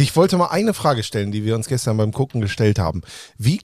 Ich 0.00 0.16
wollte 0.16 0.38
mal 0.38 0.46
eine 0.46 0.72
Frage 0.72 1.02
stellen, 1.02 1.30
die 1.30 1.44
wir 1.44 1.54
uns 1.54 1.68
gestern 1.68 1.98
beim 1.98 2.10
Gucken 2.10 2.40
gestellt 2.40 2.78
haben. 2.78 3.02
Wie 3.36 3.60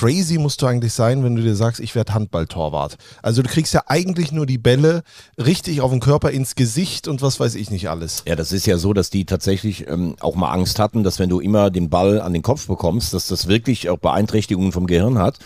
crazy 0.00 0.38
musst 0.38 0.62
du 0.62 0.66
eigentlich 0.66 0.94
sein, 0.94 1.22
wenn 1.24 1.36
du 1.36 1.42
dir 1.42 1.54
sagst, 1.54 1.78
ich 1.78 1.94
werde 1.94 2.14
Handballtorwart? 2.14 2.96
Also 3.20 3.42
du 3.42 3.50
kriegst 3.50 3.74
ja 3.74 3.82
eigentlich 3.86 4.32
nur 4.32 4.46
die 4.46 4.56
Bälle 4.56 5.02
richtig 5.36 5.82
auf 5.82 5.90
den 5.90 6.00
Körper, 6.00 6.30
ins 6.30 6.54
Gesicht 6.54 7.06
und 7.06 7.20
was 7.20 7.38
weiß 7.38 7.54
ich 7.54 7.70
nicht 7.70 7.90
alles. 7.90 8.22
Ja, 8.26 8.34
das 8.34 8.50
ist 8.50 8.66
ja 8.66 8.78
so, 8.78 8.94
dass 8.94 9.10
die 9.10 9.26
tatsächlich 9.26 9.86
ähm, 9.88 10.16
auch 10.20 10.36
mal 10.36 10.52
Angst 10.52 10.78
hatten, 10.78 11.04
dass 11.04 11.18
wenn 11.18 11.28
du 11.28 11.38
immer 11.38 11.68
den 11.68 11.90
Ball 11.90 12.18
an 12.22 12.32
den 12.32 12.40
Kopf 12.40 12.66
bekommst, 12.66 13.12
dass 13.12 13.28
das 13.28 13.46
wirklich 13.46 13.90
auch 13.90 13.98
Beeinträchtigungen 13.98 14.72
vom 14.72 14.86
Gehirn 14.86 15.18
hat. 15.18 15.38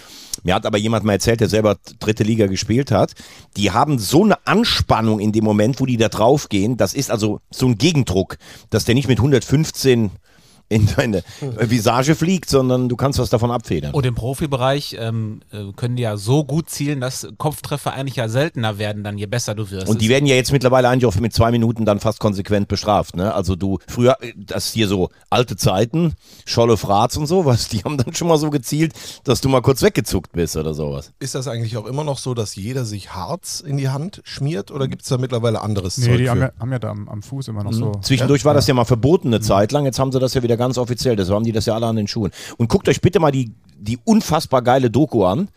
Mir 0.45 0.55
hat 0.55 0.67
aber 0.67 0.79
jemand 0.79 1.05
mal 1.05 1.15
erzählt, 1.15 1.41
der 1.41 1.49
selber 1.49 1.77
dritte 1.99 2.23
Liga 2.23 2.47
gespielt 2.47 2.93
hat. 2.93 3.15
Die 3.57 3.73
haben 3.73 3.99
so 3.99 4.23
eine 4.23 4.47
Anspannung 4.47 5.19
in 5.19 5.33
dem 5.33 5.43
Moment, 5.43 5.81
wo 5.81 5.87
die 5.87 5.97
da 5.97 6.09
draufgehen. 6.09 6.77
Das 6.77 6.95
ist 6.95 7.11
also 7.11 7.41
so 7.51 7.67
ein 7.67 7.77
Gegendruck, 7.77 8.37
dass 8.71 8.85
der 8.85 8.95
nicht 8.95 9.09
mit 9.09 9.19
115 9.19 10.13
in 10.69 10.89
deine 10.97 11.23
Visage 11.41 12.15
fliegt, 12.15 12.49
sondern 12.49 12.89
du 12.89 12.97
kannst 12.97 13.19
was 13.19 13.31
davon 13.31 13.51
abfedern. 13.51 13.93
Und 13.95 14.07
im 14.07 14.15
Profibereich 14.15 14.97
ähm, 14.99 15.41
äh, 15.53 15.73
können 15.77 15.97
die 15.97 16.03
ja 16.03 16.17
so 16.17 16.45
gut 16.45 16.71
zielen, 16.71 17.01
dass 17.01 17.29
Kopftreffer 17.39 17.93
eigentlich 17.93 18.17
ja 18.17 18.29
seltener 18.29 18.79
werden, 18.79 19.05
dann 19.05 19.19
je 19.19 19.27
besser 19.27 19.55
du 19.55 19.71
wirst. 19.71 19.89
Und 19.89 20.01
die 20.01 20.09
werden 20.09 20.27
ja 20.27 20.35
jetzt 20.35 20.53
mittlerweile 20.53 20.89
eigentlich 20.89 21.07
auch 21.07 21.15
mit 21.21 21.35
zwei 21.35 21.51
Minuten 21.51 21.85
dann 21.85 22.01
fast 22.01 22.19
konsequent 22.19 22.69
bestraft. 22.69 23.17
Ne? 23.17 23.35
Also 23.35 23.57
du, 23.57 23.79
früher, 23.87 24.17
äh, 24.21 24.33
das 24.37 24.73
hier 24.73 24.89
so 24.89 25.11
alte 25.31 25.57
Zeiten, 25.57 26.15
Scholle 26.47 26.77
Fratz 26.77 27.17
und 27.17 27.27
sowas, 27.27 27.69
die 27.69 27.85
haben 27.85 27.99
dann 27.99 28.15
schon 28.15 28.29
mal 28.29 28.39
so 28.39 28.51
gezielt, 28.51 28.95
dass 29.25 29.41
du 29.41 29.49
mal 29.49 29.61
kurz 29.63 29.83
weggezuckt 29.83 30.33
bist 30.33 30.57
oder 30.57 30.75
sowas. 30.75 31.13
Ist 31.19 31.35
das 31.35 31.47
eigentlich 31.47 31.77
auch 31.77 31.87
immer 31.87 32.05
noch 32.05 32.19
so, 32.19 32.35
dass 32.35 32.57
jeder 32.57 32.85
sich 32.85 33.15
Harz 33.15 33.61
in 33.61 33.77
die 33.77 33.91
Hand 33.91 34.23
schmiert 34.25 34.71
oder 34.71 34.89
gibt 34.89 35.03
es 35.03 35.09
da 35.09 35.19
mittlerweile 35.19 35.61
anderes 35.61 35.99
Nee, 35.99 36.07
Zeug 36.07 36.17
die 36.19 36.25
für? 36.25 36.31
haben 36.31 36.41
ja, 36.41 36.51
haben 36.59 36.73
ja 36.73 36.79
da 36.79 36.91
am, 36.91 37.09
am 37.09 37.23
Fuß 37.23 37.49
immer 37.49 37.65
noch 37.65 37.73
so. 37.73 37.93
Zwischendurch 38.01 38.45
war 38.45 38.55
das 38.55 38.67
ja 38.67 38.75
mal 38.75 38.85
verboten 38.85 39.29
eine 39.29 39.41
Zeit 39.41 39.73
lang, 39.73 39.85
jetzt 39.85 39.99
haben 39.99 40.11
sie 40.11 40.19
das 40.19 40.35
ja 40.35 40.43
wieder 40.43 40.54
ganz 40.57 40.79
offiziell, 40.79 41.17
das 41.17 41.31
haben 41.31 41.45
die 41.45 41.53
das 41.53 41.67
ja 41.67 41.75
alle 41.75 41.87
an 41.87 41.97
den 41.97 42.09
Schuhen. 42.09 42.31
Und 42.57 42.69
guckt 42.69 42.89
euch 42.89 43.01
bitte 43.01 43.21
mal 43.21 43.33
die, 43.33 43.53
die 43.79 43.99
unfassbar 44.05 44.63
geile 44.63 44.91
Doku 44.91 45.25
an. 45.25 45.49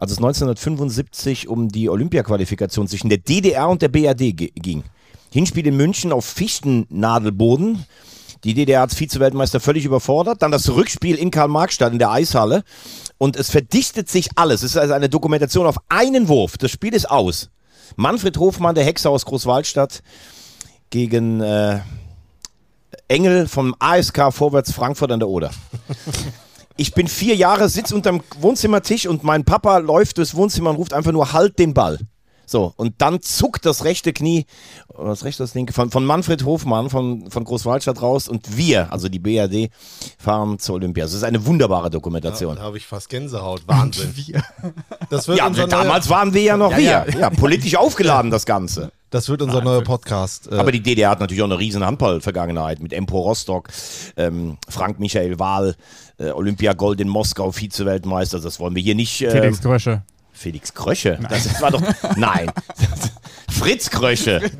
Als 0.00 0.12
es 0.12 0.18
1975 0.18 1.48
um 1.48 1.68
die 1.68 1.88
Olympiaqualifikation 1.88 2.86
zwischen 2.86 3.08
der 3.08 3.18
DDR 3.18 3.68
und 3.68 3.82
der 3.82 3.88
BRD 3.88 4.36
ging. 4.36 4.84
Hinspiel 5.32 5.66
in 5.66 5.76
München 5.76 6.12
auf 6.12 6.24
Fichtennadelboden. 6.24 7.84
Die 8.44 8.54
DDR 8.54 8.82
als 8.82 8.94
Vize-Weltmeister 8.94 9.58
völlig 9.58 9.84
überfordert. 9.84 10.42
Dann 10.42 10.52
das 10.52 10.70
Rückspiel 10.70 11.16
in 11.16 11.32
Karl-Marx-Stadt 11.32 11.92
in 11.92 11.98
der 11.98 12.12
Eishalle. 12.12 12.62
Und 13.18 13.36
es 13.36 13.50
verdichtet 13.50 14.08
sich 14.08 14.30
alles. 14.36 14.62
Es 14.62 14.70
ist 14.70 14.76
also 14.76 14.94
eine 14.94 15.08
Dokumentation 15.08 15.66
auf 15.66 15.78
einen 15.88 16.28
Wurf. 16.28 16.56
Das 16.56 16.70
Spiel 16.70 16.94
ist 16.94 17.10
aus. 17.10 17.50
Manfred 17.96 18.38
Hofmann, 18.38 18.76
der 18.76 18.84
Hexer 18.84 19.10
aus 19.10 19.24
Großwaldstadt, 19.24 20.02
gegen 20.90 21.40
äh, 21.40 21.80
Engel 23.08 23.46
vom 23.46 23.74
ASK 23.78 24.32
Vorwärts 24.32 24.72
Frankfurt 24.72 25.12
an 25.12 25.20
der 25.20 25.28
Oder. 25.28 25.50
Ich 26.76 26.94
bin 26.94 27.08
vier 27.08 27.34
Jahre, 27.34 27.68
sitz 27.68 27.90
unterm 27.90 28.22
Wohnzimmertisch 28.40 29.06
und 29.06 29.24
mein 29.24 29.44
Papa 29.44 29.78
läuft 29.78 30.18
durchs 30.18 30.34
Wohnzimmer 30.34 30.70
und 30.70 30.76
ruft 30.76 30.92
einfach 30.92 31.10
nur 31.10 31.32
Halt 31.32 31.58
den 31.58 31.74
Ball. 31.74 31.98
So, 32.50 32.72
und 32.76 32.94
dann 32.98 33.20
zuckt 33.20 33.66
das 33.66 33.84
rechte 33.84 34.14
Knie, 34.14 34.46
oder 34.88 35.08
das 35.10 35.22
rechte, 35.24 35.42
das 35.42 35.52
linke, 35.54 35.74
von, 35.74 35.90
von 35.90 36.04
Manfred 36.06 36.46
Hofmann 36.46 36.88
von, 36.88 37.30
von 37.30 37.44
Großwaldstadt 37.44 38.00
raus 38.00 38.26
und 38.26 38.56
wir, 38.56 38.90
also 38.90 39.10
die 39.10 39.18
BRD, 39.18 39.70
fahren 40.18 40.58
zur 40.58 40.76
Olympia. 40.76 41.04
Das 41.04 41.12
ist 41.12 41.24
eine 41.24 41.44
wunderbare 41.44 41.90
Dokumentation. 41.90 42.56
Da 42.56 42.62
habe 42.62 42.78
ich 42.78 42.86
fast 42.86 43.10
Gänsehaut. 43.10 43.62
Wahnsinn. 43.66 44.14
Das 45.10 45.28
wird, 45.28 45.38
Ja, 45.38 45.46
unser, 45.46 45.66
damals 45.66 46.08
neuer, 46.08 46.18
waren 46.18 46.34
wir 46.34 46.42
ja 46.42 46.56
noch 46.56 46.70
Ja, 46.72 46.76
wir. 46.78 46.84
ja. 46.84 47.06
Ja, 47.18 47.30
politisch 47.30 47.76
aufgeladen 47.76 48.30
das 48.30 48.44
Ganze. 48.46 48.92
das 49.10 49.28
wird 49.28 49.42
unser 49.42 49.62
neuer 49.62 49.82
Podcast. 49.82 50.50
Äh, 50.50 50.56
Aber 50.56 50.72
die 50.72 50.80
DDR 50.82 51.10
hat 51.10 51.20
natürlich 51.20 51.42
auch 51.42 51.46
eine 51.46 51.58
riesen 51.58 51.84
Handball-Vergangenheit 51.84 52.80
mit 52.80 52.92
Empor 52.92 53.24
Rostock, 53.24 53.68
ähm, 54.16 54.56
Frank 54.68 54.98
Michael 55.00 55.38
Wahl, 55.38 55.76
äh, 56.18 56.30
Olympia 56.30 56.72
Gold 56.72 57.00
in 57.00 57.08
Moskau, 57.08 57.52
Vize-Weltmeister. 57.52 58.40
Das 58.40 58.58
wollen 58.60 58.74
wir 58.74 58.82
hier 58.82 58.94
nicht. 58.94 59.20
Äh, 59.22 59.30
Felix 59.30 59.60
Grösche. 59.62 60.02
Felix 60.38 60.72
Krösche. 60.72 61.18
Das 61.28 61.60
war 61.60 61.72
doch. 61.72 61.82
Nein. 62.16 62.52
Fritz 63.50 63.90
Krösche. 63.90 64.50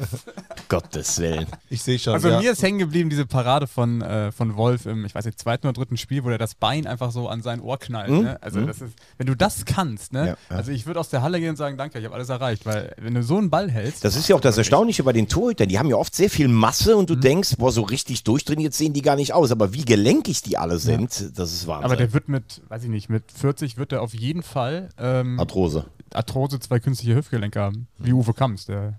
Gottes 0.68 1.18
Willen. 1.18 1.46
ich 1.70 1.82
sehe 1.82 1.98
schon. 1.98 2.14
Also 2.14 2.28
ja. 2.28 2.40
mir 2.40 2.52
ist 2.52 2.62
hängen 2.62 2.78
geblieben 2.78 3.10
diese 3.10 3.26
Parade 3.26 3.66
von, 3.66 4.02
äh, 4.02 4.32
von 4.32 4.56
Wolf 4.56 4.86
im, 4.86 5.04
ich 5.04 5.14
weiß 5.14 5.24
nicht, 5.24 5.38
zweiten 5.38 5.66
oder 5.66 5.74
dritten 5.74 5.96
Spiel, 5.96 6.24
wo 6.24 6.28
der 6.28 6.38
das 6.38 6.54
Bein 6.54 6.86
einfach 6.86 7.10
so 7.10 7.28
an 7.28 7.42
sein 7.42 7.60
Ohr 7.60 7.78
knallt. 7.78 8.10
Ne? 8.10 8.38
Also 8.40 8.60
das 8.60 8.80
ist, 8.80 8.94
wenn 9.16 9.26
du 9.26 9.34
das 9.34 9.64
kannst, 9.64 10.12
ne? 10.12 10.20
Ja, 10.20 10.26
ja. 10.26 10.36
Also 10.56 10.72
ich 10.72 10.86
würde 10.86 11.00
aus 11.00 11.08
der 11.08 11.22
Halle 11.22 11.40
gehen 11.40 11.50
und 11.50 11.56
sagen, 11.56 11.76
danke, 11.76 11.98
ich 11.98 12.04
habe 12.04 12.14
alles 12.14 12.28
erreicht, 12.28 12.66
weil 12.66 12.94
wenn 12.98 13.14
du 13.14 13.22
so 13.22 13.36
einen 13.36 13.50
Ball 13.50 13.70
hältst. 13.70 14.04
Das 14.04 14.16
ist 14.16 14.28
ja 14.28 14.36
auch 14.36 14.40
das 14.40 14.58
Erstaunliche 14.58 15.02
bei 15.04 15.12
den 15.12 15.28
Torhütern. 15.28 15.68
Die 15.68 15.78
haben 15.78 15.88
ja 15.88 15.96
oft 15.96 16.14
sehr 16.14 16.30
viel 16.30 16.48
Masse 16.48 16.96
und 16.96 17.10
du 17.10 17.16
denkst, 17.16 17.56
boah, 17.58 17.72
so 17.72 17.82
richtig 17.82 18.24
durchtrainiert 18.24 18.74
sehen 18.74 18.92
die 18.92 19.02
gar 19.02 19.16
nicht 19.16 19.32
aus. 19.32 19.50
Aber 19.50 19.72
wie 19.72 19.84
gelenkig 19.84 20.42
die 20.42 20.58
alle 20.58 20.78
sind, 20.78 21.38
das 21.38 21.52
ist 21.52 21.66
Wahnsinn. 21.66 21.84
aber 21.84 21.96
der 21.96 22.12
wird 22.12 22.28
mit, 22.28 22.62
weiß 22.68 22.84
ich 22.84 22.90
nicht, 22.90 23.08
mit 23.08 23.24
40 23.32 23.76
wird 23.76 23.92
er 23.92 24.02
auf 24.02 24.14
jeden 24.14 24.42
Fall 24.42 24.88
ähm, 24.98 25.38
Arthrose. 25.38 25.86
Arthrose 26.12 26.58
zwei 26.60 26.80
künstliche 26.80 27.14
Hüftgelenke 27.16 27.60
haben. 27.60 27.86
Wie 27.98 28.12
Uwe 28.12 28.32
Kamps, 28.32 28.66
der, 28.66 28.98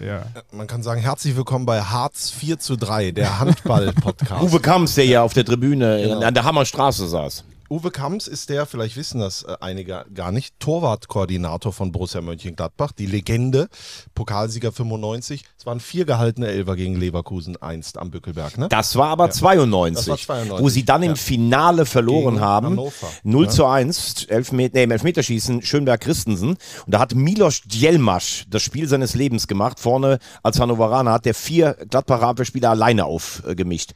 der 0.00 0.26
Man 0.52 0.66
kann 0.66 0.82
sagen, 0.82 1.00
herzlich 1.00 1.36
willkommen 1.36 1.66
bei 1.66 1.80
Harz 1.80 2.30
4 2.30 2.58
zu 2.58 2.76
3, 2.76 3.12
der 3.12 3.38
Handball-Podcast. 3.38 4.42
Uwe 4.42 4.60
Kamps, 4.60 4.94
der 4.94 5.06
ja 5.06 5.22
auf 5.22 5.32
der 5.32 5.44
Tribüne 5.44 6.00
Genau. 6.02 6.20
an 6.20 6.34
der 6.34 6.44
Hammerstraße 6.44 7.08
saß. 7.08 7.44
Uwe 7.68 7.90
Kamps 7.90 8.26
ist 8.26 8.50
der, 8.50 8.66
vielleicht 8.66 8.96
wissen 8.96 9.20
das 9.20 9.42
äh, 9.42 9.56
einige 9.60 10.04
gar 10.14 10.32
nicht, 10.32 10.58
Torwartkoordinator 10.60 11.72
von 11.72 11.92
Borussia 11.92 12.20
Mönchengladbach, 12.20 12.92
die 12.92 13.06
Legende, 13.06 13.68
Pokalsieger 14.14 14.72
95. 14.72 15.44
Es 15.58 15.66
waren 15.66 15.80
vier 15.80 16.04
gehaltene 16.04 16.48
Elfer 16.48 16.76
gegen 16.76 16.96
Leverkusen 16.96 17.56
einst 17.60 17.98
am 17.98 18.10
Bückelberg, 18.10 18.58
ne? 18.58 18.68
Das 18.68 18.96
war 18.96 19.08
aber 19.08 19.30
92, 19.30 19.96
Das 19.96 20.08
war 20.08 20.18
92, 20.18 20.64
wo 20.64 20.68
sie 20.68 20.84
dann 20.84 21.02
im 21.02 21.10
ja. 21.10 21.16
Finale 21.16 21.86
verloren 21.86 22.34
Gegen 22.34 22.40
haben. 22.40 22.66
Hannover, 22.66 23.08
0 23.24 23.44
ja. 23.44 23.50
zu 23.50 23.66
1, 23.66 24.24
Elfmet 24.26 24.74
nee, 24.74 24.84
im 24.84 24.90
Elfmeterschießen, 24.90 25.62
Schönberg-Christensen. 25.62 26.50
Und 26.50 26.58
da 26.86 27.00
hat 27.00 27.14
Milos 27.14 27.62
Djelmasch 27.62 28.44
das 28.48 28.62
Spiel 28.62 28.88
seines 28.88 29.14
Lebens 29.14 29.46
gemacht. 29.48 29.80
Vorne 29.80 30.18
als 30.42 30.60
Hannoveraner 30.60 31.12
hat 31.12 31.24
der 31.24 31.34
vier 31.34 31.76
Gladbacher 31.88 32.28
Abwehrspieler 32.28 32.70
alleine 32.70 33.04
aufgemischt. 33.04 33.92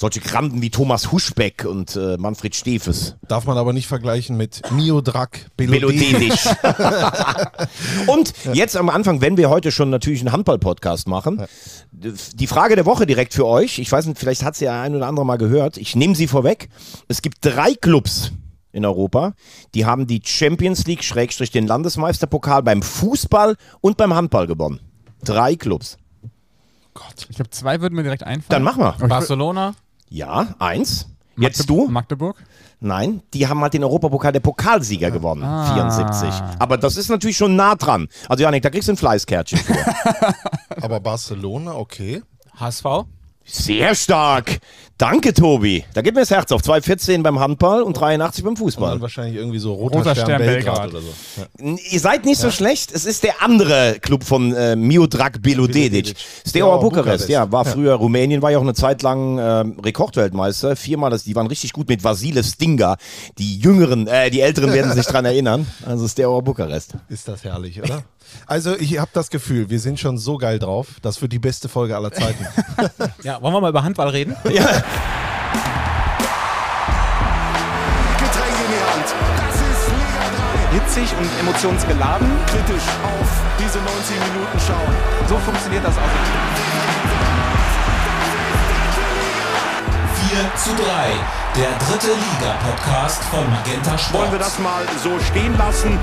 Solche 0.00 0.20
Granden 0.20 0.62
wie 0.62 0.70
Thomas 0.70 1.12
Huschbeck 1.12 1.66
und 1.66 1.94
äh, 1.94 2.16
Manfred 2.16 2.56
Stefes. 2.56 3.16
Darf 3.28 3.44
man 3.44 3.58
aber 3.58 3.74
nicht 3.74 3.86
vergleichen 3.86 4.34
mit 4.34 4.62
Miodrak 4.72 5.50
Belodedic. 5.58 6.12
Melodenisch. 6.12 6.46
und 8.06 8.32
jetzt 8.54 8.78
am 8.78 8.88
Anfang, 8.88 9.20
wenn 9.20 9.36
wir 9.36 9.50
heute 9.50 9.70
schon 9.70 9.90
natürlich 9.90 10.20
einen 10.20 10.32
Handball-Podcast 10.32 11.06
machen, 11.06 11.44
die 11.92 12.46
Frage 12.46 12.76
der 12.76 12.86
Woche 12.86 13.04
direkt 13.04 13.34
für 13.34 13.46
euch. 13.46 13.78
Ich 13.78 13.92
weiß 13.92 14.06
nicht, 14.06 14.18
vielleicht 14.18 14.42
hat 14.42 14.56
sie 14.56 14.64
ja 14.64 14.80
ein 14.80 14.94
oder 14.94 15.06
andere 15.06 15.26
mal 15.26 15.36
gehört. 15.36 15.76
Ich 15.76 15.94
nehme 15.94 16.14
sie 16.14 16.28
vorweg. 16.28 16.70
Es 17.08 17.20
gibt 17.20 17.36
drei 17.42 17.74
Clubs 17.74 18.32
in 18.72 18.86
Europa, 18.86 19.34
die 19.74 19.84
haben 19.84 20.06
die 20.06 20.22
Champions 20.24 20.86
League 20.86 21.04
Schrägstrich 21.04 21.50
den 21.50 21.66
Landesmeisterpokal 21.66 22.62
beim 22.62 22.80
Fußball 22.80 23.54
und 23.82 23.98
beim 23.98 24.14
Handball 24.14 24.46
gewonnen. 24.46 24.80
Drei 25.24 25.56
Clubs. 25.56 25.98
ich 27.28 27.36
glaube, 27.36 27.50
zwei 27.50 27.82
würden 27.82 27.96
mir 27.96 28.02
direkt 28.02 28.22
einfallen. 28.22 28.46
Dann 28.48 28.62
mach 28.62 28.78
mal. 28.78 28.86
Aber 28.86 28.96
ich 28.96 29.02
würd- 29.02 29.08
Barcelona? 29.08 29.74
Ja, 30.10 30.54
eins. 30.58 31.06
Magdeb- 31.36 31.42
Jetzt 31.42 31.70
du? 31.70 31.86
Magdeburg? 31.88 32.36
Nein, 32.80 33.22
die 33.32 33.46
haben 33.46 33.60
halt 33.60 33.72
den 33.74 33.84
Europapokal 33.84 34.32
der 34.32 34.40
Pokalsieger 34.40 35.10
gewonnen, 35.10 35.42
Ah. 35.44 35.72
74. 35.74 36.28
Aber 36.58 36.76
das 36.78 36.96
ist 36.96 37.08
natürlich 37.08 37.36
schon 37.36 37.54
nah 37.56 37.74
dran. 37.76 38.08
Also 38.28 38.42
Janik, 38.42 38.62
da 38.62 38.70
kriegst 38.70 38.88
du 38.88 38.92
ein 38.92 38.96
Fleißkärtchen 38.96 39.58
für. 39.58 39.74
Aber 40.82 41.00
Barcelona, 41.00 41.74
okay. 41.76 42.22
HSV? 42.58 42.84
Sehr 43.50 43.94
stark. 43.94 44.58
Danke, 45.00 45.32
Tobi. 45.32 45.82
Da 45.94 46.02
geht 46.02 46.14
mir 46.14 46.20
das 46.20 46.30
Herz 46.30 46.52
auf. 46.52 46.60
2,14 46.60 47.22
beim 47.22 47.40
Handball 47.40 47.80
und 47.82 47.94
83 47.94 48.44
beim 48.44 48.50
Und 48.50 48.58
dann 48.58 48.64
Fußball. 48.66 49.00
wahrscheinlich 49.00 49.36
irgendwie 49.36 49.58
so 49.58 49.72
Roter, 49.72 49.96
Roter 50.00 50.14
Stern, 50.14 50.26
Stern 50.26 50.42
Belgrad, 50.42 50.74
Belgrad. 50.74 50.90
oder 50.90 51.00
so. 51.00 51.70
Ja. 51.70 51.76
Ihr 51.90 52.00
seid 52.00 52.26
nicht 52.26 52.38
so 52.38 52.50
schlecht. 52.50 52.92
Es 52.92 53.06
ist 53.06 53.22
der 53.22 53.42
andere 53.42 53.96
Club 54.02 54.24
von 54.24 54.54
äh, 54.54 54.76
Miodrag 54.76 55.40
Belodedic. 55.40 56.14
Steaua 56.46 56.76
Bukarest. 56.76 57.02
Bukarest. 57.04 57.28
Ja, 57.30 57.50
war 57.50 57.64
früher 57.64 57.94
Rumänien, 57.94 58.42
war 58.42 58.50
ja 58.50 58.58
auch 58.58 58.62
eine 58.62 58.74
Zeit 58.74 59.00
lang 59.00 59.38
ähm, 59.38 59.80
Rekordweltmeister. 59.80 60.76
Viermal, 60.76 61.08
das, 61.08 61.24
die 61.24 61.34
waren 61.34 61.46
richtig 61.46 61.72
gut 61.72 61.88
mit 61.88 62.04
Vasile 62.04 62.44
Stinga. 62.44 62.98
Die 63.38 63.58
Jüngeren, 63.58 64.06
äh, 64.06 64.30
die 64.30 64.42
Älteren 64.42 64.70
werden 64.74 64.92
sich 64.92 65.06
dran 65.06 65.24
erinnern. 65.24 65.66
Also 65.86 66.06
Steaua 66.08 66.40
Bukarest. 66.40 66.92
Ist 67.08 67.26
das 67.26 67.42
herrlich, 67.44 67.82
oder? 67.82 68.02
Also 68.46 68.76
ich 68.76 68.98
habe 68.98 69.10
das 69.12 69.30
Gefühl, 69.30 69.70
wir 69.70 69.80
sind 69.80 70.00
schon 70.00 70.18
so 70.18 70.36
geil 70.38 70.58
drauf. 70.58 70.88
Das 71.02 71.20
wird 71.22 71.32
die 71.32 71.38
beste 71.38 71.68
Folge 71.68 71.96
aller 71.96 72.12
Zeiten. 72.12 72.46
Ja, 73.22 73.40
wollen 73.42 73.52
wir 73.54 73.60
mal 73.60 73.70
über 73.70 73.82
Handball 73.82 74.08
reden? 74.08 74.36
Ja. 74.44 74.66
Getränk 78.18 78.56
in 78.64 78.70
die 78.72 78.82
Hand. 78.90 79.08
Das 79.36 79.56
ist 79.56 79.88
Liga 79.88 80.24
Hitzig 80.72 81.08
und 81.18 81.30
emotionsgeladen. 81.40 82.28
3. 82.28 82.52
Kritisch 82.52 82.86
auf 83.04 83.28
diese 83.58 83.78
90 83.78 84.16
Minuten 84.32 84.58
schauen. 84.66 84.94
So 85.28 85.36
funktioniert 85.38 85.84
das 85.84 85.96
auch. 85.96 87.10
4 90.30 90.56
zu 90.56 90.70
3, 90.70 90.84
der 91.56 91.70
dritte 91.86 92.14
Liga-Podcast 92.14 93.22
von 93.24 93.50
Magenta 93.50 93.98
Sport. 93.98 94.22
Wollen 94.22 94.32
wir 94.32 94.38
das 94.38 94.58
mal 94.58 94.82
so 95.02 95.18
stehen 95.18 95.56
lassen? 95.58 95.98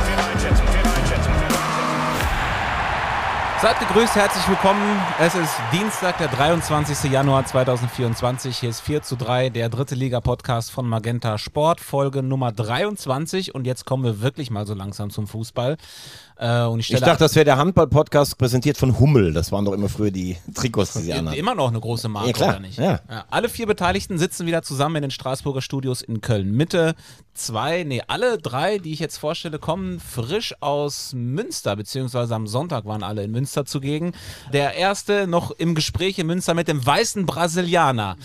Seid 3.59 3.79
gegrüßt, 3.79 4.15
herzlich 4.15 4.47
willkommen. 4.47 5.01
Es 5.19 5.33
ist 5.33 5.51
Dienstag, 5.71 6.19
der 6.19 6.27
23. 6.27 7.11
Januar 7.11 7.43
2024. 7.43 8.55
Hier 8.55 8.69
ist 8.69 8.81
4 8.81 9.01
zu 9.01 9.15
3, 9.15 9.49
der 9.49 9.69
dritte 9.69 9.95
Liga-Podcast 9.95 10.69
von 10.69 10.87
Magenta 10.87 11.39
Sport, 11.39 11.79
Folge 11.79 12.21
Nummer 12.21 12.51
23. 12.51 13.55
Und 13.55 13.65
jetzt 13.65 13.85
kommen 13.85 14.03
wir 14.03 14.21
wirklich 14.21 14.51
mal 14.51 14.67
so 14.67 14.75
langsam 14.75 15.09
zum 15.09 15.25
Fußball. 15.25 15.77
Äh, 16.39 16.63
und 16.63 16.79
ich, 16.79 16.93
Ich 16.93 16.99
dachte, 16.99 17.19
das 17.23 17.35
wäre 17.35 17.45
der 17.45 17.57
Handball-Podcast 17.57 18.37
präsentiert 18.37 18.77
von 18.77 18.99
Hummel. 18.99 19.33
Das 19.33 19.51
waren 19.51 19.65
doch 19.65 19.73
immer 19.73 19.89
früher 19.89 20.11
die 20.11 20.37
Trikots, 20.53 20.93
die 20.93 20.99
sie 20.99 21.13
anhatten. 21.13 21.37
immer 21.37 21.55
noch 21.55 21.69
eine 21.69 21.79
große 21.79 22.07
Marke, 22.09 22.27
Ja, 22.29 22.33
klar. 22.33 22.49
oder 22.49 22.59
nicht? 22.59 22.77
Ja. 22.77 22.99
Alle 23.29 23.49
vier 23.49 23.65
Beteiligten 23.65 24.17
sitzen 24.19 24.45
wieder 24.45 24.61
zusammen 24.61 24.97
in 24.97 25.01
den 25.03 25.11
Straßburger 25.11 25.61
Studios 25.61 26.01
in 26.01 26.21
Köln-Mitte. 26.21 26.93
Zwei, 27.33 27.83
nee, 27.83 28.01
alle 28.07 28.37
drei, 28.37 28.77
die 28.77 28.93
ich 28.93 28.99
jetzt 28.99 29.17
vorstelle, 29.17 29.59
kommen 29.59 29.99
frisch 29.99 30.53
aus 30.59 31.13
Münster, 31.15 31.75
beziehungsweise 31.75 32.33
am 32.35 32.47
Sonntag 32.47 32.85
waren 32.85 33.03
alle 33.03 33.23
in 33.23 33.31
Münster 33.31 33.65
zugegen. 33.65 34.13
Der 34.53 34.75
erste 34.75 35.27
noch 35.27 35.51
im 35.51 35.75
Gespräch 35.75 36.19
in 36.19 36.27
Münster 36.27 36.53
mit 36.53 36.67
dem 36.67 36.85
weißen 36.85 37.25
Brasilianer. 37.25 38.15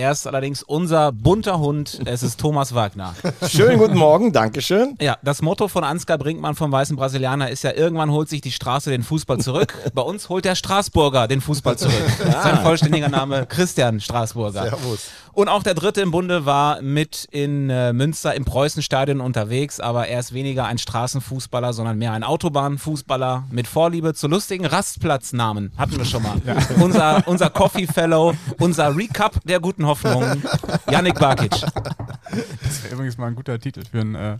Er 0.00 0.12
ist 0.12 0.26
allerdings 0.26 0.62
unser 0.62 1.12
bunter 1.12 1.58
Hund. 1.58 2.00
Es 2.06 2.22
ist 2.22 2.40
Thomas 2.40 2.74
Wagner. 2.74 3.14
Schönen 3.46 3.78
guten 3.78 3.98
Morgen, 3.98 4.32
Dankeschön. 4.32 4.96
Ja, 4.98 5.18
das 5.22 5.42
Motto 5.42 5.68
von 5.68 5.84
Ansgar 5.84 6.16
Brinkmann 6.16 6.54
vom 6.54 6.72
Weißen 6.72 6.96
Brasilianer 6.96 7.50
ist 7.50 7.64
ja, 7.64 7.74
irgendwann 7.74 8.10
holt 8.10 8.30
sich 8.30 8.40
die 8.40 8.50
Straße 8.50 8.88
den 8.88 9.02
Fußball 9.02 9.40
zurück. 9.40 9.76
Bei 9.94 10.00
uns 10.00 10.30
holt 10.30 10.46
der 10.46 10.54
Straßburger 10.54 11.28
den 11.28 11.42
Fußball 11.42 11.76
zurück. 11.76 11.92
Sein 12.42 12.60
vollständiger 12.62 13.10
Name 13.10 13.44
Christian 13.44 14.00
Straßburger. 14.00 14.70
Servus. 14.70 15.10
Und 15.32 15.48
auch 15.48 15.62
der 15.62 15.74
dritte 15.74 16.00
im 16.00 16.10
Bunde 16.10 16.44
war 16.44 16.82
mit 16.82 17.26
in 17.30 17.70
äh, 17.70 17.92
Münster 17.92 18.34
im 18.34 18.44
Preußenstadion 18.44 19.20
unterwegs, 19.20 19.78
aber 19.78 20.08
er 20.08 20.18
ist 20.18 20.34
weniger 20.34 20.64
ein 20.64 20.78
Straßenfußballer, 20.78 21.72
sondern 21.72 21.98
mehr 21.98 22.12
ein 22.12 22.24
Autobahnfußballer 22.24 23.44
mit 23.50 23.68
Vorliebe 23.68 24.12
zu 24.14 24.26
lustigen 24.26 24.66
Rastplatznamen. 24.66 25.72
Hatten 25.78 25.96
wir 25.96 26.04
schon 26.04 26.22
mal. 26.22 26.40
Unser, 26.80 27.22
unser 27.26 27.50
Coffee 27.50 27.86
Fellow, 27.86 28.34
unser 28.58 28.96
Recap 28.96 29.40
der 29.44 29.60
guten 29.60 29.86
Hoffnung, 29.90 30.42
Yannick 30.90 31.18
Barkic. 31.18 31.50
Das 31.50 32.84
wäre 32.84 32.94
übrigens 32.94 33.18
mal 33.18 33.26
ein 33.26 33.34
guter 33.34 33.58
Titel 33.58 33.82
für 33.84 34.00
einen, 34.00 34.14
äh, 34.14 34.38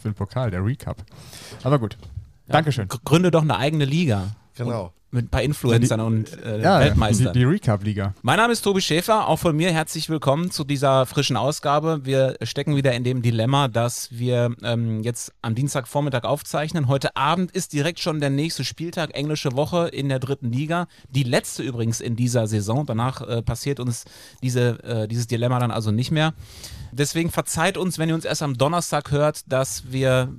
für 0.00 0.08
einen 0.08 0.14
Pokal, 0.14 0.50
der 0.50 0.64
Recap. 0.64 0.98
Aber 1.62 1.78
gut. 1.78 1.96
Dankeschön. 2.48 2.88
G- 2.88 2.98
Gründe 3.04 3.30
doch 3.30 3.42
eine 3.42 3.56
eigene 3.56 3.84
Liga. 3.84 4.28
Genau. 4.56 4.92
Mit 5.12 5.24
ein 5.24 5.28
paar 5.28 5.42
Influencern 5.42 5.98
und 6.00 6.40
äh, 6.40 6.62
Ja, 6.62 6.78
Weltmeistern. 6.78 7.32
die, 7.32 7.40
die 7.40 7.44
Recap-Liga. 7.44 8.14
Mein 8.22 8.36
Name 8.36 8.52
ist 8.52 8.62
Tobi 8.62 8.80
Schäfer, 8.80 9.26
auch 9.26 9.40
von 9.40 9.56
mir 9.56 9.72
herzlich 9.72 10.08
willkommen 10.08 10.52
zu 10.52 10.62
dieser 10.62 11.04
frischen 11.04 11.36
Ausgabe. 11.36 12.02
Wir 12.04 12.36
stecken 12.42 12.76
wieder 12.76 12.92
in 12.92 13.02
dem 13.02 13.20
Dilemma, 13.20 13.66
dass 13.66 14.08
wir 14.12 14.54
ähm, 14.62 15.02
jetzt 15.02 15.32
am 15.42 15.56
Dienstagvormittag 15.56 16.22
aufzeichnen. 16.22 16.86
Heute 16.86 17.16
Abend 17.16 17.50
ist 17.50 17.72
direkt 17.72 17.98
schon 17.98 18.20
der 18.20 18.30
nächste 18.30 18.62
Spieltag, 18.62 19.12
englische 19.16 19.56
Woche 19.56 19.88
in 19.88 20.08
der 20.08 20.20
dritten 20.20 20.52
Liga. 20.52 20.86
Die 21.08 21.24
letzte 21.24 21.64
übrigens 21.64 22.00
in 22.00 22.14
dieser 22.14 22.46
Saison. 22.46 22.86
Danach 22.86 23.20
äh, 23.20 23.42
passiert 23.42 23.80
uns 23.80 24.04
diese, 24.44 24.80
äh, 24.84 25.08
dieses 25.08 25.26
Dilemma 25.26 25.58
dann 25.58 25.72
also 25.72 25.90
nicht 25.90 26.12
mehr. 26.12 26.34
Deswegen 26.92 27.30
verzeiht 27.30 27.76
uns, 27.76 27.98
wenn 27.98 28.08
ihr 28.10 28.14
uns 28.14 28.24
erst 28.24 28.44
am 28.44 28.56
Donnerstag 28.56 29.10
hört, 29.10 29.50
dass 29.50 29.90
wir 29.90 30.32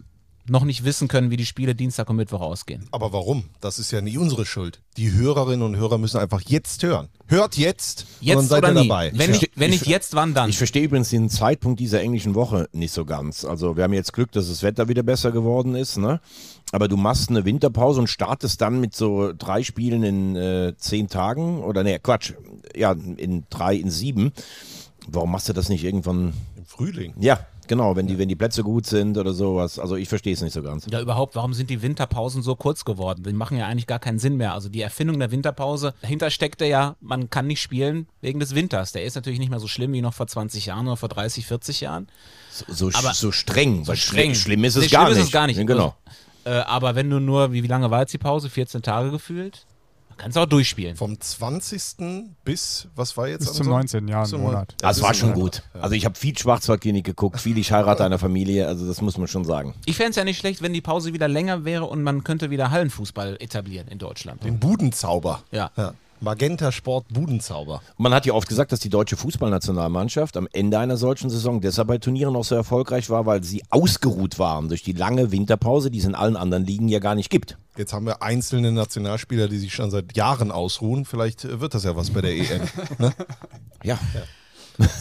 noch 0.47 0.63
nicht 0.63 0.83
wissen 0.83 1.07
können, 1.07 1.29
wie 1.31 1.37
die 1.37 1.45
Spiele 1.45 1.75
Dienstag 1.75 2.09
und 2.09 2.15
Mittwoch 2.17 2.41
ausgehen. 2.41 2.87
Aber 2.91 3.13
warum? 3.13 3.45
Das 3.61 3.79
ist 3.79 3.91
ja 3.91 4.01
nie 4.01 4.17
unsere 4.17 4.45
Schuld. 4.45 4.81
Die 4.97 5.11
Hörerinnen 5.13 5.61
und 5.61 5.75
Hörer 5.77 5.97
müssen 5.97 6.17
einfach 6.19 6.41
jetzt 6.41 6.83
hören. 6.83 7.09
Hört 7.27 7.57
jetzt, 7.57 8.05
und 8.21 8.27
dann 8.29 8.37
Jetzt 8.39 8.49
seid 8.49 8.57
oder 8.63 8.73
ihr 8.73 8.81
nie. 8.81 8.87
dabei. 8.87 9.11
Wenn, 9.15 9.31
nicht, 9.31 9.51
wenn 9.55 9.71
Ich- 9.73 9.81
nicht 9.81 9.89
jetzt, 9.89 10.15
wann 10.15 10.33
dann? 10.33 10.49
Ich 10.49 10.57
verstehe 10.57 10.83
übrigens 10.83 11.09
den 11.09 11.29
Zeitpunkt 11.29 11.79
dieser 11.79 12.01
englischen 12.01 12.35
Woche 12.35 12.67
nicht 12.73 12.91
so 12.93 13.05
ganz. 13.05 13.45
Also 13.45 13.77
wir 13.77 13.83
haben 13.83 13.93
jetzt 13.93 14.13
Glück, 14.13 14.31
dass 14.31 14.49
das 14.49 14.63
Wetter 14.63 14.87
wieder 14.87 15.03
besser 15.03 15.31
geworden 15.31 15.75
ist, 15.75 15.97
ne? 15.97 16.19
Aber 16.73 16.87
du 16.87 16.95
machst 16.97 17.29
eine 17.29 17.43
Winterpause 17.45 17.99
und 17.99 18.07
startest 18.07 18.61
dann 18.61 18.79
mit 18.79 18.95
so 18.95 19.33
drei 19.37 19.61
Spielen 19.63 20.03
in 20.03 20.35
äh, 20.35 20.73
zehn 20.77 21.07
Tagen 21.09 21.61
oder 21.63 21.83
ne, 21.83 21.99
Quatsch, 21.99 22.33
ja, 22.75 22.93
in 23.17 23.43
drei, 23.49 23.75
in 23.75 23.89
sieben. 23.91 24.31
Warum 25.07 25.31
machst 25.31 25.49
du 25.49 25.53
das 25.53 25.67
nicht 25.69 25.83
irgendwann? 25.83 26.33
Im 26.55 26.65
Frühling. 26.65 27.13
Ja, 27.19 27.45
genau, 27.71 27.95
wenn 27.95 28.05
die, 28.05 28.17
wenn 28.17 28.27
die 28.27 28.35
Plätze 28.35 28.63
gut 28.63 28.85
sind 28.85 29.17
oder 29.17 29.31
sowas. 29.33 29.79
Also 29.79 29.95
ich 29.95 30.09
verstehe 30.09 30.33
es 30.33 30.41
nicht 30.41 30.51
so 30.51 30.61
ganz. 30.61 30.85
Ja, 30.91 30.99
überhaupt, 30.99 31.35
warum 31.35 31.53
sind 31.53 31.69
die 31.69 31.81
Winterpausen 31.81 32.43
so 32.43 32.55
kurz 32.57 32.83
geworden? 32.83 33.23
Die 33.23 33.31
machen 33.31 33.57
ja 33.57 33.65
eigentlich 33.67 33.87
gar 33.87 33.99
keinen 33.99 34.19
Sinn 34.19 34.35
mehr. 34.35 34.53
Also 34.53 34.67
die 34.67 34.81
Erfindung 34.81 35.17
der 35.19 35.31
Winterpause, 35.31 35.93
dahinter 36.01 36.29
steckte 36.29 36.65
ja, 36.65 36.97
man 36.99 37.29
kann 37.29 37.47
nicht 37.47 37.61
spielen 37.61 38.07
wegen 38.19 38.41
des 38.41 38.53
Winters. 38.55 38.91
Der 38.91 39.05
ist 39.05 39.15
natürlich 39.15 39.39
nicht 39.39 39.49
mehr 39.49 39.59
so 39.61 39.67
schlimm 39.67 39.93
wie 39.93 40.01
noch 40.01 40.13
vor 40.13 40.27
20 40.27 40.65
Jahren 40.65 40.87
oder 40.87 40.97
vor 40.97 41.07
30, 41.09 41.45
40 41.45 41.81
Jahren. 41.81 42.07
So, 42.51 42.65
so, 42.91 42.97
Aber- 42.99 43.13
so 43.13 43.31
streng, 43.31 43.87
weil 43.87 43.95
streng. 43.95 44.35
Schlimm, 44.35 44.63
ist 44.65 44.75
es 44.75 44.83
Nee, 44.83 44.87
gar 44.89 45.05
schlimm 45.05 45.13
nicht. 45.13 45.21
ist 45.21 45.27
es 45.27 45.31
gar 45.31 45.47
nicht. 45.47 45.57
Ja, 45.57 45.63
Genau. 45.63 45.95
Äh, 46.43 46.49
aber 46.51 46.95
wenn 46.95 47.09
du 47.09 47.19
nur, 47.19 47.53
wie, 47.53 47.63
wie 47.63 47.67
lange 47.67 47.89
war 47.91 48.01
jetzt 48.01 48.13
die 48.13 48.17
Pause? 48.17 48.49
14 48.49 48.81
Tage 48.81 49.11
gefühlt? 49.11 49.65
Kannst 50.21 50.37
du 50.37 50.41
auch 50.41 50.45
durchspielen. 50.45 50.95
Vom 50.95 51.19
20. 51.19 52.35
bis, 52.45 52.87
was 52.95 53.17
war 53.17 53.27
jetzt? 53.27 53.39
Bis 53.39 53.53
zum 53.53 53.65
Sonntag? 53.65 53.93
19. 53.93 54.07
Jahr 54.07 54.25
Zum 54.25 54.41
im 54.41 54.45
Monat. 54.47 54.75
Ja, 54.81 54.89
Das 54.89 54.97
bis 54.97 55.03
war 55.03 55.13
schon 55.15 55.33
gut. 55.33 55.63
Also 55.73 55.95
ich 55.95 56.05
habe 56.05 56.15
viel 56.15 56.37
Schwarzwaldklinik 56.37 57.03
geguckt, 57.03 57.39
viel 57.39 57.57
Ich 57.57 57.71
heirate 57.71 58.03
einer 58.05 58.19
Familie, 58.19 58.67
also 58.67 58.87
das 58.87 59.01
muss 59.01 59.17
man 59.17 59.27
schon 59.27 59.45
sagen. 59.45 59.73
Ich 59.85 59.97
fände 59.97 60.11
es 60.11 60.15
ja 60.17 60.23
nicht 60.23 60.37
schlecht, 60.37 60.61
wenn 60.61 60.73
die 60.73 60.81
Pause 60.81 61.13
wieder 61.13 61.27
länger 61.27 61.65
wäre 61.65 61.85
und 61.85 62.03
man 62.03 62.23
könnte 62.23 62.51
wieder 62.51 62.69
Hallenfußball 62.69 63.37
etablieren 63.39 63.87
in 63.87 63.97
Deutschland. 63.97 64.43
Den 64.43 64.59
Budenzauber. 64.59 65.41
Ja. 65.51 65.71
Magenta 66.21 66.71
Sport 66.71 67.07
Budenzauber. 67.09 67.81
Man 67.97 68.13
hat 68.13 68.27
ja 68.27 68.33
oft 68.33 68.47
gesagt, 68.47 68.71
dass 68.71 68.79
die 68.79 68.89
deutsche 68.89 69.17
Fußballnationalmannschaft 69.17 70.37
am 70.37 70.47
Ende 70.53 70.77
einer 70.77 70.95
solchen 70.95 71.31
Saison 71.31 71.61
deshalb 71.61 71.87
bei 71.87 71.97
Turnieren 71.97 72.35
auch 72.35 72.45
so 72.45 72.53
erfolgreich 72.53 73.09
war, 73.09 73.25
weil 73.25 73.43
sie 73.43 73.63
ausgeruht 73.71 74.37
waren 74.37 74.67
durch 74.67 74.83
die 74.83 74.93
lange 74.93 75.31
Winterpause, 75.31 75.89
die 75.89 75.97
es 75.97 76.05
in 76.05 76.13
allen 76.13 76.37
anderen 76.37 76.63
Ligen 76.63 76.87
ja 76.89 76.99
gar 76.99 77.15
nicht 77.15 77.31
gibt. 77.31 77.57
Jetzt 77.75 77.91
haben 77.91 78.05
wir 78.05 78.21
einzelne 78.21 78.71
Nationalspieler, 78.71 79.47
die 79.47 79.57
sich 79.57 79.73
schon 79.73 79.89
seit 79.89 80.15
Jahren 80.15 80.51
ausruhen. 80.51 81.05
Vielleicht 81.05 81.43
äh, 81.43 81.59
wird 81.59 81.73
das 81.73 81.85
ja 81.85 81.95
was 81.95 82.11
bei 82.11 82.21
der 82.21 82.35
EM. 82.35 82.61
ne? 82.99 83.13
Ja. 83.83 83.97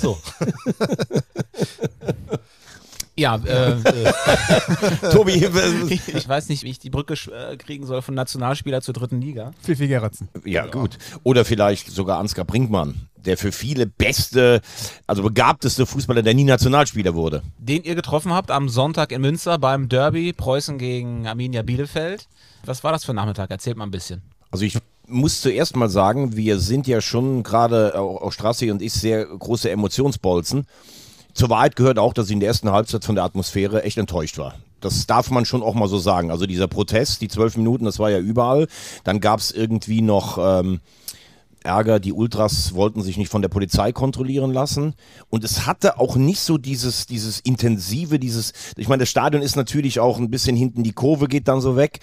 So. 0.00 0.16
Ja, 3.20 3.36
äh, 3.36 3.72
äh, 3.72 5.10
Tobi, 5.12 5.32
ich 5.34 6.26
weiß 6.26 6.48
nicht, 6.48 6.62
wie 6.62 6.70
ich 6.70 6.78
die 6.78 6.88
Brücke 6.88 7.12
äh, 7.30 7.58
kriegen 7.58 7.84
soll 7.84 8.00
von 8.00 8.14
Nationalspieler 8.14 8.80
zur 8.80 8.94
dritten 8.94 9.20
Liga. 9.20 9.50
Fifi 9.60 9.88
Gerritsen. 9.88 10.30
ja 10.46 10.64
gut. 10.64 10.96
Oder 11.22 11.44
vielleicht 11.44 11.90
sogar 11.90 12.18
Ansgar 12.18 12.46
Brinkmann, 12.46 13.08
der 13.16 13.36
für 13.36 13.52
viele 13.52 13.84
beste, 13.84 14.62
also 15.06 15.22
begabteste 15.22 15.84
Fußballer, 15.84 16.22
der 16.22 16.32
nie 16.32 16.44
Nationalspieler 16.44 17.14
wurde. 17.14 17.42
den 17.58 17.82
ihr 17.82 17.94
getroffen 17.94 18.32
habt 18.32 18.50
am 18.50 18.70
Sonntag 18.70 19.12
in 19.12 19.20
Münster 19.20 19.58
beim 19.58 19.90
Derby 19.90 20.32
Preußen 20.32 20.78
gegen 20.78 21.26
Arminia 21.26 21.60
Bielefeld. 21.60 22.26
Was 22.64 22.82
war 22.84 22.92
das 22.92 23.04
für 23.04 23.12
ein 23.12 23.16
Nachmittag? 23.16 23.50
Erzählt 23.50 23.76
mal 23.76 23.84
ein 23.84 23.90
bisschen. 23.90 24.22
Also 24.50 24.64
ich 24.64 24.78
muss 25.06 25.42
zuerst 25.42 25.76
mal 25.76 25.90
sagen, 25.90 26.36
wir 26.36 26.58
sind 26.58 26.86
ja 26.86 27.02
schon 27.02 27.42
gerade, 27.42 27.98
auch, 27.98 28.22
auch 28.22 28.32
Strassi 28.32 28.70
und 28.70 28.80
ich, 28.80 28.94
sehr 28.94 29.26
große 29.26 29.70
Emotionsbolzen. 29.70 30.66
Zur 31.34 31.50
Wahrheit 31.50 31.76
gehört 31.76 31.98
auch, 31.98 32.12
dass 32.12 32.26
ich 32.26 32.32
in 32.32 32.40
der 32.40 32.48
ersten 32.48 32.70
Halbzeit 32.70 33.04
von 33.04 33.14
der 33.14 33.24
Atmosphäre 33.24 33.82
echt 33.84 33.98
enttäuscht 33.98 34.38
war. 34.38 34.54
Das 34.80 35.06
darf 35.06 35.30
man 35.30 35.44
schon 35.44 35.62
auch 35.62 35.74
mal 35.74 35.88
so 35.88 35.98
sagen. 35.98 36.30
Also 36.30 36.46
dieser 36.46 36.66
Protest, 36.66 37.20
die 37.20 37.28
zwölf 37.28 37.56
Minuten, 37.56 37.84
das 37.84 37.98
war 37.98 38.10
ja 38.10 38.18
überall. 38.18 38.66
Dann 39.04 39.20
gab 39.20 39.40
es 39.40 39.50
irgendwie 39.50 40.00
noch 40.00 40.38
ähm, 40.38 40.80
Ärger, 41.62 42.00
die 42.00 42.12
Ultras 42.12 42.74
wollten 42.74 43.02
sich 43.02 43.18
nicht 43.18 43.30
von 43.30 43.42
der 43.42 43.50
Polizei 43.50 43.92
kontrollieren 43.92 44.52
lassen. 44.52 44.94
Und 45.28 45.44
es 45.44 45.66
hatte 45.66 45.98
auch 45.98 46.16
nicht 46.16 46.40
so 46.40 46.58
dieses, 46.58 47.06
dieses 47.06 47.40
intensive, 47.40 48.18
dieses, 48.18 48.52
ich 48.76 48.88
meine, 48.88 49.02
das 49.02 49.10
Stadion 49.10 49.42
ist 49.42 49.56
natürlich 49.56 50.00
auch 50.00 50.18
ein 50.18 50.30
bisschen 50.30 50.56
hinten, 50.56 50.82
die 50.82 50.92
Kurve 50.92 51.28
geht 51.28 51.48
dann 51.48 51.60
so 51.60 51.76
weg. 51.76 52.00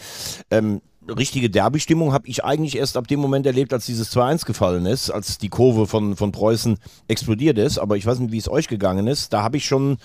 Ähm, 0.52 0.82
richtige 1.10 1.50
Derby-Stimmung 1.50 2.14
habe 2.14 2.28
ich 2.28 2.44
eigentlich 2.44 2.78
erst 2.78 2.98
ab 2.98 3.08
dem 3.08 3.20
Moment 3.20 3.46
erlebt, 3.46 3.74
als 3.74 3.86
dieses 3.86 4.16
2-1 4.16 4.46
gefallen 4.46 4.86
ist, 4.86 5.10
als 5.10 5.38
die 5.38 5.50
Kurve 5.50 5.88
von, 5.88 6.16
von 6.16 6.32
Preußen 6.32 6.78
explodiert 7.08 7.58
ist. 7.58 7.78
Aber 7.78 7.98
ich 7.98 8.06
weiß 8.06 8.20
nicht, 8.20 8.32
wie 8.32 8.38
es 8.38 8.50
euch 8.50 8.68
gegangen 8.68 9.08
ist. 9.08 9.34
Da 9.34 9.44
habe 9.44 9.58
ich 9.58 9.66
schon, 9.66 9.98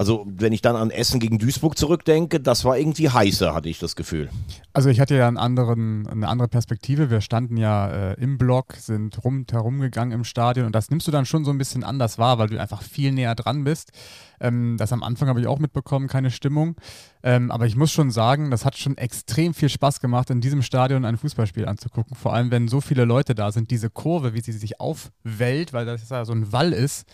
also 0.00 0.24
wenn 0.26 0.54
ich 0.54 0.62
dann 0.62 0.76
an 0.76 0.90
Essen 0.90 1.20
gegen 1.20 1.36
Duisburg 1.36 1.76
zurückdenke, 1.76 2.40
das 2.40 2.64
war 2.64 2.78
irgendwie 2.78 3.10
heißer, 3.10 3.52
hatte 3.52 3.68
ich 3.68 3.78
das 3.78 3.96
Gefühl. 3.96 4.30
Also 4.72 4.88
ich 4.88 4.98
hatte 4.98 5.14
ja 5.14 5.28
einen 5.28 5.36
anderen, 5.36 6.06
eine 6.06 6.26
andere 6.26 6.48
Perspektive. 6.48 7.10
Wir 7.10 7.20
standen 7.20 7.58
ja 7.58 8.12
äh, 8.12 8.14
im 8.14 8.38
Block, 8.38 8.76
sind 8.76 9.22
rum, 9.22 9.44
herumgegangen 9.50 10.12
im 10.12 10.24
Stadion 10.24 10.64
und 10.64 10.74
das 10.74 10.88
nimmst 10.88 11.06
du 11.06 11.10
dann 11.10 11.26
schon 11.26 11.44
so 11.44 11.50
ein 11.50 11.58
bisschen 11.58 11.84
anders 11.84 12.16
wahr, 12.16 12.38
weil 12.38 12.48
du 12.48 12.58
einfach 12.58 12.80
viel 12.80 13.12
näher 13.12 13.34
dran 13.34 13.62
bist. 13.62 13.92
Ähm, 14.40 14.78
das 14.78 14.90
am 14.94 15.02
Anfang 15.02 15.28
habe 15.28 15.42
ich 15.42 15.46
auch 15.46 15.58
mitbekommen, 15.58 16.08
keine 16.08 16.30
Stimmung. 16.30 16.76
Ähm, 17.22 17.50
aber 17.50 17.66
ich 17.66 17.76
muss 17.76 17.92
schon 17.92 18.10
sagen, 18.10 18.50
das 18.50 18.64
hat 18.64 18.78
schon 18.78 18.96
extrem 18.96 19.52
viel 19.52 19.68
Spaß 19.68 20.00
gemacht, 20.00 20.30
in 20.30 20.40
diesem 20.40 20.62
Stadion 20.62 21.04
ein 21.04 21.18
Fußballspiel 21.18 21.66
anzugucken. 21.66 22.16
Vor 22.16 22.32
allem, 22.32 22.50
wenn 22.50 22.68
so 22.68 22.80
viele 22.80 23.04
Leute 23.04 23.34
da 23.34 23.52
sind, 23.52 23.70
diese 23.70 23.90
Kurve, 23.90 24.32
wie 24.32 24.40
sie 24.40 24.52
sich 24.52 24.80
aufwellt, 24.80 25.74
weil 25.74 25.84
das 25.84 26.08
ja 26.08 26.24
so 26.24 26.32
ein 26.32 26.52
Wall 26.54 26.72
ist. 26.72 27.06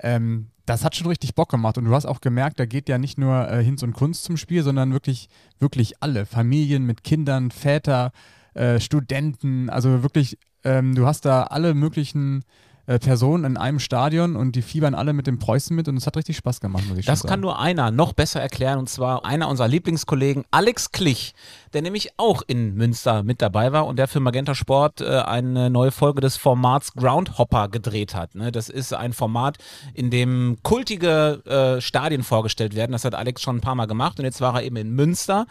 Ähm, 0.00 0.48
das 0.66 0.84
hat 0.84 0.96
schon 0.96 1.06
richtig 1.06 1.34
Bock 1.34 1.48
gemacht 1.48 1.78
und 1.78 1.84
du 1.84 1.94
hast 1.94 2.06
auch 2.06 2.20
gemerkt, 2.20 2.58
da 2.58 2.66
geht 2.66 2.88
ja 2.88 2.98
nicht 2.98 3.18
nur 3.18 3.48
äh, 3.48 3.62
Hinz 3.62 3.82
und 3.82 3.92
Kunst 3.92 4.24
zum 4.24 4.36
Spiel, 4.36 4.62
sondern 4.64 4.92
wirklich, 4.92 5.28
wirklich 5.60 6.02
alle. 6.02 6.26
Familien 6.26 6.84
mit 6.84 7.04
Kindern, 7.04 7.50
Väter, 7.52 8.10
äh, 8.54 8.80
Studenten, 8.80 9.70
also 9.70 10.02
wirklich, 10.02 10.38
ähm, 10.64 10.94
du 10.96 11.06
hast 11.06 11.24
da 11.24 11.44
alle 11.44 11.72
möglichen 11.74 12.42
äh, 12.86 12.98
Personen 12.98 13.44
in 13.44 13.56
einem 13.56 13.78
Stadion 13.78 14.34
und 14.36 14.56
die 14.56 14.62
fiebern 14.62 14.94
alle 14.94 15.12
mit 15.12 15.26
dem 15.26 15.38
Preußen 15.38 15.74
mit 15.74 15.88
und 15.88 15.96
es 15.96 16.06
hat 16.06 16.16
richtig 16.16 16.36
Spaß 16.36 16.60
gemacht, 16.60 16.84
muss 16.88 16.98
ich 16.98 17.06
Das 17.06 17.20
schon 17.20 17.28
kann 17.28 17.38
sagen. 17.38 17.42
nur 17.42 17.58
einer 17.60 17.90
noch 17.92 18.12
besser 18.12 18.40
erklären 18.40 18.78
und 18.78 18.88
zwar 18.88 19.24
einer 19.24 19.48
unserer 19.48 19.68
Lieblingskollegen, 19.68 20.44
Alex 20.50 20.90
Klich, 20.92 21.34
der 21.72 21.82
nämlich 21.82 22.10
auch 22.16 22.42
in 22.46 22.74
Münster 22.74 23.22
mit 23.22 23.42
dabei 23.42 23.72
war 23.72 23.86
und 23.86 23.98
der 23.98 24.08
für 24.08 24.20
Magenta 24.20 24.54
Sport 24.54 25.00
äh, 25.00 25.18
eine 25.20 25.70
neue 25.70 25.90
Folge 25.90 26.20
des 26.20 26.36
Formats 26.36 26.94
Groundhopper 26.94 27.68
gedreht 27.68 28.14
hat. 28.14 28.34
Ne? 28.34 28.52
Das 28.52 28.68
ist 28.68 28.92
ein 28.94 29.12
Format, 29.12 29.58
in 29.94 30.10
dem 30.10 30.58
kultige 30.62 31.42
äh, 31.44 31.80
Stadien 31.80 32.22
vorgestellt 32.22 32.74
werden. 32.74 32.92
Das 32.92 33.04
hat 33.04 33.14
Alex 33.14 33.42
schon 33.42 33.56
ein 33.56 33.60
paar 33.60 33.74
Mal 33.74 33.86
gemacht 33.86 34.18
und 34.18 34.24
jetzt 34.24 34.40
war 34.40 34.54
er 34.54 34.62
eben 34.62 34.76
in 34.76 34.90
Münster. 34.90 35.46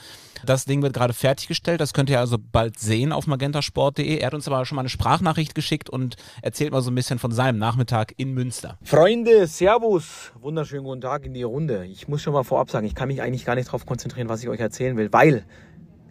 Das 0.46 0.66
Ding 0.66 0.82
wird 0.82 0.94
gerade 0.94 1.14
fertiggestellt. 1.14 1.82
Das 1.82 1.94
könnt 1.94 2.10
ihr 2.10 2.20
also 2.20 2.38
bald 2.40 2.80
sehen 2.80 3.12
auf 3.12 3.28
magentasport.de. 3.28 4.18
Er 4.18 4.28
hat 4.28 4.34
uns 4.34 4.48
aber 4.48 4.66
schon 4.66 4.76
mal 4.76 4.82
eine 4.82 4.90
Sprachnachricht 4.90 5.56
geschickt 5.56 5.90
und 5.90 6.16
erzählt 6.42 6.72
mal 6.72 6.82
so 6.82 6.92
ein 6.92 6.96
bisschen 6.96 7.20
von 7.20 7.32
seinem 7.32 7.58
Nachmittag 7.58 8.14
in 8.18 8.34
Münster. 8.34 8.78
Freunde, 8.84 9.48
Servus. 9.48 10.32
Wunderschönen 10.40 10.84
guten 10.84 11.02
Tag 11.02 11.26
in 11.26 11.34
die 11.34 11.44
Runde. 11.44 11.86
Ich 11.86 12.08
muss 12.08 12.22
schon 12.22 12.34
mal 12.34 12.44
vorab 12.44 12.70
sagen, 12.70 12.86
ich 12.86 12.96
kann 12.96 13.08
mich 13.08 13.22
eigentlich 13.22 13.46
gar 13.46 13.56
nicht 13.56 13.68
darauf 13.68 13.86
konzentrieren, 13.86 14.30
was 14.30 14.44
ich 14.44 14.50
euch 14.50 14.60
erzählen 14.60 14.98
will, 14.98 15.12
weil 15.12 15.46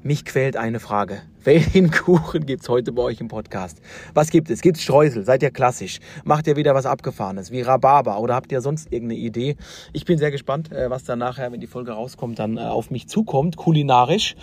mich 0.05 0.27
quält 0.27 0.57
eine 0.57 0.81
Frage. 0.81 1.23
Welchen 1.45 1.91
Kuchen 1.91 2.45
gibt's 2.45 2.69
heute 2.69 2.93
bei 2.93 3.03
euch 3.03 3.21
im 3.21 3.29
Podcast? 3.29 3.81
Was 4.13 4.31
gibt 4.31 4.51
es? 4.51 4.61
Gibt's 4.61 4.83
Streusel? 4.83 5.25
Seid 5.25 5.43
ihr 5.43 5.51
klassisch? 5.51 5.99
Macht 6.25 6.47
ihr 6.47 6.57
wieder 6.57 6.75
was 6.75 6.85
Abgefahrenes 6.85 7.51
wie 7.51 7.63
Rhabarber 7.63 8.21
oder 8.21 8.35
habt 8.35 8.53
ihr 8.53 8.61
sonst 8.61 8.93
irgendeine 8.93 9.21
Idee? 9.21 9.57
Ich 9.95 10.05
bin 10.05 10.19
sehr 10.19 10.31
gespannt, 10.31 10.71
äh, 10.73 10.91
was 10.91 11.05
dann 11.05 11.19
nachher, 11.19 11.53
wenn 11.53 11.61
die 11.61 11.67
Folge 11.67 11.93
rauskommt, 11.93 12.39
dann 12.39 12.59
äh, 12.59 12.61
auf 12.61 12.91
mich 12.91 13.09
zukommt, 13.09 13.57
kulinarisch. 13.57 14.37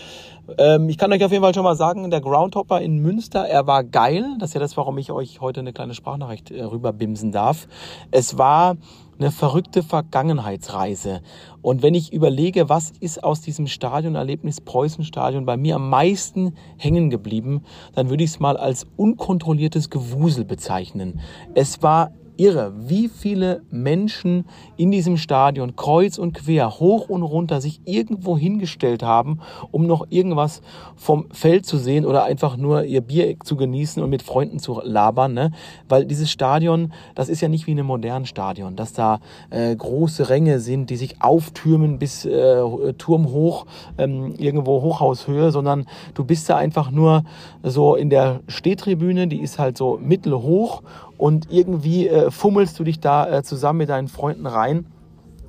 Ähm, 0.57 0.89
ich 0.89 0.97
kann 0.97 1.13
euch 1.13 1.23
auf 1.23 1.31
jeden 1.31 1.43
Fall 1.43 1.53
schon 1.53 1.63
mal 1.63 1.75
sagen, 1.75 2.09
der 2.09 2.21
Groundhopper 2.21 2.81
in 2.81 2.97
Münster, 2.97 3.47
er 3.47 3.67
war 3.67 3.83
geil. 3.83 4.25
Das 4.39 4.49
ist 4.49 4.53
ja 4.55 4.59
das, 4.59 4.75
warum 4.77 4.97
ich 4.97 5.11
euch 5.11 5.41
heute 5.41 5.59
eine 5.59 5.73
kleine 5.73 5.93
Sprachnachricht 5.93 6.49
äh, 6.49 6.63
rüberbimsen 6.63 7.31
darf. 7.31 7.67
Es 8.09 8.37
war 8.39 8.77
eine 9.21 9.31
verrückte 9.31 9.83
Vergangenheitsreise. 9.83 11.21
Und 11.61 11.83
wenn 11.83 11.93
ich 11.93 12.11
überlege, 12.11 12.69
was 12.69 12.91
ist 12.99 13.23
aus 13.23 13.41
diesem 13.41 13.67
Stadionerlebnis 13.67 14.61
Preußenstadion 14.61 15.45
bei 15.45 15.57
mir 15.57 15.75
am 15.75 15.89
meisten 15.89 16.55
hängen 16.77 17.11
geblieben, 17.11 17.63
dann 17.93 18.09
würde 18.09 18.23
ich 18.23 18.31
es 18.31 18.39
mal 18.39 18.57
als 18.57 18.87
unkontrolliertes 18.97 19.91
Gewusel 19.91 20.43
bezeichnen. 20.43 21.19
Es 21.53 21.83
war 21.83 22.11
irre, 22.41 22.73
wie 22.75 23.07
viele 23.07 23.61
Menschen 23.69 24.45
in 24.75 24.89
diesem 24.89 25.17
Stadion 25.17 25.75
kreuz 25.75 26.17
und 26.17 26.33
quer, 26.33 26.79
hoch 26.79 27.07
und 27.07 27.21
runter 27.21 27.61
sich 27.61 27.81
irgendwo 27.85 28.35
hingestellt 28.35 29.03
haben, 29.03 29.39
um 29.69 29.85
noch 29.85 30.07
irgendwas 30.09 30.63
vom 30.95 31.27
Feld 31.31 31.67
zu 31.67 31.77
sehen 31.77 32.03
oder 32.03 32.23
einfach 32.23 32.57
nur 32.57 32.83
ihr 32.83 33.01
Bier 33.01 33.39
zu 33.43 33.55
genießen 33.55 34.01
und 34.01 34.09
mit 34.09 34.23
Freunden 34.23 34.57
zu 34.57 34.81
labern. 34.83 35.35
Ne? 35.35 35.51
Weil 35.87 36.05
dieses 36.05 36.31
Stadion, 36.31 36.93
das 37.13 37.29
ist 37.29 37.41
ja 37.41 37.47
nicht 37.47 37.67
wie 37.67 37.73
in 37.73 37.79
einem 37.79 37.87
modernen 37.87 38.25
Stadion, 38.25 38.75
dass 38.75 38.93
da 38.93 39.19
äh, 39.51 39.75
große 39.75 40.29
Ränge 40.29 40.59
sind, 40.59 40.89
die 40.89 40.97
sich 40.97 41.21
auftürmen 41.21 41.99
bis 41.99 42.25
äh, 42.25 42.63
turmhoch, 42.97 43.67
ähm, 43.99 44.33
irgendwo 44.39 44.81
Hochhaushöhe, 44.81 45.51
sondern 45.51 45.85
du 46.15 46.23
bist 46.25 46.49
da 46.49 46.57
einfach 46.57 46.89
nur 46.89 47.23
so 47.61 47.95
in 47.95 48.09
der 48.09 48.39
Stehtribüne, 48.47 49.27
die 49.27 49.41
ist 49.41 49.59
halt 49.59 49.77
so 49.77 49.99
mittelhoch 50.01 50.81
und 51.21 51.51
irgendwie 51.51 52.07
äh, 52.07 52.31
fummelst 52.31 52.79
du 52.79 52.83
dich 52.83 52.99
da 52.99 53.29
äh, 53.29 53.43
zusammen 53.43 53.77
mit 53.77 53.89
deinen 53.89 54.07
Freunden 54.07 54.47
rein. 54.47 54.87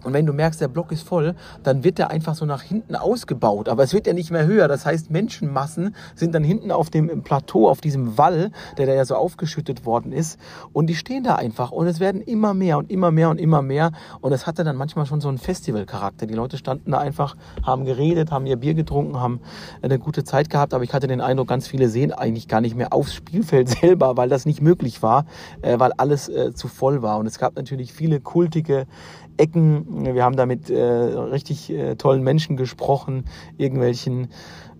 Und 0.05 0.13
wenn 0.13 0.27
du 0.27 0.33
merkst, 0.33 0.61
der 0.61 0.69
Block 0.69 0.93
ist 0.93 1.07
voll, 1.07 1.35
dann 1.63 1.85
wird 1.85 1.99
der 1.99 2.11
einfach 2.11 2.35
so 2.35 2.45
nach 2.45 2.63
hinten 2.63 2.97
ausgebaut. 2.97 3.69
Aber 3.69 3.83
es 3.83 3.93
wird 3.93 4.07
ja 4.07 4.13
nicht 4.13 4.31
mehr 4.31 4.47
höher. 4.47 4.69
Das 4.69 4.87
heißt, 4.87 5.11
Menschenmassen 5.11 5.95
sind 6.15 6.35
dann 6.35 6.45
hinten 6.45 6.71
auf 6.71 6.91
dem 6.91 7.23
Plateau, 7.23 7.69
auf 7.69 7.81
diesem 7.81 8.19
Wall, 8.19 8.51
der 8.79 8.87
da 8.87 8.95
ja 8.95 9.05
so 9.05 9.15
aufgeschüttet 9.15 9.87
worden 9.87 10.13
ist. 10.13 10.39
Und 10.73 10.89
die 10.89 10.95
stehen 10.95 11.25
da 11.25 11.37
einfach. 11.37 11.71
Und 11.71 11.87
es 11.87 12.01
werden 12.01 12.21
immer 12.21 12.55
mehr 12.55 12.79
und 12.79 12.91
immer 12.91 13.11
mehr 13.11 13.31
und 13.31 13.39
immer 13.39 13.63
mehr. 13.63 13.93
Und 14.21 14.33
es 14.33 14.47
hatte 14.47 14.65
dann 14.65 14.77
manchmal 14.77 15.07
schon 15.07 15.21
so 15.21 15.29
einen 15.29 15.39
Festivalcharakter. 15.39 16.27
Die 16.27 16.35
Leute 16.35 16.59
standen 16.59 16.91
da 16.93 16.99
einfach, 16.99 17.37
haben 17.63 17.85
geredet, 17.85 18.31
haben 18.31 18.47
ihr 18.47 18.57
Bier 18.57 18.75
getrunken, 18.75 19.21
haben 19.21 19.41
eine 19.83 19.99
gute 19.99 20.25
Zeit 20.25 20.51
gehabt. 20.51 20.75
Aber 20.75 20.85
ich 20.85 20.93
hatte 20.93 21.07
den 21.07 21.21
Eindruck, 21.21 21.49
ganz 21.49 21.69
viele 21.69 21.89
sehen 21.89 22.13
eigentlich 22.13 22.49
gar 22.49 22.61
nicht 22.61 22.77
mehr 22.77 22.93
aufs 22.93 23.15
Spielfeld 23.15 23.69
selber, 23.81 24.17
weil 24.17 24.29
das 24.29 24.47
nicht 24.47 24.61
möglich 24.61 25.03
war, 25.03 25.27
äh, 25.63 25.79
weil 25.79 25.93
alles 25.97 26.29
äh, 26.29 26.53
zu 26.55 26.69
voll 26.69 27.03
war. 27.03 27.19
Und 27.19 27.27
es 27.27 27.39
gab 27.39 27.57
natürlich 27.57 27.93
viele 27.93 28.21
kultige 28.21 28.87
Ecken. 29.37 30.05
Wir 30.15 30.25
haben 30.25 30.37
da 30.37 30.47
mit 30.47 30.71
äh, 30.71 30.83
richtig 30.83 31.71
äh, 31.71 31.97
tollen 31.97 32.23
Menschen 32.23 32.57
gesprochen, 32.57 33.25
irgendwelchen 33.59 34.29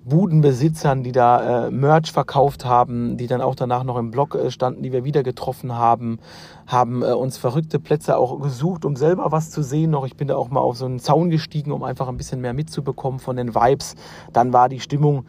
Budenbesitzern, 0.05 1.05
die 1.05 1.13
da 1.13 1.67
äh, 1.67 1.71
Merch 1.71 2.11
verkauft 2.11 2.65
haben, 2.65 3.17
die 3.17 3.29
dann 3.29 3.41
auch 3.41 3.55
danach 3.55 3.85
noch 3.85 3.97
im 3.97 4.11
Blog 4.11 4.35
äh, 4.35 4.51
standen, 4.51 4.83
die 4.83 4.93
wir 4.93 5.05
wieder 5.05 5.23
getroffen 5.23 5.75
haben, 5.75 6.19
haben 6.67 7.03
äh, 7.03 7.13
uns 7.13 7.39
verrückte 7.39 7.79
Plätze 7.79 8.17
auch 8.17 8.41
gesucht, 8.41 8.85
um 8.85 8.97
selber 8.97 9.31
was 9.31 9.51
zu 9.51 9.63
sehen. 9.63 9.93
Noch 9.93 10.05
ich 10.05 10.17
bin 10.17 10.27
da 10.27 10.37
auch 10.37 10.51
mal 10.51 10.61
auf 10.61 10.77
so 10.77 10.87
einen 10.87 10.99
Zaun 10.99 11.31
gestiegen, 11.31 11.71
um 11.71 11.85
einfach 11.85 12.09
ein 12.09 12.17
bisschen 12.17 12.41
mehr 12.41 12.53
mitzubekommen 12.53 13.21
von 13.21 13.37
den 13.37 13.55
Vibes. 13.55 13.95
Dann 14.33 14.53
war 14.53 14.69
die 14.69 14.81
Stimmung 14.81 15.25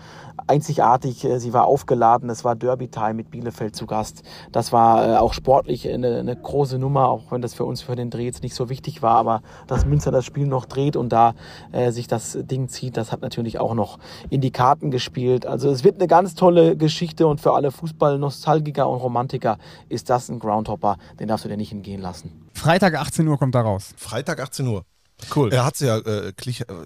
einzigartig, 0.48 1.24
äh, 1.26 1.40
sie 1.40 1.54
war 1.54 1.66
aufgeladen, 1.66 2.30
es 2.30 2.44
war 2.44 2.56
Derby 2.56 2.88
Time 2.88 3.16
mit 3.16 3.32
Bielefeld 3.32 3.76
zu 3.76 3.86
Gast. 3.86 4.24
Das 4.52 4.72
war 4.72 5.08
äh, 5.08 5.18
auch 5.18 5.34
sportlich 5.34 5.90
eine, 5.90 6.20
eine 6.20 6.36
große 6.36 6.78
Nummer, 6.78 7.10
auch 7.10 7.32
wenn 7.32 7.42
das 7.42 7.54
für 7.54 7.66
uns 7.66 7.82
für 7.82 7.96
den 7.96 8.10
Dreh 8.10 8.26
jetzt 8.26 8.44
nicht 8.44 8.56
so 8.56 8.70
wichtig 8.70 9.02
war, 9.02 9.16
aber 9.16 9.42
dass 9.68 9.86
Münster 9.86 10.12
das 10.12 10.26
Spiel 10.26 10.48
noch 10.48 10.66
dreht 10.66 10.96
und 10.96 11.10
da 11.10 11.34
äh, 11.72 11.92
sich 11.92 12.08
das 12.08 12.38
Ding 12.42 12.68
zieht, 12.68 12.98
das 12.98 13.12
hat 13.12 13.22
natürlich 13.22 13.60
auch 13.60 13.74
noch 13.74 14.00
in 14.30 14.42
die 14.42 14.52
Karten 14.52 14.92
gespielt. 14.92 15.46
Also 15.46 15.70
es 15.70 15.84
wird 15.84 15.96
eine 15.96 16.08
ganz 16.08 16.36
tolle 16.36 16.78
Geschichte 16.78 17.28
und 17.28 17.42
für 17.42 17.54
alle 17.54 17.72
Fußball-Nostalgiker 17.72 18.88
und 18.88 19.00
Romantiker 19.00 19.58
ist 19.90 20.10
das 20.10 20.30
ein 20.30 20.40
Groundhopper, 20.40 20.98
den 21.20 21.28
darfst 21.28 21.46
du 21.46 21.50
dir 21.50 21.58
nicht 21.58 21.72
entgehen 21.72 22.02
lassen. 22.02 22.50
Freitag 22.54 22.96
18 22.96 23.28
Uhr 23.28 23.38
kommt 23.38 23.56
da 23.56 23.62
raus. 23.62 23.94
Freitag 23.98 24.40
18 24.40 24.68
Uhr. 24.68 24.84
Cool. 25.36 25.52
Er 25.52 25.66
hat 25.66 25.80
ja, 25.80 25.98
äh, 25.98 26.30
äh, 26.30 26.34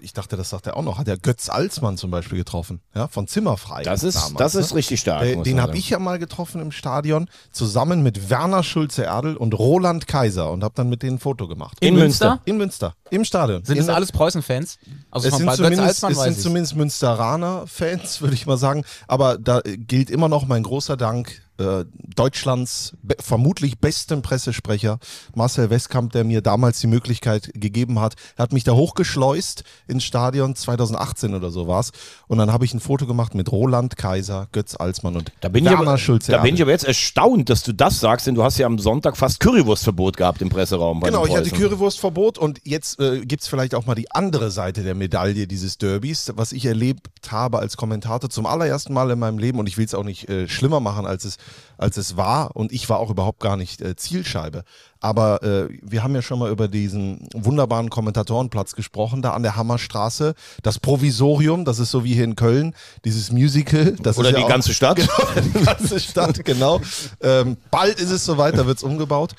ich 0.02 0.14
dachte, 0.14 0.38
das 0.38 0.50
sagt 0.50 0.68
er 0.68 0.78
auch 0.78 0.84
noch, 0.84 0.98
hat 0.98 1.08
er 1.08 1.18
Götz 1.18 1.50
Alsmann 1.50 1.98
zum 1.98 2.12
Beispiel 2.12 2.38
getroffen, 2.38 2.82
ja, 2.96 3.08
von 3.08 3.28
Zimmerfrei. 3.28 3.84
Das 3.84 4.04
ist, 4.04 4.16
damals, 4.16 4.36
das 4.36 4.56
ist 4.56 4.72
ne? 4.72 4.78
richtig 4.78 5.00
stark. 5.00 5.24
Äh, 5.24 5.36
muss 5.36 5.44
den 5.44 5.62
habe 5.62 5.78
ich 5.78 5.90
ja 5.90 6.00
mal 6.00 6.20
getroffen 6.20 6.62
im 6.62 6.72
Stadion, 6.72 7.30
zusammen 7.52 8.04
mit 8.04 8.30
Werner 8.30 8.64
Schulze-Erdl 8.64 9.36
und 9.36 9.54
Roland 9.54 10.08
Kaiser 10.08 10.52
und 10.52 10.64
habe 10.64 10.74
dann 10.76 10.90
mit 10.90 11.04
denen 11.04 11.18
ein 11.18 11.20
Foto 11.20 11.48
gemacht. 11.48 11.78
In 11.80 11.96
Münster? 11.96 12.42
In 12.46 12.58
Münster, 12.58 12.94
im 13.10 13.26
Stadion. 13.26 13.64
Sind 13.64 13.76
in 13.76 13.80
das 13.80 13.86
der- 13.88 13.96
alles 13.96 14.12
Preußen-Fans? 14.12 14.78
Also 15.12 15.28
es 15.28 15.34
von 15.34 15.42
sind, 15.44 15.56
zumindest, 15.56 16.04
es 16.04 16.18
sind 16.24 16.40
zumindest 16.40 16.76
Münsteraner-Fans, 16.76 18.22
würde 18.22 18.34
ich 18.34 18.46
mal 18.46 18.58
sagen. 18.58 18.84
Aber 19.08 19.38
da 19.38 19.60
äh, 19.60 19.78
gilt 19.78 20.10
immer 20.10 20.30
noch 20.30 20.46
mein 20.48 20.64
großer 20.64 20.98
Dank 20.98 21.42
äh, 21.58 21.86
Deutschlands 22.16 22.94
be 23.02 23.16
vermutlich 23.20 23.80
besten 23.80 24.22
Pressesprecher, 24.22 25.00
Marcel 25.36 25.70
Westkamp, 25.70 26.12
der 26.14 26.24
mir 26.24 26.42
damals 26.42 26.80
die 26.80 26.88
Möglichkeit 26.88 27.52
gegeben 27.54 28.00
hat. 28.00 28.16
Er 28.36 28.44
hat 28.44 28.54
mich 28.54 28.64
da 28.64 28.74
hochgeschleust 28.74 29.64
ins 29.88 30.04
Stadion, 30.04 30.56
2018 30.56 31.34
oder 31.34 31.52
so 31.52 31.68
war's. 31.68 31.92
Und 32.28 32.38
dann 32.38 32.52
habe 32.52 32.66
ich 32.66 32.74
ein 32.74 32.80
Foto 32.80 33.06
gemacht 33.06 33.36
mit 33.36 33.52
Roland 33.52 33.98
Kaiser, 33.98 34.48
Götz 34.52 34.76
Alsmann 34.76 35.16
und 35.16 35.32
Da 35.42 35.50
bin, 35.50 35.66
ich 35.66 35.72
Werner 35.72 35.88
aber, 35.90 35.98
Schulze. 35.98 36.32
da 36.32 36.40
bin 36.40 36.56
ich 36.56 36.62
aber 36.62 36.72
jetzt 36.72 36.86
erstaunt, 36.86 37.50
dass 37.50 37.64
du 37.64 37.74
das 37.74 38.00
sagst, 38.00 38.28
denn 38.28 38.36
du 38.36 38.44
hast 38.44 38.58
ja 38.58 38.66
am 38.66 38.80
Sonntag 38.80 39.18
fast 39.18 39.40
Currywurstverbot 39.40 40.18
gehabt 40.18 40.42
im 40.42 40.50
Presseraum. 40.50 41.02
Genau, 41.02 41.26
ich 41.26 41.36
hatte. 41.36 41.50
Currywurstverbot 41.50 42.38
und 42.38 42.60
jetzt 42.64 43.00
äh, 43.00 43.26
gibt 43.26 43.44
es 43.44 43.48
vielleicht 43.48 43.76
auch 43.76 43.86
mal 43.86 43.96
die 43.96 44.12
andere 44.12 44.52
Seite 44.52 44.84
der 44.84 44.96
Medaille 44.96 45.48
dieses 45.48 45.78
Derbys, 45.78 46.34
was 46.36 46.52
ich 46.52 46.66
erlebt 46.66 47.08
habe 47.32 47.60
als 47.60 47.78
Kommentator 47.78 48.30
zum 48.30 48.46
allerersten 48.46 48.94
Mal 48.94 49.12
in 49.12 49.20
meinem 49.20 49.38
Leben 49.38 49.60
und 49.60 49.68
ich 49.68 49.78
will 49.78 49.86
es 49.86 49.94
auch 49.94 50.04
nicht 50.04 50.30
äh, 50.30 50.48
schlimmer 50.48 50.80
machen, 50.80 51.06
als 51.06 51.26
es, 51.26 51.38
als 51.78 51.98
es 51.98 52.18
war 52.18 52.56
und 52.56 52.72
ich 52.72 52.90
war 52.90 53.00
auch 53.00 53.10
überhaupt 53.10 53.40
gar 53.40 53.56
nicht 53.58 53.82
äh, 53.82 53.96
Zielscheibe. 53.96 54.64
Aber 55.00 55.44
äh, 55.44 55.68
wir 55.84 56.04
haben 56.04 56.16
ja 56.16 56.22
schon 56.24 56.40
mal 56.40 56.50
über 56.50 56.68
diesen 56.68 57.28
wunderbaren 57.34 57.90
Kommentatorenplatz 57.90 58.74
gesprochen, 58.74 59.22
da 59.22 59.32
an 59.34 59.44
der 59.44 59.56
Hammerstraße. 59.56 60.34
Das 60.64 60.80
Provisorium, 60.80 61.66
das 61.66 61.78
ist 61.80 61.92
so 61.92 62.04
wie 62.04 62.14
hier 62.16 62.24
in 62.24 62.36
Köln, 62.36 62.74
dieses 63.06 63.32
Musical. 63.32 63.96
Das 64.02 64.18
Oder 64.18 64.30
ist 64.30 64.34
ja 64.34 64.40
die 64.40 64.46
auch- 64.46 64.50
ganze 64.50 64.74
Stadt. 64.74 64.98
die 65.54 65.64
ganze 65.64 66.00
Stadt, 66.00 66.44
genau. 66.44 66.82
Ähm, 67.22 67.58
bald 67.70 68.00
ist 68.00 68.10
es 68.12 68.26
soweit, 68.26 68.58
da 68.58 68.66
wird 68.66 68.78
es 68.78 68.84
umgebaut. 68.84 69.36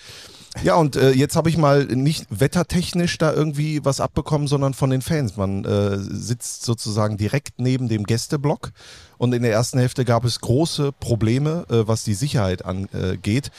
Ja, 0.65 0.75
und 0.75 0.97
äh, 0.97 1.13
jetzt 1.13 1.37
habe 1.37 1.49
ich 1.49 1.57
mal 1.57 1.85
nicht 1.85 2.27
wettertechnisch 2.31 3.17
da 3.17 3.33
irgendwie 3.33 3.85
was 3.85 4.01
abbekommen, 4.01 4.49
sondern 4.49 4.75
von 4.75 4.91
den 4.91 5.03
Fans. 5.03 5.37
Man 5.37 5.65
äh, 5.65 5.99
sitzt 5.99 6.65
sozusagen 6.65 7.17
direkt 7.17 7.61
neben 7.61 7.89
dem 7.89 8.05
Gästeblock 8.05 8.73
und 9.19 9.33
in 9.35 9.43
der 9.43 9.53
ersten 9.53 9.79
Hälfte 9.79 10.05
gab 10.05 10.25
es 10.25 10.41
große 10.41 10.91
Probleme, 10.93 11.65
äh, 11.71 11.87
was 11.87 12.03
die 12.03 12.15
Sicherheit 12.15 12.65
angeht. 12.65 13.53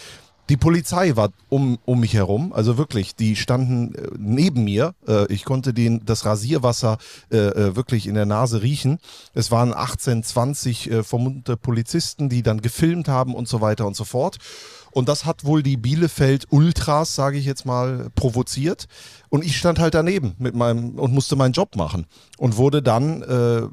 Die 0.49 0.57
Polizei 0.57 1.15
war 1.15 1.29
um, 1.49 1.77
um 1.85 1.99
mich 1.99 2.15
herum, 2.15 2.53
also 2.53 2.75
wirklich, 2.77 3.15
die 3.15 3.35
standen 3.35 3.93
äh, 3.93 4.07
neben 4.17 4.63
mir. 4.63 4.95
Äh, 5.07 5.31
ich 5.31 5.45
konnte 5.45 5.75
den, 5.75 6.03
das 6.05 6.25
Rasierwasser 6.25 6.97
äh, 7.29 7.75
wirklich 7.75 8.07
in 8.07 8.15
der 8.15 8.25
Nase 8.25 8.63
riechen. 8.63 8.97
Es 9.35 9.51
waren 9.51 9.73
18, 9.75 10.23
20 10.23 10.89
äh, 10.89 11.03
vermummte 11.03 11.55
Polizisten, 11.55 12.29
die 12.29 12.41
dann 12.41 12.61
gefilmt 12.61 13.07
haben 13.07 13.35
und 13.35 13.47
so 13.47 13.61
weiter 13.61 13.85
und 13.85 13.95
so 13.95 14.05
fort. 14.05 14.37
Und 14.91 15.09
das 15.09 15.25
hat 15.25 15.45
wohl 15.45 15.63
die 15.63 15.77
Bielefeld 15.77 16.47
Ultras, 16.49 17.15
sage 17.15 17.37
ich 17.37 17.45
jetzt 17.45 17.65
mal, 17.65 18.09
provoziert. 18.15 18.87
Und 19.29 19.45
ich 19.45 19.57
stand 19.57 19.79
halt 19.79 19.93
daneben 19.93 20.35
mit 20.37 20.55
meinem 20.55 20.97
und 20.97 21.13
musste 21.13 21.35
meinen 21.35 21.53
Job 21.53 21.75
machen 21.75 22.05
und 22.37 22.57
wurde 22.57 22.81
dann 22.81 23.21
äh, 23.21 23.67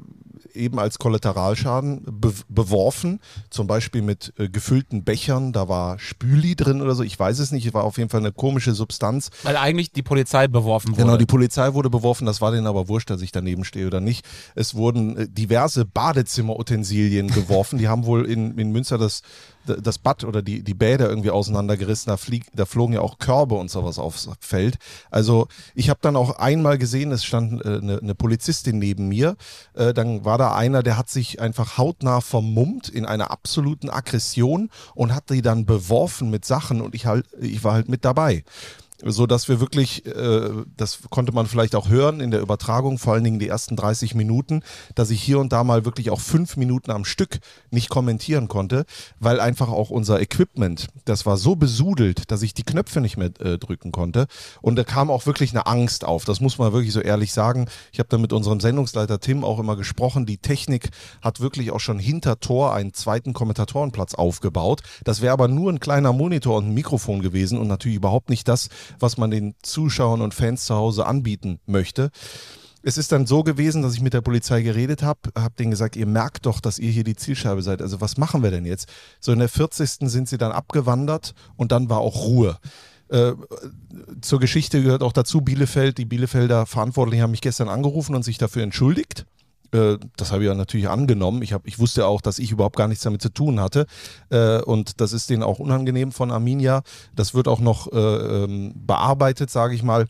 eben 0.57 0.79
als 0.79 0.99
Kollateralschaden 0.99 2.03
be 2.05 2.33
beworfen, 2.49 3.19
zum 3.49 3.67
Beispiel 3.67 4.01
mit 4.01 4.33
äh, 4.37 4.49
gefüllten 4.49 5.03
Bechern, 5.03 5.53
da 5.53 5.69
war 5.69 5.99
Spüli 5.99 6.55
drin 6.55 6.81
oder 6.81 6.95
so, 6.95 7.03
ich 7.03 7.17
weiß 7.17 7.39
es 7.39 7.51
nicht, 7.51 7.65
es 7.65 7.73
war 7.73 7.83
auf 7.83 7.97
jeden 7.97 8.09
Fall 8.09 8.19
eine 8.19 8.31
komische 8.31 8.73
Substanz. 8.73 9.29
Weil 9.43 9.57
eigentlich 9.57 9.91
die 9.91 10.01
Polizei 10.01 10.47
beworfen 10.47 10.91
wurde. 10.91 11.03
Genau, 11.03 11.17
die 11.17 11.25
Polizei 11.25 11.73
wurde 11.73 11.89
beworfen, 11.89 12.25
das 12.25 12.41
war 12.41 12.51
denen 12.51 12.67
aber 12.67 12.87
wurscht, 12.89 13.09
dass 13.09 13.21
ich 13.21 13.31
daneben 13.31 13.63
stehe 13.63 13.87
oder 13.87 14.01
nicht. 14.01 14.25
Es 14.55 14.75
wurden 14.75 15.17
äh, 15.17 15.27
diverse 15.29 15.85
Badezimmerutensilien 15.85 17.27
geworfen, 17.33 17.77
die 17.77 17.87
haben 17.87 18.05
wohl 18.05 18.25
in, 18.25 18.57
in 18.57 18.71
Münster 18.71 18.97
das 18.97 19.21
das 19.67 19.97
Bad 19.97 20.23
oder 20.23 20.41
die, 20.41 20.63
die 20.63 20.73
Bäder 20.73 21.09
irgendwie 21.09 21.31
auseinandergerissen. 21.31 22.09
Da, 22.09 22.17
flieg, 22.17 22.45
da 22.53 22.65
flogen 22.65 22.93
ja 22.93 23.01
auch 23.01 23.19
Körbe 23.19 23.55
und 23.55 23.69
sowas 23.69 23.99
aufs 23.99 24.29
Feld. 24.39 24.77
Also 25.11 25.47
ich 25.75 25.89
habe 25.89 25.99
dann 26.01 26.15
auch 26.15 26.37
einmal 26.37 26.77
gesehen, 26.77 27.11
es 27.11 27.23
stand 27.23 27.63
äh, 27.65 27.77
eine, 27.77 27.99
eine 27.99 28.15
Polizistin 28.15 28.79
neben 28.79 29.07
mir. 29.07 29.35
Äh, 29.73 29.93
dann 29.93 30.25
war 30.25 30.37
da 30.37 30.55
einer, 30.55 30.83
der 30.83 30.97
hat 30.97 31.09
sich 31.09 31.39
einfach 31.39 31.77
hautnah 31.77 32.21
vermummt 32.21 32.89
in 32.89 33.05
einer 33.05 33.31
absoluten 33.31 33.89
Aggression 33.89 34.69
und 34.95 35.13
hat 35.13 35.29
die 35.29 35.41
dann 35.41 35.65
beworfen 35.65 36.29
mit 36.29 36.45
Sachen 36.45 36.81
und 36.81 36.95
ich 36.95 37.05
halt, 37.05 37.25
ich 37.39 37.63
war 37.63 37.73
halt 37.73 37.89
mit 37.89 38.05
dabei 38.05 38.43
so 39.03 39.27
dass 39.27 39.47
wir 39.47 39.59
wirklich, 39.59 40.05
äh, 40.05 40.49
das 40.75 40.99
konnte 41.09 41.31
man 41.31 41.45
vielleicht 41.45 41.75
auch 41.75 41.89
hören 41.89 42.19
in 42.19 42.31
der 42.31 42.41
Übertragung, 42.41 42.97
vor 42.97 43.13
allen 43.13 43.23
Dingen 43.23 43.39
die 43.39 43.47
ersten 43.47 43.75
30 43.75 44.15
Minuten, 44.15 44.63
dass 44.95 45.09
ich 45.09 45.21
hier 45.21 45.39
und 45.39 45.51
da 45.53 45.63
mal 45.63 45.85
wirklich 45.85 46.09
auch 46.09 46.19
fünf 46.19 46.57
Minuten 46.57 46.91
am 46.91 47.05
Stück 47.05 47.39
nicht 47.69 47.89
kommentieren 47.89 48.47
konnte, 48.47 48.85
weil 49.19 49.39
einfach 49.39 49.69
auch 49.69 49.89
unser 49.89 50.19
Equipment, 50.21 50.87
das 51.05 51.25
war 51.25 51.37
so 51.37 51.55
besudelt, 51.55 52.31
dass 52.31 52.41
ich 52.41 52.53
die 52.53 52.63
Knöpfe 52.63 53.01
nicht 53.01 53.17
mehr 53.17 53.31
äh, 53.39 53.57
drücken 53.57 53.91
konnte 53.91 54.27
und 54.61 54.75
da 54.75 54.83
kam 54.83 55.11
auch 55.11 55.25
wirklich 55.25 55.51
eine 55.51 55.67
Angst 55.67 56.05
auf. 56.05 56.25
Das 56.25 56.41
muss 56.41 56.57
man 56.57 56.73
wirklich 56.73 56.93
so 56.93 57.01
ehrlich 57.01 57.33
sagen. 57.33 57.67
Ich 57.91 57.99
habe 57.99 58.09
da 58.09 58.17
mit 58.17 58.33
unserem 58.33 58.59
Sendungsleiter 58.59 59.19
Tim 59.19 59.43
auch 59.43 59.59
immer 59.59 59.75
gesprochen. 59.75 60.25
Die 60.25 60.37
Technik 60.37 60.89
hat 61.21 61.39
wirklich 61.39 61.71
auch 61.71 61.79
schon 61.79 61.99
hinter 61.99 62.39
Tor 62.39 62.73
einen 62.73 62.93
zweiten 62.93 63.33
Kommentatorenplatz 63.33 64.15
aufgebaut. 64.15 64.81
Das 65.03 65.21
wäre 65.21 65.33
aber 65.33 65.47
nur 65.47 65.71
ein 65.71 65.79
kleiner 65.79 66.13
Monitor 66.13 66.57
und 66.57 66.69
ein 66.69 66.73
Mikrofon 66.73 67.21
gewesen 67.21 67.59
und 67.59 67.67
natürlich 67.67 67.97
überhaupt 67.97 68.29
nicht 68.29 68.47
das, 68.47 68.69
was 68.99 69.17
man 69.17 69.31
den 69.31 69.55
Zuschauern 69.61 70.21
und 70.21 70.33
Fans 70.33 70.65
zu 70.65 70.75
Hause 70.75 71.05
anbieten 71.05 71.59
möchte. 71.65 72.11
Es 72.83 72.97
ist 72.97 73.11
dann 73.11 73.25
so 73.25 73.43
gewesen, 73.43 73.81
dass 73.81 73.95
ich 73.95 74.01
mit 74.01 74.13
der 74.13 74.21
Polizei 74.21 74.61
geredet 74.61 75.03
habe, 75.03 75.19
habe 75.37 75.55
denen 75.55 75.71
gesagt, 75.71 75.95
ihr 75.95 76.05
merkt 76.05 76.45
doch, 76.45 76.59
dass 76.61 76.79
ihr 76.79 76.89
hier 76.89 77.03
die 77.03 77.15
Zielscheibe 77.15 77.61
seid. 77.61 77.81
Also 77.81 77.99
was 77.99 78.17
machen 78.17 78.43
wir 78.43 78.51
denn 78.51 78.65
jetzt? 78.65 78.87
So 79.19 79.31
in 79.33 79.39
der 79.39 79.49
40. 79.49 80.09
sind 80.09 80.29
sie 80.29 80.37
dann 80.37 80.51
abgewandert 80.51 81.33
und 81.55 81.71
dann 81.71 81.89
war 81.89 81.99
auch 81.99 82.23
Ruhe. 82.25 82.57
Äh, 83.09 83.33
zur 84.21 84.39
Geschichte 84.39 84.83
gehört 84.83 85.01
auch 85.01 85.13
dazu 85.13 85.41
Bielefeld. 85.41 85.97
Die 85.97 86.05
Bielefelder 86.05 86.65
Verantwortlichen 86.65 87.23
haben 87.23 87.31
mich 87.31 87.41
gestern 87.41 87.69
angerufen 87.69 88.15
und 88.15 88.23
sich 88.23 88.37
dafür 88.37 88.63
entschuldigt. 88.63 89.25
Äh, 89.73 89.97
das 90.15 90.31
habe 90.31 90.43
ich 90.43 90.47
ja 90.47 90.55
natürlich 90.55 90.89
angenommen. 90.89 91.41
Ich, 91.41 91.53
hab, 91.53 91.67
ich 91.67 91.79
wusste 91.79 92.05
auch, 92.05 92.21
dass 92.21 92.39
ich 92.39 92.51
überhaupt 92.51 92.75
gar 92.75 92.87
nichts 92.87 93.03
damit 93.03 93.21
zu 93.21 93.29
tun 93.29 93.59
hatte. 93.59 93.85
Äh, 94.29 94.61
und 94.61 95.01
das 95.01 95.13
ist 95.13 95.29
denen 95.29 95.43
auch 95.43 95.59
unangenehm 95.59 96.11
von 96.11 96.31
Arminia. 96.31 96.83
Das 97.15 97.33
wird 97.33 97.47
auch 97.47 97.59
noch 97.59 97.91
äh, 97.91 97.97
ähm, 97.97 98.73
bearbeitet, 98.75 99.49
sage 99.49 99.75
ich 99.75 99.83
mal. 99.83 100.07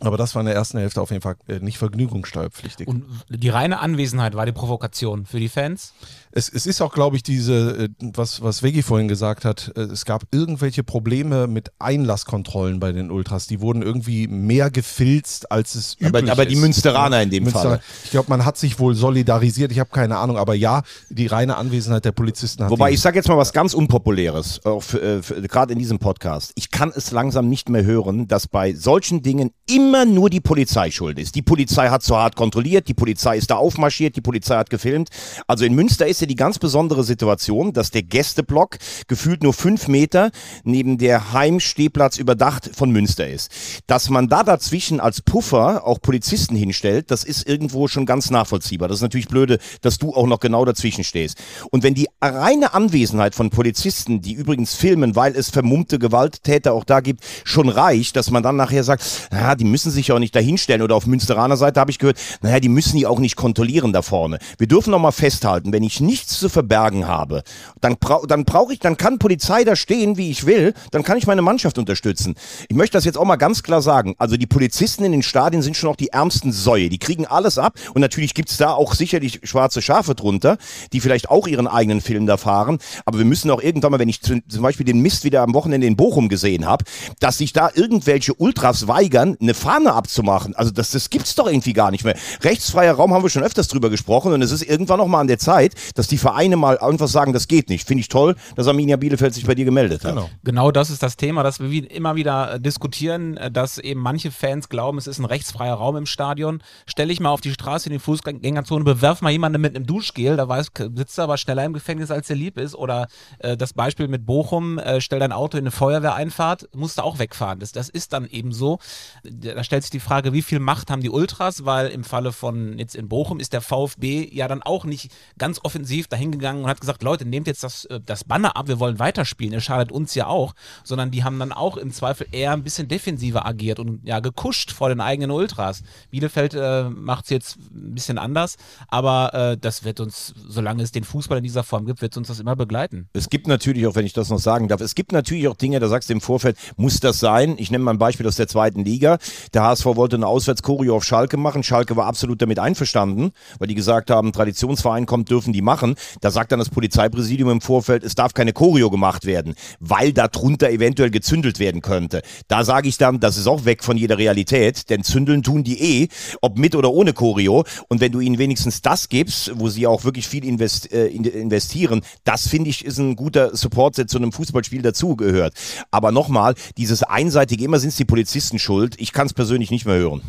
Aber 0.00 0.16
das 0.16 0.34
war 0.34 0.40
in 0.40 0.46
der 0.46 0.54
ersten 0.54 0.78
Hälfte 0.78 1.00
auf 1.00 1.10
jeden 1.10 1.22
Fall 1.22 1.36
äh, 1.48 1.60
nicht 1.60 1.78
vergnügungssteuerpflichtig. 1.78 2.88
Und 2.88 3.04
die 3.28 3.48
reine 3.48 3.78
Anwesenheit 3.78 4.34
war 4.34 4.44
die 4.44 4.52
Provokation 4.52 5.24
für 5.24 5.38
die 5.38 5.48
Fans? 5.48 5.94
Es, 6.36 6.48
es 6.48 6.66
ist 6.66 6.80
auch, 6.80 6.92
glaube 6.92 7.14
ich, 7.14 7.22
diese, 7.22 7.84
äh, 7.84 7.88
was, 8.12 8.42
was 8.42 8.64
Vegi 8.64 8.82
vorhin 8.82 9.06
gesagt 9.06 9.44
hat, 9.44 9.70
äh, 9.76 9.82
es 9.82 10.04
gab 10.04 10.24
irgendwelche 10.32 10.82
Probleme 10.82 11.46
mit 11.46 11.70
Einlasskontrollen 11.78 12.80
bei 12.80 12.90
den 12.90 13.12
Ultras. 13.12 13.46
Die 13.46 13.60
wurden 13.60 13.82
irgendwie 13.82 14.26
mehr 14.26 14.68
gefilzt, 14.68 15.52
als 15.52 15.76
es 15.76 15.94
üblich 15.94 16.24
aber, 16.24 16.32
aber 16.32 16.46
die. 16.46 16.56
Münsteraner 16.56 17.22
in 17.22 17.30
dem 17.30 17.44
Münster, 17.44 17.62
Fall. 17.62 17.80
Ich 18.02 18.10
glaube, 18.10 18.30
man 18.30 18.44
hat 18.44 18.56
sich 18.56 18.80
wohl 18.80 18.96
solidarisiert, 18.96 19.70
ich 19.70 19.78
habe 19.78 19.90
keine 19.90 20.16
Ahnung, 20.16 20.36
aber 20.36 20.54
ja, 20.54 20.82
die 21.08 21.28
reine 21.28 21.56
Anwesenheit 21.56 22.04
der 22.04 22.12
Polizisten 22.12 22.64
hat 22.64 22.70
Wobei, 22.70 22.90
ich 22.90 23.00
sage 23.00 23.16
jetzt 23.16 23.28
mal 23.28 23.36
was 23.36 23.52
ganz 23.52 23.72
Unpopuläres, 23.72 24.60
äh, 24.64 25.20
gerade 25.46 25.72
in 25.72 25.78
diesem 25.78 26.00
Podcast. 26.00 26.52
Ich 26.56 26.72
kann 26.72 26.92
es 26.96 27.12
langsam 27.12 27.48
nicht 27.48 27.68
mehr 27.68 27.84
hören, 27.84 28.26
dass 28.26 28.48
bei 28.48 28.74
solchen 28.74 29.22
Dingen 29.22 29.52
immer 29.70 30.04
nur 30.04 30.30
die 30.30 30.40
Polizei 30.40 30.90
schuld 30.90 31.20
ist. 31.20 31.36
Die 31.36 31.42
Polizei 31.42 31.90
hat 31.90 32.02
zu 32.02 32.16
hart 32.16 32.34
kontrolliert, 32.34 32.88
die 32.88 32.94
Polizei 32.94 33.36
ist 33.36 33.52
da 33.52 33.56
aufmarschiert, 33.56 34.16
die 34.16 34.20
Polizei 34.20 34.56
hat 34.56 34.68
gefilmt. 34.68 35.10
Also 35.46 35.64
in 35.64 35.74
Münster 35.74 36.08
ist 36.08 36.23
ja 36.24 36.26
die 36.26 36.34
ganz 36.34 36.58
besondere 36.58 37.04
Situation, 37.04 37.72
dass 37.72 37.90
der 37.90 38.02
Gästeblock 38.02 38.78
gefühlt 39.08 39.42
nur 39.42 39.52
fünf 39.52 39.88
Meter 39.88 40.30
neben 40.64 40.98
der 40.98 41.32
Heimstehplatz 41.32 42.18
überdacht 42.18 42.70
von 42.74 42.90
Münster 42.90 43.28
ist. 43.28 43.50
Dass 43.86 44.10
man 44.10 44.28
da 44.28 44.42
dazwischen 44.42 45.00
als 45.00 45.20
Puffer 45.20 45.86
auch 45.86 46.00
Polizisten 46.00 46.56
hinstellt, 46.56 47.10
das 47.10 47.24
ist 47.24 47.46
irgendwo 47.46 47.88
schon 47.88 48.06
ganz 48.06 48.30
nachvollziehbar. 48.30 48.88
Das 48.88 48.98
ist 48.98 49.02
natürlich 49.02 49.28
blöde, 49.28 49.58
dass 49.82 49.98
du 49.98 50.14
auch 50.14 50.26
noch 50.26 50.40
genau 50.40 50.64
dazwischen 50.64 51.04
stehst. 51.04 51.38
Und 51.70 51.82
wenn 51.82 51.94
die 51.94 52.08
reine 52.20 52.74
Anwesenheit 52.74 53.34
von 53.34 53.50
Polizisten, 53.50 54.20
die 54.20 54.32
übrigens 54.32 54.74
filmen, 54.74 55.16
weil 55.16 55.36
es 55.36 55.50
vermummte 55.50 55.98
Gewalttäter 55.98 56.72
auch 56.72 56.84
da 56.84 57.00
gibt, 57.00 57.24
schon 57.44 57.68
reicht, 57.68 58.16
dass 58.16 58.30
man 58.30 58.42
dann 58.42 58.56
nachher 58.56 58.84
sagt, 58.84 59.28
naja, 59.30 59.54
die 59.54 59.64
müssen 59.64 59.90
sich 59.90 60.08
ja 60.08 60.14
auch 60.14 60.20
nicht 60.20 60.34
dahinstellen. 60.34 60.82
Oder 60.82 60.96
auf 60.96 61.06
Münsteraner 61.06 61.56
Seite 61.56 61.80
habe 61.80 61.90
ich 61.90 61.98
gehört, 61.98 62.18
naja, 62.40 62.60
die 62.60 62.68
müssen 62.68 62.96
die 62.96 63.06
auch 63.06 63.18
nicht 63.18 63.36
kontrollieren 63.36 63.92
da 63.92 64.02
vorne. 64.02 64.38
Wir 64.58 64.66
dürfen 64.66 64.90
noch 64.90 64.98
mal 64.98 65.12
festhalten, 65.12 65.72
wenn 65.72 65.82
ich 65.82 66.00
nichts 66.14 66.38
zu 66.38 66.48
verbergen 66.48 67.08
habe, 67.08 67.42
dann, 67.80 67.96
brau 67.98 68.24
dann 68.24 68.44
brauche 68.44 68.72
ich, 68.72 68.78
dann 68.78 68.96
kann 68.96 69.18
Polizei 69.18 69.64
da 69.64 69.74
stehen, 69.74 70.16
wie 70.16 70.30
ich 70.30 70.46
will, 70.46 70.72
dann 70.92 71.02
kann 71.02 71.18
ich 71.18 71.26
meine 71.26 71.42
Mannschaft 71.42 71.76
unterstützen. 71.76 72.36
Ich 72.68 72.76
möchte 72.76 72.96
das 72.96 73.04
jetzt 73.04 73.18
auch 73.18 73.24
mal 73.24 73.34
ganz 73.34 73.64
klar 73.64 73.82
sagen. 73.82 74.14
Also 74.18 74.36
die 74.36 74.46
Polizisten 74.46 75.02
in 75.02 75.10
den 75.10 75.24
Stadien 75.24 75.60
sind 75.60 75.76
schon 75.76 75.90
auch 75.90 75.96
die 75.96 76.10
ärmsten 76.10 76.52
Säue. 76.52 76.88
Die 76.88 76.98
kriegen 76.98 77.26
alles 77.26 77.58
ab 77.58 77.74
und 77.94 78.00
natürlich 78.00 78.34
gibt's 78.34 78.56
da 78.58 78.74
auch 78.74 78.94
sicherlich 78.94 79.40
schwarze 79.42 79.82
Schafe 79.82 80.14
drunter, 80.14 80.56
die 80.92 81.00
vielleicht 81.00 81.30
auch 81.30 81.48
ihren 81.48 81.66
eigenen 81.66 82.00
Film 82.00 82.26
da 82.26 82.36
fahren. 82.36 82.78
Aber 83.06 83.18
wir 83.18 83.24
müssen 83.24 83.50
auch 83.50 83.60
irgendwann 83.60 83.90
mal, 83.90 83.98
wenn 83.98 84.08
ich 84.08 84.22
zum 84.22 84.40
Beispiel 84.62 84.86
den 84.86 85.00
Mist 85.00 85.24
wieder 85.24 85.42
am 85.42 85.52
Wochenende 85.52 85.88
in 85.88 85.96
Bochum 85.96 86.28
gesehen 86.28 86.64
habe, 86.64 86.84
dass 87.18 87.38
sich 87.38 87.52
da 87.52 87.70
irgendwelche 87.74 88.34
Ultras 88.34 88.86
weigern, 88.86 89.36
eine 89.40 89.54
Fahne 89.54 89.94
abzumachen. 89.94 90.54
Also 90.54 90.70
das, 90.70 90.92
das 90.92 91.10
gibt's 91.10 91.34
doch 91.34 91.48
irgendwie 91.48 91.72
gar 91.72 91.90
nicht 91.90 92.04
mehr. 92.04 92.14
Rechtsfreier 92.42 92.94
Raum 92.94 93.12
haben 93.12 93.24
wir 93.24 93.30
schon 93.30 93.42
öfters 93.42 93.66
drüber 93.66 93.90
gesprochen 93.90 94.32
und 94.32 94.42
es 94.42 94.52
ist 94.52 94.62
irgendwann 94.62 94.98
noch 94.98 95.08
mal 95.08 95.20
an 95.20 95.26
der 95.26 95.40
Zeit, 95.40 95.74
dass 95.96 96.03
die 96.08 96.18
Vereine 96.18 96.56
mal 96.56 96.78
einfach 96.78 97.08
sagen, 97.08 97.32
das 97.32 97.48
geht 97.48 97.68
nicht. 97.68 97.86
Finde 97.86 98.00
ich 98.00 98.08
toll, 98.08 98.36
dass 98.56 98.66
Arminia 98.68 98.96
Bielefeld 98.96 99.34
sich 99.34 99.46
bei 99.46 99.54
dir 99.54 99.64
gemeldet 99.64 100.04
hat. 100.04 100.12
Genau. 100.12 100.30
Genau 100.42 100.70
das 100.70 100.90
ist 100.90 101.02
das 101.02 101.16
Thema, 101.16 101.42
das 101.42 101.60
wir 101.60 101.90
immer 101.90 102.16
wieder 102.16 102.54
äh, 102.54 102.60
diskutieren, 102.60 103.36
äh, 103.36 103.50
dass 103.50 103.78
eben 103.78 104.00
manche 104.00 104.30
Fans 104.30 104.68
glauben, 104.68 104.98
es 104.98 105.06
ist 105.06 105.18
ein 105.18 105.24
rechtsfreier 105.24 105.74
Raum 105.74 105.96
im 105.96 106.06
Stadion. 106.06 106.62
Stell 106.86 107.08
dich 107.08 107.20
mal 107.20 107.30
auf 107.30 107.40
die 107.40 107.52
Straße 107.52 107.88
in 107.88 107.92
die 107.92 107.98
Fußgängerzone, 107.98 108.84
bewerf 108.84 109.22
mal 109.22 109.30
jemanden 109.30 109.60
mit 109.60 109.74
einem 109.74 109.86
Duschgel, 109.86 110.36
da 110.36 110.48
weiß, 110.48 110.68
sitzt 110.96 111.18
er 111.18 111.24
aber 111.24 111.36
schneller 111.38 111.64
im 111.64 111.72
Gefängnis, 111.72 112.10
als 112.10 112.30
er 112.30 112.36
lieb 112.36 112.58
ist. 112.58 112.74
Oder 112.74 113.08
äh, 113.38 113.56
das 113.56 113.72
Beispiel 113.72 114.08
mit 114.08 114.26
Bochum, 114.26 114.78
äh, 114.78 115.00
stell 115.00 115.20
dein 115.20 115.32
Auto 115.32 115.56
in 115.56 115.64
eine 115.64 115.70
Feuerwehreinfahrt, 115.70 116.68
musst 116.74 116.98
du 116.98 117.02
auch 117.02 117.18
wegfahren. 117.18 117.58
Das, 117.60 117.72
das 117.72 117.88
ist 117.88 118.12
dann 118.12 118.26
eben 118.26 118.52
so. 118.52 118.78
Da 119.24 119.64
stellt 119.64 119.82
sich 119.82 119.90
die 119.90 120.00
Frage, 120.00 120.32
wie 120.32 120.42
viel 120.42 120.58
Macht 120.58 120.90
haben 120.90 121.02
die 121.02 121.10
Ultras, 121.10 121.64
weil 121.64 121.88
im 121.88 122.04
Falle 122.04 122.32
von 122.32 122.78
jetzt 122.78 122.94
in 122.94 123.08
Bochum 123.08 123.40
ist 123.40 123.52
der 123.52 123.60
VfB 123.60 124.28
ja 124.32 124.48
dann 124.48 124.62
auch 124.62 124.84
nicht 124.84 125.10
ganz 125.38 125.60
offensiv 125.84 126.08
dahingegangen 126.08 126.64
und 126.64 126.70
hat 126.70 126.80
gesagt, 126.80 127.02
Leute, 127.02 127.26
nehmt 127.26 127.46
jetzt 127.46 127.62
das, 127.62 127.84
äh, 127.86 128.00
das 128.04 128.24
Banner 128.24 128.56
ab, 128.56 128.68
wir 128.68 128.80
wollen 128.80 128.98
weiterspielen, 128.98 129.52
ihr 129.52 129.60
schadet 129.60 129.92
uns 129.92 130.14
ja 130.14 130.26
auch, 130.26 130.54
sondern 130.82 131.10
die 131.10 131.24
haben 131.24 131.38
dann 131.38 131.52
auch 131.52 131.76
im 131.76 131.92
Zweifel 131.92 132.26
eher 132.32 132.52
ein 132.52 132.62
bisschen 132.62 132.88
defensiver 132.88 133.46
agiert 133.46 133.78
und 133.78 134.00
ja 134.04 134.20
gekuscht 134.20 134.72
vor 134.72 134.88
den 134.88 135.00
eigenen 135.00 135.30
Ultras. 135.30 135.82
Bielefeld 136.10 136.54
äh, 136.54 136.84
macht 136.88 137.24
es 137.24 137.30
jetzt 137.30 137.56
ein 137.56 137.94
bisschen 137.94 138.16
anders, 138.16 138.56
aber 138.88 139.34
äh, 139.34 139.58
das 139.58 139.84
wird 139.84 140.00
uns, 140.00 140.32
solange 140.48 140.82
es 140.82 140.90
den 140.90 141.04
Fußball 141.04 141.38
in 141.38 141.44
dieser 141.44 141.64
Form 141.64 141.84
gibt, 141.84 142.00
wird 142.00 142.16
uns 142.16 142.28
das 142.28 142.40
immer 142.40 142.56
begleiten. 142.56 143.08
Es 143.12 143.28
gibt 143.28 143.46
natürlich 143.46 143.86
auch, 143.86 143.94
wenn 143.94 144.06
ich 144.06 144.14
das 144.14 144.30
noch 144.30 144.38
sagen 144.38 144.68
darf, 144.68 144.80
es 144.80 144.94
gibt 144.94 145.12
natürlich 145.12 145.48
auch 145.48 145.56
Dinge, 145.56 145.80
da 145.80 145.88
sagst 145.88 146.08
du 146.08 146.14
im 146.14 146.22
Vorfeld, 146.22 146.56
muss 146.76 147.00
das 147.00 147.20
sein? 147.20 147.56
Ich 147.58 147.70
nehme 147.70 147.84
mal 147.84 147.92
ein 147.92 147.98
Beispiel 147.98 148.26
aus 148.26 148.36
der 148.36 148.48
zweiten 148.48 148.84
Liga. 148.84 149.18
Der 149.52 149.64
HSV 149.64 149.84
wollte 149.84 150.16
eine 150.16 150.26
Auswärtschoreo 150.26 150.96
auf 150.96 151.04
Schalke 151.04 151.36
machen. 151.36 151.62
Schalke 151.62 151.96
war 151.96 152.06
absolut 152.06 152.40
damit 152.40 152.58
einverstanden, 152.58 153.32
weil 153.58 153.68
die 153.68 153.74
gesagt 153.74 154.10
haben, 154.10 154.32
Traditionsverein 154.32 155.04
kommt, 155.04 155.30
dürfen 155.30 155.52
die 155.52 155.62
machen. 155.62 155.73
Da 156.20 156.30
sagt 156.30 156.52
dann 156.52 156.58
das 156.58 156.70
Polizeipräsidium 156.70 157.50
im 157.50 157.60
Vorfeld, 157.60 158.04
es 158.04 158.14
darf 158.14 158.34
keine 158.34 158.52
Choreo 158.52 158.90
gemacht 158.90 159.24
werden, 159.24 159.54
weil 159.80 160.12
darunter 160.12 160.70
eventuell 160.70 161.10
gezündelt 161.10 161.58
werden 161.58 161.80
könnte. 161.80 162.22
Da 162.48 162.64
sage 162.64 162.88
ich 162.88 162.98
dann, 162.98 163.20
das 163.20 163.36
ist 163.36 163.46
auch 163.46 163.64
weg 163.64 163.82
von 163.84 163.96
jeder 163.96 164.18
Realität, 164.18 164.90
denn 164.90 165.02
zündeln 165.04 165.42
tun 165.42 165.64
die 165.64 165.80
eh, 166.04 166.08
ob 166.40 166.58
mit 166.58 166.74
oder 166.74 166.92
ohne 166.92 167.12
Choreo. 167.12 167.64
Und 167.88 168.00
wenn 168.00 168.12
du 168.12 168.20
ihnen 168.20 168.38
wenigstens 168.38 168.82
das 168.82 169.08
gibst, 169.08 169.52
wo 169.54 169.68
sie 169.68 169.86
auch 169.86 170.04
wirklich 170.04 170.28
viel 170.28 170.44
invest, 170.44 170.92
äh, 170.92 171.06
in- 171.06 171.24
investieren, 171.24 172.02
das 172.24 172.48
finde 172.48 172.70
ich 172.70 172.84
ist 172.84 172.98
ein 172.98 173.16
guter 173.16 173.56
Support, 173.56 173.98
der 173.98 174.06
zu 174.06 174.18
einem 174.18 174.32
Fußballspiel 174.32 174.82
dazugehört. 174.82 175.54
Aber 175.90 176.12
nochmal, 176.12 176.54
dieses 176.76 177.02
einseitige, 177.02 177.64
immer 177.64 177.78
sind 177.78 177.90
es 177.90 177.96
die 177.96 178.04
Polizisten 178.04 178.58
schuld, 178.58 178.94
ich 178.98 179.12
kann 179.12 179.26
es 179.26 179.32
persönlich 179.32 179.70
nicht 179.70 179.86
mehr 179.86 179.96
hören. 179.96 180.22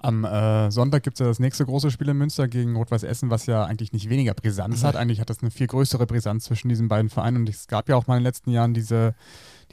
Am 0.00 0.24
äh, 0.24 0.70
Sonntag 0.70 1.02
gibt 1.02 1.16
es 1.16 1.20
ja 1.20 1.26
das 1.26 1.40
nächste 1.40 1.66
große 1.66 1.90
Spiel 1.90 2.08
in 2.08 2.16
Münster 2.16 2.46
gegen 2.46 2.76
Rot-Weiß 2.76 3.02
Essen, 3.02 3.30
was 3.30 3.46
ja 3.46 3.64
eigentlich 3.64 3.92
nicht 3.92 4.08
weniger 4.08 4.32
Brisanz 4.32 4.84
hat. 4.84 4.94
Eigentlich 4.94 5.20
hat 5.20 5.28
das 5.28 5.42
eine 5.42 5.50
viel 5.50 5.66
größere 5.66 6.06
Brisanz 6.06 6.44
zwischen 6.44 6.68
diesen 6.68 6.86
beiden 6.86 7.10
Vereinen. 7.10 7.38
Und 7.38 7.48
es 7.48 7.66
gab 7.66 7.88
ja 7.88 7.96
auch 7.96 8.06
mal 8.06 8.14
in 8.14 8.20
den 8.20 8.26
letzten 8.26 8.50
Jahren 8.50 8.74
diese, 8.74 9.14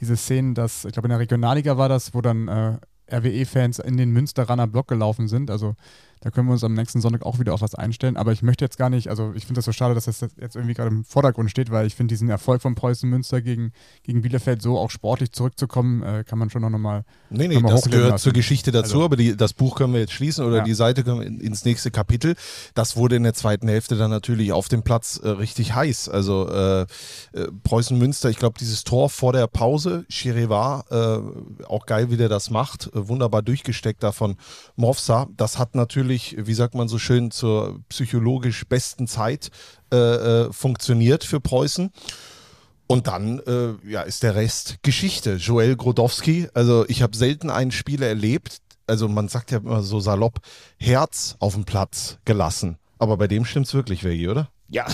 diese 0.00 0.16
Szenen, 0.16 0.54
dass, 0.54 0.84
ich 0.84 0.92
glaube 0.92 1.06
in 1.06 1.10
der 1.10 1.20
Regionalliga 1.20 1.78
war 1.78 1.88
das, 1.88 2.12
wo 2.12 2.22
dann 2.22 2.48
äh, 2.48 2.76
RWE-Fans 3.08 3.78
in 3.78 3.96
den 3.96 4.10
Münsteraner 4.10 4.66
Block 4.66 4.88
gelaufen 4.88 5.28
sind. 5.28 5.48
Also 5.48 5.76
Da 6.20 6.30
können 6.30 6.48
wir 6.48 6.52
uns 6.52 6.64
am 6.64 6.72
nächsten 6.74 7.00
Sonntag 7.00 7.24
auch 7.24 7.38
wieder 7.38 7.52
auf 7.54 7.60
was 7.60 7.74
einstellen. 7.74 8.16
Aber 8.16 8.32
ich 8.32 8.42
möchte 8.42 8.64
jetzt 8.64 8.78
gar 8.78 8.90
nicht, 8.90 9.08
also 9.08 9.32
ich 9.34 9.44
finde 9.44 9.58
das 9.58 9.66
so 9.66 9.72
schade, 9.72 9.94
dass 9.94 10.06
das 10.06 10.20
jetzt 10.20 10.56
irgendwie 10.56 10.74
gerade 10.74 10.88
im 10.90 11.04
Vordergrund 11.04 11.50
steht, 11.50 11.70
weil 11.70 11.86
ich 11.86 11.94
finde 11.94 12.12
diesen 12.12 12.28
Erfolg 12.30 12.62
von 12.62 12.74
Preußen 12.74 13.08
Münster 13.08 13.40
gegen, 13.42 13.72
gegen 14.02 14.22
Bielefeld 14.22 14.62
so 14.62 14.78
auch 14.78 14.90
sportlich 14.90 15.32
zurückzukommen, 15.32 16.02
äh, 16.02 16.24
kann 16.26 16.38
man 16.38 16.50
schon 16.50 16.62
noch 16.62 16.70
mal 16.70 17.04
Nee, 17.30 17.48
nee, 17.48 17.60
mal 17.60 17.70
das 17.70 17.84
gehört 17.84 18.10
lassen. 18.12 18.22
zur 18.24 18.32
Geschichte 18.32 18.72
dazu, 18.72 18.94
Also- 18.94 19.04
aber 19.04 19.16
die, 19.16 19.36
das 19.36 19.52
Buch 19.52 19.76
können 19.76 19.92
wir 19.92 20.00
jetzt 20.00 20.12
schließen 20.12 20.44
oder 20.44 20.58
Ja. 20.58 20.64
die 20.64 20.74
Seite 20.74 21.04
können 21.04 21.20
wir 21.20 21.26
in- 21.26 21.40
ins 21.40 21.64
nächste 21.64 21.90
Kapitel. 21.90 22.34
Das 22.74 22.96
wurde 22.96 23.16
in 23.16 23.22
der 23.22 23.34
zweiten 23.34 23.68
Hälfte 23.68 23.96
dann 23.96 24.10
natürlich 24.10 24.52
auf 24.52 24.68
dem 24.68 24.82
Platz 24.82 25.20
äh, 25.22 25.28
richtig 25.28 25.74
heiß. 25.74 26.08
Also 26.08 26.48
äh, 26.48 26.80
äh, 26.82 26.86
Preußen-Münster, 27.62 28.30
ich 28.30 28.38
glaube, 28.38 28.58
dieses 28.58 28.84
Tor 28.84 29.10
vor 29.10 29.32
der 29.32 29.46
Pause, 29.46 30.06
Chireva, 30.08 30.84
äh, 30.90 31.64
auch 31.66 31.86
geil, 31.86 32.10
wie 32.10 32.16
der 32.16 32.28
das 32.28 32.50
macht, 32.50 32.86
äh, 32.94 33.08
wunderbar 33.08 33.42
durchgesteckt 33.42 34.02
da 34.02 34.12
von 34.12 34.36
Movsa. 34.76 35.26
Das 35.36 35.58
hat 35.58 35.74
natürlich, 35.74 36.05
wie 36.08 36.54
sagt 36.54 36.74
man 36.74 36.88
so 36.88 36.98
schön, 36.98 37.30
zur 37.30 37.80
psychologisch 37.88 38.66
besten 38.66 39.06
Zeit 39.06 39.50
äh, 39.92 39.96
äh, 39.96 40.52
funktioniert 40.52 41.24
für 41.24 41.40
Preußen. 41.40 41.90
Und 42.86 43.08
dann 43.08 43.40
äh, 43.40 43.74
ja, 43.88 44.02
ist 44.02 44.22
der 44.22 44.34
Rest 44.34 44.76
Geschichte. 44.82 45.36
Joel 45.36 45.76
Grodowski, 45.76 46.48
also 46.54 46.84
ich 46.88 47.02
habe 47.02 47.16
selten 47.16 47.50
einen 47.50 47.72
Spieler 47.72 48.06
erlebt, 48.06 48.58
also 48.86 49.08
man 49.08 49.28
sagt 49.28 49.50
ja 49.50 49.58
immer 49.58 49.82
so 49.82 49.98
salopp, 49.98 50.38
Herz 50.78 51.36
auf 51.40 51.54
dem 51.54 51.64
Platz 51.64 52.18
gelassen. 52.24 52.78
Aber 52.98 53.16
bei 53.16 53.26
dem 53.26 53.44
stimmt's 53.44 53.74
wirklich, 53.74 54.04
Vegi, 54.04 54.28
oder? 54.28 54.48
Ja, 54.68 54.84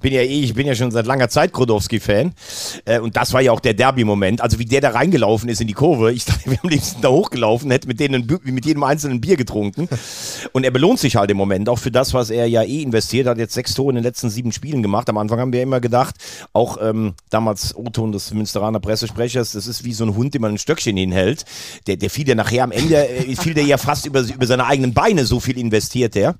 bin 0.00 0.12
ja 0.12 0.22
eh, 0.22 0.40
ich 0.40 0.54
bin 0.54 0.66
ja 0.66 0.74
schon 0.74 0.90
seit 0.90 1.06
langer 1.06 1.28
Zeit 1.28 1.52
Grodowski-Fan. 1.52 2.32
Äh, 2.84 2.98
und 2.98 3.16
das 3.16 3.32
war 3.32 3.40
ja 3.40 3.52
auch 3.52 3.60
der 3.60 3.74
Derby-Moment. 3.74 4.40
Also 4.40 4.58
wie 4.58 4.64
der 4.64 4.80
da 4.80 4.90
reingelaufen 4.90 5.48
ist 5.48 5.60
in 5.60 5.68
die 5.68 5.72
Kurve. 5.72 6.12
Ich 6.12 6.24
dachte, 6.24 6.50
wir 6.50 6.58
am 6.62 6.68
liebsten 6.68 7.00
da 7.00 7.10
hochgelaufen, 7.10 7.70
hätte 7.70 7.86
mit 7.86 8.00
denen 8.00 8.26
mit 8.42 8.66
jedem 8.66 8.82
einzelnen 8.82 9.20
Bier 9.20 9.36
getrunken. 9.36 9.88
Und 10.52 10.64
er 10.64 10.72
belohnt 10.72 10.98
sich 10.98 11.14
halt 11.14 11.30
im 11.30 11.36
Moment 11.36 11.68
auch 11.68 11.78
für 11.78 11.92
das, 11.92 12.12
was 12.12 12.30
er 12.30 12.46
ja 12.46 12.62
eh 12.62 12.82
investiert 12.82 13.28
hat. 13.28 13.38
Jetzt 13.38 13.54
sechs 13.54 13.74
Tore 13.74 13.90
in 13.90 13.96
den 13.96 14.04
letzten 14.04 14.30
sieben 14.30 14.50
Spielen 14.50 14.82
gemacht. 14.82 15.08
Am 15.08 15.18
Anfang 15.18 15.38
haben 15.38 15.52
wir 15.52 15.62
immer 15.62 15.80
gedacht, 15.80 16.16
auch 16.52 16.78
ähm, 16.82 17.14
damals 17.30 17.76
O-Ton 17.76 18.10
des 18.10 18.32
Münsteraner 18.34 18.80
Pressesprechers, 18.80 19.52
das 19.52 19.68
ist 19.68 19.84
wie 19.84 19.92
so 19.92 20.04
ein 20.04 20.16
Hund, 20.16 20.34
dem 20.34 20.42
man 20.42 20.54
ein 20.54 20.58
Stöckchen 20.58 20.96
hinhält. 20.96 21.44
Der, 21.86 21.96
der 21.96 22.10
fiel 22.10 22.28
ja 22.28 22.34
nachher 22.34 22.64
am 22.64 22.72
Ende, 22.72 23.08
äh, 23.08 23.36
fiel 23.36 23.54
der 23.54 23.64
ja 23.64 23.78
fast 23.78 24.06
über, 24.06 24.22
über 24.22 24.46
seine 24.46 24.66
eigenen 24.66 24.92
Beine, 24.92 25.24
so 25.24 25.38
viel 25.38 25.56
investiert 25.56 26.16
der. 26.16 26.34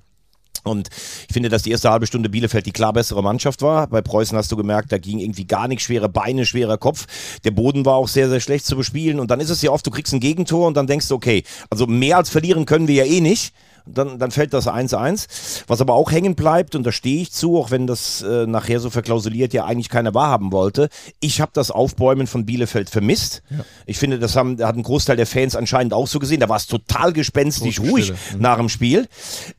Und 0.63 0.89
ich 1.27 1.33
finde, 1.33 1.49
dass 1.49 1.63
die 1.63 1.71
erste 1.71 1.89
halbe 1.89 2.07
Stunde 2.07 2.29
Bielefeld 2.29 2.65
die 2.65 2.71
klar 2.71 2.93
bessere 2.93 3.23
Mannschaft 3.23 3.61
war. 3.61 3.87
Bei 3.87 4.01
Preußen 4.01 4.37
hast 4.37 4.51
du 4.51 4.55
gemerkt, 4.55 4.91
da 4.91 4.97
ging 4.97 5.19
irgendwie 5.19 5.45
gar 5.45 5.67
nichts, 5.67 5.85
schwere 5.85 6.09
Beine, 6.09 6.45
schwerer 6.45 6.77
Kopf. 6.77 7.07
Der 7.43 7.51
Boden 7.51 7.85
war 7.85 7.95
auch 7.95 8.07
sehr, 8.07 8.29
sehr 8.29 8.39
schlecht 8.39 8.65
zu 8.65 8.75
bespielen. 8.75 9.19
Und 9.19 9.31
dann 9.31 9.39
ist 9.39 9.49
es 9.49 9.61
ja 9.61 9.71
oft, 9.71 9.85
du 9.85 9.91
kriegst 9.91 10.13
ein 10.13 10.19
Gegentor 10.19 10.67
und 10.67 10.77
dann 10.77 10.87
denkst 10.87 11.07
du, 11.07 11.15
okay, 11.15 11.43
also 11.69 11.87
mehr 11.87 12.17
als 12.17 12.29
verlieren 12.29 12.65
können 12.65 12.87
wir 12.87 12.95
ja 12.95 13.05
eh 13.05 13.21
nicht. 13.21 13.53
Dann, 13.93 14.19
dann 14.19 14.31
fällt 14.31 14.53
das 14.53 14.67
1-1. 14.67 15.63
Was 15.67 15.81
aber 15.81 15.93
auch 15.93 16.11
hängen 16.11 16.35
bleibt, 16.35 16.75
und 16.75 16.83
da 16.83 16.91
stehe 16.91 17.21
ich 17.21 17.31
zu, 17.31 17.57
auch 17.57 17.71
wenn 17.71 17.87
das 17.87 18.21
äh, 18.21 18.45
nachher 18.47 18.79
so 18.79 18.89
verklausuliert 18.89 19.53
ja 19.53 19.65
eigentlich 19.65 19.89
keiner 19.89 20.13
wahrhaben 20.13 20.51
wollte, 20.51 20.89
ich 21.19 21.41
habe 21.41 21.51
das 21.53 21.71
Aufbäumen 21.71 22.27
von 22.27 22.45
Bielefeld 22.45 22.89
vermisst. 22.89 23.43
Ich 23.85 23.97
finde, 23.97 24.19
das 24.19 24.35
haben, 24.35 24.61
hat 24.63 24.75
ein 24.75 24.83
Großteil 24.83 25.15
der 25.15 25.27
Fans 25.27 25.55
anscheinend 25.55 25.93
auch 25.93 26.07
so 26.07 26.19
gesehen. 26.19 26.39
Da 26.39 26.49
war 26.49 26.57
es 26.57 26.67
total 26.67 27.13
gespenstisch 27.13 27.79
ruhig 27.79 28.13
nach 28.37 28.57
dem 28.57 28.69
Spiel. 28.69 29.07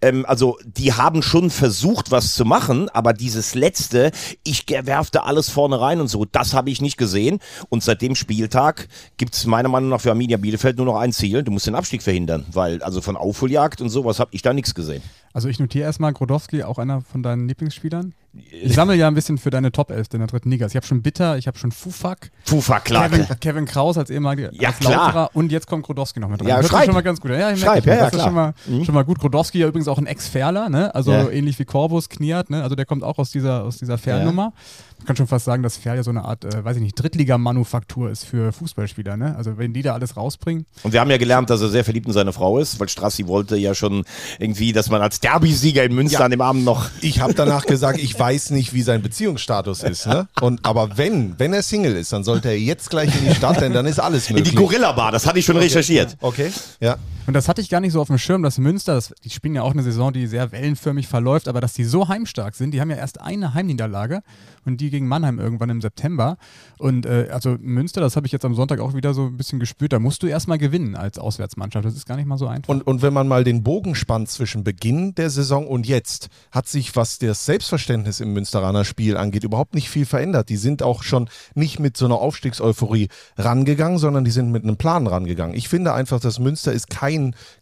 Ähm, 0.00 0.24
also 0.26 0.58
die 0.64 0.92
haben 0.92 1.22
schon 1.22 1.50
versucht, 1.50 2.10
was 2.10 2.34
zu 2.34 2.44
machen, 2.44 2.88
aber 2.90 3.12
dieses 3.12 3.54
letzte, 3.54 4.10
ich 4.44 4.64
werfte 4.68 5.24
alles 5.24 5.50
vorne 5.50 5.80
rein 5.80 6.00
und 6.00 6.08
so, 6.08 6.24
das 6.24 6.54
habe 6.54 6.70
ich 6.70 6.80
nicht 6.80 6.96
gesehen. 6.96 7.38
Und 7.68 7.82
seit 7.82 8.02
dem 8.02 8.14
Spieltag 8.14 8.88
gibt 9.16 9.34
es 9.34 9.46
meiner 9.46 9.68
Meinung 9.68 9.90
nach 9.90 10.00
für 10.00 10.10
Arminia 10.10 10.36
Bielefeld 10.36 10.76
nur 10.76 10.86
noch 10.86 10.96
ein 10.96 11.12
Ziel, 11.12 11.42
du 11.42 11.50
musst 11.50 11.66
den 11.66 11.74
Abstieg 11.74 12.02
verhindern, 12.02 12.46
weil 12.52 12.82
also 12.82 13.00
von 13.00 13.16
Aufholjagd 13.16 13.80
und 13.80 13.90
sowas 13.90 14.18
habe 14.22 14.34
ich 14.34 14.42
da 14.42 14.54
nichts 14.54 14.74
gesehen. 14.74 15.02
Also 15.32 15.48
ich 15.48 15.58
notiere 15.58 15.84
erstmal 15.84 16.12
Grodowski, 16.12 16.62
auch 16.62 16.78
einer 16.78 17.02
von 17.02 17.22
deinen 17.22 17.48
Lieblingsspielern. 17.48 18.14
Ich 18.62 18.74
sammle 18.74 18.94
ja 18.96 19.08
ein 19.08 19.14
bisschen 19.14 19.36
für 19.36 19.50
deine 19.50 19.72
Top 19.72 19.90
11 19.90 20.08
in 20.14 20.20
der 20.20 20.26
dritten 20.26 20.50
Liga. 20.50 20.64
Also 20.64 20.72
Ich 20.72 20.76
habe 20.76 20.86
schon 20.86 21.02
Bitter, 21.02 21.36
ich 21.36 21.46
habe 21.46 21.58
schon 21.58 21.70
Fufak, 21.70 22.30
Fufa, 22.44 22.80
klar. 22.80 23.08
Kevin, 23.10 23.26
Kevin 23.40 23.64
Kraus 23.66 23.98
als 23.98 24.08
ehemaliger 24.08 24.50
Ja, 24.54 24.70
als 24.70 24.78
klar. 24.78 24.92
Lauterer 25.06 25.30
und 25.34 25.52
jetzt 25.52 25.66
kommt 25.66 25.84
Grodowski 25.84 26.18
noch 26.20 26.28
mit 26.28 26.40
rein. 26.40 26.48
Ja, 26.48 26.56
Hört 26.56 26.68
schreib. 26.68 26.84
schon 26.86 26.94
mal 26.94 27.02
ganz 27.02 27.20
gut. 27.20 27.30
an. 27.30 27.38
Ja, 27.38 27.50
ich 27.52 27.60
Schreib, 27.60 27.84
schon. 27.84 27.92
ja, 27.92 27.98
ja, 27.98 28.00
das 28.04 28.12
ist 28.12 28.14
klar. 28.16 28.26
schon 28.26 28.34
mal, 28.34 28.54
Mhm. 28.66 28.84
schon 28.84 28.94
mal 28.94 29.04
gut. 29.04 29.18
Grodowski 29.18 29.58
ja 29.58 29.68
übrigens 29.68 29.88
auch 29.88 29.98
ein 29.98 30.06
Ex-Ferler, 30.06 30.68
ne? 30.70 30.94
Also 30.94 31.12
Ja. 31.12 31.28
ähnlich 31.28 31.58
wie 31.58 31.64
Corbus, 31.66 32.08
Kniat, 32.08 32.48
ne? 32.48 32.62
Also 32.62 32.74
der 32.74 32.86
kommt 32.86 33.04
auch 33.04 33.18
aus 33.18 33.30
dieser, 33.30 33.64
aus 33.64 33.76
dieser 33.78 33.98
Fernummer. 33.98 34.52
Man 34.98 35.06
kann 35.06 35.16
schon 35.16 35.26
fast 35.26 35.44
sagen, 35.44 35.64
dass 35.64 35.76
Ferl 35.76 35.96
ja 35.96 36.02
so 36.04 36.10
eine 36.10 36.24
Art, 36.24 36.44
äh, 36.44 36.64
weiß 36.64 36.76
ich 36.76 36.82
nicht, 36.82 36.94
Drittliga-Manufaktur 36.94 38.08
ist 38.10 38.24
für 38.24 38.52
Fußballspieler, 38.52 39.16
ne? 39.16 39.34
Also 39.36 39.58
wenn 39.58 39.72
die 39.72 39.82
da 39.82 39.94
alles 39.94 40.16
rausbringen. 40.16 40.64
Und 40.84 40.92
wir 40.92 41.00
haben 41.00 41.10
ja 41.10 41.16
gelernt, 41.18 41.50
dass 41.50 41.60
er 41.60 41.68
sehr 41.70 41.82
verliebt 41.84 42.06
in 42.06 42.12
seine 42.12 42.32
Frau 42.32 42.58
ist, 42.58 42.78
weil 42.78 42.88
Strassi 42.88 43.26
wollte 43.26 43.56
ja 43.56 43.74
schon 43.74 44.04
irgendwie, 44.38 44.72
dass 44.72 44.90
man 44.90 45.02
als 45.02 45.18
Derby-Sieger 45.20 45.82
in 45.84 45.94
Münster 45.94 46.20
Ja. 46.20 46.24
an 46.24 46.30
dem 46.30 46.40
Abend 46.40 46.64
noch 46.64 46.88
Ich 47.00 47.20
habe 47.20 47.34
danach 47.34 47.66
gesagt, 47.66 47.98
ich 47.98 48.16
weiß 48.22 48.50
nicht, 48.50 48.72
wie 48.72 48.82
sein 48.82 49.02
Beziehungsstatus 49.02 49.82
ist. 49.82 50.06
Ne? 50.06 50.28
Und, 50.40 50.64
aber 50.64 50.96
wenn, 50.96 51.34
wenn 51.40 51.52
er 51.52 51.62
Single 51.62 51.96
ist, 51.96 52.12
dann 52.12 52.22
sollte 52.22 52.50
er 52.50 52.58
jetzt 52.58 52.88
gleich 52.88 53.12
in 53.18 53.28
die 53.28 53.34
Stadt, 53.34 53.60
denn 53.60 53.72
dann 53.72 53.84
ist 53.84 53.98
alles 53.98 54.28
in 54.28 54.36
möglich. 54.36 54.50
die 54.50 54.56
Gorilla-Bar, 54.56 55.10
das 55.10 55.26
hatte 55.26 55.40
ich 55.40 55.44
schon 55.44 55.56
recherchiert. 55.56 56.16
Okay, 56.20 56.52
ja. 56.78 56.96
Und 57.24 57.34
das 57.34 57.48
hatte 57.48 57.60
ich 57.60 57.68
gar 57.68 57.80
nicht 57.80 57.92
so 57.92 58.00
auf 58.00 58.08
dem 58.08 58.18
Schirm, 58.18 58.42
dass 58.42 58.58
Münster, 58.58 58.94
das, 58.94 59.14
die 59.22 59.30
spielen 59.30 59.54
ja 59.54 59.62
auch 59.62 59.72
eine 59.72 59.84
Saison, 59.84 60.12
die 60.12 60.26
sehr 60.26 60.50
wellenförmig 60.50 61.06
verläuft, 61.06 61.46
aber 61.46 61.60
dass 61.60 61.72
die 61.72 61.84
so 61.84 62.08
heimstark 62.08 62.56
sind, 62.56 62.72
die 62.72 62.80
haben 62.80 62.90
ja 62.90 62.96
erst 62.96 63.20
eine 63.20 63.54
Heimniederlage 63.54 64.22
und 64.64 64.80
die 64.80 64.90
gegen 64.90 65.06
Mannheim 65.06 65.38
irgendwann 65.38 65.70
im 65.70 65.80
September. 65.80 66.36
Und 66.78 67.06
äh, 67.06 67.28
also 67.30 67.56
Münster, 67.60 68.00
das 68.00 68.16
habe 68.16 68.26
ich 68.26 68.32
jetzt 68.32 68.44
am 68.44 68.56
Sonntag 68.56 68.80
auch 68.80 68.94
wieder 68.94 69.14
so 69.14 69.26
ein 69.26 69.36
bisschen 69.36 69.60
gespürt, 69.60 69.92
da 69.92 70.00
musst 70.00 70.24
du 70.24 70.26
erstmal 70.26 70.58
gewinnen 70.58 70.96
als 70.96 71.16
Auswärtsmannschaft. 71.16 71.84
Das 71.84 71.94
ist 71.94 72.06
gar 72.06 72.16
nicht 72.16 72.26
mal 72.26 72.38
so 72.38 72.48
einfach. 72.48 72.68
Und, 72.68 72.84
und 72.84 73.02
wenn 73.02 73.12
man 73.12 73.28
mal 73.28 73.44
den 73.44 73.62
Bogen 73.62 73.94
spannt 73.94 74.28
zwischen 74.28 74.64
Beginn 74.64 75.14
der 75.14 75.30
Saison 75.30 75.68
und 75.68 75.86
jetzt, 75.86 76.28
hat 76.50 76.66
sich, 76.66 76.96
was 76.96 77.20
das 77.20 77.44
Selbstverständnis 77.46 78.18
im 78.18 78.32
Münsteraner 78.32 78.84
Spiel 78.84 79.16
angeht, 79.16 79.44
überhaupt 79.44 79.74
nicht 79.74 79.90
viel 79.90 80.06
verändert. 80.06 80.48
Die 80.48 80.56
sind 80.56 80.82
auch 80.82 81.04
schon 81.04 81.28
nicht 81.54 81.78
mit 81.78 81.96
so 81.96 82.06
einer 82.06 82.16
Aufstiegseuphorie 82.16 83.08
rangegangen, 83.36 83.98
sondern 83.98 84.24
die 84.24 84.32
sind 84.32 84.50
mit 84.50 84.64
einem 84.64 84.76
Plan 84.76 85.06
rangegangen. 85.06 85.56
Ich 85.56 85.68
finde 85.68 85.92
einfach, 85.94 86.18
dass 86.18 86.40
Münster 86.40 86.72
ist 86.72 86.90
kein 86.90 87.11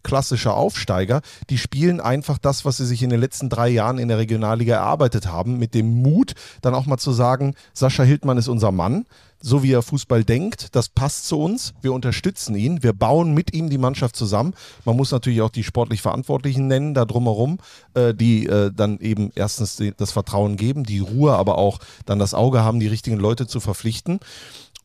klassischer 0.03 0.55
Aufsteiger. 0.55 1.21
Die 1.49 1.57
spielen 1.57 1.99
einfach 1.99 2.37
das, 2.37 2.65
was 2.65 2.77
sie 2.77 2.85
sich 2.85 3.03
in 3.03 3.09
den 3.09 3.19
letzten 3.19 3.49
drei 3.49 3.69
Jahren 3.69 3.97
in 3.97 4.07
der 4.07 4.17
Regionalliga 4.17 4.75
erarbeitet 4.75 5.27
haben, 5.27 5.57
mit 5.57 5.73
dem 5.73 6.01
Mut, 6.01 6.33
dann 6.61 6.75
auch 6.75 6.85
mal 6.85 6.97
zu 6.97 7.11
sagen, 7.11 7.55
Sascha 7.73 8.03
Hildmann 8.03 8.37
ist 8.37 8.47
unser 8.47 8.71
Mann 8.71 9.05
so 9.41 9.63
wie 9.63 9.73
er 9.73 9.81
Fußball 9.81 10.23
denkt, 10.23 10.75
das 10.75 10.89
passt 10.89 11.27
zu 11.27 11.39
uns. 11.39 11.73
Wir 11.81 11.93
unterstützen 11.93 12.55
ihn. 12.55 12.83
Wir 12.83 12.93
bauen 12.93 13.33
mit 13.33 13.53
ihm 13.53 13.69
die 13.69 13.77
Mannschaft 13.77 14.15
zusammen. 14.15 14.53
Man 14.85 14.95
muss 14.95 15.11
natürlich 15.11 15.41
auch 15.41 15.49
die 15.49 15.63
sportlich 15.63 16.01
Verantwortlichen 16.01 16.67
nennen, 16.67 16.93
da 16.93 17.05
drumherum, 17.05 17.57
äh, 17.93 18.13
die 18.13 18.45
äh, 18.45 18.71
dann 18.73 18.99
eben 18.99 19.31
erstens 19.35 19.81
das 19.97 20.11
Vertrauen 20.11 20.57
geben, 20.57 20.83
die 20.83 20.99
Ruhe, 20.99 21.33
aber 21.33 21.57
auch 21.57 21.79
dann 22.05 22.19
das 22.19 22.33
Auge 22.33 22.63
haben, 22.63 22.79
die 22.79 22.87
richtigen 22.87 23.17
Leute 23.17 23.47
zu 23.47 23.59
verpflichten. 23.59 24.19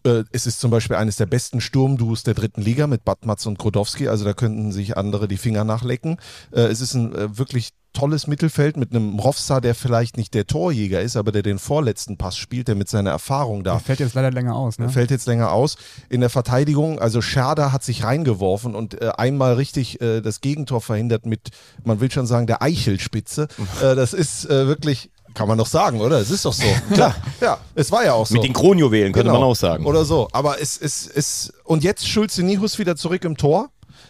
Äh, 0.07 0.25
Es 0.33 0.47
ist 0.47 0.61
zum 0.61 0.71
Beispiel 0.71 0.97
eines 0.97 1.17
der 1.17 1.27
besten 1.27 1.61
Sturmduos 1.61 2.23
der 2.23 2.35
dritten 2.35 2.63
Liga 2.63 2.87
mit 2.87 3.05
Batmatz 3.05 3.47
und 3.47 3.59
Grodowski, 3.59 4.09
also 4.09 4.25
da 4.25 4.33
könnten 4.33 4.73
sich 4.73 4.97
andere 4.97 5.29
die 5.29 5.37
Finger 5.37 5.65
nachlecken. 5.65 6.19
Äh, 6.53 6.63
Es 6.63 6.81
ist 6.81 6.95
ein 6.95 7.15
äh, 7.15 7.37
wirklich 7.39 7.71
tolles 7.93 8.27
Mittelfeld 8.27 8.77
mit 8.77 8.91
einem 8.91 9.19
Rovsa, 9.19 9.63
der 9.63 9.75
vielleicht 9.75 10.19
nicht 10.19 10.35
der 10.35 10.47
Torjäger 10.47 11.01
ist, 11.01 11.17
aber 11.17 11.33
der 11.33 11.43
den 11.43 11.59
vorletzten 11.59 12.19
Pass 12.19 12.37
spielt, 12.37 12.69
der 12.69 12.75
mit 12.75 12.91
seiner 12.91 13.09
Erfahrung 13.11 13.65
da 13.65 13.73
Der 13.73 13.81
fällt 13.81 14.01
jetzt 14.01 14.13
leider 14.15 14.31
länger 14.31 14.55
aus, 14.55 14.79
ne? 14.79 14.91
fällt 14.91 15.11
jetzt 15.11 15.27
länger 15.27 15.51
aus. 15.51 15.77
In 16.11 16.21
der 16.21 16.29
Verteidigung, 16.29 16.99
also 16.99 17.23
Scherder 17.23 17.73
hat 17.73 17.83
sich 17.83 18.05
reingeworfen 18.05 18.75
und 18.75 19.01
äh, 19.01 19.13
einmal 19.17 19.55
richtig 19.55 19.99
äh, 20.03 20.21
das 20.21 20.43
Gegentor 20.43 20.83
verhindert 20.83 21.25
mit, 21.25 21.49
man 21.85 21.99
will 22.01 22.11
schon 22.11 22.27
sagen, 22.27 22.47
der 22.47 22.61
Eichelspitze. 22.61 23.49
äh, 23.83 23.95
das 23.95 24.13
ist 24.13 24.45
äh, 24.51 24.67
wirklich, 24.67 25.11
kann 25.37 25.47
man 25.47 25.59
doch 25.59 25.67
sagen, 25.67 26.01
oder? 26.01 26.19
Es 26.19 26.31
ist 26.31 26.45
doch 26.45 26.53
so. 26.53 26.65
Klar. 26.95 27.15
Ja, 27.41 27.59
es 27.77 27.93
war 27.93 28.05
ja 28.05 28.15
auch 28.15 28.27
so. 28.27 28.35
Mit 28.35 28.43
den 28.45 28.53
Kronjuwelen, 28.53 29.13
könnte 29.13 29.29
Genau. 29.29 29.41
man 29.41 29.49
auch 29.51 29.55
sagen. 29.57 29.87
Oder 29.87 30.05
so. 30.05 30.29
Aber 30.33 30.61
es 30.61 30.77
ist, 30.77 31.09
es, 31.15 31.53
und 31.65 31.85
jetzt 31.85 32.09
Schulze 32.09 32.43
Nihus 32.43 32.79
wieder 32.79 32.97
zurück 32.97 33.25
im 33.25 33.37
Tor. 33.37 33.69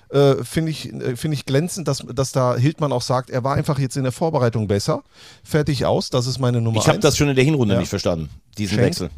Äh, 0.09 0.45
Finde 0.45 0.71
ich, 0.71 0.93
äh, 0.93 1.17
find 1.17 1.35
ich 1.35 1.45
glänzend, 1.47 1.89
dass, 1.89 1.99
dass 2.15 2.31
da 2.31 2.57
Hildmann 2.57 2.93
auch 2.93 3.03
sagt, 3.03 3.29
er 3.29 3.43
war 3.43 3.57
einfach 3.57 3.79
jetzt 3.81 3.97
in 3.97 4.05
der 4.05 4.13
Vorbereitung 4.13 4.69
besser. 4.69 5.03
Fertig 5.43 5.85
aus, 5.85 6.11
das 6.11 6.27
ist 6.29 6.39
meine 6.39 6.61
Nummer 6.61 6.79
Ich 6.79 6.87
habe 6.87 6.95
eins. 6.99 7.03
das 7.03 7.17
schon 7.17 7.29
in 7.29 7.35
der 7.35 7.45
Hinrunde 7.45 7.75
Ja. 7.75 7.81
nicht 7.81 7.89
verstanden, 7.91 8.31
diesen 8.57 8.77
Schenk? 8.77 8.87
Wechsel. 8.87 9.11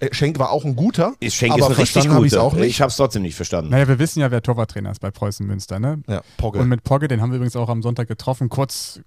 Äh, 0.00 0.14
Schenk 0.14 0.38
war 0.38 0.50
auch 0.50 0.64
ein 0.64 0.76
guter, 0.76 1.14
Ist 1.20 1.34
Schenk 1.34 1.52
aber 1.52 1.62
ist 1.62 1.70
ein 1.70 1.72
richtig 1.76 2.08
guter. 2.08 2.42
auch 2.42 2.54
nicht. 2.54 2.66
Ich 2.70 2.80
habe 2.80 2.88
es 2.90 2.96
trotzdem 2.96 3.22
nicht 3.22 3.34
verstanden. 3.34 3.70
Naja, 3.70 3.86
wir 3.86 3.98
wissen 3.98 4.20
ja, 4.20 4.30
wer 4.30 4.42
Torwarttrainer 4.42 4.90
ist 4.90 5.00
bei 5.00 5.10
Preußen 5.10 5.46
Münster, 5.46 5.78
ne? 5.78 6.02
Ja, 6.08 6.22
Pogge. 6.38 6.58
Und 6.58 6.68
mit 6.68 6.84
Pogge, 6.84 7.06
den 7.08 7.20
haben 7.20 7.30
wir 7.30 7.36
übrigens 7.36 7.54
auch 7.56 7.68
am 7.68 7.82
Sonntag 7.82 8.08
getroffen, 8.08 8.48
kurz 8.48 9.00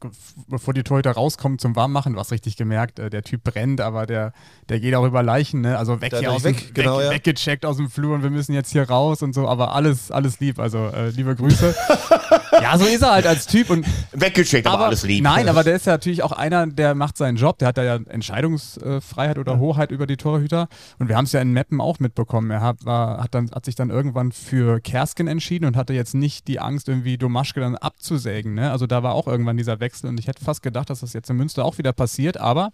bevor 0.48 0.74
die 0.74 0.84
Torhüter 0.84 1.12
rauskommen 1.12 1.58
zum 1.58 1.76
Warmmachen, 1.76 2.14
du 2.14 2.20
hast 2.20 2.32
richtig 2.32 2.58
gemerkt, 2.58 3.00
äh, 3.00 3.10
der 3.10 3.24
Typ 3.24 3.44
brennt, 3.44 3.82
aber 3.82 4.06
der, 4.06 4.34
der 4.70 4.80
geht 4.80 4.94
auch 4.94 5.06
über 5.06 5.24
Leichen, 5.24 5.62
ne? 5.62 5.78
Also 5.78 6.00
weg 6.02 6.12
Der 6.12 6.20
hier 6.20 6.32
aus 6.32 6.46
euch 6.46 6.56
dem, 6.58 6.68
weg, 6.68 6.76
genau, 6.76 7.02
ja. 7.02 7.10
weggecheckt 7.10 7.66
aus 7.66 7.78
dem 7.78 7.90
Flur 7.90 8.14
und 8.16 8.24
wir 8.24 8.30
müssen 8.30 8.54
jetzt 8.54 8.72
hier 8.72 8.88
raus 8.88 9.24
und 9.24 9.34
so, 9.34 9.48
aber 9.48 9.74
alles, 9.74 10.12
alles 10.12 10.40
lieb, 10.40 10.60
also 10.60 10.88
äh, 10.88 11.10
liebe 11.10 11.36
Grüße. 11.36 11.76
Ja, 12.52 12.78
so 12.78 12.86
ist 12.86 13.02
er 13.02 13.12
halt 13.12 13.28
als 13.28 13.48
Typ 13.48 13.70
und 13.70 13.86
Weggeschickt, 14.12 14.68
aber, 14.68 14.86
alles 14.86 15.04
lieb. 15.04 15.24
Nein, 15.24 15.50
aber 15.50 15.64
der 15.64 15.76
ist 15.76 15.86
ja 15.86 15.94
natürlich 15.94 16.24
auch 16.24 16.32
einer, 16.32 16.68
der 16.68 16.96
macht 16.96 17.18
seinen 17.18 17.38
Job, 17.38 17.58
der 17.60 17.70
hat 17.70 17.78
da 17.78 17.84
ja 17.84 17.96
Entscheidungsfreiheit 17.96 19.38
oder 19.38 19.60
Hoheit 19.60 19.92
über 19.92 20.08
die 20.08 20.18
Torhüter. 20.18 20.68
Und 21.00 21.10
wir 21.10 21.18
haben 21.18 21.26
es 21.26 21.32
ja 21.32 21.42
in 21.42 21.52
Meppen 21.52 21.82
auch 21.82 22.00
mitbekommen. 22.00 22.52
Er 22.52 22.62
hat, 22.62 22.86
war, 22.86 23.24
hat, 23.24 23.34
dann, 23.36 23.52
hat 23.52 23.66
sich 23.66 23.76
dann 23.76 23.90
irgendwann 23.90 24.32
für 24.32 24.80
Kersken 24.80 25.28
entschieden 25.28 25.66
und 25.66 25.76
hatte 25.76 25.94
jetzt 25.94 26.16
nicht 26.16 26.48
die 26.48 26.60
Angst, 26.60 26.88
irgendwie 26.90 27.18
Domaschke 27.18 27.60
dann 27.60 27.76
abzusägen. 27.76 28.54
Ne? 28.54 28.72
Also 28.72 28.88
da 28.88 29.04
war 29.04 29.14
auch 29.14 29.28
irgendwann 29.28 29.58
dieser 29.58 29.80
Wechsel 29.80 30.10
und 30.10 30.20
ich 30.20 30.28
hätte 30.28 30.44
fast 30.44 30.62
gedacht, 30.62 30.90
dass 30.90 31.02
das 31.02 31.14
jetzt 31.14 31.30
in 31.30 31.38
Münster 31.38 31.66
auch 31.66 31.78
wieder 31.78 31.94
passiert, 31.94 32.38
aber 32.38 32.72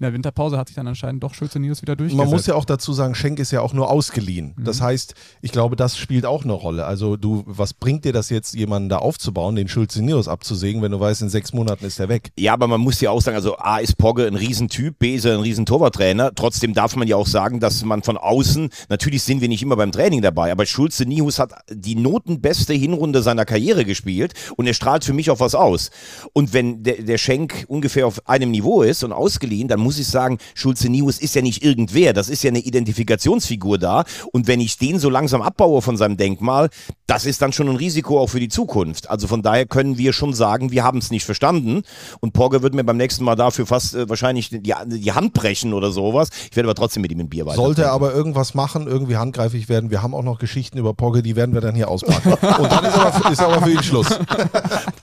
in 0.00 0.04
der 0.04 0.12
Winterpause 0.12 0.56
hat 0.56 0.68
sich 0.68 0.76
dann 0.76 0.86
anscheinend 0.86 1.22
doch 1.22 1.34
Schulze 1.34 1.58
Nils 1.58 1.82
wieder 1.82 1.96
durchgesetzt. 1.96 2.24
Man 2.24 2.30
muss 2.32 2.46
ja 2.46 2.54
auch 2.54 2.64
dazu 2.64 2.92
sagen, 2.92 3.16
Schenk 3.16 3.40
ist 3.40 3.50
ja 3.50 3.60
auch 3.62 3.72
nur 3.72 3.90
ausgeliehen. 3.90 4.54
Das 4.56 4.80
heißt, 4.80 5.14
ich 5.42 5.50
glaube, 5.50 5.74
das 5.74 5.98
spielt 5.98 6.24
auch 6.24 6.44
eine 6.44 6.52
Rolle. 6.52 6.84
Also 6.84 7.16
du, 7.16 7.42
was 7.46 7.74
bringt 7.74 8.04
dir 8.04 8.12
das 8.12 8.30
jetzt, 8.30 8.54
jemanden 8.54 8.88
da 8.88 8.98
aufzubauen, 8.98 9.56
den 9.56 9.66
Schulze 9.66 10.02
Nils 10.04 10.28
abzusägen, 10.28 10.82
wenn 10.82 10.92
du 10.92 11.00
weißt, 11.00 11.22
in 11.22 11.28
sechs 11.28 11.52
Monaten 11.52 11.84
ist 11.84 11.98
er 11.98 12.08
weg? 12.08 12.30
Ja, 12.38 12.52
aber 12.52 12.68
man 12.68 12.80
muss 12.80 13.00
ja 13.00 13.10
auch 13.10 13.20
sagen, 13.20 13.36
also 13.36 13.56
A 13.58 13.78
ist 13.78 13.98
Pogge 13.98 14.26
ein 14.26 14.36
Riesentyp, 14.36 14.98
B 15.00 15.16
ist 15.16 15.24
er 15.24 15.34
ein 15.34 15.40
Riesentorwarttrainer. 15.40 16.32
Trotzdem 16.34 16.74
darf 16.74 16.94
man 16.94 17.08
ja 17.08 17.16
auch 17.16 17.26
sagen, 17.26 17.58
dass 17.58 17.84
man 17.84 18.04
von 18.04 18.16
außen, 18.16 18.70
natürlich 18.88 19.24
sind 19.24 19.40
wir 19.40 19.48
nicht 19.48 19.62
immer 19.62 19.76
beim 19.76 19.90
Training 19.90 20.22
dabei, 20.22 20.52
aber 20.52 20.64
Schulze 20.64 21.06
Nihus 21.06 21.40
hat 21.40 21.52
die 21.70 21.96
notenbeste 21.96 22.72
Hinrunde 22.72 23.22
seiner 23.22 23.44
Karriere 23.44 23.84
gespielt 23.84 24.34
und 24.56 24.66
er 24.68 24.74
strahlt 24.74 25.04
für 25.04 25.12
mich 25.12 25.30
auch 25.30 25.40
was 25.40 25.56
aus. 25.56 25.90
Und 26.32 26.52
wenn 26.52 26.84
der, 26.84 27.02
der 27.02 27.18
Schenk 27.18 27.64
ungefähr 27.66 28.06
auf 28.06 28.28
einem 28.28 28.52
Niveau 28.52 28.82
ist 28.82 29.02
und 29.02 29.12
ausgeliehen, 29.12 29.66
dann 29.66 29.80
muss 29.80 29.87
ich 29.96 30.08
sagen, 30.08 30.38
Schulze 30.54 30.88
Nihus 30.90 31.18
ist 31.20 31.36
ja 31.36 31.40
nicht 31.40 31.62
irgendwer, 31.62 32.12
das 32.12 32.28
ist 32.28 32.42
ja 32.42 32.48
eine 32.48 32.58
Identifikationsfigur 32.58 33.78
da. 33.78 34.04
Und 34.32 34.48
wenn 34.48 34.60
ich 34.60 34.76
den 34.76 34.98
so 34.98 35.08
langsam 35.08 35.40
abbaue 35.40 35.80
von 35.80 35.96
seinem 35.96 36.16
Denkmal, 36.16 36.68
das 37.06 37.24
ist 37.24 37.40
dann 37.40 37.52
schon 37.52 37.68
ein 37.68 37.76
Risiko 37.76 38.20
auch 38.20 38.26
für 38.26 38.40
die 38.40 38.48
Zukunft. 38.48 39.08
Also 39.08 39.28
von 39.28 39.40
daher 39.40 39.64
können 39.64 39.96
wir 39.96 40.12
schon 40.12 40.34
sagen, 40.34 40.70
wir 40.72 40.84
haben 40.84 40.98
es 40.98 41.10
nicht 41.10 41.24
verstanden. 41.24 41.82
Und 42.20 42.32
Porge 42.32 42.62
wird 42.62 42.74
mir 42.74 42.84
beim 42.84 42.98
nächsten 42.98 43.24
Mal 43.24 43.36
dafür 43.36 43.66
fast 43.66 43.94
äh, 43.94 44.08
wahrscheinlich 44.08 44.50
die, 44.50 44.60
die 44.60 45.12
Hand 45.12 45.32
brechen 45.32 45.72
oder 45.72 45.90
sowas. 45.90 46.28
Ich 46.50 46.56
werde 46.56 46.68
aber 46.68 46.74
trotzdem 46.74 47.02
mit 47.02 47.12
ihm 47.12 47.20
ein 47.20 47.28
Bier 47.28 47.46
weiter. 47.46 47.56
Sollte 47.56 47.82
er 47.84 47.92
aber 47.92 48.12
irgendwas 48.12 48.54
machen, 48.54 48.86
irgendwie 48.86 49.16
handgreiflich 49.16 49.68
werden, 49.68 49.90
wir 49.90 50.02
haben 50.02 50.14
auch 50.14 50.22
noch 50.22 50.38
Geschichten 50.38 50.76
über 50.76 50.92
Pogge, 50.92 51.22
die 51.22 51.36
werden 51.36 51.54
wir 51.54 51.60
dann 51.60 51.74
hier 51.74 51.88
auspacken. 51.88 52.32
Und 52.62 52.72
dann 52.72 52.84
ist 52.84 52.94
aber, 52.94 53.32
ist 53.32 53.40
aber 53.40 53.62
für 53.62 53.70
ihn 53.70 53.82
Schluss. 53.82 54.08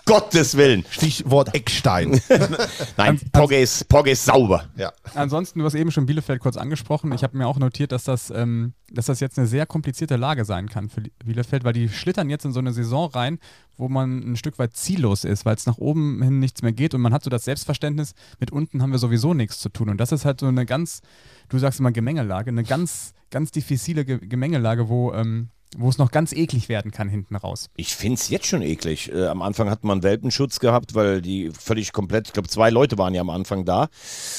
Gottes 0.06 0.58
Willen. 0.58 0.86
Stichwort 0.90 1.56
Eckstein. 1.56 2.22
Nein, 2.98 3.20
Pogge 3.32 3.60
ist, 3.60 3.88
Pogge 3.90 4.12
ist 4.12 4.26
sauber. 4.26 4.66
Ja. 4.76 4.92
Ansonsten, 5.14 5.60
du 5.60 5.66
hast 5.66 5.74
eben 5.74 5.92
schon 5.92 6.06
Bielefeld 6.06 6.42
kurz 6.42 6.58
angesprochen. 6.58 7.12
Ich 7.14 7.24
habe 7.24 7.38
mir 7.38 7.48
auch 7.48 7.58
notiert, 7.58 7.92
dass 7.92 8.04
das, 8.04 8.30
ähm, 8.30 8.74
dass 8.92 9.06
das 9.06 9.20
jetzt 9.20 9.38
eine 9.38 9.48
sehr 9.48 9.66
komplizierte 9.66 10.18
Lage 10.18 10.44
sein 10.44 10.68
kann 10.68 10.90
für 10.90 11.02
Bielefeld, 11.24 11.64
weil 11.64 11.74
die 11.74 11.90
schlittern 11.90 12.30
jetzt 12.30 12.46
in 12.46 12.52
so 12.52 12.60
eine 12.60 12.74
Saison 12.74 13.10
rein, 13.10 13.40
wo 13.78 13.88
man 13.88 14.20
ein 14.20 14.36
Stück 14.36 14.60
weit 14.60 14.76
ziellos 14.76 15.24
ist, 15.24 15.46
weil 15.46 15.56
es 15.56 15.66
nach 15.66 15.78
oben 15.78 16.22
hin 16.22 16.40
nichts 16.40 16.62
mehr 16.62 16.74
geht 16.74 16.94
und 16.94 17.02
man 17.02 17.14
hat 17.14 17.24
so 17.24 17.30
das 17.30 17.46
Selbstverständnis, 17.46 18.14
mit 18.40 18.52
unten 18.52 18.82
haben 18.82 18.92
wir 18.92 19.00
sowieso 19.00 19.34
nichts 19.34 19.60
zu 19.60 19.70
tun. 19.70 19.90
Und 19.90 19.98
das 19.98 20.12
ist 20.12 20.26
halt 20.26 20.42
so 20.42 20.48
eine 20.48 20.66
ganz, 20.66 21.02
du 21.50 21.58
sagst 21.58 21.80
immer 21.80 21.92
Gemengelage, 21.92 22.50
eine 22.50 22.64
ganz, 22.64 23.14
ganz 23.32 23.52
diffizile 23.52 24.04
Ge 24.06 24.20
Gemengelage, 24.20 24.90
wo, 24.90 25.14
ähm, 25.14 25.50
wo 25.78 25.90
es 25.90 25.98
noch 25.98 26.12
ganz 26.12 26.32
eklig 26.32 26.70
werden 26.70 26.92
kann 26.92 27.10
hinten 27.10 27.36
raus. 27.36 27.70
Ich 27.76 27.96
finde 27.96 28.16
es 28.16 28.30
jetzt 28.30 28.48
schon 28.48 28.62
eklig. 28.62 29.12
Äh, 29.12 29.28
am 29.28 29.42
Anfang 29.42 29.70
hat 29.70 29.84
man 29.84 30.04
Welpenschutz 30.04 30.60
gehabt, 30.60 30.96
weil 30.96 31.22
die 31.22 31.52
völlig 31.52 31.92
komplett, 31.92 32.28
ich 32.28 32.34
glaube, 32.34 32.48
zwei 32.48 32.70
Leute 32.70 32.98
waren 32.98 33.14
ja 33.14 33.22
am 33.22 33.30
Anfang 33.30 33.66
da. 33.66 33.90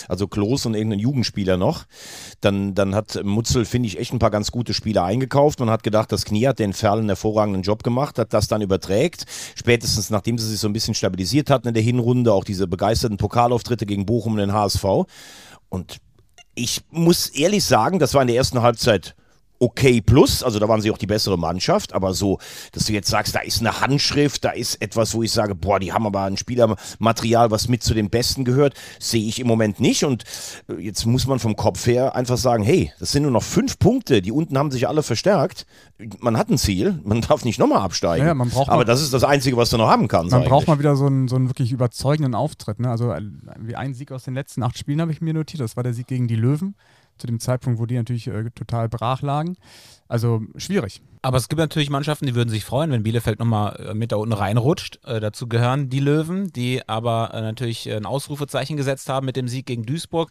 Also 0.08 0.28
Klos 0.28 0.66
und 0.66 0.74
irgendein 0.74 0.98
Jugendspieler 0.98 1.56
noch. 1.56 1.84
Dann, 2.40 2.74
dann 2.74 2.94
hat 2.94 3.22
Mutzel, 3.24 3.64
finde 3.64 3.88
ich, 3.88 3.98
echt 3.98 4.12
ein 4.12 4.18
paar 4.18 4.30
ganz 4.30 4.50
gute 4.50 4.74
Spieler 4.74 5.04
eingekauft. 5.04 5.60
Man 5.60 5.70
hat 5.70 5.82
gedacht, 5.82 6.10
das 6.12 6.24
Knie 6.24 6.46
hat 6.46 6.58
den 6.58 6.72
Ferl 6.72 6.98
einen 6.98 7.08
hervorragenden 7.08 7.62
Job 7.62 7.82
gemacht, 7.82 8.18
hat 8.18 8.32
das 8.32 8.48
dann 8.48 8.62
überträgt. 8.62 9.26
Spätestens 9.54 10.10
nachdem 10.10 10.38
sie 10.38 10.48
sich 10.48 10.60
so 10.60 10.68
ein 10.68 10.72
bisschen 10.72 10.94
stabilisiert 10.94 11.50
hatten 11.50 11.68
in 11.68 11.74
der 11.74 11.82
Hinrunde, 11.82 12.32
auch 12.32 12.44
diese 12.44 12.66
begeisterten 12.66 13.18
Pokalauftritte 13.18 13.86
gegen 13.86 14.06
Bochum 14.06 14.32
und 14.32 14.38
den 14.38 14.52
HSV. 14.52 14.84
Und 15.68 15.98
ich 16.54 16.82
muss 16.90 17.28
ehrlich 17.28 17.64
sagen, 17.64 17.98
das 17.98 18.14
war 18.14 18.22
in 18.22 18.28
der 18.28 18.36
ersten 18.36 18.62
Halbzeit 18.62 19.14
okay 19.58 20.00
plus, 20.00 20.42
also 20.42 20.58
da 20.58 20.68
waren 20.68 20.80
sie 20.80 20.90
auch 20.90 20.98
die 20.98 21.06
bessere 21.06 21.38
Mannschaft, 21.38 21.92
aber 21.92 22.14
so, 22.14 22.38
dass 22.72 22.84
du 22.86 22.92
jetzt 22.92 23.08
sagst, 23.08 23.34
da 23.34 23.40
ist 23.40 23.60
eine 23.60 23.80
Handschrift, 23.80 24.44
da 24.44 24.50
ist 24.50 24.80
etwas, 24.82 25.14
wo 25.14 25.22
ich 25.22 25.32
sage, 25.32 25.54
boah, 25.54 25.78
die 25.80 25.92
haben 25.92 26.06
aber 26.06 26.22
ein 26.24 26.36
Spielermaterial, 26.36 27.50
was 27.50 27.68
mit 27.68 27.82
zu 27.82 27.94
den 27.94 28.10
Besten 28.10 28.44
gehört, 28.44 28.74
sehe 28.98 29.26
ich 29.26 29.40
im 29.40 29.46
Moment 29.46 29.80
nicht 29.80 30.04
und 30.04 30.24
äh, 30.68 30.74
jetzt 30.80 31.06
muss 31.06 31.26
man 31.26 31.38
vom 31.38 31.56
Kopf 31.56 31.86
her 31.86 32.14
einfach 32.14 32.36
sagen, 32.36 32.62
hey, 32.62 32.92
das 33.00 33.12
sind 33.12 33.22
nur 33.22 33.32
noch 33.32 33.42
fünf 33.42 33.78
Punkte, 33.78 34.22
die 34.22 34.32
unten 34.32 34.58
haben 34.58 34.70
sich 34.70 34.88
alle 34.88 35.02
verstärkt, 35.02 35.66
man 36.20 36.36
hat 36.36 36.50
ein 36.50 36.58
Ziel, 36.58 37.00
man 37.04 37.20
darf 37.22 37.44
nicht 37.44 37.58
nochmal 37.58 37.80
absteigen, 37.82 38.26
Ja, 38.26 38.34
man 38.34 38.50
braucht 38.50 38.68
aber 38.68 38.78
mal- 38.78 38.84
das 38.84 39.00
ist 39.02 39.12
das 39.12 39.24
Einzige, 39.24 39.56
was 39.56 39.70
du 39.70 39.76
noch 39.78 39.88
haben 39.88 40.08
kannst 40.08 40.32
Man 40.32 40.40
eigentlich. 40.40 40.50
braucht 40.50 40.68
mal 40.68 40.78
wieder 40.78 40.96
so 40.96 41.06
einen, 41.06 41.28
so 41.28 41.36
einen 41.36 41.48
wirklich 41.48 41.72
überzeugenden 41.72 42.34
Auftritt. 42.34 42.80
Ne? 42.80 42.90
Also 42.90 43.12
äh, 43.12 43.22
wie 43.60 43.76
ein 43.76 43.94
Sieg 43.94 44.12
aus 44.12 44.24
den 44.24 44.34
letzten 44.34 44.62
acht 44.62 44.76
Spielen 44.78 45.00
habe 45.00 45.12
ich 45.12 45.20
mir 45.20 45.32
notiert. 45.34 45.60
Das 45.60 45.76
war 45.76 45.82
der 45.82 45.94
Sieg 45.94 46.06
gegen 46.06 46.28
die 46.28 46.36
Löwen. 46.36 46.74
Zu 47.18 47.26
dem 47.26 47.40
Zeitpunkt, 47.40 47.78
wo 47.78 47.86
die 47.86 47.96
natürlich 47.96 48.26
äh, 48.28 48.50
total 48.50 48.88
brach 48.88 49.22
lagen. 49.22 49.56
Also 50.08 50.42
schwierig. 50.56 51.02
Aber 51.26 51.38
es 51.38 51.48
gibt 51.48 51.58
natürlich 51.58 51.90
Mannschaften, 51.90 52.26
die 52.26 52.36
würden 52.36 52.50
sich 52.50 52.64
freuen, 52.64 52.92
wenn 52.92 53.02
Bielefeld 53.02 53.40
nochmal 53.40 53.74
äh, 53.84 53.94
mit 53.94 54.12
da 54.12 54.16
unten 54.16 54.32
reinrutscht. 54.32 55.00
Äh, 55.04 55.18
dazu 55.18 55.48
gehören 55.48 55.90
die 55.90 55.98
Löwen, 55.98 56.52
die 56.52 56.88
aber 56.88 57.34
äh, 57.34 57.40
natürlich 57.40 57.88
äh, 57.88 57.96
ein 57.96 58.06
Ausrufezeichen 58.06 58.76
gesetzt 58.76 59.08
haben 59.08 59.26
mit 59.26 59.34
dem 59.34 59.48
Sieg 59.48 59.66
gegen 59.66 59.84
Duisburg. 59.84 60.30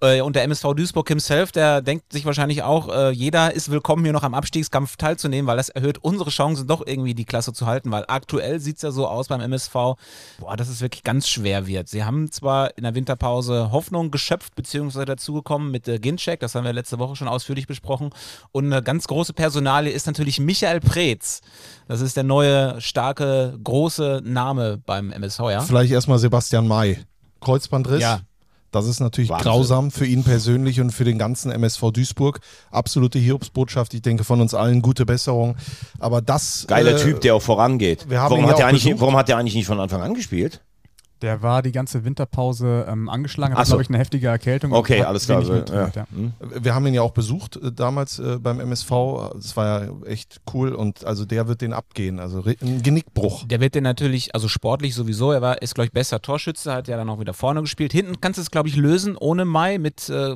Äh, 0.00 0.22
und 0.22 0.36
der 0.36 0.44
MSV 0.44 0.72
Duisburg 0.74 1.06
himself, 1.08 1.52
der 1.52 1.82
denkt 1.82 2.10
sich 2.10 2.24
wahrscheinlich 2.24 2.62
auch, 2.62 2.88
äh, 2.88 3.10
jeder 3.10 3.52
ist 3.52 3.70
willkommen, 3.70 4.02
hier 4.02 4.14
noch 4.14 4.22
am 4.22 4.32
Abstiegskampf 4.32 4.96
teilzunehmen, 4.96 5.46
weil 5.46 5.58
das 5.58 5.68
erhöht 5.68 5.98
unsere 5.98 6.30
Chancen 6.30 6.66
doch 6.66 6.86
irgendwie 6.86 7.12
die 7.12 7.26
Klasse 7.26 7.52
zu 7.52 7.66
halten, 7.66 7.90
weil 7.90 8.06
aktuell 8.08 8.60
sieht 8.60 8.76
es 8.76 8.82
ja 8.82 8.92
so 8.92 9.06
aus 9.08 9.28
beim 9.28 9.42
MSV, 9.42 9.74
boah, 9.74 10.56
dass 10.56 10.70
es 10.70 10.80
wirklich 10.80 11.04
ganz 11.04 11.28
schwer 11.28 11.66
wird. 11.66 11.88
Sie 11.88 12.02
haben 12.02 12.32
zwar 12.32 12.78
in 12.78 12.84
der 12.84 12.94
Winterpause 12.94 13.72
Hoffnung 13.72 14.10
geschöpft, 14.10 14.54
beziehungsweise 14.54 15.04
dazugekommen 15.04 15.70
mit 15.70 15.86
äh, 15.86 15.98
Ginczek, 15.98 16.40
das 16.40 16.54
haben 16.54 16.64
wir 16.64 16.72
letzte 16.72 16.98
Woche 16.98 17.14
schon 17.14 17.28
ausführlich 17.28 17.66
besprochen. 17.66 18.08
Und 18.52 18.72
eine 18.72 18.82
ganz 18.82 19.06
große 19.06 19.34
Personalie 19.34 19.92
ist 19.92 20.06
natürlich 20.06 20.29
Michael 20.38 20.80
Preetz. 20.80 21.40
Das 21.88 22.00
ist 22.00 22.16
der 22.16 22.24
neue, 22.24 22.80
starke, 22.80 23.58
große 23.64 24.22
Name 24.24 24.78
beim 24.86 25.10
MSV, 25.10 25.40
ja? 25.50 25.60
Vielleicht 25.62 25.92
erstmal 25.92 26.18
Sebastian 26.18 26.68
May. 26.68 26.98
Kreuzbandriss. 27.40 28.02
Ja. 28.02 28.20
Das 28.70 28.86
ist 28.86 29.00
natürlich 29.00 29.30
Wahnsinn. 29.30 29.50
grausam 29.50 29.90
für 29.90 30.06
ihn 30.06 30.22
persönlich 30.22 30.80
und 30.80 30.92
für 30.92 31.04
den 31.04 31.18
ganzen 31.18 31.50
MSV 31.50 31.90
Duisburg. 31.92 32.40
Absolute 32.70 33.18
Hiobsbotschaft. 33.18 33.94
Ich 33.94 34.02
denke 34.02 34.22
von 34.22 34.40
uns 34.40 34.54
allen 34.54 34.80
gute 34.80 35.04
Besserung. 35.04 35.56
Aber 35.98 36.22
das. 36.22 36.66
Geiler 36.68 36.92
äh, 36.92 37.02
Typ, 37.02 37.20
der 37.20 37.34
auch 37.34 37.42
vorangeht. 37.42 38.08
wir 38.08 38.20
haben 38.20 38.30
warum, 38.30 38.46
hat 38.46 38.56
auch 38.56 38.60
eigentlich, 38.60 39.00
warum 39.00 39.16
hat 39.16 39.28
der 39.28 39.38
eigentlich 39.38 39.56
nicht 39.56 39.66
von 39.66 39.80
Anfang 39.80 40.02
an 40.02 40.14
gespielt? 40.14 40.60
Der 41.22 41.42
war 41.42 41.62
die 41.62 41.72
ganze 41.72 42.04
Winterpause 42.04 42.86
ähm, 42.88 43.08
angeschlagen, 43.08 43.54
hat, 43.54 43.66
so. 43.66 43.72
glaube 43.72 43.82
ich, 43.82 43.88
eine 43.88 43.98
heftige 43.98 44.28
Erkältung. 44.28 44.72
Okay, 44.72 45.02
alles 45.02 45.26
klar. 45.26 45.38
wenig 45.46 45.50
Also, 45.60 45.74
ja. 45.74 45.90
ja. 45.94 46.06
Hm. 46.14 46.32
Wir 46.62 46.74
haben 46.74 46.86
ihn 46.86 46.94
ja 46.94 47.02
auch 47.02 47.10
besucht 47.12 47.56
äh, 47.56 47.70
damals 47.72 48.18
äh, 48.18 48.38
beim 48.38 48.60
MSV. 48.60 48.90
Das 49.34 49.56
war 49.56 49.82
ja 49.84 49.90
echt 50.06 50.40
cool 50.54 50.72
und 50.74 51.04
also 51.04 51.24
der 51.24 51.48
wird 51.48 51.60
den 51.60 51.72
abgehen. 51.72 52.18
Also 52.20 52.42
ein 52.62 52.82
Genickbruch. 52.82 53.44
Der 53.46 53.60
wird 53.60 53.74
den 53.74 53.84
natürlich, 53.84 54.34
also 54.34 54.48
sportlich 54.48 54.94
sowieso, 54.94 55.32
er 55.32 55.42
war, 55.42 55.60
ist, 55.62 55.74
glaube 55.74 55.86
ich, 55.86 55.92
besser 55.92 56.22
Torschütze, 56.22 56.72
hat 56.72 56.88
ja 56.88 56.96
dann 56.96 57.08
auch 57.10 57.20
wieder 57.20 57.34
vorne 57.34 57.60
gespielt. 57.60 57.92
Hinten 57.92 58.20
kannst 58.20 58.38
du 58.38 58.42
es, 58.42 58.50
glaube 58.50 58.68
ich, 58.68 58.76
lösen, 58.76 59.16
ohne 59.18 59.44
Mai, 59.44 59.78
mit, 59.78 60.08
äh, 60.08 60.34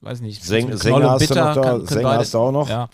weiß 0.00 0.20
nicht, 0.20 0.42
Seng- 0.44 0.76
Sänger 0.76 0.96
Knoll 0.98 1.04
und 1.04 1.10
hast 1.10 1.20
du 1.22 1.28
Bitter. 1.34 1.86
Sänger 1.86 2.02
beide- 2.02 2.18
hast 2.18 2.34
du 2.34 2.38
auch 2.38 2.52
noch. 2.52 2.68
Ja. 2.68 2.88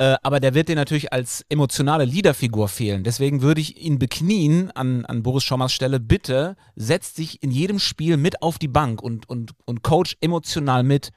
Äh, 0.00 0.16
aber 0.22 0.40
der 0.40 0.54
wird 0.54 0.70
dir 0.70 0.76
natürlich 0.76 1.12
als 1.12 1.44
emotionale 1.50 2.06
Leaderfigur 2.06 2.68
fehlen. 2.68 3.04
Deswegen 3.04 3.42
würde 3.42 3.60
ich 3.60 3.82
ihn 3.82 3.98
beknien 3.98 4.70
an, 4.70 5.04
an 5.04 5.22
Boris 5.22 5.44
Schommers 5.44 5.74
Stelle. 5.74 6.00
Bitte 6.00 6.56
setzt 6.74 7.18
dich 7.18 7.42
in 7.42 7.50
jedem 7.50 7.78
Spiel 7.78 8.16
mit 8.16 8.40
auf 8.40 8.58
die 8.58 8.68
Bank 8.68 9.02
und, 9.02 9.28
und, 9.28 9.50
und 9.66 9.82
coach 9.82 10.16
emotional 10.22 10.84
mit. 10.84 11.10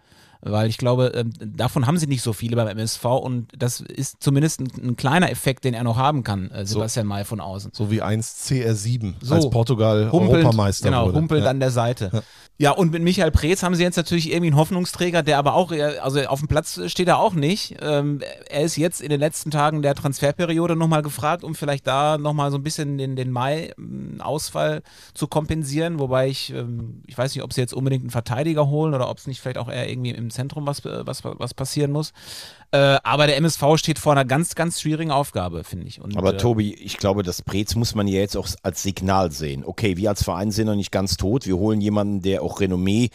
Weil 0.45 0.67
ich 0.69 0.77
glaube, 0.77 1.13
ähm, 1.15 1.32
davon 1.39 1.88
haben 1.88 1.97
sie 1.97 2.06
nicht 2.08 2.21
so 2.21 2.34
viele 2.34 2.58
beim 2.58 2.67
MSV 2.67 3.06
und 3.06 3.47
das 3.58 3.79
ist 3.79 4.21
zumindest 4.21 4.60
ein, 4.60 4.67
ein 4.89 4.95
kleiner 4.97 5.32
Effekt, 5.32 5.63
den 5.63 5.73
er 5.73 5.84
noch 5.86 5.95
haben 5.97 6.23
kann, 6.23 6.51
äh, 6.51 6.65
Sebastian 6.65 7.08
May 7.08 7.23
von 7.23 7.39
außen. 7.39 7.71
So 7.73 7.89
wie 7.89 8.01
einst 8.01 8.45
CR7, 8.51 9.13
So. 9.21 9.36
als 9.36 9.49
Portugal 9.49 10.12
Humpelt, 10.12 10.43
Europameister 10.43 10.89
genau, 10.89 11.06
wurde. 11.06 11.17
humpelt 11.17 11.43
Ja. 11.45 11.49
an 11.49 11.62
der 11.62 11.71
Seite. 11.71 12.23
Ja. 12.60 12.71
und 12.71 12.91
mit 12.91 13.01
Michael 13.03 13.32
Preetz 13.32 13.63
haben 13.63 13.73
sie 13.75 13.84
jetzt 13.84 13.95
natürlich 13.97 14.27
irgendwie 14.32 14.47
einen 14.47 14.56
Hoffnungsträger, 14.58 15.23
der 15.23 15.38
aber 15.38 15.53
auch, 15.56 15.71
eher- 15.71 16.03
also 16.03 16.19
auf 16.25 16.39
dem 16.39 16.47
Platz 16.47 16.79
steht 16.88 17.08
er 17.08 17.17
auch 17.19 17.34
nicht. 17.34 17.77
Ähm, 17.82 18.19
er 18.49 18.62
ist 18.62 18.75
jetzt 18.77 19.01
in 19.01 19.10
den 19.10 19.19
letzten 19.19 19.49
Tagen 19.49 19.82
der 19.82 19.95
Transferperiode 19.95 20.75
nochmal 20.75 21.01
gefragt, 21.01 21.43
um 21.43 21.56
vielleicht 21.56 21.88
da 21.88 22.17
nochmal 22.17 22.51
so 22.51 22.58
ein 22.58 22.63
bisschen 22.63 22.97
den, 22.97 23.15
den 23.15 23.32
Mai-Ausfall 23.32 24.82
zu 25.13 25.27
kompensieren, 25.27 25.99
wobei 25.99 26.27
ich, 26.29 26.53
ähm, 26.53 27.01
ich 27.08 27.17
weiß 27.17 27.34
nicht, 27.36 27.43
ob 27.43 27.53
sie 27.53 27.62
jetzt 27.62 27.73
unbedingt 27.73 28.03
einen 28.03 28.10
Verteidiger 28.12 28.67
holen 28.67 28.93
oder 28.93 29.10
ob 29.10 29.17
es 29.17 29.27
nicht 29.27 29.41
vielleicht 29.41 29.58
auch 29.58 29.69
eher 29.69 29.89
irgendwie 29.89 30.12
im 30.12 30.29
Zentrum 30.34 30.67
was, 30.67 30.84
äh, 30.86 31.06
was, 31.06 31.24
was 31.24 31.54
passieren 31.54 31.91
muss. 31.91 32.12
Äh, 32.72 32.98
aber 33.04 33.28
der 33.28 33.38
MSV 33.38 33.63
steht 33.78 34.00
vor 34.00 34.13
einer 34.13 34.26
ganz, 34.26 34.56
ganz 34.56 34.82
schwierigen 34.82 35.12
Aufgabe, 35.12 35.63
finde 35.63 35.88
ich. 35.88 36.02
Und, 36.02 36.17
Aber 36.17 36.34
äh, 36.34 36.38
Tobi, 36.38 36.74
ich 36.74 36.98
glaube, 36.98 37.24
das 37.24 37.41
Brez 37.41 37.76
muss 37.76 37.96
man 37.96 38.08
ja 38.08 38.19
jetzt 38.19 38.36
auch 38.36 38.48
als 38.63 38.84
Signal 38.84 39.32
sehen. 39.32 39.63
Okay, 39.63 39.96
wir 39.96 40.10
als 40.10 40.24
Verein 40.24 40.52
sind 40.52 40.67
noch 40.67 40.76
nicht 40.76 40.91
ganz 40.91 41.15
tot. 41.15 41.46
Wir 41.46 41.58
holen 41.58 41.82
jemanden, 41.82 42.22
der 42.22 42.41
auch 42.41 42.60
Renommee 42.60 43.10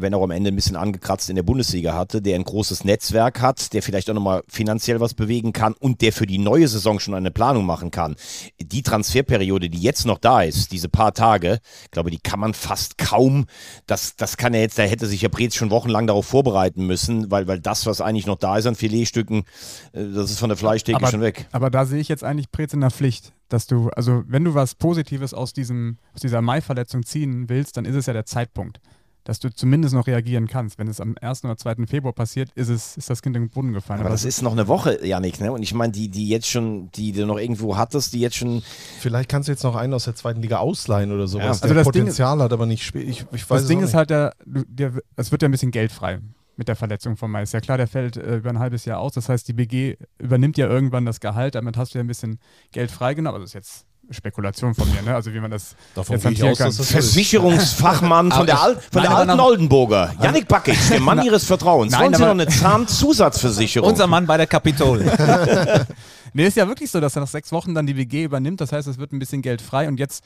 wenn 0.00 0.14
auch 0.14 0.22
am 0.22 0.30
Ende 0.30 0.50
ein 0.50 0.56
bisschen 0.56 0.76
angekratzt 0.76 1.30
in 1.30 1.36
der 1.36 1.42
Bundesliga 1.42 1.94
hatte, 1.94 2.22
der 2.22 2.36
ein 2.36 2.44
großes 2.44 2.84
Netzwerk 2.84 3.40
hat, 3.40 3.72
der 3.72 3.82
vielleicht 3.82 4.10
auch 4.10 4.14
nochmal 4.14 4.42
finanziell 4.48 5.00
was 5.00 5.14
bewegen 5.14 5.52
kann 5.52 5.74
und 5.74 6.00
der 6.00 6.12
für 6.12 6.26
die 6.26 6.38
neue 6.38 6.68
Saison 6.68 7.00
schon 7.00 7.14
eine 7.14 7.30
Planung 7.30 7.66
machen 7.66 7.90
kann. 7.90 8.16
Die 8.60 8.82
Transferperiode, 8.82 9.70
die 9.70 9.80
jetzt 9.80 10.06
noch 10.06 10.18
da 10.18 10.42
ist, 10.42 10.72
diese 10.72 10.88
paar 10.88 11.12
Tage, 11.14 11.60
ich 11.84 11.90
glaube, 11.90 12.10
die 12.10 12.18
kann 12.18 12.40
man 12.40 12.54
fast 12.54 12.98
kaum, 12.98 13.46
das, 13.86 14.16
das 14.16 14.36
kann 14.36 14.54
er 14.54 14.60
jetzt, 14.60 14.78
da 14.78 14.82
hätte 14.82 15.06
sich 15.06 15.22
ja 15.22 15.28
Brez 15.28 15.54
schon 15.54 15.70
wochenlang 15.70 16.06
darauf 16.06 16.26
vorbereiten 16.26 16.86
müssen, 16.86 17.30
weil, 17.30 17.46
weil 17.46 17.60
das, 17.60 17.86
was 17.86 18.00
eigentlich 18.00 18.26
noch 18.26 18.38
da 18.38 18.58
ist 18.58 18.66
an 18.66 18.74
Filetstücken, 18.74 19.44
äh, 19.92 20.04
das 20.14 20.30
ist 20.30 20.38
von 20.38 20.48
der 20.48 20.58
Fleischtheke 20.58 20.96
aber, 20.96 21.08
schon 21.08 21.20
weg. 21.20 21.46
Aber 21.52 21.70
da 21.70 21.86
sehe 21.86 22.00
ich 22.00 22.08
jetzt 22.08 22.24
eigentlich 22.24 22.50
Prez 22.50 22.72
in 22.72 22.80
der 22.80 22.90
Pflicht, 22.90 23.32
dass 23.48 23.66
du, 23.66 23.88
also 23.90 24.24
wenn 24.26 24.44
du 24.44 24.54
was 24.54 24.74
Positives 24.74 25.34
aus, 25.34 25.52
diesem, 25.52 25.98
aus 26.14 26.20
dieser 26.20 26.42
Mai-Verletzung 26.42 27.04
ziehen 27.04 27.48
willst, 27.48 27.76
dann 27.76 27.84
ist 27.84 27.94
es 27.94 28.06
ja 28.06 28.12
der 28.12 28.26
Zeitpunkt, 28.26 28.80
dass 29.28 29.40
du 29.40 29.52
zumindest 29.52 29.94
noch 29.94 30.06
reagieren 30.06 30.46
kannst. 30.46 30.78
Wenn 30.78 30.88
es 30.88 31.02
am 31.02 31.14
1. 31.20 31.44
oder 31.44 31.58
2. 31.58 31.86
Februar 31.86 32.14
passiert, 32.14 32.50
ist, 32.54 32.70
es, 32.70 32.96
ist 32.96 33.10
das 33.10 33.20
Kind 33.20 33.36
in 33.36 33.42
den 33.42 33.50
Boden 33.50 33.74
gefallen. 33.74 34.00
Aber 34.00 34.08
das 34.08 34.24
ist 34.24 34.40
noch 34.40 34.52
eine 34.52 34.68
Woche, 34.68 35.06
Janik, 35.06 35.38
ne? 35.38 35.52
Und 35.52 35.62
ich 35.62 35.74
meine, 35.74 35.92
die, 35.92 36.08
die 36.08 36.30
jetzt 36.30 36.48
schon, 36.48 36.90
die 36.92 37.12
du 37.12 37.26
noch 37.26 37.36
irgendwo 37.36 37.76
hattest, 37.76 38.14
die 38.14 38.20
jetzt 38.20 38.36
schon. 38.36 38.62
Vielleicht 39.00 39.28
kannst 39.28 39.48
du 39.48 39.52
jetzt 39.52 39.64
noch 39.64 39.76
einen 39.76 39.92
aus 39.92 40.04
der 40.04 40.14
zweiten 40.14 40.40
Liga 40.40 40.56
ausleihen 40.56 41.12
oder 41.12 41.28
sowas, 41.28 41.60
Ja. 41.60 41.68
der 41.68 41.70
Also 41.70 41.74
das 41.74 41.84
Ding 41.92 42.04
Potenzial 42.04 42.38
hat, 42.40 42.54
aber 42.54 42.64
nicht 42.64 42.82
spielt. 42.82 43.06
Ich, 43.06 43.26
ich 43.30 43.50
weiß 43.50 43.60
das 43.60 43.68
Ding 43.68 43.82
ist 43.82 43.92
halt, 43.92 44.08
der, 44.08 44.32
der, 44.46 44.94
es 45.16 45.30
wird 45.30 45.42
ja 45.42 45.48
ein 45.48 45.52
bisschen 45.52 45.72
Geld 45.72 45.92
frei 45.92 46.20
mit 46.56 46.68
der 46.68 46.76
Verletzung 46.76 47.18
von 47.18 47.30
Mai. 47.30 47.42
Ist 47.42 47.52
ja 47.52 47.60
klar, 47.60 47.76
der 47.76 47.86
fällt 47.86 48.16
äh, 48.16 48.36
über 48.36 48.48
ein 48.48 48.58
halbes 48.58 48.86
Jahr 48.86 48.98
aus. 48.98 49.12
Das 49.12 49.28
heißt, 49.28 49.46
die 49.46 49.52
BG 49.52 49.96
übernimmt 50.18 50.56
ja 50.56 50.68
irgendwann 50.68 51.04
das 51.04 51.20
Gehalt. 51.20 51.54
Damit 51.54 51.76
hast 51.76 51.92
du 51.92 51.98
ja 51.98 52.02
ein 52.04 52.08
bisschen 52.08 52.38
Geld 52.72 52.90
freigenommen. 52.90 53.34
Aber 53.34 53.40
das 53.44 53.50
ist 53.50 53.54
jetzt 53.54 53.87
Spekulation 54.10 54.74
von 54.74 54.90
mir, 54.92 55.02
ne? 55.02 55.14
Also 55.14 55.32
wie 55.34 55.40
man 55.40 55.50
das 55.50 55.76
Davon 55.94 56.16
jetzt 56.16 56.24
hantieren 56.24 56.50
aus, 56.52 56.58
kann. 56.58 56.72
Versicherungsfachmann 56.72 58.32
von 58.32 58.46
der, 58.46 58.60
Al 58.60 58.74
von 58.76 58.82
Nein, 58.94 59.02
der 59.02 59.16
alten 59.16 59.36
nach- 59.36 59.44
Oldenburger. 59.44 60.14
Janik 60.22 60.48
Bakic, 60.48 60.76
der 60.90 61.00
Mann 61.00 61.22
ihres 61.24 61.44
Vertrauens. 61.44 61.92
Nein, 61.92 62.02
Wollen 62.04 62.14
Sie 62.14 62.22
noch 62.22 62.30
eine 62.30 62.46
Zahnzusatzversicherung? 62.48 63.88
Unser 63.90 64.06
Mann 64.06 64.26
bei 64.26 64.36
der 64.36 64.46
Kapitol. 64.46 65.04
Nee, 66.34 66.46
ist 66.46 66.58
ja 66.58 66.68
wirklich 66.68 66.90
so, 66.90 67.00
dass 67.00 67.16
er 67.16 67.20
nach 67.20 67.28
sechs 67.28 67.52
Wochen 67.52 67.74
dann 67.74 67.86
die 67.86 67.96
WG 67.96 68.24
übernimmt. 68.24 68.60
Das 68.60 68.70
heißt, 68.70 68.86
es 68.86 68.98
wird 68.98 69.12
ein 69.12 69.18
bisschen 69.18 69.40
Geld 69.40 69.62
frei. 69.62 69.88
Und 69.88 69.98
jetzt, 69.98 70.22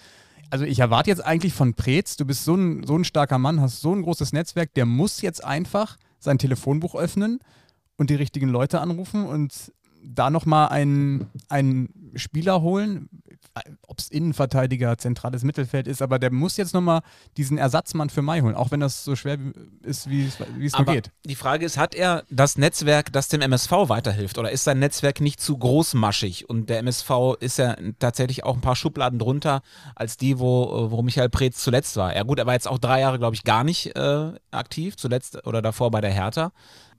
also 0.51 0.65
ich 0.65 0.81
erwarte 0.81 1.09
jetzt 1.11 1.25
eigentlich 1.25 1.55
von 1.55 1.75
Preetz, 1.75 2.17
du 2.17 2.25
bist 2.27 2.45
so 2.45 2.57
ein, 2.57 2.85
so 2.85 2.97
ein 2.99 3.05
starker 3.05 3.39
Mann, 3.39 3.61
hast 3.61 3.81
so 3.81 3.95
ein 3.95 4.03
großes 4.03 4.33
Netzwerk, 4.33 4.75
der 4.75 4.85
muss 4.85 5.23
jetzt 5.23 5.45
einfach 5.45 5.97
sein 6.19 6.39
Telefonbuch 6.39 6.97
öffnen 6.97 7.39
und 7.97 8.11
die 8.11 8.17
richtigen 8.17 8.49
Leute 8.49 8.81
anrufen 8.81 9.25
und 9.27 9.53
da 10.05 10.29
nochmal 10.31 10.69
einen, 10.71 11.29
einen 11.49 12.13
Spieler 12.17 12.61
holen, 12.63 13.09
ob 13.87 13.99
es 13.99 14.09
Innenverteidiger, 14.09 14.97
zentrales 14.97 15.45
Mittelfeld 15.45 15.87
ist, 15.87 16.01
aber 16.01 16.19
der 16.19 16.33
muss 16.33 16.57
jetzt 16.57 16.73
nochmal 16.73 17.03
diesen 17.37 17.59
Ersatzmann 17.59 18.09
für 18.09 18.23
Mai 18.23 18.41
holen, 18.41 18.55
auch 18.55 18.71
wenn 18.71 18.81
das 18.81 19.05
so 19.05 19.15
schwer 19.15 19.39
ist, 19.83 20.09
wie 20.09 20.27
es, 20.27 20.79
nur 20.79 20.87
geht. 20.87 21.11
die 21.25 21.35
Frage 21.35 21.67
ist, 21.67 21.77
hat 21.77 21.95
er 21.95 22.25
das 22.31 22.57
Netzwerk, 22.57 23.13
das 23.13 23.29
dem 23.29 23.43
MSV 23.43 23.71
weiterhilft? 23.71 24.39
Oder 24.39 24.51
ist 24.51 24.65
sein 24.65 24.79
Netzwerk 24.79 25.21
nicht 25.21 25.41
zu 25.41 25.59
großmaschig? 25.59 26.49
Und 26.49 26.71
der 26.71 26.79
MSV 26.79 27.11
ist 27.41 27.59
ja 27.59 27.77
tatsächlich 27.99 28.45
auch 28.45 28.55
ein 28.55 28.63
paar 28.63 28.77
Schubladen 28.77 29.19
drunter 29.19 29.63
als 29.95 30.17
die, 30.17 30.39
wo, 30.39 30.91
wo 30.91 31.03
Michael 31.03 31.29
Preetz 31.29 31.63
zuletzt 31.63 31.97
war. 31.97 32.15
Ja 32.17 32.23
gut, 32.23 32.39
er 32.39 32.47
war 32.47 32.55
jetzt 32.55 32.69
auch 32.69 32.79
drei 32.79 33.01
Jahre, 33.01 33.19
glaube 33.19 33.35
ich, 33.35 33.45
gar 33.45 33.65
nicht 33.65 33.95
äh, 33.97 34.33
aktiv, 34.51 34.97
zuletzt 34.97 35.47
oder 35.47 35.61
davor 35.61 35.91
bei 35.91 36.01
der 36.01 36.13
Hertha. 36.13 36.53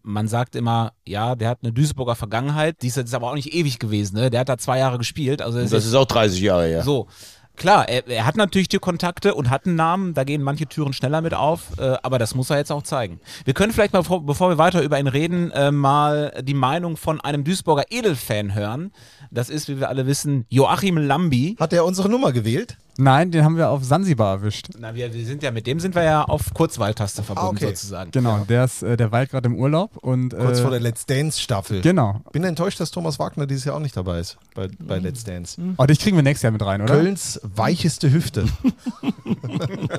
Man 0.04 0.28
sagt 0.28 0.56
immer, 0.56 0.92
ja, 1.08 1.36
der 1.36 1.50
hat 1.50 1.60
eine 1.64 1.72
Duisburger 1.72 2.16
Vergangenheit, 2.16 2.82
die 2.82 2.88
ist 2.88 2.98
jetzt 2.98 3.14
aber 3.16 3.30
auch 3.30 3.36
nicht 3.36 3.54
ewig 3.54 3.80
gewesen, 3.80 4.18
ne? 4.18 4.30
Der 4.30 4.42
hat 4.42 4.50
da 4.50 4.58
zwei 4.58 4.80
Jahre 4.80 4.98
gespielt. 4.98 5.42
Also 5.42 5.60
es 5.60 5.72
das 5.72 5.86
ist 5.86 5.96
auch 5.96 6.06
30 6.06 6.42
Jahre 6.42 6.66
her. 6.66 6.84
so. 6.84 7.08
Klar, 7.56 7.88
er, 7.88 8.08
er 8.08 8.26
hat 8.26 8.36
natürlich 8.36 8.68
die 8.68 8.80
Kontakte 8.80 9.36
und 9.36 9.52
hat 9.52 9.68
einen 9.68 9.76
Namen, 9.76 10.16
da 10.16 10.24
gehen 10.24 10.42
manche 10.42 10.66
Türen 10.66 10.92
schneller 10.92 11.22
mit 11.22 11.36
auf, 11.36 11.78
äh, 11.78 11.98
aber 12.02 12.18
das 12.18 12.34
muss 12.34 12.50
er 12.50 12.58
jetzt 12.58 12.72
auch 12.72 12.82
zeigen. 12.82 13.20
Wir 13.46 13.54
können 13.54 13.72
vielleicht 13.72 13.94
mal, 13.94 14.00
bevor, 14.00 14.26
bevor 14.26 14.50
wir 14.50 14.58
weiter 14.58 14.82
über 14.82 15.00
ihn 15.00 15.08
reden, 15.08 15.52
äh, 15.52 15.72
mal 15.72 16.34
die 16.42 16.56
Meinung 16.56 16.98
von 16.98 17.22
einem 17.22 17.44
Duisburger 17.44 17.86
Edelfan 17.92 18.56
hören. 18.56 18.92
Das 19.30 19.50
ist, 19.50 19.70
wie 19.70 19.80
wir 19.80 19.90
alle 19.90 20.08
wissen, 20.08 20.46
Joachim 20.50 20.98
Lambi. 20.98 21.56
Hat 21.60 21.74
er 21.74 21.86
unsere 21.86 22.10
Nummer 22.10 22.32
gewählt? 22.32 22.78
Nein, 22.98 23.32
den 23.32 23.44
haben 23.44 23.58
wir 23.58 23.70
auf 23.70 23.84
Sansibar 23.84 24.36
erwischt. 24.36 24.68
Na, 24.78 24.94
wir, 24.94 25.12
wir 25.14 25.26
sind 25.26 25.42
ja, 25.42 25.50
mit 25.52 25.66
dem 25.66 25.80
sind 25.80 25.96
wir 25.96 26.04
ja 26.04 26.24
auf 26.24 26.54
Kurzwahltaste 26.54 27.24
verbunden 27.24 27.56
Ah, 27.56 27.66
okay. 27.66 27.68
sozusagen. 27.76 28.12
Genau, 28.12 28.46
der 28.48 28.66
ist, 28.66 28.84
äh, 28.84 28.96
der 28.98 29.12
weilt 29.12 29.32
gerade 29.32 29.48
im 29.48 29.56
Urlaub 29.56 29.98
und 29.98 30.30
Kurz 30.36 30.60
äh, 30.60 30.62
vor 30.62 30.70
der 30.72 30.80
Let's 30.80 31.06
Dance 31.08 31.42
Staffel. 31.42 31.82
genau. 31.82 32.22
Bin 32.32 32.44
enttäuscht, 32.44 32.80
dass 32.80 32.92
Thomas 32.92 33.18
Wagner 33.18 33.48
dieses 33.48 33.66
Jahr 33.66 33.76
auch 33.76 33.80
nicht 33.80 33.98
dabei 33.98 34.20
ist 34.20 34.38
bei, 34.54 34.68
bei 34.80 35.00
Let's 35.00 35.24
Dance. 35.24 35.60
Oh, 35.78 35.86
dich 35.86 36.00
kriegen 36.00 36.16
wir 36.18 36.24
nächstes 36.24 36.44
Jahr 36.44 36.52
mit 36.52 36.64
rein, 36.64 36.82
oder? 36.82 36.94
Kölns 36.94 37.40
weicheste 37.44 38.12
Hüfte. 38.12 38.46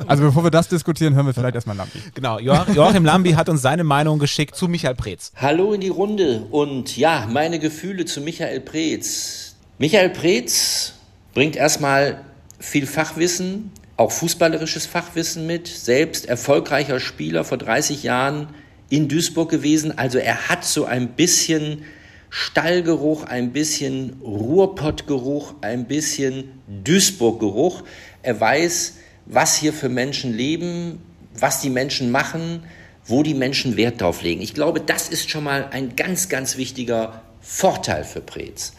Also 0.07 0.23
bevor 0.25 0.43
wir 0.45 0.51
das 0.51 0.69
diskutieren, 0.69 1.15
hören 1.15 1.27
wir 1.27 1.35
vielleicht 1.35 1.55
erstmal 1.55 1.77
Lampi. 1.77 1.99
Genau, 2.15 2.39
Joach, 2.39 2.69
Joachim 2.75 3.05
Lambi 3.05 3.33
hat 3.33 3.49
uns 3.49 3.63
seine 3.63 3.85
Meinung 3.85 4.19
geschickt 4.19 4.57
zu 4.57 4.69
Michael 4.69 4.95
Preetz. 4.95 5.33
Hallo 5.37 5.73
in 5.73 5.81
die 5.81 5.89
Runde 5.89 6.43
und 6.51 6.97
ja, 6.97 7.27
meine 7.31 7.59
Gefühle 7.59 8.05
zu 8.05 8.21
Michael 8.21 8.61
Preetz. 8.61 9.55
Michael 9.79 10.11
Preetz 10.11 10.93
bringt 11.35 11.57
erstmal 11.57 12.21
viel 12.65 12.87
Fachwissen, 12.87 13.71
auch 13.97 14.11
fußballerisches 14.11 14.87
Fachwissen 14.87 15.47
mit, 15.47 15.69
selbst 15.69 16.27
erfolgreicher 16.27 16.99
Spieler 16.99 17.45
vor 17.45 17.59
30 17.59 18.03
Jahren 18.03 18.49
in 18.91 19.09
Duisburg 19.09 19.51
gewesen. 19.51 19.97
Also 19.97 20.19
er 20.19 20.49
hat 20.49 20.65
so 20.65 20.85
ein 20.85 21.11
bisschen 21.11 21.85
Stallgeruch, 22.31 23.25
ein 23.25 23.53
bisschen 23.53 24.21
Ruhrpottgeruch, 24.23 25.55
ein 25.61 25.85
bisschen 25.85 26.61
Duisburg-Geruch. 26.83 27.85
Er 28.23 28.41
weiß, 28.41 28.95
was 29.27 29.57
hier 29.57 29.73
für 29.73 29.89
Menschen 29.89 30.35
leben, 30.35 31.01
was 31.39 31.61
die 31.61 31.71
Menschen 31.71 32.11
machen, 32.11 32.65
wo 33.07 33.23
die 33.23 33.35
Menschen 33.35 33.77
Wert 33.77 34.01
drauf 34.01 34.23
legen. 34.23 34.41
Ich 34.41 34.55
glaube, 34.55 34.81
das 34.81 35.09
ist 35.09 35.31
schon 35.31 35.45
mal 35.45 35.69
ein 35.71 35.95
ganz, 35.95 36.29
ganz 36.29 36.57
wichtiger 36.57 37.23
Vorteil 37.41 38.05
für 38.05 38.21
Preetz. 38.21 38.73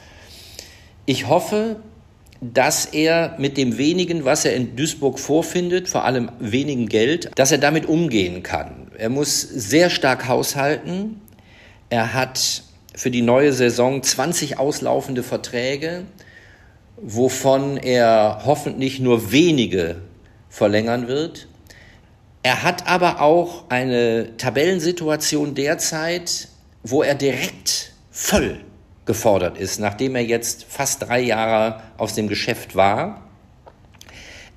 Ich 1.05 1.27
hoffe, 1.27 1.77
dass 2.53 2.85
er 2.85 3.35
mit 3.37 3.57
dem 3.57 3.77
wenigen, 3.77 4.25
was 4.25 4.45
er 4.45 4.55
in 4.55 4.75
Duisburg 4.75 5.19
vorfindet, 5.19 5.87
vor 5.87 6.05
allem 6.05 6.29
wenigen 6.39 6.87
Geld, 6.87 7.31
dass 7.35 7.51
er 7.51 7.57
damit 7.57 7.85
umgehen 7.85 8.43
kann. 8.43 8.91
Er 8.97 9.09
muss 9.09 9.41
sehr 9.41 9.89
stark 9.89 10.27
haushalten. 10.27 11.21
Er 11.89 12.13
hat 12.13 12.63
für 12.93 13.11
die 13.11 13.21
neue 13.21 13.53
Saison 13.53 14.01
20 14.01 14.57
auslaufende 14.57 15.23
Verträge, 15.23 16.03
wovon 16.97 17.77
er 17.77 18.41
hoffentlich 18.45 18.99
nur 18.99 19.31
wenige 19.31 19.97
verlängern 20.49 21.07
wird. 21.07 21.47
Er 22.43 22.63
hat 22.63 22.87
aber 22.87 23.21
auch 23.21 23.69
eine 23.69 24.37
Tabellensituation 24.37 25.55
derzeit, 25.55 26.47
wo 26.83 27.01
er 27.01 27.15
direkt 27.15 27.91
voll 28.11 28.59
gefordert 29.05 29.57
ist, 29.57 29.79
nachdem 29.79 30.15
er 30.15 30.23
jetzt 30.23 30.65
fast 30.67 31.03
drei 31.03 31.21
Jahre 31.21 31.81
aus 31.97 32.15
dem 32.15 32.27
Geschäft 32.27 32.75
war. 32.75 33.21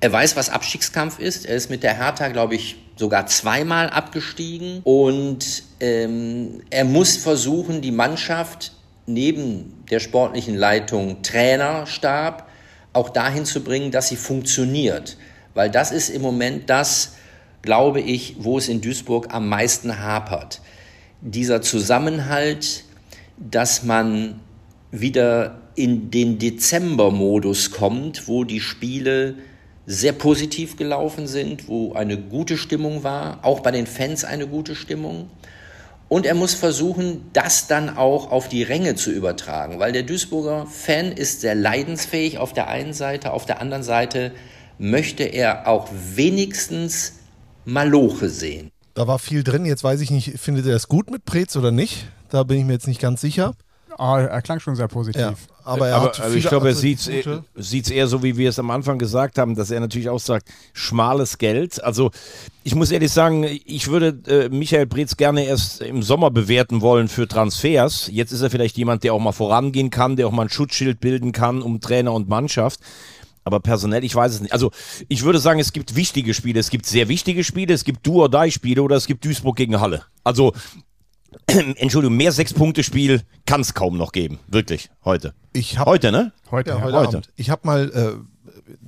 Er 0.01 0.11
weiß, 0.11 0.35
was 0.35 0.49
Abstiegskampf 0.49 1.19
ist. 1.19 1.45
Er 1.45 1.55
ist 1.55 1.69
mit 1.69 1.83
der 1.83 1.97
Hertha, 1.97 2.29
glaube 2.29 2.55
ich, 2.55 2.77
sogar 2.95 3.27
zweimal 3.27 3.89
abgestiegen. 3.89 4.81
Und 4.83 5.63
ähm, 5.79 6.61
er 6.69 6.85
muss 6.85 7.17
versuchen, 7.17 7.81
die 7.81 7.91
Mannschaft 7.91 8.71
neben 9.05 9.83
der 9.89 9.99
sportlichen 9.99 10.55
Leitung, 10.55 11.21
Trainerstab, 11.21 12.47
auch 12.93 13.09
dahin 13.09 13.45
zu 13.45 13.63
bringen, 13.63 13.91
dass 13.91 14.07
sie 14.07 14.15
funktioniert. 14.15 15.17
Weil 15.53 15.69
das 15.69 15.91
ist 15.91 16.09
im 16.09 16.21
Moment 16.21 16.69
das, 16.69 17.13
glaube 17.61 18.01
ich, 18.01 18.37
wo 18.39 18.57
es 18.57 18.69
in 18.69 18.81
Duisburg 18.81 19.33
am 19.33 19.49
meisten 19.49 19.99
hapert. 19.99 20.61
Dieser 21.21 21.61
Zusammenhalt, 21.61 22.85
dass 23.39 23.83
man 23.83 24.39
wieder 24.91 25.61
in 25.75 26.11
den 26.11 26.39
Dezember-Modus 26.39 27.71
kommt, 27.71 28.27
wo 28.27 28.43
die 28.43 28.59
Spiele 28.59 29.35
sehr 29.85 30.11
positiv 30.11 30.75
gelaufen 30.77 31.25
sind, 31.25 31.67
wo 31.67 31.93
eine 31.93 32.17
gute 32.17 32.57
Stimmung 32.57 33.03
war, 33.03 33.39
auch 33.43 33.61
bei 33.61 33.71
den 33.71 33.87
Fans 33.87 34.23
eine 34.23 34.47
gute 34.47 34.75
Stimmung. 34.75 35.29
Und 36.09 36.25
er 36.25 36.35
muss 36.35 36.53
versuchen, 36.53 37.29
das 37.33 37.67
dann 37.67 37.95
auch 37.95 38.31
auf 38.31 38.49
die 38.49 38.63
Ränge 38.63 38.95
zu 38.95 39.11
übertragen, 39.11 39.79
weil 39.79 39.91
der 39.91 40.03
Duisburger 40.03 40.65
Fan 40.65 41.11
ist 41.11 41.41
sehr 41.41 41.55
leidensfähig 41.55 42.39
auf 42.39 42.51
der 42.53 42.67
einen 42.67 42.93
Seite, 42.93 43.31
auf 43.31 43.45
der 43.45 43.61
anderen 43.61 43.83
Seite 43.83 44.31
möchte 44.79 45.23
er 45.23 45.67
auch 45.67 45.89
wenigstens 46.15 47.13
Maloche 47.65 48.29
sehen. 48.29 48.71
Da 48.95 49.07
war 49.07 49.19
viel 49.19 49.43
drin. 49.43 49.65
Jetzt 49.65 49.83
weiß 49.83 50.01
ich 50.01 50.09
nicht, 50.09 50.39
findet 50.39 50.65
er 50.65 50.75
es 50.75 50.87
gut 50.87 51.11
mit 51.11 51.25
Preetz 51.25 51.55
oder 51.55 51.71
nicht? 51.71 52.07
Da 52.29 52.43
bin 52.43 52.59
ich 52.59 52.65
mir 52.65 52.73
jetzt 52.73 52.87
nicht 52.87 53.01
ganz 53.01 53.21
sicher. 53.21 53.53
Oh, 53.97 54.15
er 54.15 54.41
klang 54.41 54.61
schon 54.61 54.77
sehr 54.77 54.87
positiv. 54.87 55.21
Ja, 55.21 55.33
aber 55.65 55.89
er 55.89 55.95
aber, 55.97 56.05
hat 56.05 56.21
aber 56.21 56.33
ich 56.33 56.47
glaube, 56.47 56.69
er 56.69 56.75
sieht 56.75 56.99
es 57.01 57.89
eher 57.89 58.07
so, 58.07 58.23
wie 58.23 58.37
wir 58.37 58.49
es 58.49 58.57
am 58.57 58.71
Anfang 58.71 58.97
gesagt 58.97 59.37
haben, 59.37 59.55
dass 59.55 59.71
er 59.71 59.81
natürlich 59.81 60.07
auch 60.07 60.19
sagt, 60.19 60.47
schmales 60.71 61.37
Geld. 61.37 61.83
Also 61.83 62.11
ich 62.63 62.75
muss 62.75 62.91
ehrlich 62.91 63.11
sagen, 63.11 63.43
ich 63.43 63.87
würde 63.87 64.19
äh, 64.27 64.47
Michael 64.47 64.85
Breetz 64.85 65.17
gerne 65.17 65.43
erst 65.43 65.81
im 65.81 66.01
Sommer 66.01 66.31
bewerten 66.31 66.79
wollen 66.79 67.09
für 67.09 67.27
Transfers. 67.27 68.09
Jetzt 68.11 68.31
ist 68.31 68.41
er 68.41 68.49
vielleicht 68.49 68.77
jemand, 68.77 69.03
der 69.03 69.13
auch 69.13 69.19
mal 69.19 69.33
vorangehen 69.33 69.89
kann, 69.89 70.15
der 70.15 70.27
auch 70.27 70.31
mal 70.31 70.43
ein 70.43 70.49
Schutzschild 70.49 71.01
bilden 71.01 71.33
kann 71.33 71.61
um 71.61 71.81
Trainer 71.81 72.13
und 72.13 72.29
Mannschaft. 72.29 72.79
Aber 73.43 73.59
personell, 73.59 74.03
ich 74.03 74.15
weiß 74.15 74.33
es 74.33 74.41
nicht. 74.41 74.53
Also 74.53 74.71
ich 75.07 75.23
würde 75.23 75.39
sagen, 75.39 75.59
es 75.59 75.73
gibt 75.73 75.95
wichtige 75.95 76.33
Spiele. 76.33 76.59
Es 76.59 76.69
gibt 76.69 76.85
sehr 76.85 77.09
wichtige 77.09 77.43
Spiele. 77.43 77.73
Es 77.73 77.83
gibt 77.83 78.05
Do-or-Die-Spiele 78.05 78.81
oder 78.81 78.95
es 78.95 79.07
gibt 79.07 79.25
Duisburg 79.25 79.57
gegen 79.57 79.79
Halle. 79.81 80.03
Also 80.23 80.53
Entschuldigung, 81.47 82.17
mehr 82.17 82.31
Sechs-Punkte-Spiel 82.31 83.21
kann 83.45 83.61
es 83.61 83.73
kaum 83.73 83.97
noch 83.97 84.11
geben. 84.11 84.39
Wirklich, 84.47 84.89
heute. 85.05 85.33
Ich 85.53 85.77
habe 85.77 85.89
Heute, 85.91 86.11
ne? 86.11 86.31
Heute, 86.51 86.71
Ja, 86.71 86.77
ja. 86.77 86.83
heute, 86.83 86.97
Heute. 86.97 87.07
Abend. 87.17 87.29
Ich 87.35 87.49
habe 87.49 87.61
mal 87.65 87.91
äh, 87.91 88.39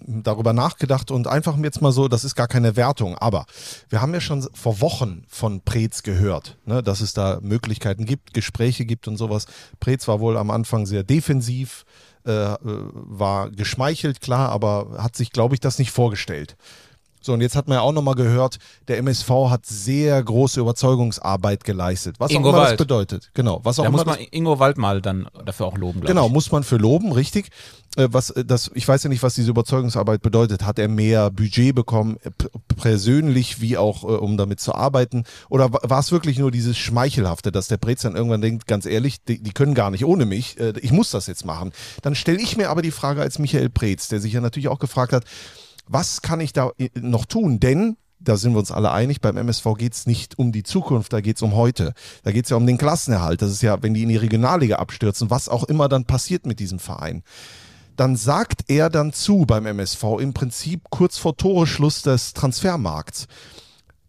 darüber 0.06 0.54
nachgedacht 0.54 1.12
und 1.12 1.28
einfach 1.28 1.58
jetzt 1.58 1.82
mal 1.82 1.92
so, 1.92 2.08
das 2.08 2.24
ist 2.24 2.36
gar 2.36 2.48
keine 2.48 2.76
Wertung, 2.76 3.18
aber 3.18 3.46
wir 3.90 4.02
haben 4.02 4.14
ja 4.14 4.22
schon 4.22 4.48
vor 4.54 4.82
Wochen 4.82 5.24
von 5.28 5.62
Preetz 5.62 6.04
gehört, 6.04 6.58
ne, 6.66 6.84
dass 6.84 7.02
es 7.02 7.14
da 7.14 7.40
Möglichkeiten 7.42 8.06
gibt, 8.06 8.34
Gespräche 8.34 8.86
gibt 8.86 9.08
und 9.08 9.18
sowas. 9.18 9.46
Preetz 9.80 10.08
war 10.08 10.20
wohl 10.20 10.38
am 10.38 10.52
Anfang 10.52 10.86
sehr 10.86 11.04
defensiv, 11.04 11.86
äh, 12.26 12.32
äh, 12.32 12.58
war 12.62 13.50
geschmeichelt, 13.50 14.22
klar, 14.22 14.50
aber 14.50 14.98
hat 14.98 15.16
sich, 15.16 15.32
glaube 15.32 15.56
ich, 15.56 15.60
das 15.60 15.80
nicht 15.80 15.92
vorgestellt. 15.92 16.56
So, 17.22 17.34
und 17.34 17.42
jetzt 17.42 17.56
hat 17.56 17.68
man 17.68 17.76
ja 17.78 17.82
auch 17.82 17.92
nochmal 17.92 18.16
gehört, 18.16 18.58
der 18.88 18.98
MSV 18.98 19.30
hat 19.50 19.66
sehr 19.66 20.22
große 20.24 20.60
Überzeugungsarbeit 20.60 21.64
geleistet. 21.64 22.16
Was 22.20 22.32
Ingo 22.32 22.50
auch 22.50 22.54
immer 22.54 22.62
das 22.62 22.70
Wald. 22.72 22.78
bedeutet. 22.80 23.30
Genau. 23.34 23.60
Was 23.64 23.80
auch 23.80 23.84
Da 23.84 23.92
muss 23.92 24.04
das 24.04 24.18
man 24.18 24.26
Ingo 24.32 24.60
Wald 24.60 24.78
mal 24.78 25.02
dann 25.02 25.28
dafür 25.46 25.68
auch 25.68 25.78
loben, 25.78 26.02
Genau, 26.02 26.28
ich. 26.28 26.32
muss 26.34 26.52
man 26.52 26.64
für 26.64 26.78
loben, 26.78 27.12
richtig. 27.12 27.50
Äh, 27.98 28.08
Was, 28.12 28.30
äh, 28.32 28.44
das, 28.46 28.72
ich 28.74 28.88
weiß 28.88 29.04
ja 29.04 29.10
nicht, 29.10 29.22
was 29.22 29.36
diese 29.36 29.52
Überzeugungsarbeit 29.52 30.22
bedeutet. 30.22 30.64
Hat 30.66 30.80
er 30.80 30.88
mehr 30.88 31.30
Budget 31.30 31.76
bekommen, 31.76 32.18
äh, 32.24 32.32
persönlich 32.82 33.62
wie 33.62 33.78
auch, 33.78 34.04
um 34.04 34.38
damit 34.38 34.60
zu 34.60 34.74
arbeiten? 34.74 35.24
Oder 35.50 35.72
wa- 35.74 35.80
war 35.84 36.00
es 36.00 36.12
wirklich 36.12 36.40
nur 36.40 36.52
dieses 36.52 36.78
Schmeichelhafte, 36.78 37.52
dass 37.52 37.68
der 37.68 37.78
Brez 37.78 38.02
dann 38.02 38.16
irgendwann 38.16 38.42
denkt, 38.42 38.66
ganz 38.68 38.86
ehrlich, 38.86 39.24
die, 39.24 39.42
die 39.44 39.52
können 39.52 39.74
gar 39.76 39.92
nicht 39.92 40.06
ohne 40.06 40.26
mich, 40.26 40.58
ich 40.82 40.92
muss 40.92 41.12
das 41.12 41.28
jetzt 41.28 41.46
machen. 41.46 41.72
Dann 42.02 42.16
stelle 42.16 42.40
ich 42.42 42.58
mir 42.58 42.70
aber 42.70 42.82
die 42.82 42.92
Frage 42.92 43.22
als 43.22 43.38
Michael 43.40 43.70
Preetz, 43.70 44.08
der 44.08 44.20
sich 44.20 44.34
ja 44.34 44.42
natürlich 44.42 44.68
auch 44.70 44.80
gefragt 44.80 45.14
hat, 45.14 45.24
was 45.88 46.22
kann 46.22 46.40
ich 46.40 46.54
da 46.54 46.72
äh, 46.78 46.90
noch 47.00 47.26
tun? 47.26 47.60
Denn 47.60 47.98
da 48.24 48.38
sind 48.38 48.54
wir 48.54 48.60
uns 48.60 48.72
alle 48.72 48.92
einig, 48.92 49.20
beim 49.20 49.38
MSV 49.38 49.66
geht 49.78 49.94
es 49.94 50.06
nicht 50.06 50.38
um 50.38 50.52
die 50.52 50.64
Zukunft, 50.64 51.12
da 51.12 51.22
geht 51.22 51.38
es 51.38 51.42
um 51.42 51.56
heute. 51.56 51.94
Da 52.24 52.32
geht 52.32 52.46
es 52.46 52.52
ja 52.52 52.58
um 52.58 52.68
den 52.68 52.78
Klassenerhalt. 52.78 53.42
Das 53.42 53.52
ist 53.52 53.64
ja, 53.64 53.82
wenn 53.82 53.94
die 53.94 54.04
in 54.04 54.10
die 54.10 54.18
Regionalliga 54.18 54.76
abstürzen, 54.78 55.30
was 55.30 55.50
auch 55.50 55.64
immer 55.64 55.90
dann 55.90 56.06
passiert 56.06 56.46
mit 56.46 56.60
diesem 56.60 56.80
Verein. 56.80 57.24
Dann 57.96 58.16
sagt 58.16 58.64
er 58.68 58.90
dann 58.90 59.12
zu 59.14 59.46
beim 59.46 59.66
MSV 59.66 60.04
im 60.20 60.34
Prinzip 60.34 60.84
kurz 60.90 61.18
vor 61.18 61.36
Toreschluss 61.36 62.04
des 62.04 62.34
Transfermarkts. 62.34 63.28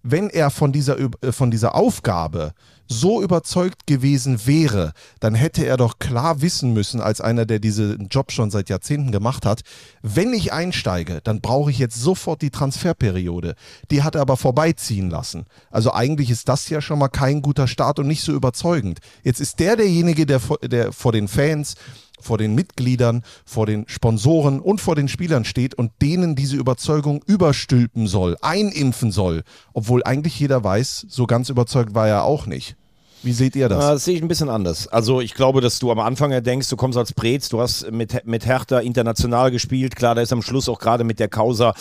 Wenn 0.03 0.31
er 0.31 0.51
von 0.51 0.73
dieser, 0.73 0.99
äh, 0.99 1.33
von 1.33 1.51
dieser 1.51 1.75
Aufgabe 1.75 2.55
so 2.93 3.23
überzeugt 3.23 3.87
gewesen 3.87 4.47
wäre, 4.47 4.93
dann 5.21 5.35
hätte 5.35 5.67
er 5.67 5.77
doch 5.77 5.99
klar 5.99 6.41
wissen 6.43 6.73
müssen, 6.73 7.01
als 7.01 7.21
einer, 7.21 7.47
der 7.47 7.59
diesen 7.59 8.09
Job 8.09 8.31
schon 8.31 8.51
seit 8.51 8.69
Jahrzehnten 8.69 9.11
gemacht 9.11 9.45
hat, 9.47 9.63
wenn 10.03 10.33
ich 10.33 10.53
einsteige, 10.53 11.21
dann 11.25 11.41
brauche 11.41 11.71
ich 11.71 11.79
jetzt 11.79 12.01
sofort 12.01 12.43
die 12.43 12.51
Transferperiode. 12.51 13.55
Die 13.91 14.03
hat 14.03 14.15
er 14.15 14.21
aber 14.21 14.37
vorbeiziehen 14.37 15.11
lassen. 15.11 15.47
Also 15.71 15.93
eigentlich 15.93 16.31
ist 16.31 16.49
das 16.49 16.69
ja 16.69 16.81
schon 16.81 16.99
mal 16.99 17.09
kein 17.09 17.43
guter 17.43 17.67
Start 17.67 17.99
und 17.99 18.07
nicht 18.07 18.23
so 18.23 18.33
überzeugend. 18.33 19.01
Jetzt 19.25 19.41
ist 19.41 19.59
der 19.59 19.77
derjenige, 19.77 20.27
der 20.27 20.41
der 20.63 20.93
vor 20.93 21.13
den 21.13 21.29
Fans 21.29 21.75
vor 22.23 22.39
den 22.39 22.55
Mitgliedern, 22.55 23.23
vor 23.45 23.67
den 23.67 23.85
Sponsoren 23.89 24.61
und 24.61 24.81
vor 24.81 24.95
den 24.95 25.09
Spielern 25.09 25.45
steht 25.45 25.75
und 25.75 25.93
denen 26.01 26.35
diese 26.35 26.57
Überzeugung 26.57 27.23
überstülpen 27.27 28.07
soll, 28.07 28.37
einimpfen 28.41 29.11
soll, 29.11 29.43
obwohl 29.73 30.05
eigentlich 30.05 30.39
jeder 30.39 30.63
weiß, 30.63 31.07
so 31.09 31.27
ganz 31.27 31.49
überzeugt 31.49 31.95
war 31.95 32.09
er 32.09 32.25
auch 32.25 32.47
nicht. 32.47 32.77
Wie 33.23 33.33
seht 33.33 33.55
ihr 33.55 33.69
das? 33.69 33.79
Das 33.79 34.05
sehe 34.05 34.17
ich 34.17 34.23
ein 34.23 34.29
bisschen 34.29 34.49
anders. 34.49 34.89
Also 34.89 35.21
ich 35.21 35.35
glaube, 35.35 35.61
dass 35.61 35.79
du 35.79 35.93
am 35.93 36.01
Anfang 36.01 36.33
ja 36.33 36.41
denkst, 36.41 36.69
du 36.69 36.77
kommst 36.77 36.99
als 36.99 37.13
Preetz, 37.13 37.49
du 37.49 37.61
hast 37.61 37.91
mit, 37.91 38.27
mit 38.27 38.47
Hertha 38.47 38.81
international 38.81 39.51
gespielt. 39.51 39.95
Klar, 39.95 40.17
da 40.17 40.23
ist 40.23 40.33
am 40.33 40.43
Schluss 40.43 40.69
auch 40.69 40.81
gerade 40.81 41.05
mit 41.05 41.21
der 41.21 41.29
Causa 41.29 41.75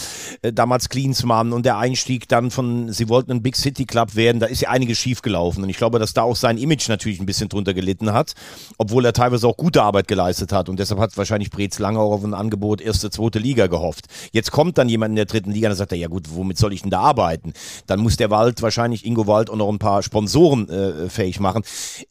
äh, 0.44 0.54
damals 0.54 0.90
Klinsmann 0.90 1.52
und 1.52 1.66
der 1.66 1.78
Einstieg 1.78 2.28
dann 2.28 2.52
von, 2.52 2.92
sie 2.92 3.10
wollten 3.10 3.32
ein 3.32 3.42
Big 3.42 3.56
City 3.56 3.86
Club 3.86 4.16
werden, 4.16 4.40
da 4.40 4.46
ist 4.46 4.62
ja 4.62 4.70
einiges 4.70 5.00
schiefgelaufen. 5.00 5.64
Und 5.64 5.70
ich 5.70 5.78
glaube, 5.78 5.98
dass 5.98 6.14
da 6.14 6.22
auch 6.22 6.36
sein 6.36 6.58
Image 6.58 6.88
natürlich 6.90 7.20
ein 7.20 7.26
bisschen 7.26 7.50
drunter 7.50 7.74
gelitten 7.74 8.14
hat, 8.14 8.34
obwohl 8.78 9.04
er 9.06 9.14
teilweise 9.14 9.48
auch 9.48 9.58
gute 9.58 9.82
Arbeit 9.82 10.08
geleistet 10.08 10.52
hat. 10.52 10.70
Und 10.70 10.80
deshalb 10.80 11.00
hat 11.00 11.18
wahrscheinlich 11.18 11.50
Preetz 11.50 11.80
lange 11.80 12.00
auch 12.00 12.12
auf 12.12 12.24
ein 12.24 12.36
Angebot 12.36 12.82
erste, 12.82 13.10
zweite 13.10 13.40
Liga 13.40 13.68
gehofft. 13.68 14.06
Jetzt 14.32 14.52
kommt 14.52 14.78
dann 14.78 14.90
jemand 14.90 15.12
in 15.12 15.16
der 15.16 15.26
dritten 15.26 15.52
Liga 15.52 15.68
und 15.68 15.72
dann 15.72 15.78
sagt 15.78 15.92
er, 15.92 15.98
ja 15.98 16.08
gut, 16.08 16.28
womit 16.36 16.58
soll 16.58 16.74
ich 16.74 16.82
denn 16.82 16.92
da 16.92 17.00
arbeiten? 17.00 17.54
Dann 17.88 18.00
muss 18.00 18.18
der 18.18 18.30
Wald 18.30 18.62
wahrscheinlich, 18.62 19.06
Ingo 19.06 19.26
Wald, 19.26 19.50
auch 19.50 19.56
noch 19.56 19.70
ein 19.70 19.80
paar 19.80 20.04
Sponsoren 20.04 20.70
äh, 20.70 21.10
fähig 21.10 21.31
machen. 21.40 21.64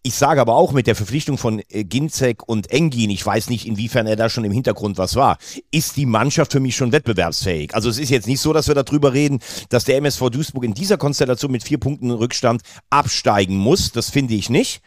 Ich 0.03 0.15
sage 0.15 0.41
aber 0.41 0.57
auch 0.57 0.73
mit 0.73 0.87
der 0.87 0.97
Verpflichtung 0.97 1.39
von 1.39 1.63
äh, 1.69 1.85
Ginzek 1.85 2.49
und 2.49 2.71
Engin, 2.71 3.11
ich 3.11 3.25
weiß 3.25 3.51
nicht, 3.51 3.67
inwiefern 3.67 4.07
er 4.07 4.17
da 4.17 4.29
schon 4.29 4.45
im 4.45 4.53
Hintergrund 4.53 4.99
was 4.99 5.17
war, 5.17 5.39
ist 5.71 5.97
die 5.97 6.07
Mannschaft 6.07 6.53
für 6.53 6.61
mich 6.61 6.77
schon 6.77 6.93
wettbewerbsfähig. 6.93 7.75
Also 7.75 7.89
es 7.89 7.99
ist 7.99 8.11
jetzt 8.11 8.27
nicht 8.27 8.41
so, 8.41 8.53
dass 8.53 8.69
wir 8.69 8.75
darüber 8.75 9.13
reden, 9.13 9.41
dass 9.69 9.85
der 9.85 9.97
MSV 9.97 10.31
Duisburg 10.31 10.65
in 10.65 10.75
dieser 10.75 10.99
Konstellation 10.99 11.53
mit 11.53 11.65
vier 11.65 11.79
Punkten 11.79 12.11
Rückstand 12.11 12.63
absteigen 12.91 13.57
muss. 13.57 13.93
Das 13.93 14.11
finde 14.11 14.35
ich 14.35 14.51
nicht. 14.51 14.83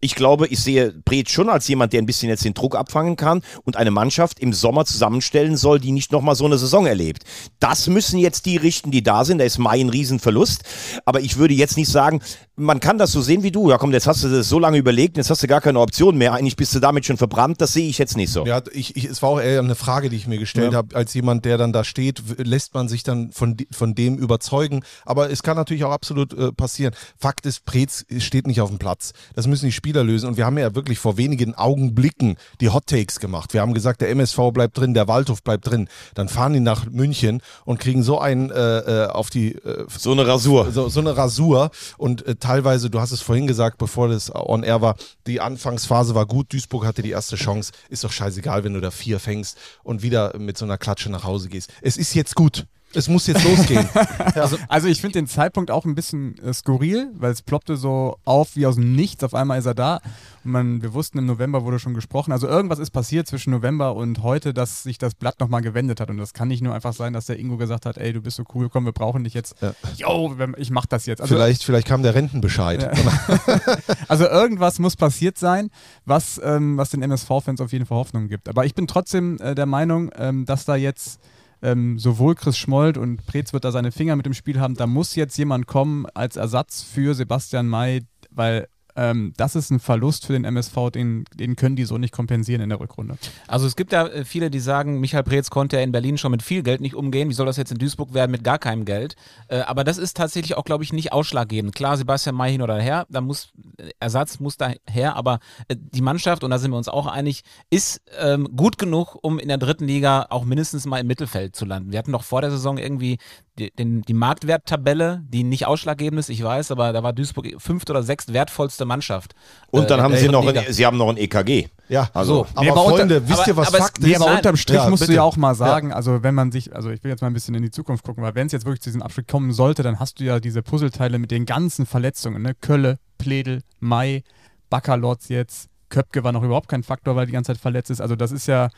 Ich 0.00 0.14
glaube, 0.14 0.46
ich 0.46 0.60
sehe 0.60 0.92
Breth 1.04 1.28
schon 1.28 1.48
als 1.48 1.66
jemand, 1.66 1.92
der 1.92 2.00
ein 2.00 2.06
bisschen 2.06 2.28
jetzt 2.28 2.44
den 2.44 2.54
Druck 2.54 2.76
abfangen 2.76 3.16
kann 3.16 3.42
und 3.64 3.76
eine 3.76 3.90
Mannschaft 3.90 4.38
im 4.38 4.52
Sommer 4.52 4.84
zusammenstellen 4.84 5.56
soll, 5.56 5.80
die 5.80 5.90
nicht 5.90 6.12
nochmal 6.12 6.36
so 6.36 6.44
eine 6.44 6.56
Saison 6.56 6.86
erlebt. 6.86 7.24
Das 7.58 7.88
müssen 7.88 8.20
jetzt 8.20 8.46
die 8.46 8.56
richten, 8.56 8.92
die 8.92 9.02
da 9.02 9.24
sind. 9.24 9.38
Da 9.38 9.44
ist 9.44 9.58
Mai 9.58 9.80
ein 9.80 9.88
Riesenverlust. 9.88 10.62
Aber 11.04 11.20
ich 11.20 11.36
würde 11.36 11.54
jetzt 11.54 11.76
nicht 11.76 11.90
sagen, 11.90 12.20
man 12.58 12.80
kann 12.80 12.98
das 12.98 13.12
so 13.12 13.20
sehen 13.22 13.42
wie 13.42 13.50
du. 13.50 13.70
Ja 13.70 13.78
komm, 13.78 13.92
jetzt 13.92 14.06
hast 14.06 14.24
du 14.24 14.28
das 14.28 14.48
so 14.48 14.58
lange 14.58 14.76
überlegt, 14.78 15.16
jetzt 15.16 15.30
hast 15.30 15.42
du 15.42 15.46
gar 15.46 15.60
keine 15.60 15.80
Option 15.80 16.18
mehr. 16.18 16.34
Eigentlich 16.34 16.56
bist 16.56 16.74
du 16.74 16.80
damit 16.80 17.06
schon 17.06 17.16
verbrannt. 17.16 17.60
Das 17.60 17.72
sehe 17.72 17.88
ich 17.88 17.98
jetzt 17.98 18.16
nicht 18.16 18.30
so. 18.32 18.44
Ja, 18.46 18.60
ich, 18.72 18.96
ich, 18.96 19.04
es 19.04 19.22
war 19.22 19.30
auch 19.30 19.40
eher 19.40 19.60
eine 19.60 19.74
Frage, 19.74 20.08
die 20.10 20.16
ich 20.16 20.26
mir 20.26 20.38
gestellt 20.38 20.72
Ja. 20.72 20.78
habe, 20.78 20.94
als 20.96 21.14
jemand, 21.14 21.44
der 21.44 21.56
dann 21.58 21.72
da 21.72 21.84
steht, 21.84 22.22
lässt 22.38 22.74
man 22.74 22.88
sich 22.88 23.02
dann 23.02 23.32
von, 23.32 23.56
von 23.70 23.94
dem 23.94 24.16
überzeugen. 24.18 24.82
Aber 25.06 25.30
es 25.30 25.42
kann 25.42 25.56
natürlich 25.56 25.84
auch 25.84 25.92
absolut 25.92 26.32
äh, 26.34 26.52
passieren. 26.52 26.94
Fakt 27.18 27.46
ist, 27.46 27.64
Preetz 27.64 28.04
steht 28.18 28.46
nicht 28.46 28.60
auf 28.60 28.68
dem 28.70 28.78
Platz. 28.78 29.12
Das 29.34 29.46
müssen 29.46 29.66
die 29.66 29.72
Spieler 29.72 30.04
lösen. 30.04 30.28
Und 30.28 30.36
wir 30.36 30.44
haben 30.44 30.58
ja 30.58 30.74
wirklich 30.74 30.98
vor 30.98 31.16
wenigen 31.16 31.54
Augenblicken 31.54 32.36
die 32.60 32.70
Hot 32.70 32.86
Takes 32.86 33.20
gemacht. 33.20 33.54
Wir 33.54 33.60
haben 33.60 33.74
gesagt, 33.74 34.00
der 34.00 34.10
MSV 34.10 34.38
bleibt 34.52 34.76
drin, 34.78 34.94
der 34.94 35.06
Waldhof 35.08 35.42
bleibt 35.42 35.66
drin. 35.68 35.88
Dann 36.14 36.28
fahren 36.28 36.52
die 36.54 36.60
nach 36.60 36.86
München 36.90 37.40
und 37.64 37.78
kriegen 37.80 38.02
so 38.02 38.18
einen 38.18 38.50
äh, 38.50 38.78
äh, 39.04 39.06
auf 39.08 39.30
die 39.30 39.54
äh, 39.54 39.84
So 39.96 40.12
eine 40.12 40.26
Rasur. 40.26 40.70
so, 40.72 40.88
so 40.88 41.00
eine 41.00 41.16
Rasur 41.16 41.70
und 41.98 42.26
äh, 42.26 42.34
teilweise, 42.48 42.88
du 42.88 42.98
hast 42.98 43.12
es 43.12 43.20
vorhin 43.20 43.46
gesagt, 43.46 43.76
bevor 43.76 44.08
das 44.08 44.34
on 44.34 44.62
air 44.62 44.80
war, 44.80 44.96
die 45.26 45.38
Anfangsphase 45.38 46.14
war 46.14 46.24
gut, 46.24 46.50
Duisburg 46.50 46.86
hatte 46.86 47.02
die 47.02 47.10
erste 47.10 47.36
Chance, 47.36 47.72
ist 47.90 48.04
doch 48.04 48.10
scheißegal, 48.10 48.64
wenn 48.64 48.72
du 48.72 48.80
da 48.80 48.90
vier 48.90 49.20
fängst 49.20 49.58
und 49.82 50.00
wieder 50.00 50.34
mit 50.38 50.56
so 50.56 50.64
einer 50.64 50.78
Klatsche 50.78 51.10
nach 51.10 51.24
Hause 51.24 51.50
gehst. 51.50 51.70
Es 51.82 51.98
ist 51.98 52.14
jetzt 52.14 52.34
gut. 52.34 52.66
Es 52.94 53.08
muss 53.08 53.26
jetzt 53.26 53.44
losgehen. 53.44 53.88
Also, 54.34 54.56
also 54.68 54.88
ich 54.88 55.00
finde 55.00 55.14
den 55.18 55.26
Zeitpunkt 55.26 55.70
auch 55.70 55.84
ein 55.84 55.94
bisschen 55.94 56.38
äh, 56.38 56.52
skurril, 56.54 57.10
weil 57.14 57.32
es 57.32 57.42
ploppte 57.42 57.76
so 57.76 58.16
auf 58.24 58.54
wie 58.54 58.66
aus 58.66 58.76
dem 58.76 58.94
Nichts. 58.94 59.24
Auf 59.24 59.34
einmal 59.34 59.58
ist 59.58 59.66
er 59.66 59.74
da. 59.74 59.96
Und 60.44 60.52
man, 60.52 60.82
wir 60.82 60.94
wussten, 60.94 61.18
im 61.18 61.26
November 61.26 61.64
wurde 61.64 61.78
schon 61.78 61.92
gesprochen. 61.94 62.30
Also 62.32 62.46
irgendwas 62.46 62.78
ist 62.78 62.90
passiert 62.90 63.26
zwischen 63.26 63.50
November 63.50 63.94
und 63.96 64.22
heute, 64.22 64.54
dass 64.54 64.84
sich 64.84 64.96
das 64.96 65.14
Blatt 65.14 65.40
nochmal 65.40 65.60
gewendet 65.62 66.00
hat. 66.00 66.08
Und 66.10 66.18
das 66.18 66.32
kann 66.34 66.48
nicht 66.48 66.62
nur 66.62 66.74
einfach 66.74 66.92
sein, 66.92 67.12
dass 67.12 67.26
der 67.26 67.38
Ingo 67.38 67.56
gesagt 67.56 67.84
hat, 67.84 67.98
ey, 67.98 68.12
du 68.12 68.20
bist 68.20 68.36
so 68.36 68.44
cool, 68.54 68.68
komm, 68.68 68.84
wir 68.84 68.92
brauchen 68.92 69.24
dich 69.24 69.34
jetzt. 69.34 69.56
Jo, 69.96 70.34
wir- 70.38 70.56
ich 70.56 70.70
mach 70.70 70.86
das 70.86 71.06
jetzt. 71.06 71.20
Also, 71.20 71.34
vielleicht, 71.34 71.64
vielleicht 71.64 71.86
kam 71.88 72.02
der 72.02 72.14
Rentenbescheid. 72.14 72.88
also 74.08 74.24
irgendwas 74.26 74.78
muss 74.78 74.96
passiert 74.96 75.36
sein, 75.38 75.70
was, 76.04 76.40
ähm, 76.44 76.76
was 76.76 76.90
den 76.90 77.02
MSV-Fans 77.02 77.60
auf 77.60 77.72
jeden 77.72 77.86
Fall 77.86 77.98
Hoffnung 77.98 78.28
gibt. 78.28 78.48
Aber 78.48 78.64
ich 78.64 78.74
bin 78.74 78.86
trotzdem 78.86 79.38
äh, 79.40 79.54
der 79.54 79.66
Meinung, 79.66 80.10
ähm, 80.16 80.46
dass 80.46 80.64
da 80.64 80.76
jetzt 80.76 81.18
ähm, 81.62 81.98
sowohl 81.98 82.34
Chris 82.34 82.56
Schmold 82.56 82.98
und 82.98 83.26
Preetz 83.26 83.52
wird 83.52 83.64
da 83.64 83.72
seine 83.72 83.92
Finger 83.92 84.16
mit 84.16 84.26
dem 84.26 84.34
Spiel 84.34 84.60
haben, 84.60 84.74
da 84.74 84.86
muss 84.86 85.14
jetzt 85.14 85.36
jemand 85.38 85.66
kommen 85.66 86.06
als 86.14 86.36
Ersatz 86.36 86.82
für 86.82 87.14
Sebastian 87.14 87.68
May, 87.68 88.02
weil 88.30 88.68
ähm, 88.98 89.32
das 89.36 89.54
ist 89.54 89.70
ein 89.70 89.78
Verlust 89.78 90.26
für 90.26 90.32
den 90.32 90.44
MSV, 90.44 90.90
den, 90.92 91.24
den 91.32 91.54
können 91.54 91.76
die 91.76 91.84
so 91.84 91.98
nicht 91.98 92.12
kompensieren 92.12 92.60
in 92.60 92.68
der 92.68 92.80
Rückrunde. 92.80 93.16
Also 93.46 93.66
es 93.66 93.76
gibt 93.76 93.92
ja 93.92 94.08
äh, 94.08 94.24
viele, 94.24 94.50
die 94.50 94.58
sagen, 94.58 94.98
Michael 94.98 95.22
Preetz 95.22 95.50
konnte 95.50 95.76
ja 95.76 95.82
in 95.82 95.92
Berlin 95.92 96.18
schon 96.18 96.32
mit 96.32 96.42
viel 96.42 96.64
Geld 96.64 96.80
nicht 96.80 96.96
umgehen. 96.96 97.28
Wie 97.28 97.34
soll 97.34 97.46
das 97.46 97.56
jetzt 97.56 97.70
in 97.70 97.78
Duisburg 97.78 98.12
werden 98.12 98.32
mit 98.32 98.42
gar 98.42 98.58
keinem 98.58 98.84
Geld? 98.84 99.14
Äh, 99.46 99.60
aber 99.60 99.84
das 99.84 99.98
ist 99.98 100.16
tatsächlich 100.16 100.56
auch, 100.56 100.64
glaube 100.64 100.82
ich, 100.82 100.92
nicht 100.92 101.12
ausschlaggebend. 101.12 101.76
Klar, 101.76 101.96
Sebastian 101.96 102.34
May 102.34 102.50
hin 102.50 102.62
oder 102.62 102.78
her, 102.80 103.06
da 103.08 103.20
muss 103.20 103.52
äh, 103.78 103.90
Ersatz 104.00 104.40
muss 104.40 104.56
da 104.56 104.72
aber 105.14 105.38
äh, 105.68 105.76
die 105.78 106.02
Mannschaft, 106.02 106.42
und 106.42 106.50
da 106.50 106.58
sind 106.58 106.72
wir 106.72 106.76
uns 106.76 106.88
auch 106.88 107.06
einig, 107.06 107.44
ist 107.70 108.02
ähm, 108.18 108.48
gut 108.56 108.78
genug, 108.78 109.16
um 109.22 109.38
in 109.38 109.48
der 109.48 109.58
dritten 109.58 109.86
Liga 109.86 110.26
auch 110.30 110.44
mindestens 110.44 110.86
mal 110.86 110.98
im 110.98 111.06
Mittelfeld 111.06 111.54
zu 111.54 111.64
landen. 111.64 111.92
Wir 111.92 112.00
hatten 112.00 112.12
doch 112.12 112.24
vor 112.24 112.40
der 112.40 112.50
Saison 112.50 112.78
irgendwie 112.78 113.18
die, 113.58 113.70
den, 113.72 114.02
die 114.02 114.14
Marktwerttabelle, 114.14 115.22
die 115.28 115.44
nicht 115.44 115.66
ausschlaggebend 115.66 116.18
ist, 116.20 116.28
ich 116.30 116.42
weiß, 116.42 116.70
aber 116.70 116.92
da 116.92 117.02
war 117.02 117.12
Duisburg 117.12 117.46
fünft 117.58 117.90
oder 117.90 118.02
sechst 118.02 118.32
wertvollste 118.32 118.84
Mannschaft. 118.84 119.34
Und 119.70 119.90
dann 119.90 120.00
äh, 120.00 120.02
haben 120.02 120.10
der 120.12 120.20
sie 120.20 120.28
dritten 120.28 120.46
noch, 120.46 120.54
ein, 120.66 120.72
sie 120.72 120.86
haben 120.86 120.96
noch 120.96 121.08
ein 121.08 121.16
EKG. 121.16 121.68
ja, 121.88 122.08
Also, 122.14 122.46
aber 122.54 122.62
Nee, 122.62 122.70
aber 122.70 122.84
unter- 122.84 122.96
Freunde, 122.98 123.28
wisst 123.28 123.40
aber- 123.40 123.48
ihr, 123.48 123.56
was 123.56 123.68
aber 123.68 123.78
Fakt 123.78 123.98
ist? 123.98 124.16
aber 124.16 124.26
aber 124.26 124.36
unterm 124.36 124.56
Strich 124.56 124.76
Ja, 124.76 124.88
musst 124.88 125.02
du 125.02 125.06
bitte. 125.06 125.16
ja 125.16 125.22
auch 125.22 125.36
mal 125.36 125.54
sagen, 125.54 125.92
also 125.92 126.22
wenn 126.22 126.34
man 126.34 126.52
sich, 126.52 126.74
also 126.74 126.90
ich 126.90 127.02
will 127.04 127.10
jetzt 127.10 127.20
mal 127.20 127.26
ein 127.28 127.34
bisschen 127.34 127.54
in 127.54 127.62
die 127.62 127.70
Zukunft 127.70 128.04
gucken, 128.04 128.22
weil 128.22 128.34
wenn 128.34 128.46
es 128.46 128.52
jetzt 128.52 128.64
wirklich 128.64 128.80
zu 128.80 128.90
diesem 128.90 129.02
Abschnitt 129.02 129.28
kommen 129.28 129.52
sollte, 129.52 129.82
dann 129.82 129.98
hast 130.00 130.20
du 130.20 130.24
ja 130.24 130.40
diese 130.40 130.62
Puzzleteile 130.62 131.18
mit 131.18 131.30
den 131.30 131.44
ganzen 131.46 131.86
Verletzungen, 131.86 132.42
ne? 132.42 132.54
Kölle, 132.60 132.98
Pledel, 133.18 133.62
Mai, 133.80 134.22
Baccalotz 134.70 135.28
jetzt, 135.28 135.68
Köpke 135.88 136.22
war 136.22 136.32
noch 136.32 136.42
überhaupt 136.42 136.68
kein 136.68 136.82
Faktor, 136.82 137.16
weil 137.16 137.26
die 137.26 137.32
ganze 137.32 137.52
Zeit 137.52 137.58
verletzt 137.60 137.90
ist. 137.90 138.00
Also 138.00 138.14
das 138.16 138.30
ist 138.32 138.46
ja, 138.46 138.68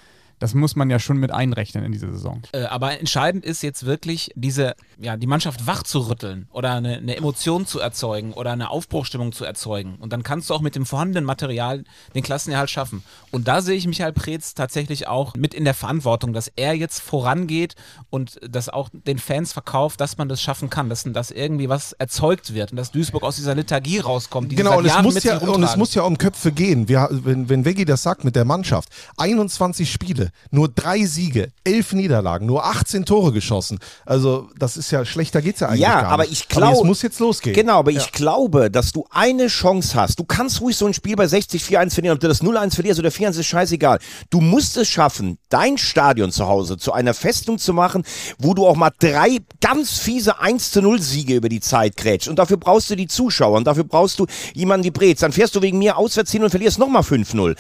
Das 0.41 0.55
muss 0.55 0.75
man 0.75 0.91
ja 0.91 0.99
schon 0.99 1.19
mit 1.19 1.31
einrechnen 1.31 1.85
in 1.85 1.93
diese 1.93 2.11
Saison. 2.11 2.43
Äh, 2.53 2.65
aber 2.65 2.99
entscheidend 2.99 3.45
ist 3.45 3.63
jetzt 3.63 3.87
wirklich, 3.87 4.33
diese, 4.35 4.75
ja, 4.99 5.17
die 5.17 5.27
Mannschaft 5.27 5.67
wach 5.67 5.83
zu 5.83 6.01
rütteln 6.09 6.49
oder 6.51 6.75
eine, 6.75 6.97
eine 6.97 7.17
Emotion 7.17 7.67
zu 7.67 7.79
erzeugen 7.79 8.33
oder 8.33 8.53
eine 8.53 8.71
Aufbruchstimmung 8.71 9.33
zu 9.33 9.45
erzeugen. 9.45 9.97
Und 10.01 10.13
dann 10.13 10.23
kannst 10.23 10.51
du 10.51 10.55
auch 10.55 10.63
mit 10.63 10.75
dem 10.75 10.87
vorhandenen 10.87 11.25
Material 11.25 11.85
den 12.15 12.23
Klassenerhalt 12.23 12.71
schaffen. 12.71 13.05
Und 13.31 13.49
da 13.49 13.61
sehe 13.61 13.77
ich 13.77 13.87
Michael 13.87 14.15
Preetz 14.15 14.55
tatsächlich 14.55 15.07
auch 15.07 15.35
mit 15.35 15.53
in 15.55 15.65
der 15.65 15.75
Verantwortung, 15.75 16.33
dass 16.33 16.49
er 16.49 16.75
jetzt 16.75 17.01
vorangeht 17.01 17.75
und 18.09 18.41
das 18.49 18.71
auch 18.71 18.89
den 18.93 19.19
Fans 19.19 19.53
verkauft, 19.53 20.01
dass 20.01 20.17
man 20.17 20.29
das 20.29 20.41
schaffen 20.41 20.71
kann, 20.71 20.89
dass, 20.89 21.05
dass 21.05 21.31
irgendwie 21.31 21.69
was 21.69 21.93
erzeugt 21.93 22.55
wird 22.55 22.71
und 22.71 22.79
dass 22.79 22.91
Duisburg 22.93 23.23
aus 23.23 23.37
dieser 23.37 23.55
Lethargie 23.55 23.99
rauskommt. 23.99 24.51
Die 24.51 24.57
Genau, 24.57 24.79
und 24.79 24.87
es, 24.87 25.03
muss 25.03 25.15
mit 25.15 25.25
ja, 25.25 25.37
und 25.39 25.63
es 25.63 25.77
muss 25.77 25.95
ja 25.95 26.03
um 26.03 26.17
Köpfe 26.17 26.51
gehen. 26.51 26.89
Wir, 26.89 27.09
wenn, 27.11 27.49
wenn 27.51 27.65
Veggie 27.67 27.85
das 27.85 28.03
sagt 28.03 28.25
mit 28.25 28.37
der 28.37 28.47
Mannschaft, 28.47 28.89
21 29.19 29.91
Spiele, 29.91 30.30
nur 30.51 30.69
drei 30.69 31.05
Siege, 31.05 31.49
elf 31.65 31.93
Niederlagen, 31.93 32.47
nur 32.47 32.65
18 32.65 33.05
Tore 33.05 33.33
geschossen. 33.33 33.79
Also, 34.07 34.49
das 34.59 34.77
ist 34.77 34.91
ja, 34.91 35.05
schlechter 35.05 35.43
geht's 35.43 35.61
ja 35.61 35.69
eigentlich 35.69 35.81
Ja, 35.81 36.03
gar 36.03 36.13
aber 36.13 36.23
nicht. 36.25 36.33
ich 36.33 36.49
glaube. 36.49 36.79
es 36.79 36.85
muss 36.85 37.03
jetzt 37.03 37.21
losgehen. 37.21 37.55
Genau, 37.55 37.79
aber 37.79 37.91
ich 37.91 38.13
glaube, 38.13 38.71
dass 38.71 38.93
du 38.93 39.07
eine 39.11 39.49
Chance 39.49 39.95
hast. 40.01 40.19
Du 40.19 40.25
kannst 40.25 40.61
ruhig 40.61 40.77
so 40.77 40.87
ein 40.87 40.95
Spiel 40.95 41.17
bei 41.17 41.27
60 41.27 41.63
4-1 41.63 41.95
verlieren. 41.95 42.15
Ob 42.15 42.21
du 42.21 42.29
das 42.29 42.43
0-1 42.43 42.75
verlierst 42.75 43.01
oder 43.01 43.11
4-1 43.11 43.39
ist 43.41 43.47
scheißegal. 43.47 43.99
Du 44.31 44.41
musst 44.41 44.77
es 44.77 44.89
schaffen, 44.89 45.39
dein 45.49 45.79
Stadion 45.79 46.31
zu 46.33 46.47
Hause 46.47 46.77
zu 46.77 46.93
einer 46.93 47.15
Festung 47.15 47.59
zu 47.59 47.73
machen, 47.73 48.05
wo 48.39 48.55
du 48.55 48.67
auch 48.67 48.77
mal 48.77 48.91
drei 48.99 49.39
ganz 49.61 49.99
fiese 49.99 50.41
1-0-Siege 50.41 51.35
über 51.35 51.49
die 51.49 51.61
Zeit 51.61 51.97
grätschst. 51.97 52.29
Und 52.29 52.39
dafür 52.39 52.57
brauchst 52.57 52.91
du 52.91 52.97
die 52.97 53.07
Zuschauer 53.07 53.57
und 53.57 53.67
dafür 53.67 53.85
brauchst 53.85 54.19
du 54.19 54.27
jemanden 54.55 54.85
wie 54.85 54.91
Brez. 54.91 55.21
Dann 55.21 55.33
fährst 55.33 55.55
du 55.55 55.63
wegen 55.63 55.79
mir 55.79 55.97
auswärts 55.97 56.31
hin 56.33 56.43
und 56.45 56.51
verlierst 56.51 56.79
nochmal 56.79 57.03
5-0. 57.03 57.57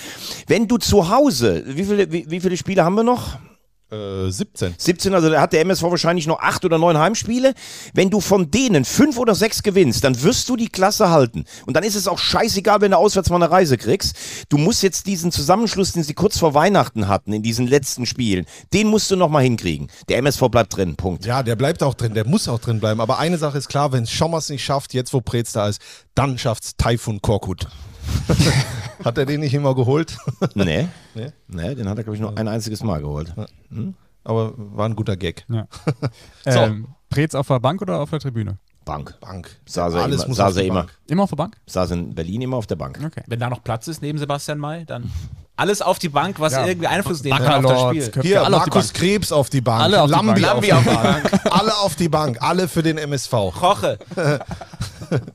Wenn 0.47 0.69
du 0.69 0.79
zu 0.79 1.11
Hause, 1.11 1.65
wie 1.67 1.85
viele, 1.85 2.11
wie, 2.13 2.31
wie 2.31 2.41
viele 2.41 2.57
Spiele 2.61 2.85
haben 2.85 2.95
wir 2.95 3.03
noch? 3.03 3.39
Äh, 3.91 4.31
17. 4.31 4.75
17, 4.77 5.15
also 5.15 5.31
da 5.31 5.41
hat 5.41 5.53
der 5.53 5.63
MSV 5.63 5.83
wahrscheinlich 5.83 6.27
noch 6.27 6.39
acht 6.39 6.65
oder 6.65 6.79
neun 6.79 6.97
Heimspiele. 6.99 7.55
Wenn 7.93 8.11
du 8.11 8.21
von 8.21 8.51
denen 8.51 8.85
fünf 8.85 9.19
oder 9.19 9.35
sechs 9.35 9.63
gewinnst, 9.63 10.05
dann 10.05 10.23
wirst 10.23 10.49
du 10.49 10.57
die 10.57 10.69
Klasse 10.69 11.11
halten. 11.11 11.45
Und 11.67 11.75
dann 11.75 11.83
ist 11.83 11.97
es 11.97 12.07
auch 12.07 12.19
scheißegal, 12.19 12.81
wenn 12.83 12.93
du 12.93 12.99
auswärts 12.99 13.31
mal 13.31 13.37
eine 13.37 13.51
Reise 13.51 13.79
kriegst. 13.79 14.15
Du 14.49 14.59
musst 14.59 14.83
jetzt 14.83 15.07
diesen 15.07 15.33
Zusammenschluss, 15.33 15.93
den 15.93 16.05
sie 16.05 16.15
kurz 16.15 16.39
vor 16.39 16.55
Weihnachten 16.55 17.09
hatten, 17.09 17.33
in 17.33 17.43
diesen 17.43 17.67
letzten 17.67 18.07
Spielen, 18.07 18.47
den 18.73 18.87
musst 18.87 19.11
du 19.11 19.17
noch 19.17 19.29
mal 19.29 19.43
hinkriegen. 19.43 19.91
Der 20.09 20.19
MSV 20.19 20.43
bleibt 20.51 20.77
drin, 20.77 20.95
Punkt. 20.97 21.25
Ja, 21.25 21.43
der 21.43 21.57
bleibt 21.57 21.83
auch 21.83 21.95
drin, 21.95 22.15
der 22.15 22.27
muss 22.27 22.47
auch 22.47 22.61
drin 22.61 22.79
bleiben. 22.79 23.01
Aber 23.01 23.19
eine 23.19 23.39
Sache 23.39 23.59
ist 23.59 23.69
klar, 23.69 23.91
wenn 23.93 24.07
Schommers 24.07 24.51
nicht 24.51 24.63
schafft, 24.63 24.95
jetzt 24.95 25.13
wo 25.13 25.21
Preetz 25.21 25.53
da 25.53 25.69
ist, 25.69 25.81
dann 26.15 26.39
schafft's 26.39 26.77
Taifun 26.77 27.21
Korkut. 27.23 27.67
Hat 29.05 29.17
er 29.19 29.27
den 29.27 29.41
nicht 29.41 29.55
immer 29.55 29.75
geholt? 29.75 30.17
Nee. 30.55 30.89
Nee? 31.15 31.33
Nee, 31.49 31.75
den 31.75 31.89
hat 31.89 31.99
er, 31.99 32.05
glaube 32.05 32.15
ich, 32.15 32.21
nur 32.21 32.37
ein 32.39 32.47
einziges 32.47 32.85
Mal 32.85 33.01
geholt. 33.01 33.35
Aber 34.23 34.53
war 34.57 34.87
ein 34.89 34.95
guter 34.95 35.17
Gag. 35.17 35.45
Ja. 35.49 35.67
ähm, 36.47 36.87
Preetz 37.09 37.35
auf 37.35 37.49
der 37.49 37.59
Bank 37.59 37.83
oder 37.83 37.99
auf 37.99 38.11
der 38.11 38.21
Tribüne? 38.21 38.59
Bank. 38.85 39.19
Bank. 39.21 39.51
Saß 39.67 39.95
er 39.95 40.03
Alles 40.05 40.21
immer, 40.21 40.29
muss 40.29 40.37
saß 40.37 40.49
auf 40.49 40.55
die 40.55 40.61
er 40.61 40.67
immer. 40.67 40.75
Bank. 40.83 40.99
Immer 41.09 41.23
auf 41.25 41.31
der 41.31 41.37
Bank? 41.37 41.57
Saß 41.67 41.91
in 41.93 42.15
Berlin 42.15 42.43
immer 42.43 42.57
auf 42.59 42.69
der 42.69 42.77
Bank. 42.77 43.01
Okay. 43.05 43.23
Wenn 43.27 43.41
da 43.41 43.51
noch 43.51 43.65
Platz 43.65 43.89
ist 43.89 44.03
neben 44.03 44.19
Sebastian 44.19 44.59
May, 44.59 44.85
dann 44.85 45.11
alles 45.57 45.83
auf 45.83 45.99
die 45.99 46.09
Bank, 46.09 46.39
was 46.39 46.53
Ja. 46.53 46.65
irgendwie 46.67 46.87
Einfluss 46.87 47.25
nehmen 47.25 47.39
kann 47.39 47.65
auf 47.67 47.93
das 47.93 48.07
Spiel. 48.07 48.23
Hier, 48.23 48.45
alle 48.45 48.57
auf 48.57 48.65
die 48.65 48.71
Markus 48.71 48.87
Bank. 48.93 48.95
Krebs 48.95 49.33
auf 49.33 49.51
die 49.51 49.61
Bank. 49.61 49.83
Alle 49.83 50.01
auf 50.01 50.11
die 50.11 50.17
Lambi, 50.17 50.41
Bank. 50.41 50.55
auf, 50.55 50.65
die 50.65 50.71
Bank. 50.95 51.31
alle 51.51 51.77
auf 51.79 51.97
die 51.97 52.09
Bank. 52.09 52.39
Alle 52.41 52.69
für 52.69 52.83
den 52.85 52.99
MSV. 52.99 53.31
Koche. 53.53 53.99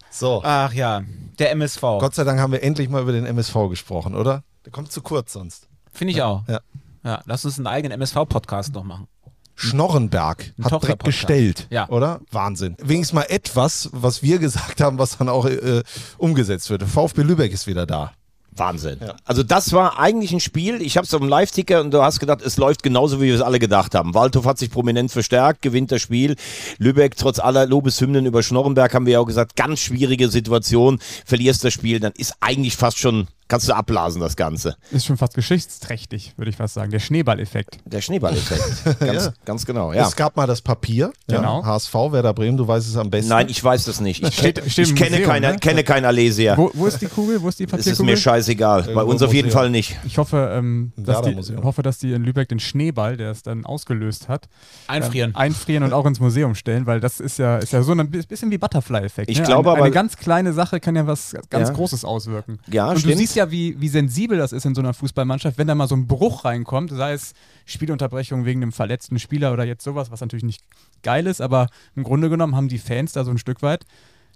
So. 0.10 0.42
Ach 0.44 0.72
ja, 0.74 1.02
der 1.40 1.52
MSV. 1.52 1.82
Gott 1.82 2.16
sei 2.16 2.24
Dank 2.24 2.40
haben 2.40 2.52
wir 2.52 2.64
endlich 2.64 2.90
mal 2.90 3.02
über 3.02 3.12
den 3.12 3.26
MSV 3.26 3.54
gesprochen, 3.70 4.16
oder? 4.16 4.44
Der 4.66 4.72
kommt 4.72 4.92
zu 4.92 5.02
kurz 5.02 5.34
sonst. 5.34 5.68
Finde 5.92 6.14
ich 6.14 6.22
auch. 6.22 6.44
Ja. 6.48 6.60
Ja, 7.04 7.22
lass 7.26 7.46
uns 7.46 7.58
einen 7.60 7.68
eigenen 7.68 8.00
MSV-Podcast 8.02 8.74
noch 8.74 8.84
machen. 8.84 9.08
Schnorrenberg 9.54 10.54
Ein 10.58 10.66
hat 10.66 10.84
direkt 10.84 11.04
gestellt, 11.06 11.68
Ja. 11.70 11.88
oder? 11.90 12.20
Wahnsinn. 12.32 12.76
Wenigstens 12.82 13.14
mal 13.14 13.26
etwas, 13.30 13.90
was 13.94 14.22
wir 14.22 14.38
gesagt 14.40 14.82
haben, 14.82 14.98
was 14.98 15.18
dann 15.18 15.30
auch 15.30 15.46
äh, 15.46 15.84
umgesetzt 16.18 16.70
wird. 16.70 16.84
VfB 16.84 17.22
Lübeck 17.22 17.54
ist 17.54 17.66
wieder 17.68 17.86
da. 17.86 18.12
Wahnsinn. 18.58 19.00
Also 19.26 19.44
das 19.44 19.74
war 19.74 20.00
eigentlich 20.00 20.32
ein 20.32 20.40
Spiel, 20.40 20.82
ich 20.82 20.98
habe 20.98 21.06
es 21.06 21.14
auf 21.14 21.20
dem 21.20 21.30
Live-Ticker 21.30 21.82
und 21.82 21.92
du 21.92 22.02
hast 22.02 22.20
gedacht, 22.20 22.42
es 22.42 22.58
läuft 22.58 22.84
genauso, 22.84 23.22
wie 23.22 23.28
wir 23.28 23.36
es 23.36 23.42
alle 23.42 23.60
gedacht 23.60 23.96
haben. 23.96 24.14
Waldhof 24.14 24.46
hat 24.46 24.58
sich 24.58 24.72
prominent 24.72 25.12
verstärkt, 25.12 25.62
gewinnt 25.62 25.92
das 25.92 26.02
Spiel. 26.02 26.36
Lübeck, 26.78 27.18
trotz 27.18 27.40
aller 27.40 27.66
Lobeshymnen 27.66 28.26
über 28.26 28.44
Schnorrenberg, 28.44 28.94
haben 28.94 29.06
wir 29.06 29.14
ja 29.14 29.20
auch 29.20 29.26
gesagt, 29.26 29.56
ganz 29.56 29.80
schwierige 29.80 30.30
Situation, 30.30 31.00
verlierst 31.26 31.64
das 31.64 31.74
Spiel, 31.74 32.00
dann 32.00 32.14
ist 32.18 32.36
eigentlich 32.40 32.76
fast 32.76 32.98
schon, 32.98 33.28
kannst 33.48 33.68
du 33.70 33.74
abblasen 33.74 34.22
das 34.22 34.36
Ganze. 34.36 34.76
Ist 34.92 35.06
schon 35.06 35.18
fast 35.18 35.34
geschichtsträchtig, 35.36 36.34
würde 36.38 36.50
ich 36.52 36.58
fast 36.58 36.74
sagen. 36.74 36.92
Der 36.92 37.00
Schneeballeffekt. 37.00 37.78
Der 37.86 38.02
Schneeballeffekt. 38.02 39.00
ganz, 39.00 39.32
ganz 39.46 39.66
genau, 39.66 39.94
ja. 39.94 40.08
Es 40.08 40.16
gab 40.16 40.36
mal 40.36 40.48
das 40.48 40.62
Papier. 40.62 41.12
Genau. 41.28 41.62
Ja, 41.62 41.66
HSV, 41.66 41.94
Werder 41.94 42.34
Bremen, 42.34 42.58
du 42.58 42.68
weißt 42.68 42.88
es 42.88 42.98
am 42.98 43.10
besten. 43.10 43.30
Nein, 43.30 43.48
ich 43.50 43.64
weiß 43.64 43.86
das 43.86 44.00
nicht. 44.02 44.24
Ich, 44.24 44.34
Steht- 44.36 44.62
steht 44.70 44.88
ich 44.90 44.96
kenne, 44.96 45.12
Museum, 45.12 45.30
keine, 45.30 45.52
ne? 45.52 45.58
kenne 45.60 45.84
kein 45.84 46.06
Alesia. 46.06 46.58
Wo, 46.58 46.72
wo 46.74 46.86
ist 46.88 47.02
die 47.02 47.08
Kugel? 47.08 47.42
Wo 47.42 47.50
ist 47.50 47.60
die 47.60 47.66
Es 47.66 47.72
ist 47.72 47.78
Papierkugel? 47.78 48.06
mir 48.06 48.18
scheißegal. 48.18 48.84
Bei 48.84 48.90
Irgendwo 48.90 49.12
uns 49.12 49.22
auf 49.22 49.34
jeden 49.34 49.48
Museum. 49.48 49.62
Fall 49.62 49.70
nicht. 49.70 49.98
Ich 50.06 50.18
hoffe, 50.18 50.52
ähm, 50.58 50.94
dass 50.98 51.22
die, 51.22 51.36
hoffe, 51.62 51.82
dass 51.84 51.98
die 52.00 52.14
in 52.14 52.24
Lübeck 52.24 52.50
den 52.50 52.60
Schneeball, 52.60 53.18
der 53.18 53.32
es 53.32 53.44
dann 53.44 53.66
ausgelöst 53.66 54.28
hat, 54.30 54.48
Einfrieren. 54.88 55.32
ähm, 55.32 55.36
einfrieren 55.36 55.84
und 55.84 55.94
auch 55.94 56.06
ins 56.06 56.20
Museum 56.20 56.56
stellen, 56.56 56.86
weil 56.86 57.00
das 57.00 57.20
ist 57.20 57.38
ja, 57.40 57.58
ist 57.58 57.74
ja 57.74 57.82
so 57.84 57.92
ein 57.94 58.10
bisschen 58.10 58.52
wie 58.52 58.58
Butterfly-Effekt. 58.58 59.30
Ich 59.30 59.40
ne? 59.40 59.46
glaube 59.46 59.70
eine, 59.70 59.78
aber- 59.78 59.86
eine 59.86 59.94
ganz 59.94 60.18
kleine 60.18 60.54
Sache 60.54 60.80
kann 60.80 60.96
ja 60.96 61.06
was 61.08 61.36
ganz 61.50 61.70
Ja. 61.70 61.76
Großes 61.76 62.06
auswirken. 62.06 62.60
Ja, 62.72 62.90
und 62.90 63.00
stimmt. 63.00 63.14
Ja, 63.36 63.52
wie, 63.52 63.80
wie 63.80 63.90
sensibel 63.90 64.38
das 64.38 64.52
ist 64.52 64.66
in 64.66 64.76
so 64.76 64.82
einer 64.82 64.94
Fußballmannschaft, 64.94 65.58
wenn 65.58 65.68
da 65.68 65.76
mal 65.76 65.88
so 65.88 65.96
ein 65.96 66.08
Bruch 66.08 66.46
reinkommt, 66.46 66.92
sei 66.92 67.14
es 67.14 67.34
Spielunterbrechung 67.66 68.46
wegen 68.46 68.62
einem 68.62 68.72
verletzten 68.72 69.20
Spieler 69.20 69.54
oder 69.54 69.66
jetzt 69.66 69.84
sowas, 69.84 70.12
was 70.12 70.22
natürlich 70.22 70.44
nicht 70.44 70.64
geil 71.04 71.28
ist, 71.28 71.42
aber 71.42 71.68
im 71.96 72.04
Grunde 72.04 72.30
genommen 72.30 72.56
haben 72.56 72.68
die 72.68 72.80
Fans 72.80 73.14
da 73.14 73.24
so 73.24 73.32
ein 73.32 73.38
Stück 73.38 73.62
weit 73.62 73.86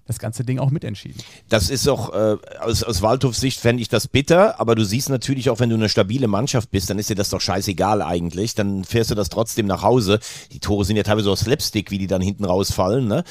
das 0.10 0.20
ganze 0.20 0.43
Ding 0.43 0.60
auch 0.60 0.72
mitentschieden. 0.72 1.22
Das 1.49 1.70
ist 1.70 1.88
auch, 1.88 2.14
äh, 2.14 2.38
aus, 2.60 2.84
aus 2.84 3.01
Waldhofs 3.01 3.39
Sicht 3.39 3.60
fände 3.60 3.82
ich 3.82 3.89
das 3.89 4.07
bitter, 4.07 4.60
aber 4.60 4.76
du 4.76 4.84
siehst 4.84 5.10
natürlich 5.10 5.49
auch, 5.49 5.60
wenn 5.60 5.70
du 5.70 5.76
eine 5.76 5.88
stabile 5.88 6.28
Mannschaft 6.28 6.72
bist, 6.72 6.89
dann 6.89 6.97
ist 6.97 7.10
dir 7.10 7.16
das 7.16 7.30
doch 7.30 7.39
scheißegal 7.39 8.01
eigentlich. 8.01 8.55
Dann 8.55 8.84
fährst 8.84 9.12
du 9.12 9.16
das 9.16 9.30
trotzdem 9.30 9.68
nach 9.68 9.84
Hause. 9.84 10.20
Die 10.51 10.60
Tore 10.60 10.84
sind 10.84 10.97
ja 10.97 11.03
teilweise 11.03 11.30
aus 11.30 11.41
Slapstick, 11.41 11.91
wie 11.91 11.99
die 11.99 12.07
dann 12.07 12.22
hinten 12.22 12.43
rausfallen. 12.43 13.07
Ne? 13.07 13.24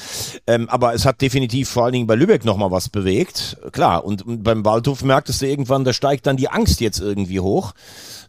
Ähm, 0.47 0.69
aber 0.69 0.93
es 0.93 1.05
hat 1.05 1.21
definitiv 1.21 1.69
vor 1.69 1.83
allen 1.83 1.93
Dingen 1.93 2.07
bei 2.07 2.15
Lübeck 2.15 2.45
nochmal 2.45 2.71
was 2.71 2.87
bewegt. 2.89 3.57
Klar, 3.73 4.05
und, 4.05 4.25
und 4.25 4.43
beim 4.43 4.63
Waldhof 4.63 5.03
merktest 5.03 5.41
du 5.41 5.47
irgendwann, 5.47 5.83
da 5.83 5.91
steigt 5.91 6.27
dann 6.27 6.37
die 6.37 6.49
Angst 6.49 6.79
jetzt 6.79 6.99
irgendwie 6.99 7.41
hoch. 7.41 7.73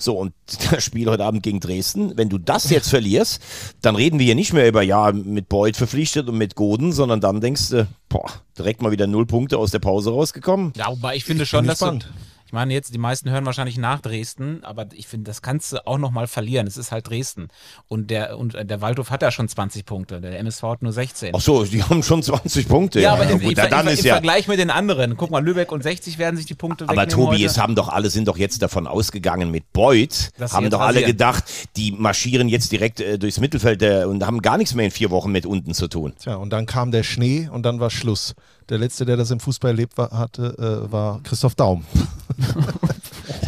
So, 0.01 0.16
und 0.16 0.32
das 0.70 0.82
Spiel 0.82 1.09
heute 1.09 1.24
Abend 1.24 1.42
gegen 1.42 1.61
Dresden, 1.61 2.16
wenn 2.16 2.28
du 2.28 2.38
das 2.38 2.70
jetzt 2.70 2.88
verlierst, 2.88 3.40
dann 3.82 3.94
reden 3.94 4.18
wir 4.18 4.26
hier 4.26 4.34
nicht 4.34 4.53
mehr 4.53 4.66
über, 4.66 4.82
ja, 4.82 5.12
mit 5.12 5.48
Beuth 5.48 5.76
verpflichtet 5.76 6.28
und 6.28 6.38
mit 6.38 6.55
Goden, 6.57 6.92
sondern 6.92 7.20
dann 7.20 7.40
denkst 7.40 7.68
du, 7.68 7.86
boah, 8.09 8.28
direkt 8.59 8.82
mal 8.82 8.90
wieder 8.90 9.07
null 9.07 9.26
Punkte 9.26 9.59
aus 9.59 9.70
der 9.70 9.78
Pause 9.78 10.11
rausgekommen. 10.11 10.72
Ja, 10.76 10.88
wobei 10.88 11.16
ich 11.16 11.24
finde 11.24 11.44
Ich 11.44 11.51
schon, 11.51 11.66
dass 11.66 11.78
du, 11.78 11.84
gespannt. 11.84 12.09
Ich 12.51 12.53
meine 12.53 12.74
jetzt, 12.74 12.92
die 12.92 12.98
meisten 12.98 13.30
hören 13.30 13.46
wahrscheinlich 13.46 13.78
nach 13.78 14.01
Dresden, 14.01 14.64
aber 14.64 14.86
ich 14.92 15.07
finde, 15.07 15.30
das 15.30 15.40
kannst 15.40 15.72
du 15.72 15.86
auch 15.86 15.98
nochmal 15.98 16.26
verlieren. 16.26 16.66
Es 16.66 16.76
ist 16.76 16.90
halt 16.90 17.09
Dresden. 17.09 17.46
Und 17.86 18.11
der, 18.11 18.36
und 18.36 18.57
der 18.61 18.80
Waldhof 18.80 19.11
hat 19.11 19.22
ja 19.22 19.30
schon 19.30 19.46
20 19.46 19.86
Punkte, 19.86 20.20
der 20.20 20.36
MSV 20.40 20.62
hat 20.64 20.82
nur 20.82 20.92
16. 20.92 21.32
Ach 21.32 21.40
so, 21.40 21.64
die 21.64 21.80
haben 21.80 22.03
schon 22.03 22.24
20 22.24 22.66
Punkte. 22.66 23.01
ja, 23.01 23.12
aber 23.12 23.30
im, 23.30 23.38
gut, 23.38 23.57
im, 23.57 23.70
dann 23.70 23.86
im, 23.86 23.92
ist 23.92 24.01
im 24.01 24.07
ja. 24.07 24.14
Vergleich 24.14 24.48
mit 24.48 24.59
den 24.59 24.70
anderen, 24.70 25.16
guck 25.16 25.30
mal, 25.30 25.38
Lübeck 25.44 25.70
und 25.70 25.84
60 25.84 26.18
werden 26.18 26.36
sich 26.36 26.46
die 26.46 26.57
Punkte 26.57 26.88
Aber 26.88 27.07
Tobi, 27.07 27.36
heute. 27.36 27.44
es 27.44 27.57
haben 27.57 27.76
doch 27.76 27.88
alle, 27.88 28.11
sind 28.11 28.26
doch 28.26 28.36
jetzt 28.36 28.61
davon 28.62 28.88
ausgegangen 28.88 29.53
mit 29.53 29.72
Beuth, 29.72 30.32
sie 30.36 30.44
haben 30.46 30.70
doch 30.70 30.80
alle 30.80 31.05
gedacht, 31.05 31.44
die 31.76 31.92
marschieren 31.92 32.48
jetzt 32.48 32.72
direkt 32.72 32.98
äh, 32.98 33.16
durchs 33.16 33.38
Mittelfeld 33.38 33.80
äh, 33.84 34.07
und 34.07 34.26
haben 34.26 34.42
gar 34.42 34.59
nichts 34.59 34.74
mehr 34.74 34.86
in 34.86 34.90
vier 34.90 35.12
Wochen 35.12 35.30
mit 35.30 35.46
unten 35.46 35.72
zu 35.72 35.86
tun. 35.86 36.14
Tja, 36.18 36.34
und 36.34 36.51
dann 36.51 36.66
kam 36.66 36.90
der 36.90 37.05
Schnee 37.05 37.48
und 37.48 37.62
dann 37.62 37.78
war 37.78 37.90
Schluss. 37.90 38.34
Der 38.68 38.78
letzte, 38.78 39.05
der 39.05 39.16
das 39.16 39.30
im 39.30 39.38
Fußball 39.38 39.70
erlebt 39.70 39.96
war, 39.98 40.11
hatte, 40.11 40.57
äh, 40.59 40.90
war 40.90 41.20
Christoph 41.22 41.55
Daum. 41.55 41.84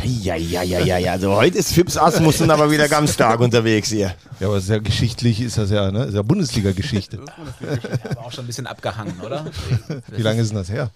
Ja, 0.05 0.37
ja, 0.37 0.63
ja, 0.63 0.79
ja, 0.81 0.99
ja. 0.99 1.13
Also 1.13 1.35
heute 1.35 1.59
ist 1.59 1.73
Fips 1.73 1.97
Asmussen 1.97 2.51
aber 2.51 2.71
wieder 2.71 2.89
ganz 2.89 3.15
stark 3.15 3.41
unterwegs 3.41 3.89
hier. 3.89 4.15
Ja, 4.41 4.49
aber 4.49 4.61
sehr 4.61 4.81
geschichtlich 4.81 5.41
ist 5.41 5.59
das 5.59 5.71
ja, 5.71 5.91
ne? 5.91 6.05
Ist 6.05 6.15
ja 6.15 6.23
Bundesliga-Geschichte. 6.23 7.19
aber 8.11 8.21
auch 8.27 8.33
schon 8.33 8.45
ein 8.45 8.47
bisschen 8.47 8.67
abgehangen, 8.67 9.21
oder? 9.25 9.45
Wie 10.09 10.23
lange 10.23 10.41
ist 10.43 10.49
denn 10.51 10.59
das 10.59 10.69
her? 10.71 10.91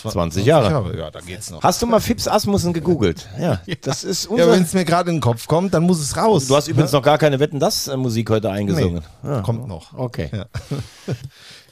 Zwa- 0.00 0.12
20 0.12 0.44
Jahre. 0.46 0.96
Ja, 0.96 1.10
da 1.10 1.20
geht's 1.20 1.50
noch. 1.50 1.62
Hast 1.62 1.82
du 1.82 1.86
mal 1.86 2.00
Fips 2.00 2.26
Asmussen 2.28 2.72
gegoogelt? 2.72 3.28
Ja, 3.38 3.60
das 3.82 4.04
ist 4.04 4.24
Ja, 4.24 4.30
unser... 4.30 4.52
wenn 4.52 4.62
es 4.62 4.72
mir 4.72 4.84
gerade 4.84 5.10
in 5.10 5.16
den 5.16 5.22
Kopf 5.22 5.46
kommt, 5.46 5.74
dann 5.74 5.82
muss 5.82 6.00
es 6.00 6.16
raus. 6.16 6.46
du 6.46 6.56
hast 6.56 6.68
übrigens 6.68 6.92
noch 6.92 7.02
gar 7.02 7.18
keine 7.18 7.38
Wetten, 7.40 7.60
das 7.60 7.88
äh, 7.88 7.96
Musik 7.96 8.30
heute 8.30 8.50
eingesungen. 8.50 9.02
nee, 9.22 9.42
kommt 9.42 9.68
noch. 9.68 9.92
Okay. 9.94 10.30
Ja. 10.32 10.46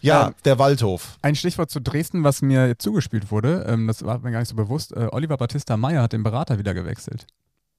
Ja, 0.01 0.33
der 0.45 0.59
Waldhof. 0.59 1.19
Ein 1.23 1.35
Stichwort 1.35 1.71
zu 1.71 1.81
Dresden, 1.81 2.25
was 2.25 2.43
mir 2.43 2.79
zugespielt 2.79 3.31
wurde, 3.31 3.65
ähm, 3.69 3.87
das 3.87 4.05
war 4.05 4.19
mir 4.19 4.31
gar 4.31 4.41
nicht 4.41 4.49
so 4.49 4.57
bewusst. 4.57 4.93
Äh, 4.93 5.09
Oliver 5.11 5.37
Battista 5.37 5.77
Meyer 5.77 6.03
hat 6.03 6.13
den 6.13 6.23
Berater 6.23 6.59
wieder 6.59 6.75
gewechselt. 6.75 7.27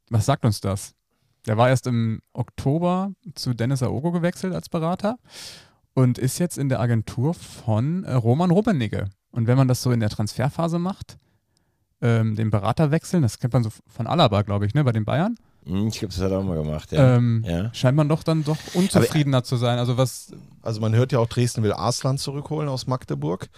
Was 0.09 0.25
sagt 0.25 0.45
uns 0.45 0.61
das? 0.61 0.93
Der 1.45 1.57
war 1.57 1.69
erst 1.69 1.87
im 1.87 2.21
Oktober 2.33 3.11
zu 3.35 3.53
Dennis 3.53 3.81
Aogo 3.81 4.11
gewechselt 4.11 4.53
als 4.53 4.69
Berater 4.69 5.17
und 5.93 6.17
ist 6.17 6.39
jetzt 6.39 6.57
in 6.57 6.69
der 6.69 6.79
Agentur 6.79 7.33
von 7.33 8.03
äh, 8.03 8.13
Roman 8.13 8.51
Rummenigge. 8.51 9.09
Und 9.31 9.47
wenn 9.47 9.57
man 9.57 9.67
das 9.67 9.81
so 9.81 9.91
in 9.91 9.99
der 9.99 10.09
Transferphase 10.09 10.79
macht, 10.79 11.17
ähm, 12.01 12.35
den 12.35 12.49
Berater 12.49 12.91
wechseln, 12.91 13.21
das 13.21 13.39
kennt 13.39 13.53
man 13.53 13.63
so 13.63 13.69
von 13.87 14.07
Alaba, 14.07 14.41
glaube 14.41 14.65
ich, 14.65 14.73
ne, 14.73 14.83
bei 14.83 14.91
den 14.91 15.05
Bayern. 15.05 15.35
Hm, 15.65 15.87
Ich 15.87 15.99
glaube, 15.99 16.13
das 16.13 16.23
hat 16.23 16.31
er 16.31 16.39
auch 16.39 16.43
mal 16.43 16.55
gemacht. 16.55 16.91
Ja. 16.91 17.15
Ähm, 17.15 17.43
ja. 17.47 17.73
Scheint 17.73 17.95
man 17.97 18.09
doch 18.09 18.23
dann 18.23 18.43
doch 18.43 18.57
unzufriedener 18.73 19.43
zu 19.43 19.57
sein. 19.57 19.79
Also 19.79 19.97
was, 19.97 20.31
Also 20.61 20.81
man 20.81 20.93
hört 20.95 21.11
ja 21.11 21.19
auch, 21.19 21.27
Dresden 21.27 21.63
will 21.63 21.73
Arslan 21.73 22.17
zurückholen 22.17 22.69
aus 22.69 22.87
Magdeburg, 22.87 23.49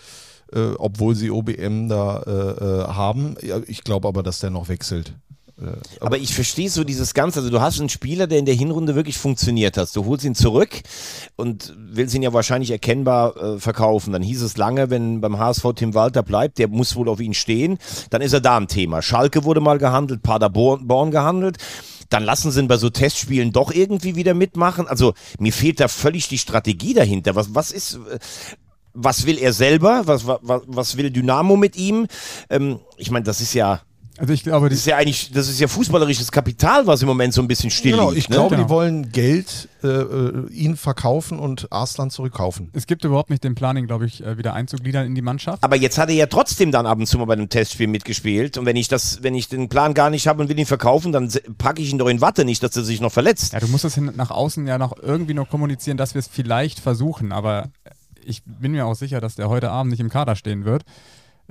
äh, 0.54 0.72
obwohl 0.78 1.16
sie 1.16 1.32
OBM 1.32 1.88
da 1.90 2.22
äh, 2.24 2.32
äh, 2.32 2.88
haben. 2.94 3.36
Ja, 3.42 3.60
ich 3.68 3.84
glaube 3.84 4.08
aber, 4.08 4.24
dass 4.24 4.40
der 4.40 4.50
noch 4.50 4.68
wechselt. 4.70 5.14
Aber 6.00 6.18
ich 6.18 6.34
verstehe 6.34 6.70
so 6.70 6.84
dieses 6.84 7.14
Ganze. 7.14 7.40
Also 7.40 7.52
du 7.52 7.62
hast 7.62 7.80
einen 7.80 7.90
Spieler, 7.90 8.26
der 8.26 8.40
in 8.40 8.46
der 8.46 8.56
Hinrunde 8.56 8.96
wirklich 8.96 9.20
funktioniert 9.20 9.78
hat. 9.78 9.96
Du 9.96 10.06
holst 10.06 10.26
ihn 10.26 10.34
zurück 10.34 10.82
und 11.36 11.76
willst 11.78 12.16
ihn 12.16 12.24
ja 12.24 12.34
wahrscheinlich 12.34 12.72
erkennbar 12.72 13.38
äh, 13.38 13.60
verkaufen. 13.60 14.12
Dann 14.12 14.24
hieß 14.24 14.42
es 14.42 14.58
lange, 14.58 14.90
wenn 14.90 15.22
beim 15.22 15.38
HSV 15.38 15.64
Tim 15.76 15.94
Walter 15.94 16.24
bleibt, 16.24 16.58
der 16.58 16.68
muss 16.68 16.96
wohl 16.96 17.08
auf 17.10 17.20
ihn 17.20 17.36
stehen, 17.36 17.78
dann 18.10 18.22
ist 18.24 18.34
er 18.34 18.42
da 18.42 18.58
im 18.58 18.68
Thema. 18.68 19.04
Schalke 19.04 19.44
wurde 19.44 19.62
mal 19.62 19.78
gehandelt, 19.78 20.24
Paderborn 20.24 21.12
gehandelt. 21.12 21.58
Dann 22.12 22.24
lassen 22.24 22.52
sie 22.52 22.60
ihn 22.60 22.68
bei 22.68 22.78
so 22.78 22.90
Testspielen 22.90 23.54
doch 23.54 23.72
irgendwie 23.72 24.16
wieder 24.16 24.34
mitmachen. 24.34 24.88
Also 24.88 25.14
mir 25.40 25.54
fehlt 25.54 25.80
da 25.80 25.88
völlig 25.88 26.28
die 26.28 26.38
Strategie 26.38 26.94
dahinter. 26.94 27.36
Was, 27.36 27.56
was 27.56 27.72
ist, 27.72 27.96
äh, 27.96 28.20
was 28.94 29.26
will 29.26 29.38
er 29.38 29.54
selber? 29.54 30.04
Was, 30.06 30.28
was, 30.28 30.62
was 30.68 30.98
will 30.98 31.10
Dynamo 31.10 31.56
mit 31.56 31.78
ihm? 31.78 32.08
Ähm, 32.50 32.80
ich 32.98 33.12
meine, 33.12 33.24
das 33.24 33.40
ist 33.40 33.54
ja, 33.54 33.82
also 34.22 34.34
ich 34.34 34.44
glaube, 34.44 34.70
das 34.70 34.78
ist 34.80 34.86
ja 34.86 34.98
eigentlich, 34.98 35.32
das 35.32 35.50
ist 35.50 35.60
ja 35.60 35.68
fußballerisches 35.68 36.32
Kapital, 36.32 36.86
was 36.86 37.02
im 37.02 37.08
Moment 37.08 37.34
so 37.34 37.42
ein 37.42 37.48
bisschen 37.48 37.72
still 37.72 37.92
Genau, 37.94 38.10
liegt. 38.12 38.20
ich 38.20 38.30
ne? 38.30 38.36
glaube, 38.36 38.56
Genau. 38.56 38.68
die 38.68 38.70
wollen 38.70 39.12
Geld 39.12 39.68
äh, 39.84 39.88
äh, 39.88 40.48
ihn 40.52 40.78
verkaufen 40.78 41.40
und 41.40 41.72
Arslan 41.72 42.12
zurückkaufen. 42.12 42.70
es 42.74 42.86
gibt 42.86 43.04
überhaupt 43.04 43.32
nicht 43.32 43.44
den 43.44 43.56
Planning, 43.56 43.88
glaube 43.88 44.06
ich, 44.06 44.24
äh, 44.24 44.38
wieder 44.38 44.54
einzugliedern 44.54 45.08
in 45.08 45.16
die 45.16 45.24
Mannschaft. 45.24 45.64
Aber 45.64 45.76
jetzt 45.76 45.98
hat 45.98 46.10
er 46.10 46.16
ja 46.16 46.28
trotzdem 46.28 46.72
dann 46.72 46.86
ab 46.86 47.00
und 47.00 47.08
zu 47.08 47.18
mal 47.18 47.26
bei 47.26 47.34
einem 47.34 47.50
Testspiel 47.50 47.88
mitgespielt. 47.88 48.58
Und 48.60 48.66
wenn 48.68 48.76
ich 48.76 48.88
das, 48.88 49.24
wenn 49.24 49.34
ich 49.34 49.50
den 49.50 49.70
Plan 49.70 49.94
gar 49.96 50.12
nicht 50.12 50.28
habe 50.28 50.42
und 50.44 50.50
will 50.50 50.60
ihn 50.60 50.66
verkaufen, 50.68 51.12
dann 51.12 51.30
packe 51.58 51.82
ich 51.82 51.92
ihn 51.92 51.98
doch 51.98 52.08
in 52.08 52.22
Watte, 52.22 52.46
nicht, 52.46 52.62
dass 52.62 52.76
er 52.78 52.84
sich 52.84 53.02
noch 53.02 53.12
verletzt. 53.12 53.54
Ja, 53.54 53.60
du 53.60 53.68
musst 53.68 53.86
es 53.86 53.96
hin- 53.96 54.12
nach 54.16 54.30
außen 54.30 54.68
ja 54.68 54.78
noch 54.78 54.96
irgendwie 55.02 55.34
noch 55.34 55.50
kommunizieren, 55.50 55.98
dass 55.98 56.14
wir 56.14 56.20
es 56.20 56.28
vielleicht 56.28 56.80
versuchen, 56.80 57.32
aber 57.32 57.70
ich 58.24 58.44
bin 58.46 58.74
mir 58.74 58.86
auch 58.86 58.94
sicher, 58.94 59.20
dass 59.20 59.34
der 59.34 59.50
heute 59.50 59.72
Abend 59.72 59.90
nicht 59.90 60.00
im 60.00 60.10
Kader 60.10 60.36
stehen 60.36 60.64
wird 60.64 60.84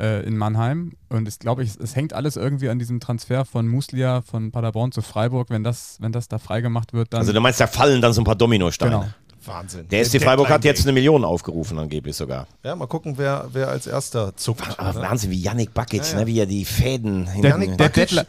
äh, 0.01 0.23
in 0.23 0.37
Mannheim. 0.37 0.93
Und 1.09 1.29
ich 1.29 1.39
glaube, 1.39 1.63
ich, 1.63 1.77
es 1.79 1.95
hängt 1.95 2.13
alles 2.13 2.37
irgendwie 2.37 2.69
an 2.71 2.79
diesem 2.79 3.01
Transfer 3.01 3.45
von 3.45 3.69
Muslia 3.69 4.23
von 4.23 4.51
Paderborn 4.51 4.93
zu 4.93 5.03
Freiburg. 5.03 5.51
Wenn 5.51 5.63
das, 5.63 5.99
wenn 6.01 6.13
das 6.13 6.29
da 6.29 6.39
freigemacht 6.39 6.93
wird, 6.93 7.13
dann. 7.13 7.21
Also 7.21 7.33
du 7.33 7.41
meinst, 7.41 7.61
da 7.61 7.67
fallen 7.67 8.01
dann 8.01 8.13
so 8.13 8.23
ein 8.23 8.25
paar 8.25 8.37
Dominosteine. 8.37 8.91
genau. 8.91 9.07
Wahnsinn. 9.47 9.89
Der 9.89 10.05
SC 10.05 10.21
Freiburg 10.23 10.49
hat 10.51 10.65
jetzt 10.65 10.83
eine 10.83 10.93
Million 10.93 11.25
aufgerufen, 11.25 11.79
angeblich 11.79 12.15
sogar. 12.17 12.47
Ja, 12.63 12.77
mal 12.77 12.87
gucken, 12.87 13.15
wer, 13.17 13.49
wer 13.53 13.69
als 13.69 13.87
erster 13.87 14.37
zuckt. 14.37 14.79
Aber 14.79 14.91
oder? 14.99 15.09
Wahnsinn, 15.09 15.31
wie 15.31 15.41
Yannick 15.41 15.73
Bakic, 15.73 16.15
ne, 16.15 16.27
wie 16.27 16.39
er 16.39 16.47
die 16.47 16.65
Fäden 16.65 17.29
Der- 17.43 17.51
Janik 17.51 17.79
der 17.79 17.89
Deadline- 17.89 18.27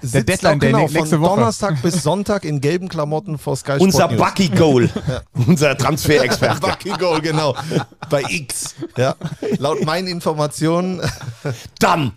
der 0.59 0.69
genau 0.69 0.79
nächste 0.87 0.99
von 1.09 1.21
Woche. 1.21 1.35
Donnerstag 1.39 1.81
bis 1.81 2.01
Sonntag 2.03 2.45
in 2.45 2.61
gelben 2.61 2.87
Klamotten 2.87 3.37
vor 3.37 3.55
Sky 3.57 3.73
Unser 3.79 4.09
Sport 4.09 4.11
News. 4.13 4.21
Bucky 4.29 4.47
Goal, 4.49 4.89
unser 5.47 5.77
Transferexperte. 5.77 6.59
Bucky 6.61 6.89
Goal, 6.91 7.21
genau. 7.21 7.55
Bei 8.09 8.23
X. 8.29 8.75
Ja. 8.97 9.15
Laut 9.57 9.83
meinen 9.85 10.07
Informationen, 10.07 11.01
Dann! 11.79 12.13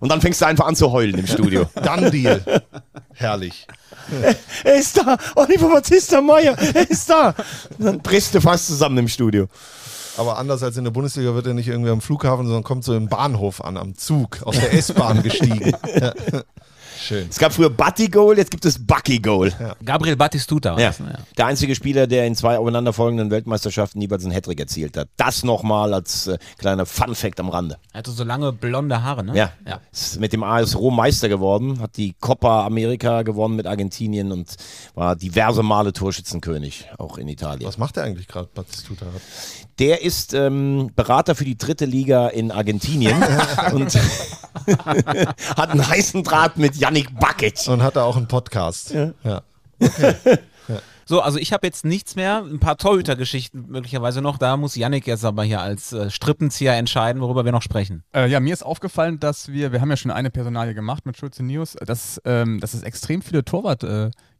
Und 0.00 0.08
dann 0.08 0.20
fängst 0.20 0.40
du 0.40 0.46
einfach 0.46 0.66
an 0.66 0.74
zu 0.74 0.90
heulen 0.90 1.18
im 1.18 1.26
Studio. 1.26 1.66
dann 1.74 2.10
Deal. 2.10 2.42
Herrlich. 3.14 3.66
Er 4.64 4.74
ist 4.74 4.96
da! 4.96 5.16
Oliver 5.36 5.68
Battista 5.68 6.20
Meyer, 6.20 6.56
er 6.58 6.90
ist 6.90 7.08
da! 7.08 7.34
Und 7.78 7.84
dann 7.84 8.00
brichst 8.00 8.34
du 8.34 8.40
fast 8.40 8.66
zusammen 8.66 8.98
im 8.98 9.08
Studio. 9.08 9.46
Aber 10.16 10.38
anders 10.38 10.62
als 10.62 10.76
in 10.76 10.84
der 10.84 10.90
Bundesliga 10.90 11.34
wird 11.34 11.46
er 11.46 11.54
nicht 11.54 11.68
irgendwie 11.68 11.90
am 11.90 12.00
Flughafen, 12.00 12.46
sondern 12.46 12.64
kommt 12.64 12.84
so 12.84 12.94
im 12.94 13.08
Bahnhof 13.08 13.62
an, 13.62 13.76
am 13.76 13.94
Zug, 13.96 14.42
aus 14.42 14.58
der 14.58 14.72
S-Bahn 14.74 15.22
gestiegen. 15.22 15.72
Ja. 17.10 17.16
Schön. 17.16 17.26
Es 17.28 17.38
gab 17.38 17.52
früher 17.52 17.70
Butty 17.70 18.08
Goal, 18.08 18.38
jetzt 18.38 18.50
gibt 18.50 18.64
es 18.64 18.78
Bucky 18.78 19.18
Goal. 19.18 19.52
Gabriel 19.84 20.16
Battistuta. 20.16 20.78
Ja. 20.78 20.88
das, 20.88 21.00
ne? 21.00 21.18
Der 21.36 21.46
einzige 21.46 21.74
Spieler, 21.74 22.06
der 22.06 22.26
in 22.26 22.36
zwei 22.36 22.56
aufeinanderfolgenden 22.56 23.30
Weltmeisterschaften 23.30 24.00
jeweils 24.00 24.24
einen 24.24 24.32
Hattrick 24.32 24.60
erzielt 24.60 24.96
hat. 24.96 25.08
Das 25.16 25.42
nochmal 25.42 25.92
als 25.92 26.28
äh, 26.28 26.38
kleiner 26.58 26.86
Fun-Fact 26.86 27.40
am 27.40 27.48
Rande. 27.48 27.78
Er 27.92 27.98
hatte 27.98 28.12
so 28.12 28.24
lange 28.24 28.52
blonde 28.52 29.02
Haare, 29.02 29.24
ne? 29.24 29.36
Ja. 29.36 29.52
ja. 29.66 29.80
Ist 29.92 30.20
mit 30.20 30.32
dem 30.32 30.42
AS 30.42 30.76
Rom 30.76 30.96
Meister 30.96 31.28
geworden, 31.28 31.80
hat 31.80 31.96
die 31.96 32.14
Copa 32.20 32.64
America 32.64 33.22
gewonnen 33.22 33.56
mit 33.56 33.66
Argentinien 33.66 34.30
und 34.32 34.54
war 34.94 35.16
diverse 35.16 35.62
Male 35.62 35.92
Torschützenkönig, 35.92 36.86
auch 36.98 37.18
in 37.18 37.28
Italien. 37.28 37.66
Was 37.66 37.78
macht 37.78 37.96
er 37.96 38.04
eigentlich 38.04 38.28
gerade, 38.28 38.48
Batistuta? 38.54 39.06
Der 39.80 40.02
ist 40.02 40.34
ähm, 40.34 40.90
Berater 40.94 41.34
für 41.34 41.44
die 41.44 41.56
dritte 41.56 41.86
Liga 41.86 42.28
in 42.28 42.52
Argentinien 42.52 43.16
und 43.72 43.94
hat 45.56 45.70
einen 45.70 45.88
heißen 45.88 46.22
Draht 46.22 46.58
mit 46.58 46.76
Yannick 46.76 47.18
Bakic. 47.18 47.66
Und 47.66 47.82
hat 47.82 47.96
er 47.96 48.04
auch 48.04 48.18
einen 48.18 48.28
Podcast. 48.28 48.94
Ja. 48.94 49.42
So, 51.10 51.20
also 51.22 51.38
ich 51.38 51.52
habe 51.52 51.66
jetzt 51.66 51.84
nichts 51.84 52.14
mehr. 52.14 52.44
Ein 52.44 52.60
paar 52.60 52.76
Torhütergeschichten 52.76 53.68
möglicherweise 53.68 54.22
noch. 54.22 54.38
Da 54.38 54.56
muss 54.56 54.76
Yannick 54.76 55.08
jetzt 55.08 55.24
aber 55.24 55.42
hier 55.42 55.60
als 55.60 55.92
äh, 55.92 56.08
Strippenzieher 56.08 56.74
entscheiden, 56.74 57.20
worüber 57.20 57.44
wir 57.44 57.50
noch 57.50 57.62
sprechen. 57.62 58.04
Äh, 58.14 58.28
ja, 58.28 58.38
mir 58.38 58.52
ist 58.52 58.62
aufgefallen, 58.62 59.18
dass 59.18 59.50
wir, 59.50 59.72
wir 59.72 59.80
haben 59.80 59.90
ja 59.90 59.96
schon 59.96 60.12
eine 60.12 60.30
Personalie 60.30 60.72
gemacht 60.72 61.06
mit 61.06 61.16
Schulze 61.16 61.42
News, 61.42 61.76
dass, 61.84 62.20
ähm, 62.24 62.60
dass 62.60 62.74
es 62.74 62.84
extrem 62.84 63.22
viele 63.22 63.44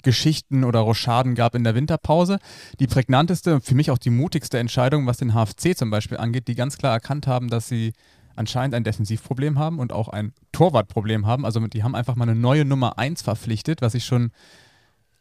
Torwart-Geschichten 0.00 0.64
oder 0.64 0.80
Rochaden 0.80 1.34
gab 1.34 1.54
in 1.54 1.64
der 1.64 1.74
Winterpause. 1.74 2.38
Die 2.78 2.86
prägnanteste 2.86 3.54
und 3.54 3.64
für 3.64 3.74
mich 3.74 3.90
auch 3.90 3.98
die 3.98 4.10
mutigste 4.10 4.58
Entscheidung, 4.58 5.06
was 5.06 5.18
den 5.18 5.32
HFC 5.32 5.76
zum 5.76 5.90
Beispiel 5.90 6.18
angeht, 6.18 6.48
die 6.48 6.54
ganz 6.54 6.78
klar 6.78 6.92
erkannt 6.92 7.26
haben, 7.26 7.48
dass 7.48 7.68
sie 7.68 7.92
anscheinend 8.36 8.74
ein 8.74 8.84
Defensivproblem 8.84 9.58
haben 9.58 9.78
und 9.78 9.92
auch 9.92 10.08
ein 10.08 10.32
Torwartproblem 10.52 11.26
haben. 11.26 11.44
Also 11.44 11.60
die 11.66 11.82
haben 11.82 11.94
einfach 11.94 12.16
mal 12.16 12.28
eine 12.28 12.38
neue 12.38 12.64
Nummer 12.64 12.98
1 12.98 13.22
verpflichtet, 13.22 13.82
was 13.82 13.94
ich 13.94 14.04
schon 14.04 14.30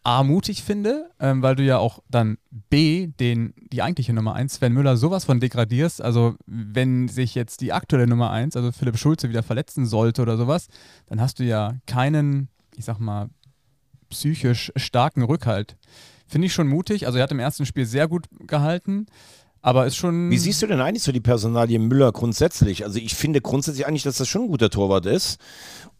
A 0.03 0.23
mutig 0.23 0.63
finde, 0.63 1.09
ähm, 1.19 1.41
weil 1.41 1.57
du 1.57 1.63
ja 1.63 1.77
auch 1.77 1.99
dann 2.09 2.37
B, 2.49 3.07
den, 3.07 3.53
die 3.73 3.81
eigentliche 3.81 4.13
Nummer 4.13 4.33
1, 4.33 4.55
Sven 4.55 4.73
Müller, 4.73 4.95
sowas 4.95 5.25
von 5.25 5.41
degradierst. 5.41 6.01
Also 6.01 6.35
wenn 6.45 7.09
sich 7.09 7.35
jetzt 7.35 7.59
die 7.59 7.73
aktuelle 7.73 8.07
Nummer 8.07 8.31
1, 8.31 8.55
also 8.55 8.71
Philipp 8.71 8.97
Schulze, 8.97 9.27
wieder 9.27 9.43
verletzen 9.43 9.85
sollte 9.85 10.21
oder 10.21 10.37
sowas, 10.37 10.69
dann 11.07 11.19
hast 11.19 11.39
du 11.39 11.43
ja 11.43 11.75
keinen, 11.85 12.47
ich 12.77 12.85
sag 12.85 12.99
mal, 12.99 13.29
psychisch 14.09 14.71
starken 14.75 15.23
Rückhalt. 15.23 15.77
Finde 16.27 16.47
ich 16.47 16.53
schon 16.53 16.67
mutig. 16.67 17.07
Also 17.07 17.17
er 17.17 17.23
hat 17.23 17.31
im 17.31 17.39
ersten 17.39 17.65
Spiel 17.65 17.85
sehr 17.85 18.07
gut 18.07 18.27
gehalten, 18.47 19.07
aber 19.61 19.85
ist 19.87 19.95
schon. 19.95 20.29
Wie 20.29 20.37
siehst 20.37 20.61
du 20.61 20.67
denn 20.67 20.79
eigentlich 20.79 21.03
so 21.03 21.11
die 21.11 21.19
Personalie 21.19 21.79
Müller 21.79 22.11
grundsätzlich? 22.11 22.83
Also 22.85 22.99
ich 22.99 23.15
finde 23.15 23.41
grundsätzlich 23.41 23.87
eigentlich, 23.87 24.03
dass 24.03 24.17
das 24.17 24.27
schon 24.27 24.43
ein 24.43 24.47
guter 24.47 24.69
Torwart 24.69 25.05
ist. 25.05 25.39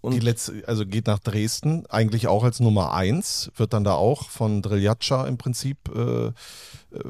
Und 0.01 0.13
Die 0.13 0.19
letzte, 0.19 0.63
also 0.65 0.85
geht 0.85 1.07
nach 1.07 1.19
Dresden, 1.19 1.85
eigentlich 1.89 2.27
auch 2.27 2.45
als 2.45 2.61
Nummer 2.61 2.93
1, 2.93 3.51
wird 3.57 3.73
dann 3.73 3.83
da 3.83 3.95
auch 3.95 4.29
von 4.29 4.61
Driljatscha 4.61 5.27
im 5.27 5.37
Prinzip 5.37 5.77
äh, 5.93 6.31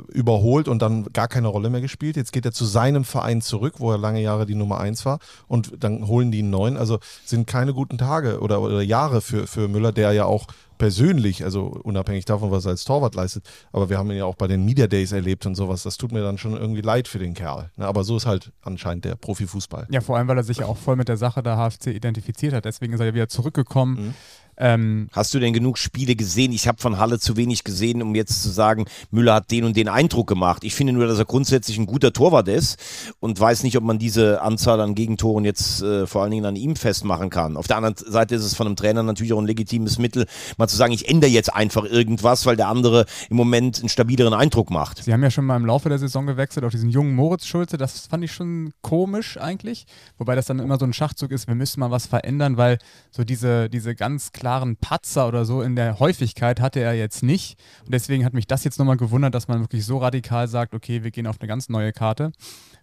überholt 0.09 0.67
und 0.67 0.81
dann 0.81 1.05
gar 1.13 1.27
keine 1.27 1.47
Rolle 1.47 1.69
mehr 1.69 1.81
gespielt. 1.81 2.17
Jetzt 2.17 2.33
geht 2.33 2.45
er 2.45 2.51
zu 2.51 2.65
seinem 2.65 3.03
Verein 3.03 3.41
zurück, 3.41 3.75
wo 3.77 3.91
er 3.91 3.97
lange 3.97 4.21
Jahre 4.21 4.45
die 4.45 4.55
Nummer 4.55 4.79
1 4.79 5.05
war 5.05 5.19
und 5.47 5.71
dann 5.83 6.07
holen 6.07 6.31
die 6.31 6.39
einen 6.39 6.49
neuen. 6.49 6.77
Also 6.77 6.99
sind 7.25 7.47
keine 7.47 7.73
guten 7.73 7.97
Tage 7.97 8.41
oder, 8.41 8.61
oder 8.61 8.81
Jahre 8.81 9.21
für, 9.21 9.47
für 9.47 9.67
Müller, 9.67 9.91
der 9.91 10.11
ja 10.11 10.25
auch 10.25 10.47
persönlich, 10.79 11.43
also 11.43 11.65
unabhängig 11.65 12.25
davon, 12.25 12.51
was 12.51 12.65
er 12.65 12.71
als 12.71 12.85
Torwart 12.85 13.13
leistet, 13.13 13.47
aber 13.73 13.89
wir 13.89 13.97
haben 13.97 14.09
ihn 14.09 14.17
ja 14.17 14.25
auch 14.25 14.35
bei 14.35 14.47
den 14.47 14.63
Media 14.63 14.87
Days 14.87 15.11
erlebt 15.11 15.45
und 15.45 15.55
sowas. 15.55 15.83
Das 15.83 15.97
tut 15.97 16.11
mir 16.11 16.23
dann 16.23 16.37
schon 16.37 16.53
irgendwie 16.53 16.81
leid 16.81 17.07
für 17.07 17.19
den 17.19 17.33
Kerl. 17.33 17.69
Ne? 17.75 17.85
Aber 17.85 18.03
so 18.03 18.15
ist 18.17 18.25
halt 18.25 18.51
anscheinend 18.63 19.05
der 19.05 19.15
Profifußball. 19.15 19.87
Ja, 19.91 20.01
vor 20.01 20.17
allem, 20.17 20.27
weil 20.29 20.37
er 20.37 20.43
sich 20.43 20.59
ja 20.59 20.65
auch 20.65 20.77
voll 20.77 20.95
mit 20.95 21.09
der 21.09 21.17
Sache 21.17 21.43
der 21.43 21.57
HFC 21.57 21.87
identifiziert 21.87 22.53
hat. 22.53 22.65
Deswegen 22.65 22.93
ist 22.93 23.01
er 23.01 23.07
ja 23.07 23.13
wieder 23.13 23.27
zurückgekommen. 23.27 24.07
Mhm. 24.07 24.13
Ähm, 24.59 25.07
Hast 25.13 25.33
du 25.33 25.39
denn 25.39 25.53
genug 25.53 25.77
Spiele 25.77 26.15
gesehen? 26.15 26.51
Ich 26.51 26.67
habe 26.67 26.81
von 26.81 26.97
Halle 26.97 27.19
zu 27.19 27.37
wenig 27.37 27.63
gesehen, 27.63 28.01
um 28.01 28.13
jetzt 28.13 28.43
zu 28.43 28.49
sagen, 28.49 28.85
Müller 29.09 29.35
hat 29.35 29.51
den 29.51 29.63
und 29.63 29.77
den 29.77 29.87
Eindruck 29.87 30.27
gemacht. 30.27 30.63
Ich 30.63 30.75
finde 30.75 30.93
nur, 30.93 31.07
dass 31.07 31.17
er 31.17 31.25
grundsätzlich 31.25 31.77
ein 31.77 31.85
guter 31.85 32.11
Torwart 32.11 32.47
ist 32.49 32.77
und 33.19 33.39
weiß 33.39 33.63
nicht, 33.63 33.77
ob 33.77 33.83
man 33.83 33.99
diese 33.99 34.41
Anzahl 34.41 34.81
an 34.81 34.95
Gegentoren 34.95 35.45
jetzt 35.45 35.81
äh, 35.81 36.05
vor 36.05 36.23
allen 36.23 36.31
Dingen 36.31 36.45
an 36.45 36.55
ihm 36.55 36.75
festmachen 36.75 37.29
kann. 37.29 37.57
Auf 37.57 37.67
der 37.67 37.77
anderen 37.77 37.95
Seite 37.97 38.35
ist 38.35 38.43
es 38.43 38.53
von 38.53 38.67
einem 38.67 38.75
Trainer 38.75 39.01
natürlich 39.03 39.33
auch 39.33 39.39
ein 39.39 39.47
legitimes 39.47 39.97
Mittel, 39.97 40.25
mal 40.57 40.67
zu 40.67 40.75
sagen, 40.75 40.91
ich 40.91 41.07
ändere 41.09 41.31
jetzt 41.31 41.53
einfach 41.53 41.85
irgendwas, 41.85 42.45
weil 42.45 42.57
der 42.57 42.67
andere 42.67 43.05
im 43.29 43.37
Moment 43.37 43.79
einen 43.79 43.89
stabileren 43.89 44.33
Eindruck 44.33 44.69
macht. 44.69 45.03
Sie 45.03 45.13
haben 45.13 45.23
ja 45.23 45.31
schon 45.31 45.45
mal 45.45 45.55
im 45.55 45.65
Laufe 45.65 45.89
der 45.89 45.99
Saison 45.99 46.25
gewechselt 46.25 46.65
auf 46.65 46.71
diesen 46.71 46.89
jungen 46.89 47.15
Moritz 47.15 47.45
Schulze. 47.45 47.77
Das 47.77 48.07
fand 48.07 48.23
ich 48.23 48.33
schon 48.33 48.73
komisch 48.81 49.37
eigentlich. 49.37 49.85
Wobei 50.17 50.35
das 50.35 50.47
dann 50.47 50.59
immer 50.59 50.77
so 50.77 50.85
ein 50.85 50.93
Schachzug 50.93 51.31
ist, 51.31 51.47
wir 51.47 51.55
müssen 51.55 51.79
mal 51.79 51.91
was 51.91 52.07
verändern, 52.07 52.57
weil 52.57 52.77
so 53.11 53.23
diese, 53.23 53.69
diese 53.69 53.95
ganz 53.95 54.31
klaren 54.49 54.77
Patzer 54.77 55.27
oder 55.27 55.45
so 55.45 55.61
in 55.61 55.75
der 55.75 55.99
Häufigkeit 55.99 56.59
hatte 56.59 56.79
er 56.79 56.95
jetzt 56.95 57.21
nicht. 57.21 57.59
Und 57.85 57.93
deswegen 57.93 58.25
hat 58.25 58.33
mich 58.33 58.47
das 58.47 58.63
jetzt 58.63 58.79
nochmal 58.79 58.97
gewundert, 58.97 59.35
dass 59.35 59.47
man 59.47 59.59
wirklich 59.59 59.85
so 59.85 59.99
radikal 59.99 60.47
sagt, 60.47 60.73
okay, 60.73 61.03
wir 61.03 61.11
gehen 61.11 61.27
auf 61.27 61.39
eine 61.39 61.47
ganz 61.47 61.69
neue 61.69 61.93
Karte. 61.93 62.31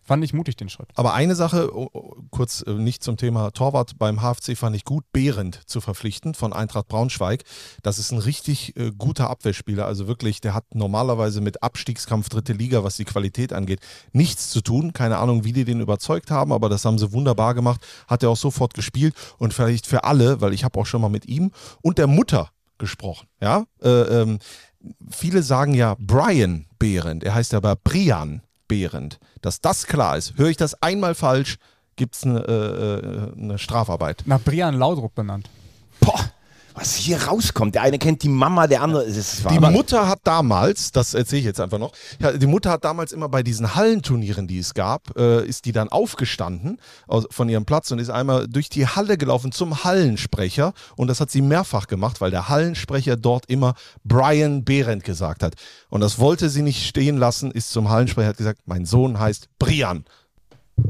Fand 0.07 0.23
ich 0.23 0.33
mutig 0.33 0.55
den 0.55 0.69
Schritt. 0.69 0.89
Aber 0.95 1.15
eine 1.15 1.35
Sache, 1.35 1.77
oh, 1.77 1.89
oh, 1.93 2.15
kurz 2.31 2.63
äh, 2.63 2.75
nicht 2.75 3.03
zum 3.03 3.17
Thema 3.17 3.51
Torwart 3.51 3.99
beim 3.99 4.21
HFC 4.21 4.57
fand 4.57 4.77
ich 4.77 4.85
gut, 4.85 5.05
Behrendt 5.13 5.63
zu 5.67 5.81
verpflichten 5.81 6.35
von 6.35 6.53
Eintracht 6.53 6.87
Braunschweig. 6.87 7.43
Das 7.83 7.99
ist 7.99 8.13
ein 8.13 8.19
richtig 8.19 8.77
äh, 8.77 8.93
guter 8.97 9.29
Abwehrspieler. 9.29 9.85
Also 9.85 10.07
wirklich, 10.07 10.41
der 10.41 10.55
hat 10.55 10.65
normalerweise 10.75 11.41
mit 11.41 11.65
Abstiegskampf 11.65 12.29
dritte 12.29 12.53
Liga, 12.53 12.85
was 12.85 12.97
die 12.97 13.05
Qualität 13.05 13.53
angeht, 13.53 13.81
nichts 14.13 14.51
zu 14.51 14.61
tun. 14.61 14.93
Keine 14.93 15.19
Ahnung, 15.19 15.43
wie 15.43 15.53
die 15.53 15.65
den 15.65 15.81
überzeugt 15.81 16.31
haben, 16.31 16.53
aber 16.53 16.69
das 16.69 16.85
haben 16.85 16.99
sie 16.99 17.13
wunderbar 17.13 17.55
gemacht. 17.55 17.85
Hat 18.07 18.23
er 18.23 18.31
auch 18.31 18.37
sofort 18.37 18.75
gespielt 18.75 19.15
und 19.39 19.55
vielleicht 19.55 19.89
für 19.89 20.05
alle, 20.05 20.41
weil 20.41 20.53
ich 20.53 20.63
habe 20.63 20.79
auch 20.79 20.87
schon 20.87 21.01
mal 21.01 21.09
mit 21.09 21.27
ihm 21.27 21.51
und 21.83 21.99
der 21.99 22.07
Mutter 22.07 22.51
gesprochen. 22.79 23.27
Ja, 23.41 23.65
äh, 23.83 23.89
ähm, 23.89 24.39
viele 25.11 25.43
sagen 25.43 25.75
ja 25.75 25.97
Brian 25.99 26.67
Behrendt, 26.79 27.25
er 27.25 27.35
heißt 27.35 27.55
aber 27.55 27.75
Brian 27.75 28.43
Behrendt. 28.69 29.19
Dass 29.43 29.61
das 29.61 29.87
klar 29.87 30.17
ist, 30.17 30.37
höre 30.37 30.49
ich 30.49 30.57
das 30.57 30.81
einmal 30.83 31.15
falsch, 31.15 31.59
gibt 31.97 32.15
es 32.17 32.25
eine, 32.25 32.41
äh, 32.41 33.39
äh, 33.39 33.43
eine 33.43 33.59
Strafarbeit. 33.59 34.23
Nach 34.27 34.41
Brian 34.41 34.75
Laudrup 34.75 35.15
benannt. 35.15 35.49
Boah, 36.01 36.31
was 36.77 36.95
hier 36.95 37.23
rauskommt. 37.23 37.75
Der 37.75 37.83
eine 37.83 37.99
kennt 37.99 38.23
die 38.23 38.29
Mama, 38.29 38.67
der 38.67 38.83
andere. 38.83 39.03
Ist 39.05 39.41
Die 39.51 39.61
wahr. 39.63 39.71
Mutter 39.71 40.09
hat 40.09 40.21
damals, 40.25 40.93
das 40.93 41.15
erzähle 41.15 41.41
ich 41.41 41.47
jetzt 41.47 41.61
einfach 41.61 41.79
noch, 41.79 41.93
die 42.37 42.47
Mutter 42.47 42.71
hat 42.71 42.85
damals 42.85 43.13
immer 43.13 43.29
bei 43.29 43.43
diesen 43.43 43.75
Hallenturnieren, 43.75 44.47
die 44.47 44.59
es 44.59 44.75
gab, 44.75 45.17
äh, 45.17 45.45
ist 45.47 45.65
die 45.65 45.73
dann 45.73 45.89
aufgestanden 45.89 46.79
aus, 47.09 47.27
von 47.31 47.49
ihrem 47.49 47.65
Platz 47.65 47.91
und 47.91 47.99
ist 47.99 48.11
einmal 48.11 48.47
durch 48.47 48.69
die 48.69 48.87
Halle 48.87 49.17
gelaufen 49.17 49.53
zum 49.53 49.85
Hallensprecher 49.85 50.75
und 50.97 51.09
das 51.09 51.21
hat 51.21 51.31
sie 51.31 51.43
mehrfach 51.43 51.87
gemacht, 51.87 52.21
weil 52.21 52.31
der 52.31 52.49
Hallensprecher 52.49 53.17
dort 53.17 53.47
immer 53.47 53.75
Brian 54.05 54.65
Behrendt 54.65 55.05
gesagt 55.05 55.43
hat. 55.43 55.55
Und 55.89 56.03
das 56.03 56.19
wollte 56.19 56.51
sie 56.51 56.63
nicht 56.63 56.87
stehen 56.87 57.17
lassen, 57.17 57.51
ist 57.51 57.71
zum 57.71 57.89
Hallensprecher, 57.89 58.29
hat 58.29 58.37
gesagt, 58.37 58.61
mein 58.67 58.85
Sohn 58.85 59.19
heißt 59.19 59.49
Brian. 59.59 60.05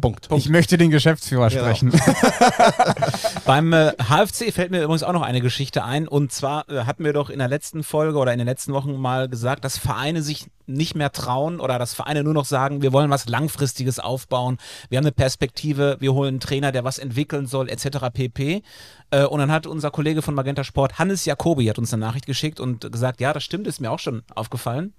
Punkt. 0.00 0.28
Ich 0.34 0.48
möchte 0.48 0.78
den 0.78 0.90
Geschäftsführer 0.90 1.48
Genau. 1.48 1.62
sprechen. 1.62 1.92
Beim 3.44 3.72
äh, 3.72 3.92
HFC 3.92 4.52
fällt 4.52 4.70
mir 4.70 4.82
übrigens 4.82 5.04
auch 5.04 5.12
noch 5.12 5.22
eine 5.22 5.40
Geschichte 5.40 5.84
ein. 5.84 6.08
Und 6.08 6.32
zwar 6.32 6.68
äh, 6.68 6.84
hatten 6.84 7.04
wir 7.04 7.12
doch 7.12 7.30
in 7.30 7.38
der 7.38 7.48
letzten 7.48 7.84
Folge 7.84 8.18
oder 8.18 8.32
in 8.32 8.38
den 8.38 8.48
letzten 8.48 8.72
Wochen 8.72 8.96
mal 8.96 9.28
gesagt, 9.28 9.64
dass 9.64 9.78
Vereine 9.78 10.22
sich 10.22 10.46
nicht 10.66 10.96
mehr 10.96 11.12
trauen 11.12 11.60
oder 11.60 11.78
dass 11.78 11.94
Vereine 11.94 12.24
nur 12.24 12.34
noch 12.34 12.44
sagen, 12.44 12.82
wir 12.82 12.92
wollen 12.92 13.10
was 13.10 13.28
Langfristiges 13.28 14.00
aufbauen. 14.00 14.58
Wir 14.88 14.98
haben 14.98 15.04
eine 15.04 15.12
Perspektive, 15.12 15.96
wir 16.00 16.12
holen 16.12 16.28
einen 16.34 16.40
Trainer, 16.40 16.72
der 16.72 16.82
was 16.84 16.98
entwickeln 16.98 17.46
soll, 17.46 17.68
etc. 17.68 17.98
pp. 18.12 18.62
Äh, 19.10 19.24
und 19.24 19.38
dann 19.38 19.52
hat 19.52 19.66
unser 19.68 19.92
Kollege 19.92 20.20
von 20.20 20.34
Magenta 20.34 20.64
Sport, 20.64 20.98
Hannes 20.98 21.24
Jacobi, 21.24 21.66
hat 21.66 21.78
uns 21.78 21.92
eine 21.94 22.04
Nachricht 22.04 22.26
geschickt 22.26 22.58
und 22.58 22.90
gesagt, 22.90 23.20
ja, 23.20 23.32
das 23.32 23.44
stimmt, 23.44 23.68
ist 23.68 23.80
mir 23.80 23.92
auch 23.92 24.00
schon 24.00 24.22
aufgefallen. 24.34 24.92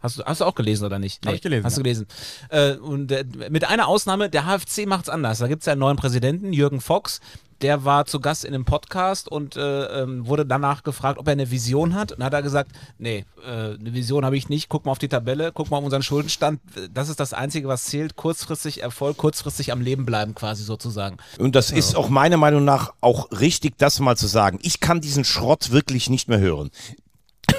Hast 0.00 0.18
du, 0.18 0.24
hast 0.24 0.40
du 0.40 0.44
auch 0.46 0.54
gelesen 0.54 0.84
oder 0.86 0.98
nicht? 0.98 1.24
Hab 1.26 1.34
ich 1.34 1.42
gelesen, 1.42 1.64
Hast 1.64 1.76
du 1.76 1.80
ja. 1.80 1.82
gelesen. 1.82 2.06
Äh, 2.48 2.74
und 2.76 3.12
äh, 3.12 3.24
mit 3.50 3.64
einer 3.64 3.86
Ausnahme, 3.86 4.30
der 4.30 4.46
HFC 4.46 4.86
macht 4.86 5.04
es 5.04 5.08
anders. 5.10 5.38
Da 5.38 5.46
gibt 5.46 5.62
es 5.62 5.68
einen 5.68 5.80
neuen 5.80 5.96
Präsidenten, 5.96 6.52
Jürgen 6.52 6.80
Fox. 6.80 7.20
Der 7.60 7.84
war 7.84 8.06
zu 8.06 8.20
Gast 8.20 8.46
in 8.46 8.54
einem 8.54 8.64
Podcast 8.64 9.28
und 9.28 9.54
äh, 9.56 9.84
ähm, 10.02 10.26
wurde 10.26 10.46
danach 10.46 10.82
gefragt, 10.82 11.18
ob 11.18 11.26
er 11.28 11.32
eine 11.32 11.50
Vision 11.50 11.94
hat. 11.94 12.12
Und 12.12 12.24
hat 12.24 12.32
er 12.32 12.40
gesagt, 12.40 12.72
nee, 12.96 13.26
äh, 13.44 13.74
eine 13.74 13.92
Vision 13.92 14.24
habe 14.24 14.38
ich 14.38 14.48
nicht. 14.48 14.70
Guck 14.70 14.86
mal 14.86 14.92
auf 14.92 14.98
die 14.98 15.08
Tabelle, 15.08 15.52
guck 15.52 15.70
mal 15.70 15.76
auf 15.76 15.84
unseren 15.84 16.02
Schuldenstand. 16.02 16.60
Das 16.94 17.10
ist 17.10 17.20
das 17.20 17.34
Einzige, 17.34 17.68
was 17.68 17.84
zählt. 17.84 18.16
Kurzfristig 18.16 18.82
Erfolg, 18.82 19.18
kurzfristig 19.18 19.72
am 19.72 19.82
Leben 19.82 20.06
bleiben 20.06 20.34
quasi 20.34 20.64
sozusagen. 20.64 21.18
Und 21.38 21.54
das 21.54 21.70
ist 21.70 21.94
auch 21.96 22.08
meiner 22.08 22.38
Meinung 22.38 22.64
nach 22.64 22.94
auch 23.02 23.30
richtig, 23.30 23.76
das 23.76 24.00
mal 24.00 24.16
zu 24.16 24.26
sagen. 24.26 24.58
Ich 24.62 24.80
kann 24.80 25.02
diesen 25.02 25.24
Schrott 25.24 25.70
wirklich 25.70 26.08
nicht 26.08 26.28
mehr 26.28 26.38
hören. 26.40 26.70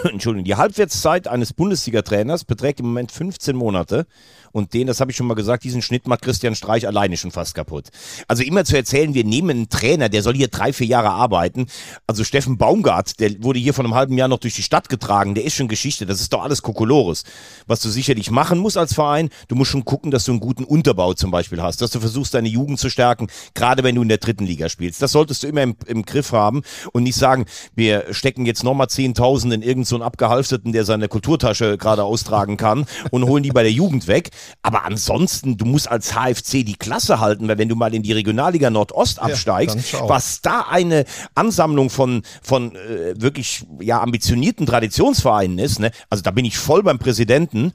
Entschuldigung, 0.09 0.45
die 0.45 0.55
Halbwertszeit 0.55 1.27
eines 1.27 1.53
Bundesliga-Trainers 1.53 2.45
beträgt 2.45 2.79
im 2.79 2.87
Moment 2.87 3.11
15 3.11 3.55
Monate. 3.55 4.05
Und 4.51 4.73
den, 4.73 4.87
das 4.87 4.99
habe 4.99 5.11
ich 5.11 5.17
schon 5.17 5.27
mal 5.27 5.33
gesagt, 5.33 5.63
diesen 5.63 5.81
Schnitt 5.81 6.07
macht 6.07 6.21
Christian 6.21 6.55
Streich 6.55 6.87
alleine 6.87 7.17
schon 7.17 7.31
fast 7.31 7.55
kaputt. 7.55 7.89
Also 8.27 8.43
immer 8.43 8.65
zu 8.65 8.75
erzählen, 8.75 9.13
wir 9.13 9.23
nehmen 9.23 9.49
einen 9.51 9.69
Trainer, 9.69 10.09
der 10.09 10.23
soll 10.23 10.35
hier 10.35 10.47
drei, 10.47 10.73
vier 10.73 10.87
Jahre 10.87 11.09
arbeiten. 11.09 11.67
Also 12.07 12.23
Steffen 12.23 12.57
Baumgart, 12.57 13.19
der 13.19 13.43
wurde 13.43 13.59
hier 13.59 13.73
vor 13.73 13.85
einem 13.85 13.95
halben 13.95 14.17
Jahr 14.17 14.27
noch 14.27 14.39
durch 14.39 14.55
die 14.55 14.63
Stadt 14.63 14.89
getragen, 14.89 15.35
der 15.35 15.45
ist 15.45 15.55
schon 15.55 15.67
Geschichte. 15.67 16.05
Das 16.05 16.21
ist 16.21 16.33
doch 16.33 16.43
alles 16.43 16.61
Kokolores. 16.61 17.23
Was 17.67 17.81
du 17.81 17.89
sicherlich 17.89 18.31
machen 18.31 18.59
musst 18.59 18.77
als 18.77 18.93
Verein, 18.93 19.29
du 19.47 19.55
musst 19.55 19.71
schon 19.71 19.85
gucken, 19.85 20.11
dass 20.11 20.25
du 20.25 20.31
einen 20.31 20.39
guten 20.39 20.63
Unterbau 20.63 21.13
zum 21.13 21.31
Beispiel 21.31 21.61
hast, 21.61 21.81
dass 21.81 21.91
du 21.91 21.99
versuchst, 21.99 22.33
deine 22.33 22.49
Jugend 22.49 22.79
zu 22.79 22.89
stärken, 22.89 23.27
gerade 23.53 23.83
wenn 23.83 23.95
du 23.95 24.01
in 24.01 24.09
der 24.09 24.17
dritten 24.17 24.45
Liga 24.45 24.69
spielst. 24.69 25.01
Das 25.01 25.11
solltest 25.11 25.43
du 25.43 25.47
immer 25.47 25.63
im, 25.63 25.75
im 25.85 26.03
Griff 26.03 26.31
haben 26.31 26.61
und 26.93 27.03
nicht 27.03 27.15
sagen, 27.15 27.45
wir 27.75 28.13
stecken 28.13 28.45
jetzt 28.45 28.63
nochmal 28.63 28.87
10.000 28.87 29.45
in 29.45 29.61
irgendeinen 29.61 29.85
so 29.85 30.01
Abgehalfterten, 30.01 30.71
der 30.71 30.85
seine 30.85 31.07
Kulturtasche 31.07 31.77
gerade 31.77 32.03
austragen 32.03 32.57
kann 32.57 32.85
und 33.11 33.25
holen 33.25 33.43
die 33.43 33.51
bei 33.51 33.63
der 33.63 33.71
Jugend 33.71 34.07
weg. 34.07 34.29
Aber 34.61 34.85
ansonsten, 34.85 35.57
du 35.57 35.65
musst 35.65 35.89
als 35.89 36.13
HFC 36.13 36.63
die 36.65 36.75
Klasse 36.75 37.19
halten, 37.19 37.47
weil 37.47 37.57
wenn 37.57 37.69
du 37.69 37.75
mal 37.75 37.93
in 37.93 38.03
die 38.03 38.11
Regionalliga 38.11 38.69
Nordost 38.69 39.19
absteigst, 39.19 39.77
schau. 39.89 40.07
was 40.09 40.41
da 40.41 40.65
eine 40.69 41.05
Ansammlung 41.35 41.89
von, 41.89 42.23
von 42.41 42.75
äh, 42.75 43.19
wirklich 43.19 43.65
ja, 43.79 44.01
ambitionierten 44.01 44.65
Traditionsvereinen 44.65 45.59
ist, 45.59 45.79
ne? 45.79 45.91
also 46.09 46.23
da 46.23 46.31
bin 46.31 46.45
ich 46.45 46.57
voll 46.57 46.83
beim 46.83 46.99
Präsidenten. 46.99 47.73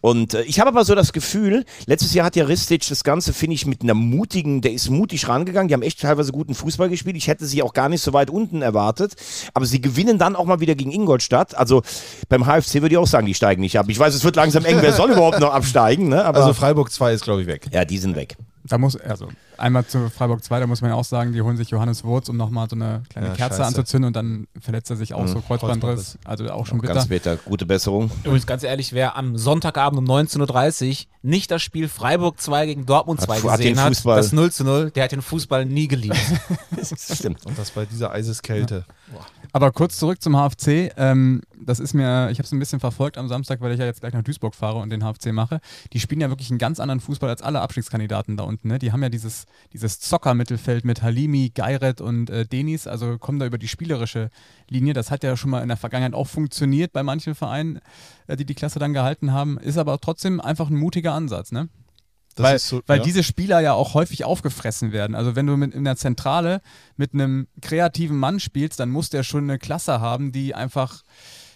Und 0.00 0.34
äh, 0.34 0.42
ich 0.42 0.60
habe 0.60 0.68
aber 0.68 0.84
so 0.84 0.94
das 0.94 1.12
Gefühl, 1.12 1.64
letztes 1.86 2.14
Jahr 2.14 2.26
hat 2.26 2.36
ja 2.36 2.44
Ristic 2.44 2.86
das 2.88 3.04
Ganze, 3.04 3.32
finde 3.32 3.54
ich, 3.54 3.66
mit 3.66 3.82
einer 3.82 3.94
mutigen, 3.94 4.60
der 4.60 4.72
ist 4.72 4.88
mutig 4.88 5.28
rangegangen. 5.28 5.68
Die 5.68 5.74
haben 5.74 5.82
echt 5.82 6.00
teilweise 6.00 6.32
guten 6.32 6.54
Fußball 6.54 6.88
gespielt. 6.88 7.16
Ich 7.16 7.28
hätte 7.28 7.46
sie 7.46 7.62
auch 7.62 7.74
gar 7.74 7.88
nicht 7.88 8.02
so 8.02 8.12
weit 8.12 8.30
unten 8.30 8.62
erwartet. 8.62 9.14
Aber 9.54 9.66
sie 9.66 9.80
gewinnen 9.80 10.18
dann 10.18 10.36
auch 10.36 10.46
mal 10.46 10.60
wieder 10.60 10.74
gegen 10.74 10.90
Ingolstadt. 10.90 11.54
Also 11.54 11.82
beim 12.28 12.46
HFC 12.46 12.76
würde 12.76 12.94
ich 12.94 12.98
auch 12.98 13.06
sagen, 13.06 13.26
die 13.26 13.34
steigen 13.34 13.60
nicht 13.60 13.78
ab. 13.78 13.86
Ich 13.88 13.98
weiß, 13.98 14.14
es 14.14 14.24
wird 14.24 14.36
langsam 14.36 14.64
eng. 14.64 14.78
Wer 14.80 14.92
soll 14.92 15.10
überhaupt 15.10 15.40
noch 15.40 15.52
absteigen? 15.52 16.08
Ne? 16.08 16.24
Aber 16.24 16.38
Also 16.40 16.54
Freiburg 16.54 16.90
2 16.90 17.12
ist, 17.12 17.24
glaube 17.24 17.42
ich, 17.42 17.46
weg. 17.46 17.66
ja, 17.72 17.84
die 17.84 17.98
sind 17.98 18.16
weg. 18.16 18.36
Da 18.64 18.76
muss, 18.76 18.94
also 18.96 19.28
einmal 19.56 19.86
zu 19.86 20.10
Freiburg 20.10 20.44
2, 20.44 20.60
da 20.60 20.66
muss 20.66 20.82
man 20.82 20.90
ja 20.90 20.96
auch 20.96 21.04
sagen, 21.04 21.32
die 21.32 21.40
holen 21.40 21.56
sich 21.56 21.70
Johannes 21.70 22.04
Wurz, 22.04 22.28
um 22.28 22.36
nochmal 22.36 22.68
so 22.68 22.76
eine 22.76 23.02
kleine 23.08 23.28
Ja, 23.28 23.34
Kerze 23.34 23.56
scheiße. 23.56 23.66
anzuzünden 23.68 24.08
und 24.08 24.16
dann 24.16 24.46
verletzt 24.60 24.90
er 24.90 24.96
sich 24.96 25.14
auch 25.14 25.26
so 25.26 25.40
Kreuzbandriss. 25.40 26.18
Also 26.24 26.48
auch 26.50 26.66
schon 26.66 26.78
bitter. 26.80 26.92
Ganz 26.94 27.08
bitter. 27.08 27.36
Gute 27.36 27.64
Besserung. 27.64 28.10
Übrigens, 28.22 28.46
ganz 28.46 28.62
ehrlich, 28.62 28.92
wer 28.92 29.16
am 29.16 29.38
Sonntagabend 29.38 29.98
um 29.98 30.04
19.30 30.04 30.90
Uhr 30.90 31.06
nicht 31.22 31.50
das 31.50 31.62
Spiel 31.62 31.88
Freiburg 31.88 32.40
2 32.40 32.66
gegen 32.66 32.86
Dortmund 32.86 33.20
2 33.20 33.36
Hat- 33.38 33.44
hat 33.44 33.58
gesehen 33.58 33.80
hat, 33.82 34.04
das 34.04 34.32
0 34.32 34.52
zu 34.52 34.64
0, 34.64 34.90
der 34.90 35.04
hat 35.04 35.12
den 35.12 35.22
Fußball 35.22 35.64
nie 35.64 35.88
geliebt. 35.88 36.16
Das 36.76 37.18
stimmt. 37.18 37.44
Und 37.46 37.58
das 37.58 37.70
bei 37.72 37.84
dieser 37.84 38.10
Eiseskälte. 38.10 38.84
Aber 39.52 39.72
kurz 39.72 39.98
zurück 39.98 40.22
zum 40.22 40.34
HFC. 40.34 40.92
Ähm, 40.96 41.42
das 41.60 41.80
ist 41.80 41.94
mir, 41.94 42.30
ich 42.30 42.38
habe 42.38 42.46
es 42.46 42.52
ein 42.52 42.58
bisschen 42.58 42.80
verfolgt 42.80 43.18
am 43.18 43.28
Samstag, 43.28 43.60
weil 43.60 43.72
ich 43.72 43.78
ja 43.78 43.84
jetzt 43.84 44.00
gleich 44.00 44.12
nach 44.12 44.22
Duisburg 44.22 44.54
fahre 44.54 44.78
und 44.78 44.90
den 44.90 45.02
HFC 45.02 45.32
mache. 45.32 45.60
Die 45.92 46.00
spielen 46.00 46.20
ja 46.20 46.28
wirklich 46.28 46.50
einen 46.50 46.58
ganz 46.58 46.80
anderen 46.80 47.00
Fußball 47.00 47.28
als 47.28 47.42
alle 47.42 47.60
Abstiegskandidaten 47.60 48.36
da 48.36 48.44
unten. 48.44 48.68
Ne? 48.68 48.78
Die 48.78 48.92
haben 48.92 49.02
ja 49.02 49.08
dieses, 49.08 49.46
dieses 49.72 50.00
Zocker-Mittelfeld 50.00 50.84
mit 50.84 51.02
Halimi, 51.02 51.50
Geiret 51.54 52.00
und 52.00 52.30
äh, 52.30 52.46
Denis, 52.46 52.86
also 52.86 53.18
kommen 53.18 53.38
da 53.38 53.46
über 53.46 53.58
die 53.58 53.68
spielerische 53.68 54.30
Linie. 54.68 54.94
Das 54.94 55.10
hat 55.10 55.24
ja 55.24 55.36
schon 55.36 55.50
mal 55.50 55.62
in 55.62 55.68
der 55.68 55.76
Vergangenheit 55.76 56.14
auch 56.14 56.28
funktioniert 56.28 56.92
bei 56.92 57.02
manchen 57.02 57.34
Vereinen, 57.34 57.80
äh, 58.26 58.36
die 58.36 58.44
die 58.44 58.54
Klasse 58.54 58.78
dann 58.78 58.92
gehalten 58.92 59.32
haben. 59.32 59.58
Ist 59.58 59.78
aber 59.78 59.98
trotzdem 59.98 60.40
einfach 60.40 60.70
ein 60.70 60.76
mutiger 60.76 61.14
Ansatz, 61.14 61.52
ne? 61.52 61.68
Weil 62.42 62.58
so- 62.58 62.80
weil 62.86 62.98
ja. 62.98 63.04
diese 63.04 63.22
Spieler 63.22 63.60
ja 63.60 63.72
auch 63.74 63.94
häufig 63.94 64.24
aufgefressen 64.24 64.92
werden. 64.92 65.14
Also 65.14 65.36
wenn 65.36 65.46
du 65.46 65.56
mit, 65.56 65.74
in 65.74 65.84
der 65.84 65.96
Zentrale 65.96 66.60
mit 66.96 67.14
einem 67.14 67.46
kreativen 67.60 68.16
Mann 68.16 68.40
spielst, 68.40 68.80
dann 68.80 68.90
muss 68.90 69.10
der 69.10 69.22
schon 69.22 69.44
eine 69.44 69.58
Klasse 69.58 70.00
haben, 70.00 70.32
die 70.32 70.54
einfach, 70.54 71.02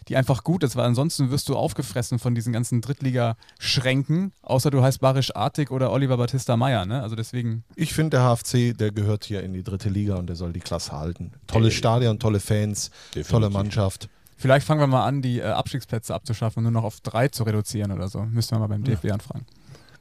die 0.08 0.16
einfach 0.16 0.44
gut 0.44 0.62
ist, 0.64 0.76
weil 0.76 0.84
ansonsten 0.86 1.30
wirst 1.30 1.48
du 1.48 1.56
aufgefressen 1.56 2.18
von 2.18 2.34
diesen 2.34 2.52
ganzen 2.52 2.80
Drittliga-Schränken, 2.80 4.32
außer 4.42 4.70
du 4.70 4.82
heißt 4.82 5.00
Barisch 5.00 5.34
Artig 5.34 5.70
oder 5.70 5.90
Oliver 5.92 6.16
Battista 6.16 6.56
Meyer. 6.56 6.86
Ne? 6.86 7.02
Also 7.02 7.16
deswegen, 7.16 7.64
Ich 7.76 7.94
finde, 7.94 8.18
der 8.18 8.36
HFC, 8.36 8.76
der 8.76 8.90
gehört 8.92 9.24
hier 9.24 9.42
in 9.42 9.52
die 9.52 9.62
dritte 9.62 9.88
Liga 9.88 10.16
und 10.16 10.26
der 10.26 10.36
soll 10.36 10.52
die 10.52 10.60
Klasse 10.60 10.92
halten. 10.92 11.32
Tolles 11.46 11.74
Stadion, 11.74 12.18
tolle 12.18 12.40
Fans, 12.40 12.90
tolle 13.28 13.50
Mannschaft. 13.50 14.08
vielleicht 14.36 14.66
fangen 14.66 14.80
wir 14.80 14.86
mal 14.86 15.04
an, 15.06 15.22
die 15.22 15.38
äh, 15.38 15.44
Abstiegsplätze 15.44 16.14
abzuschaffen 16.14 16.58
und 16.66 16.72
nur 16.72 16.82
noch 16.82 16.86
auf 16.86 17.00
drei 17.00 17.28
zu 17.28 17.44
reduzieren 17.44 17.92
oder 17.92 18.08
so. 18.08 18.22
Müssen 18.24 18.52
wir 18.52 18.58
mal 18.58 18.66
beim 18.66 18.84
DFB 18.84 19.10
anfragen. 19.12 19.46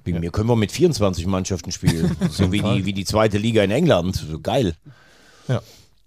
Wegen 0.04 0.20
mir 0.20 0.32
können 0.32 0.50
wir 0.50 0.56
mit 0.56 0.72
24 0.72 1.26
Mannschaften 1.28 1.72
spielen. 1.72 2.16
so 2.30 2.52
wie 2.52 2.62
die, 2.62 2.86
wie 2.86 2.94
die 2.94 3.06
zweite 3.06 3.38
Liga 3.38 3.64
in 3.64 3.72
England. 3.72 4.16
So 4.16 4.40
geil. 4.40 4.76
Ja, 5.48 5.62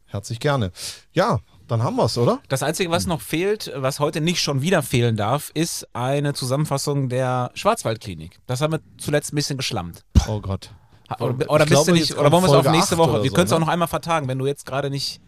herzlich 0.07 0.40
gerne. 0.40 0.72
Ja, 1.12 1.40
dann 1.68 1.82
haben 1.82 1.97
wir 1.97 2.05
es, 2.05 2.16
oder? 2.16 2.40
Das 2.49 2.62
Einzige, 2.62 2.90
was 2.90 3.07
noch 3.07 3.20
fehlt, 3.20 3.72
was 3.74 3.99
heute 3.99 4.20
nicht 4.20 4.40
schon 4.40 4.62
wieder 4.62 4.82
fehlen 4.82 5.16
darf, 5.16 5.51
ist 5.55 5.88
eine 5.94 6.32
Zusammenfassung 6.32 7.09
der 7.09 7.51
Schwarzwaldklinik. 7.55 8.38
Das 8.47 8.61
haben 8.61 8.72
wir 8.72 8.80
zuletzt 8.99 9.32
ein 9.32 9.36
bisschen 9.36 9.57
geschlammt. 9.57 10.05
Oh 10.28 10.40
Gott. 10.40 10.70
Oder, 11.20 11.51
oder, 11.51 11.64
bist 11.64 11.68
glaube, 11.68 11.92
du 11.92 11.99
nicht, 11.99 12.16
oder 12.16 12.32
wollen 12.32 12.42
wir 12.44 12.49
es 12.49 12.55
auf 12.55 12.70
nächste 12.70 12.94
8 12.94 12.99
Woche? 12.99 13.22
Wir 13.22 13.30
so, 13.30 13.34
können 13.34 13.47
es 13.47 13.53
auch 13.53 13.59
ne? 13.59 13.64
noch 13.64 13.72
einmal 13.72 13.88
vertagen, 13.88 14.28
wenn 14.28 14.38
du 14.38 14.47
jetzt 14.47 14.66
gerade 14.66 14.90
nicht. 14.90 15.20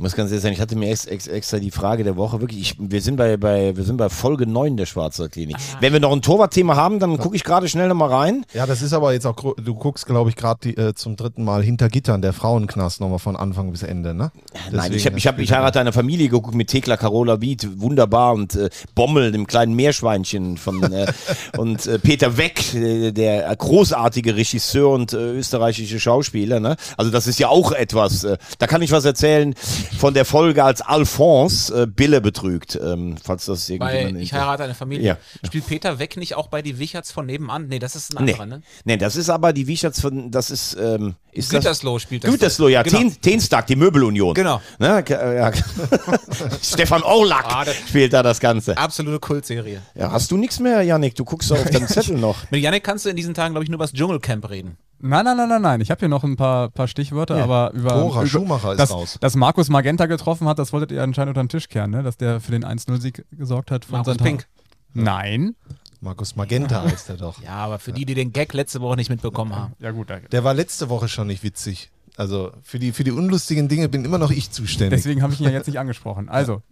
Ich 0.00 0.02
muss 0.02 0.16
ganz 0.16 0.30
ehrlich 0.30 0.42
sagen, 0.42 0.54
ich 0.54 0.62
hatte 0.62 0.76
mir 0.76 0.88
ex, 0.88 1.04
ex, 1.04 1.26
extra 1.26 1.58
die 1.58 1.70
Frage 1.70 2.04
der 2.04 2.16
Woche 2.16 2.40
wirklich, 2.40 2.58
ich, 2.58 2.76
wir, 2.78 3.02
sind 3.02 3.16
bei, 3.16 3.36
bei, 3.36 3.76
wir 3.76 3.84
sind 3.84 3.98
bei 3.98 4.08
Folge 4.08 4.46
9 4.46 4.78
der 4.78 4.86
Schwarzwaldklinik. 4.86 5.58
Wenn 5.80 5.92
wir 5.92 6.00
noch 6.00 6.12
ein 6.12 6.22
Torwartthema 6.22 6.74
haben, 6.74 7.00
dann 7.00 7.18
gucke 7.18 7.36
ich 7.36 7.44
gerade 7.44 7.68
schnell 7.68 7.86
nochmal 7.86 8.08
rein. 8.08 8.46
Ja, 8.54 8.64
das 8.64 8.80
ist 8.80 8.94
aber 8.94 9.12
jetzt 9.12 9.26
auch, 9.26 9.36
du 9.36 9.74
guckst, 9.74 10.06
glaube 10.06 10.30
ich, 10.30 10.36
gerade 10.36 10.70
äh, 10.70 10.94
zum 10.94 11.16
dritten 11.16 11.44
Mal 11.44 11.62
hinter 11.62 11.90
Gittern, 11.90 12.22
der 12.22 12.32
Frauenknast 12.32 13.02
nochmal 13.02 13.18
von 13.18 13.36
Anfang 13.36 13.72
bis 13.72 13.82
Ende, 13.82 14.14
ne? 14.14 14.32
Nein, 14.72 14.90
Deswegen, 14.90 14.94
ich, 14.94 15.06
hab, 15.06 15.16
ich, 15.18 15.26
hab, 15.26 15.38
ich 15.38 15.52
heirate 15.52 15.80
eine 15.80 15.92
Familie 15.92 16.30
geguckt 16.30 16.54
mit 16.54 16.68
Thekla 16.68 16.96
Carola 16.96 17.42
Wied, 17.42 17.68
wunderbar, 17.78 18.32
und 18.32 18.54
äh, 18.54 18.70
Bommel, 18.94 19.32
dem 19.32 19.46
kleinen 19.46 19.74
Meerschweinchen 19.74 20.56
von 20.56 20.82
äh, 20.82 21.12
und 21.58 21.86
äh, 21.86 21.98
Peter 21.98 22.38
Weck, 22.38 22.72
äh, 22.72 23.12
der 23.12 23.54
großartige 23.54 24.34
Regisseur 24.34 24.88
und 24.88 25.12
äh, 25.12 25.16
österreichische 25.18 26.00
Schauspieler. 26.00 26.58
Ne? 26.58 26.76
Also 26.96 27.10
das 27.10 27.26
ist 27.26 27.38
ja 27.38 27.48
auch 27.48 27.72
etwas, 27.72 28.24
äh, 28.24 28.38
da 28.58 28.66
kann 28.66 28.80
ich 28.80 28.92
was 28.92 29.04
erzählen. 29.04 29.54
Von 29.98 30.14
der 30.14 30.24
Folge, 30.24 30.64
als 30.64 30.80
Alphonse 30.80 31.82
äh, 31.82 31.86
Bille 31.86 32.20
betrügt. 32.20 32.78
Ähm, 32.82 33.16
falls 33.22 33.46
das 33.46 33.66
Bei 33.68 33.74
irgendjemand 33.74 34.22
Ich 34.22 34.32
heirate 34.32 34.64
eine 34.64 34.74
Familie. 34.74 35.04
Ja. 35.06 35.16
Spielt 35.46 35.66
Peter 35.66 35.98
Weck 35.98 36.16
nicht 36.16 36.34
auch 36.36 36.48
bei 36.48 36.62
die 36.62 36.78
Wicherts 36.78 37.12
von 37.12 37.26
nebenan? 37.26 37.68
Nee, 37.68 37.78
das 37.78 37.96
ist 37.96 38.16
ein 38.18 38.24
Nee. 38.24 38.32
anderer, 38.32 38.46
ne? 38.46 38.62
nee, 38.84 38.96
das 38.96 39.16
ist 39.16 39.28
aber 39.30 39.52
die 39.52 39.66
Wicherts 39.66 40.00
von, 40.00 40.30
das 40.30 40.50
ist, 40.50 40.76
ähm, 40.80 41.14
ist 41.32 41.52
das? 41.52 41.60
Gütersloh 41.60 41.98
spielt 41.98 42.24
das. 42.24 42.30
Gütersloh, 42.30 42.68
ja, 42.68 42.82
Genau. 42.82 42.98
Ten, 42.98 43.20
Tenstag, 43.20 43.66
die 43.66 43.76
Möbelunion. 43.76 44.34
Genau. 44.34 44.60
Ne? 44.78 45.04
äh, 45.08 45.36
Ja. 45.38 45.52
Stefan 46.62 47.02
Orlak 47.02 47.44
Ah, 47.46 47.64
das- 47.64 47.76
spielt 47.76 48.12
da 48.12 48.22
das 48.22 48.40
Ganze. 48.40 48.76
Absolute 48.76 49.18
Kultserie. 49.18 49.82
Ja, 49.94 50.12
hast 50.12 50.30
du 50.30 50.36
nichts 50.36 50.58
mehr, 50.60 50.82
Janik? 50.82 51.14
Du 51.14 51.24
guckst 51.24 51.50
auf 51.52 51.62
deinen 51.70 51.88
Zettel 51.88 52.16
noch. 52.18 52.36
Mit 52.50 52.62
Yannick 52.62 52.84
kannst 52.84 53.04
du 53.04 53.10
in 53.10 53.16
diesen 53.16 53.34
Tagen, 53.34 53.54
glaube 53.54 53.64
ich, 53.64 53.70
nur 53.70 53.76
über 53.76 53.84
das 53.84 53.92
Dschungelcamp 53.92 54.48
reden. 54.50 54.76
Nein, 55.02 55.24
nein, 55.24 55.34
nein, 55.36 55.48
nein, 55.48 55.62
nein. 55.62 55.80
Ich 55.80 55.90
habe 55.90 55.98
hier 56.00 56.08
noch 56.08 56.24
ein 56.24 56.36
paar, 56.36 56.68
paar 56.68 56.86
Stichwörter, 56.86 57.42
aber 57.42 57.70
über, 57.72 57.94
Bora 58.02 58.18
über 58.20 58.26
Schumacher 58.26 58.72
ist 58.72 58.78
dass, 58.80 58.90
raus. 58.90 59.16
dass 59.18 59.34
Markus 59.34 59.69
Magenta 59.70 60.06
getroffen 60.06 60.46
hat, 60.48 60.58
das 60.58 60.72
wolltet 60.72 60.92
ihr 60.92 61.02
anscheinend 61.02 61.30
unter 61.30 61.42
den 61.42 61.48
Tisch 61.48 61.68
kehren, 61.68 61.90
ne? 61.90 62.02
Dass 62.02 62.16
der 62.16 62.40
für 62.40 62.52
den 62.52 62.64
1-0-Sieg 62.64 63.24
gesorgt 63.32 63.70
hat. 63.70 63.84
Von 63.84 64.00
Markus. 64.00 64.16
Pink. 64.18 64.46
Nein. 64.92 65.54
Markus 66.00 66.34
Magenta 66.36 66.82
heißt 66.82 67.10
er 67.10 67.16
doch. 67.16 67.42
Ja, 67.42 67.56
aber 67.56 67.78
für 67.78 67.92
die, 67.92 68.04
die 68.04 68.14
den 68.14 68.32
Gag 68.32 68.52
letzte 68.54 68.80
Woche 68.80 68.96
nicht 68.96 69.10
mitbekommen 69.10 69.54
haben. 69.54 69.74
Ja 69.78 69.90
gut, 69.90 70.10
danke. 70.10 70.28
Der 70.28 70.44
war 70.44 70.54
letzte 70.54 70.88
Woche 70.88 71.08
schon 71.08 71.26
nicht 71.26 71.42
witzig. 71.42 71.90
Also 72.16 72.52
für 72.62 72.78
die, 72.78 72.92
für 72.92 73.04
die 73.04 73.12
unlustigen 73.12 73.68
Dinge 73.68 73.88
bin 73.88 74.04
immer 74.04 74.18
noch 74.18 74.30
ich 74.30 74.50
zuständig. 74.50 74.98
Deswegen 74.98 75.22
habe 75.22 75.32
ich 75.32 75.40
ihn 75.40 75.46
ja 75.46 75.52
jetzt 75.52 75.66
nicht 75.68 75.78
angesprochen. 75.78 76.28
Also, 76.28 76.62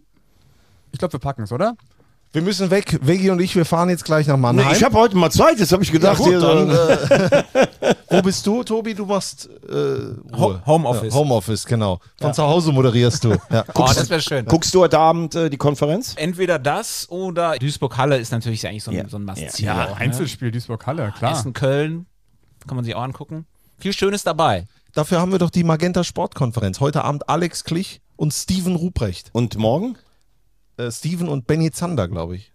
ich 0.91 0.99
glaube, 0.99 1.13
wir 1.13 1.19
packen 1.19 1.43
es, 1.43 1.51
oder? 1.51 1.75
Wir 2.31 2.43
müssen 2.43 2.69
weg. 2.69 2.99
Veggie 3.01 3.31
und 3.31 3.39
ich, 3.41 3.55
wir 3.55 3.65
fahren 3.65 3.89
jetzt 3.89 4.05
gleich 4.05 4.27
nach 4.27 4.37
Mannheim. 4.37 4.67
Nee, 4.67 4.73
ich 4.77 4.83
habe 4.83 4.95
heute 4.95 5.17
mal 5.17 5.31
Zeit, 5.31 5.59
das 5.59 5.71
habe 5.71 5.81
ich 5.81 5.91
gedacht. 5.91 6.17
gut, 6.19 6.27
hier, 6.27 6.39
dann, 6.39 6.69
so- 6.69 6.77
äh, 6.77 7.95
wo 8.09 8.21
bist 8.21 8.45
du, 8.45 8.63
Tobi? 8.63 8.93
Du 8.93 9.05
machst 9.05 9.49
äh. 9.67 10.35
Homeoffice. 10.37 11.11
Ja, 11.11 11.19
Homeoffice, 11.19 11.65
genau. 11.65 11.99
Von 12.21 12.31
zu 12.35 12.43
Hause 12.43 12.71
moderierst 12.71 13.23
du. 13.23 13.29
Ja. 13.49 13.63
Oh, 13.73 13.87
das 13.87 14.07
wäre 14.11 14.21
schön. 14.21 14.45
Guckst 14.45 14.73
du 14.75 14.81
heute 14.81 14.99
Abend 14.99 15.33
äh, 15.33 15.49
die 15.49 15.57
Konferenz? 15.57 16.13
Entweder 16.17 16.59
das 16.59 17.09
oder 17.09 17.57
Duisburg-Halle 17.57 18.17
ist 18.19 18.31
natürlich 18.31 18.67
eigentlich 18.67 18.83
so 18.83 18.91
ein, 18.91 18.97
Ja. 18.97 19.09
so 19.09 19.17
ein 19.17 19.25
Must-Ziel. 19.25 19.65
Ja, 19.65 19.85
auch, 19.85 19.89
ne? 19.89 19.97
Einzelspiel 19.97 20.51
Duisburg-Halle, 20.51 21.11
klar. 21.17 21.31
Essen-Köln, 21.31 22.05
kann 22.67 22.75
man 22.75 22.85
sich 22.85 22.93
auch 22.93 23.01
angucken. 23.01 23.47
Viel 23.79 23.93
Schönes 23.93 24.23
dabei. 24.23 24.67
Dafür 24.93 25.19
haben 25.19 25.31
wir 25.31 25.39
doch 25.39 25.49
die 25.49 25.63
Magenta 25.63 26.03
Sportkonferenz. 26.03 26.79
Heute 26.79 27.03
Abend 27.03 27.27
Alex 27.27 27.63
Klich 27.63 28.01
und 28.17 28.33
Steven 28.33 28.75
Ruprecht. 28.75 29.29
Und 29.33 29.57
morgen? 29.57 29.97
Äh, 30.79 30.91
Steven 30.91 31.27
und 31.27 31.45
Benny 31.45 31.71
Zander, 31.71 32.07
glaube 32.07 32.37
ich. 32.37 32.53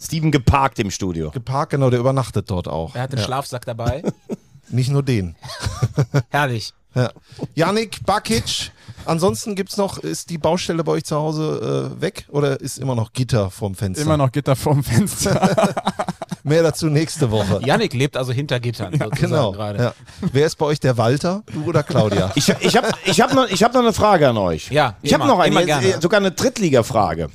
Steven 0.00 0.30
geparkt 0.30 0.78
im 0.78 0.90
Studio. 0.90 1.30
Geparkt, 1.30 1.70
genau, 1.70 1.90
der 1.90 1.98
übernachtet 1.98 2.50
dort 2.50 2.68
auch. 2.68 2.94
Er 2.94 3.02
hat 3.02 3.12
den 3.12 3.18
ja. 3.18 3.24
Schlafsack 3.24 3.64
dabei. 3.64 4.02
Nicht 4.68 4.90
nur 4.90 5.02
den. 5.02 5.34
Herrlich. 6.28 6.72
Ja. 6.94 7.10
Janik 7.54 8.04
Bakic. 8.04 8.72
Ansonsten 9.04 9.54
gibt's 9.54 9.76
noch, 9.76 9.98
ist 9.98 10.30
die 10.30 10.38
Baustelle 10.38 10.84
bei 10.84 10.92
euch 10.92 11.04
zu 11.04 11.16
Hause 11.16 11.94
äh, 11.96 12.00
weg 12.00 12.26
oder 12.28 12.60
ist 12.60 12.78
immer 12.78 12.94
noch 12.94 13.12
Gitter 13.12 13.50
vorm 13.50 13.74
Fenster? 13.74 14.04
Immer 14.04 14.16
noch 14.16 14.32
Gitter 14.32 14.56
vorm 14.56 14.82
Fenster. 14.82 15.74
Mehr 16.42 16.62
dazu 16.62 16.86
nächste 16.86 17.30
Woche. 17.30 17.60
Yannick 17.64 17.94
lebt 17.94 18.16
also 18.16 18.32
hinter 18.32 18.60
Gittern 18.60 18.92
sozusagen 18.92 19.16
genau. 19.16 19.52
gerade. 19.52 19.82
Ja. 19.82 19.94
Wer 20.32 20.46
ist 20.46 20.56
bei 20.56 20.66
euch 20.66 20.80
der 20.80 20.96
Walter? 20.96 21.42
Du 21.52 21.64
oder 21.64 21.82
Claudia? 21.82 22.32
Ich, 22.34 22.48
ich 22.60 22.76
habe 22.76 22.90
ich 23.04 23.20
hab 23.20 23.34
noch, 23.34 23.48
ich 23.48 23.62
hab 23.62 23.72
noch 23.72 23.80
eine 23.80 23.92
Frage 23.92 24.28
an 24.28 24.36
euch. 24.36 24.70
Ja, 24.70 24.96
ich 25.02 25.12
habe 25.14 25.26
noch 25.26 25.38
eine, 25.38 25.64
gerne. 25.64 25.86
äh, 25.86 26.00
sogar 26.00 26.20
eine 26.20 26.32
Drittliga-Frage. 26.32 27.28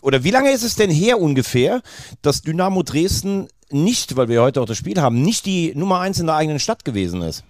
Oder 0.00 0.24
wie 0.24 0.30
lange 0.30 0.52
ist 0.52 0.62
es 0.62 0.76
denn 0.76 0.90
her 0.90 1.20
ungefähr, 1.20 1.82
dass 2.22 2.42
Dynamo 2.42 2.82
Dresden 2.82 3.48
nicht, 3.70 4.16
weil 4.16 4.28
wir 4.28 4.42
heute 4.42 4.60
auch 4.60 4.66
das 4.66 4.78
Spiel 4.78 5.00
haben, 5.00 5.22
nicht 5.22 5.44
die 5.44 5.74
Nummer 5.74 6.00
eins 6.00 6.18
in 6.18 6.26
der 6.26 6.36
eigenen 6.36 6.58
Stadt 6.58 6.84
gewesen 6.84 7.22
ist? 7.22 7.44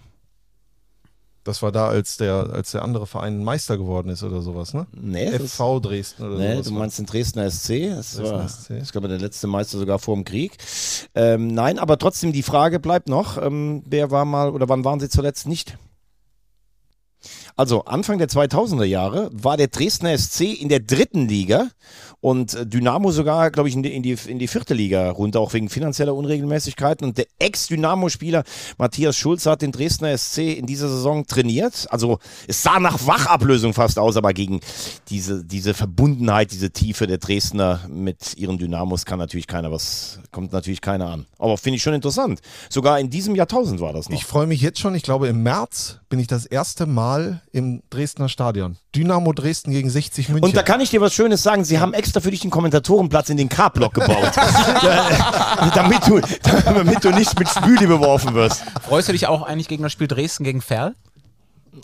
Das 1.47 1.63
war 1.63 1.71
da, 1.71 1.87
als 1.89 2.17
der, 2.17 2.51
als 2.53 2.73
der 2.73 2.83
andere 2.83 3.07
Verein 3.07 3.43
Meister 3.45 3.79
geworden 3.79 4.09
ist 4.09 4.23
oder 4.25 4.43
sowas, 4.43 4.75
ne? 4.75 4.87
Nee, 4.93 5.31
FV 5.31 5.81
Dresden 5.81 6.25
oder 6.25 6.39
Nee, 6.39 6.53
sowas. 6.55 6.67
du 6.67 6.73
meinst 6.75 6.99
den 6.99 7.07
Dresdner 7.07 7.49
SC? 7.51 7.89
Das 7.95 8.17
Dresdner 8.17 8.39
war, 8.39 8.49
SC. 8.49 8.71
ich 8.83 8.91
glaube, 8.93 9.07
der 9.09 9.19
letzte 9.21 9.47
Meister 9.47 9.79
sogar 9.79 9.99
vor 10.01 10.17
dem 10.17 10.25
Krieg. 10.25 10.57
Ähm, 11.15 11.47
nein, 11.47 11.79
aber 11.79 11.99
trotzdem, 11.99 12.33
die 12.33 12.43
Frage 12.43 12.81
bleibt 12.81 13.09
noch. 13.09 13.41
Ähm, 13.41 13.83
wer 13.87 14.11
war 14.11 14.25
mal 14.25 14.51
oder 14.51 14.69
wann 14.69 14.85
waren 14.85 14.99
sie 14.99 15.09
zuletzt 15.09 15.47
nicht? 15.47 15.79
Also 17.57 17.85
Anfang 17.85 18.19
der 18.19 18.29
2000er 18.29 18.85
Jahre 18.85 19.31
war 19.33 19.57
der 19.57 19.69
Dresdner 19.69 20.17
SC 20.19 20.61
in 20.61 20.69
der 20.69 20.81
dritten 20.81 21.27
Liga 21.29 21.69
und 22.27 22.55
äh, 22.55 22.67
Dynamo 22.67 23.13
sogar, 23.13 23.53
glaube 23.53 23.69
ich, 23.69 23.77
in 23.77 23.85
die, 23.85 23.95
in, 23.95 24.03
die, 24.03 24.19
in 24.27 24.41
die 24.41 24.49
vierte 24.49 24.75
Liga 24.75 25.11
runter, 25.11 25.39
auch 25.39 25.53
wegen 25.53 25.69
finanzieller 25.69 26.13
Unregelmäßigkeiten. 26.13 27.07
Und 27.07 27.19
der 27.19 27.27
Ex-Dynamo-Spieler 27.39 28.43
Matthias 28.79 29.17
Schulz 29.17 29.47
hat 29.47 29.63
den 29.63 29.71
Dresdner 29.71 30.19
SC 30.19 30.39
in 30.59 30.67
dieser 30.67 30.89
Saison 30.89 31.25
trainiert. 31.25 31.87
Also 31.89 32.19
es 32.49 32.65
sah 32.65 32.81
nach 32.81 33.07
Wachablösung 33.07 33.75
fast 33.75 34.01
aus, 34.01 34.17
aber 34.17 34.33
gegen 34.33 34.59
diese, 35.09 35.45
diese 35.45 35.73
Verbundenheit, 35.73 36.51
diese 36.51 36.73
Tiefe 36.73 37.07
der 37.07 37.19
Dresdner 37.19 37.83
mit 37.89 38.37
ihren 38.37 38.59
Dynamos 38.59 39.05
kann 39.05 39.21
natürlich 39.21 39.47
keiner 39.47 39.71
was, 39.71 40.19
kommt 40.33 40.53
natürlich 40.53 40.81
keiner 40.81 41.09
an. 41.09 41.27
Aber 41.39 41.57
finde 41.57 41.77
ich 41.77 41.85
schon 41.85 41.95
interessant. 41.95 42.41
Sogar 42.69 42.99
in 42.99 43.09
diesem 43.09 43.37
Jahrtausend 43.37 43.79
war 43.79 43.93
das 43.93 44.09
noch. 44.09 44.17
Ich 44.17 44.25
freue 44.25 44.49
mich 44.49 44.61
jetzt 44.63 44.81
schon. 44.81 44.97
Ich 44.97 45.05
glaube, 45.05 45.29
im 45.29 45.45
März 45.45 46.01
bin 46.09 46.19
ich 46.19 46.27
das 46.27 46.45
erste 46.45 46.87
Mal 46.87 47.43
im 47.53 47.85
Dresdner 47.89 48.29
Stadion. 48.29 48.79
Dynamo 48.97 49.33
Dresden 49.33 49.71
gegen 49.71 49.91
60 49.91 50.31
München. 50.31 50.45
Und 50.45 50.57
da 50.57 50.63
kann 50.63 50.81
ich 50.81 50.91
dir 50.91 51.01
was 51.01 51.13
Schönes 51.13 51.43
sagen. 51.43 51.65
Sie 51.65 51.79
haben 51.79 51.93
extra 51.93 52.16
für 52.21 52.31
dich 52.31 52.41
den 52.41 52.51
Kommentatorenplatz 52.51 53.29
in 53.31 53.37
den 53.37 53.49
K-Block 53.49 53.95
gebaut. 53.95 54.31
Da- 54.35 55.71
damit, 55.75 56.07
du, 56.07 56.21
damit 56.65 57.05
du 57.05 57.11
nicht 57.11 57.39
mit 57.39 57.49
Spüli 57.49 57.87
beworfen 57.87 58.35
wirst. 58.35 58.63
Freust 58.83 59.09
du 59.09 59.13
dich 59.13 59.27
auch 59.27 59.43
eigentlich 59.43 59.69
gegen 59.69 59.83
das 59.83 59.93
Spiel 59.93 60.09
Dresden 60.09 60.45
gegen 60.45 60.61
Ferl? 60.63 60.95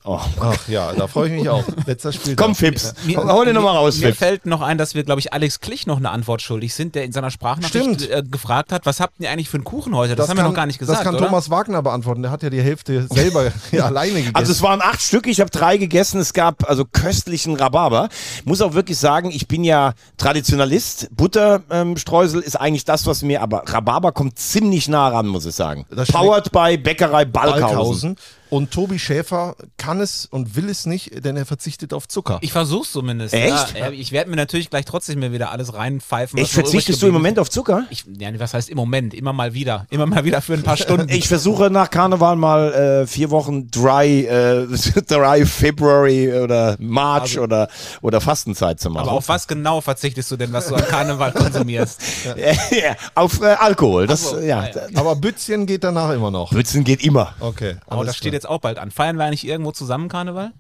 Oh. 0.05 0.21
Ach 0.41 0.69
ja, 0.69 0.93
da 0.93 1.07
freue 1.07 1.29
ich 1.29 1.41
mich 1.41 1.49
auch. 1.49 1.65
Letzter 1.87 2.13
Spiel. 2.13 2.37
Komm, 2.37 2.55
Fips. 2.55 2.95
Hol 3.17 3.45
den 3.45 3.55
nochmal 3.55 3.77
raus, 3.77 3.99
Mir 3.99 4.09
Fips. 4.09 4.19
fällt 4.19 4.47
noch 4.47 4.61
ein, 4.61 4.79
dass 4.79 4.95
wir, 4.95 5.05
glaube 5.05 5.21
ich, 5.21 5.33
Alex 5.33 5.61
Klich 5.61 5.87
noch 5.87 5.99
eine 5.99 6.11
Antwort 6.11 6.43
schuldig 6.43 6.75
sind, 6.75 6.95
der 6.95 7.05
in 7.05 7.13
seiner 7.13 7.31
Sprachnachricht 7.31 8.03
Stimmt. 8.03 8.11
äh, 8.11 8.23
gefragt 8.23 8.73
hat, 8.73 8.87
was 8.87 9.01
habt 9.01 9.15
ihr 9.21 9.31
eigentlich 9.31 9.49
für 9.49 9.57
einen 9.59 9.65
Kuchen 9.65 9.95
heute? 9.95 10.17
Das, 10.17 10.29
haben 10.29 10.37
wir 10.37 10.43
kann, 10.43 10.51
noch 10.51 10.57
gar 10.57 10.67
nicht 10.67 10.79
gesagt, 10.79 10.99
Das 10.99 11.05
kann 11.05 11.15
oder? 11.15 11.27
Thomas 11.27 11.51
Wagner 11.51 11.83
beantworten. 11.83 12.23
Der 12.23 12.31
hat 12.31 12.43
ja 12.43 12.51
die 12.51 12.63
Hälfte 12.63 13.07
selber 13.11 13.53
alleine 13.81 14.15
gegessen. 14.15 14.35
Also 14.35 14.53
es 14.53 14.63
waren 14.63 14.81
acht 14.83 15.01
Stück, 15.03 15.27
ich 15.27 15.41
habe 15.41 15.51
drei 15.51 15.77
gegessen. 15.77 16.21
Es 16.21 16.33
gab 16.33 16.69
also 16.69 16.85
köstlichen 16.85 17.57
Rhabarber. 17.57 18.09
Muss 18.45 18.61
auch 18.63 18.75
wirklich 18.75 18.99
sagen, 18.99 19.31
ich 19.31 19.49
bin 19.49 19.65
ja 19.65 19.93
Traditionalist. 20.17 21.09
Butterstreusel 21.17 22.41
ist 22.41 22.57
eigentlich 22.57 22.85
das, 22.85 23.07
was 23.07 23.23
mir, 23.23 23.43
aber 23.43 23.63
Rhabarber 23.67 24.13
kommt 24.13 24.39
ziemlich 24.39 24.89
nah 24.89 25.09
ran, 25.09 25.27
muss 25.27 25.47
ich 25.47 25.55
sagen. 25.55 25.87
Das 25.91 26.09
Powered 26.11 26.51
by 26.53 26.77
Bäckerei 26.79 27.25
Balkhausen. 27.25 27.61
Balkhausen. 27.63 28.17
Und 28.53 28.71
Tobi 28.71 28.99
Schäfer 28.99 29.57
kann 29.79 30.03
es 30.03 30.27
und 30.27 30.57
will 30.57 30.69
es 30.69 30.85
nicht, 30.85 31.25
denn 31.25 31.39
er 31.39 31.47
verzichtet 31.47 31.95
auf 31.95 32.07
Zucker. 32.07 32.37
Ich 32.43 32.53
versuch's 32.53 32.93
zumindest. 32.93 33.33
Echt? 33.33 33.79
Ja, 33.79 33.91
ich 33.91 34.13
werde 34.13 34.29
mir 34.29 34.37
natürlich 34.37 34.69
gleich 34.69 34.85
trotzdem 34.85 35.21
mir 35.21 35.33
wieder 35.33 35.51
alles 35.53 35.73
reinpfeifen. 35.73 36.39
Echt, 36.39 36.53
verzichtest 36.53 37.01
du 37.01 37.07
im 37.07 37.15
Moment 37.15 37.39
auf 37.39 37.49
Zucker? 37.49 37.87
Ich, 37.89 38.05
ja, 38.19 38.29
was 38.39 38.53
heißt 38.53 38.69
im 38.69 38.77
Moment? 38.77 39.15
Immer 39.15 39.33
mal 39.33 39.55
wieder. 39.55 39.87
Immer 39.89 40.05
mal 40.05 40.27
wieder 40.27 40.43
für 40.43 40.53
ein 40.53 40.63
paar 40.63 40.77
Stunden. 40.77 41.09
Ich 41.09 41.29
versuche 41.29 41.71
nach 41.71 41.89
Karneval 41.89 42.37
mal 42.37 42.75
äh, 42.75 43.07
vier 43.07 43.31
Wochen 43.31 43.71
Dry, 43.71 44.27
äh, 44.27 44.67
Dry 45.09 45.47
February 45.47 46.39
oder 46.39 46.77
March 46.79 47.39
oder, 47.39 47.69
oder 48.03 48.21
Fastenzeit 48.21 48.81
zu 48.81 48.91
machen. 48.91 49.09
Aber 49.09 49.17
auf 49.17 49.29
was 49.29 49.49
genau 49.49 49.81
verzichtest 49.81 50.31
du 50.31 50.37
denn, 50.37 50.53
was 50.53 50.69
du 50.69 50.75
an 50.75 50.85
Karneval 50.85 51.33
konsumierst? 51.33 52.03
ja, 52.37 52.97
auf 53.15 53.41
äh, 53.41 53.47
Alkohol. 53.47 54.07
Das, 54.07 54.27
Ach 54.27 54.31
so, 54.33 54.41
ja. 54.41 54.69
Aber 54.95 55.17
Bützchen 55.17 55.65
geht 55.65 55.85
danach 55.85 56.11
immer 56.11 56.31
noch. 56.31 56.51
Bützen 56.51 56.85
geht 56.85 57.03
immer. 57.03 57.35
Okay. 57.41 57.77
Aber 57.87 58.05
das 58.05 58.19
steht 58.19 58.42
klar. 58.42 58.42
Jetzt 58.43 58.49
auch 58.51 58.59
bald 58.59 58.79
an. 58.79 58.91
Feiern 58.91 59.17
wir 59.17 59.25
eigentlich 59.25 59.47
irgendwo 59.47 59.73
zusammen 59.73 60.09
Karneval? 60.09 60.53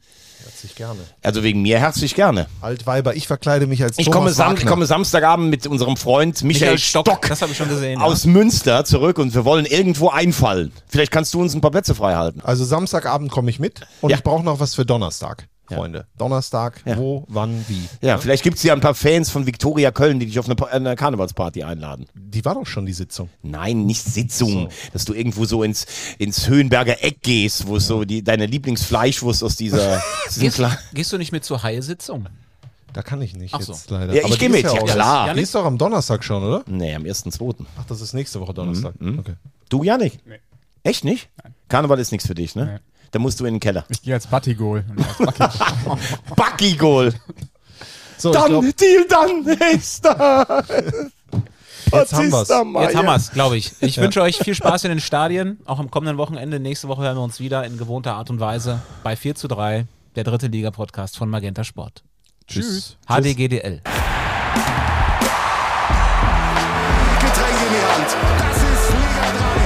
Herzlich 0.44 0.74
gerne. 0.74 0.98
Also 1.22 1.42
wegen 1.44 1.62
mir 1.62 1.78
herzlich 1.78 2.14
gerne. 2.16 2.46
Altweiber, 2.60 3.14
ich 3.14 3.26
verkleide 3.28 3.66
mich 3.68 3.82
als 3.82 3.96
Ich 3.98 4.06
Thomas 4.06 4.16
komme, 4.18 4.32
Sam 4.32 4.56
ich 4.56 4.66
komme 4.66 4.86
Samstagabend 4.86 5.50
mit 5.50 5.66
unserem 5.68 5.96
Freund 5.96 6.42
Michael, 6.42 6.78
Stock, 6.78 7.20
Das 7.28 7.42
habe 7.42 7.52
ich 7.52 7.58
schon 7.58 7.68
gesehen. 7.68 8.00
aus 8.00 8.24
Münster 8.24 8.84
zurück 8.84 9.18
und 9.18 9.34
wir 9.34 9.44
wollen 9.44 9.66
irgendwo 9.66 10.08
einfallen. 10.08 10.72
Vielleicht 10.88 11.12
kannst 11.12 11.32
du 11.34 11.40
uns 11.40 11.54
ein 11.54 11.60
paar 11.60 11.70
Plätze 11.70 11.94
frei 11.94 12.14
halten. 12.14 12.40
Also 12.42 12.64
Samstagabend 12.64 13.30
komme 13.30 13.50
ich 13.50 13.60
mit 13.60 13.82
und 14.00 14.10
Ja. 14.10 14.16
ich 14.16 14.22
brauche 14.24 14.42
noch 14.42 14.58
was 14.58 14.74
für 14.74 14.84
Donnerstag, 14.84 15.46
Freunde. 15.76 16.06
Donnerstag, 16.18 16.82
Ja. 16.84 16.96
wo, 16.96 17.24
wann, 17.28 17.64
wie. 17.68 17.82
Ja, 18.00 18.18
vielleicht 18.18 18.42
gibt 18.42 18.56
es 18.58 18.62
ja 18.62 18.72
ein 18.72 18.80
paar 18.80 18.94
Fans 18.94 19.30
von 19.30 19.46
Viktoria 19.46 19.90
Köln, 19.90 20.20
die 20.20 20.26
dich 20.26 20.38
auf 20.38 20.46
eine, 20.46 20.54
Pa- 20.54 20.66
eine 20.66 20.96
Karnevalsparty 20.96 21.62
einladen. 21.64 22.06
Die 22.14 22.44
war 22.44 22.54
doch 22.54 22.66
schon 22.66 22.86
die 22.86 22.92
Sitzung. 22.92 23.28
Nein, 23.42 23.86
nicht 23.86 24.02
Sitzung. 24.04 24.68
Dass 24.92 25.04
du 25.04 25.14
irgendwo 25.14 25.44
so 25.44 25.62
ins, 25.62 25.86
ins 26.18 26.48
Höhenberger 26.48 27.02
Eck 27.04 27.22
gehst, 27.22 27.66
wo 27.66 27.76
es 27.76 27.86
so 27.86 28.04
die, 28.04 28.22
deine 28.22 28.46
Lieblingsfleischwurst 28.46 29.42
aus 29.44 29.56
dieser. 29.56 30.02
Gehst, 30.38 30.60
gehst 30.94 31.12
du 31.12 31.18
nicht 31.18 31.32
mit 31.32 31.44
zur 31.44 31.62
Haie-Sitzung? 31.62 32.26
Da 32.94 33.02
kann 33.02 33.22
ich 33.22 33.34
nicht 33.34 33.54
Ach 33.54 33.60
so. 33.62 33.72
jetzt 33.72 33.90
leider. 33.90 34.12
Ja, 34.12 34.20
ich 34.20 34.24
Aber 34.26 34.36
geh 34.36 34.48
die 34.48 34.56
ist 34.58 34.64
mit, 34.64 34.74
ja 34.74 34.80
aus. 34.82 34.90
klar. 34.92 35.34
Die 35.34 35.40
ist 35.40 35.54
doch 35.54 35.64
am 35.64 35.78
Donnerstag 35.78 36.22
schon, 36.24 36.42
oder? 36.42 36.62
nee, 36.66 36.94
am 36.94 37.04
1.2. 37.04 37.64
Ach, 37.78 37.84
das 37.86 38.00
ist 38.02 38.12
nächste 38.12 38.38
Woche 38.40 38.52
Donnerstag. 38.52 39.00
Mhm, 39.00 39.18
Okay. 39.20 39.34
Du, 39.70 39.82
Janik? 39.82 40.18
Nee. 40.26 40.40
Echt 40.82 41.04
nicht? 41.04 41.30
Karneval 41.68 41.98
ist 42.00 42.12
nichts 42.12 42.26
für 42.26 42.34
dich, 42.34 42.54
ne? 42.54 42.64
Nee. 42.66 42.78
Da 43.12 43.18
musst 43.18 43.38
du 43.38 43.44
in 43.44 43.54
den 43.54 43.60
Keller. 43.60 43.84
Ich 43.88 44.02
gehe 44.02 44.14
als 44.14 44.26
Battigol. 44.26 44.84
Bucky-Goal. 46.34 47.14
So, 48.18 48.32
Dann, 48.32 48.50
glaub, 48.50 48.76
Deal, 48.76 49.04
dann 49.08 49.44
ist 49.74 50.04
da. 50.04 50.62
Jetzt 51.92 52.12
haben 52.12 52.30
wir's. 52.30 52.48
Jetzt 52.48 52.94
haben 52.94 53.06
wir 53.06 53.16
es, 53.16 53.32
glaube 53.32 53.56
ich. 53.56 53.72
Ich 53.80 53.98
wünsche 53.98 54.22
euch 54.22 54.38
viel 54.38 54.54
Spaß 54.54 54.84
in 54.84 54.90
den 54.90 55.00
Stadien, 55.00 55.58
auch 55.64 55.80
am 55.80 55.90
kommenden 55.90 56.18
Wochenende. 56.18 56.60
Nächste 56.60 56.86
Woche 56.86 57.02
hören 57.02 57.16
wir 57.16 57.22
uns 57.24 57.40
wieder 57.40 57.64
in 57.64 57.78
gewohnter 57.78 58.14
Art 58.14 58.30
und 58.30 58.38
Weise 58.38 58.80
bei 59.02 59.16
4 59.16 59.34
zu 59.34 59.48
3 59.48 59.86
der 60.14 60.22
dritte 60.22 60.46
Liga-Podcast 60.46 61.16
von 61.16 61.30
Magenta 61.30 61.64
Sport. 61.64 62.04
Tschüss. 62.46 62.96
HDGDL. 63.08 63.82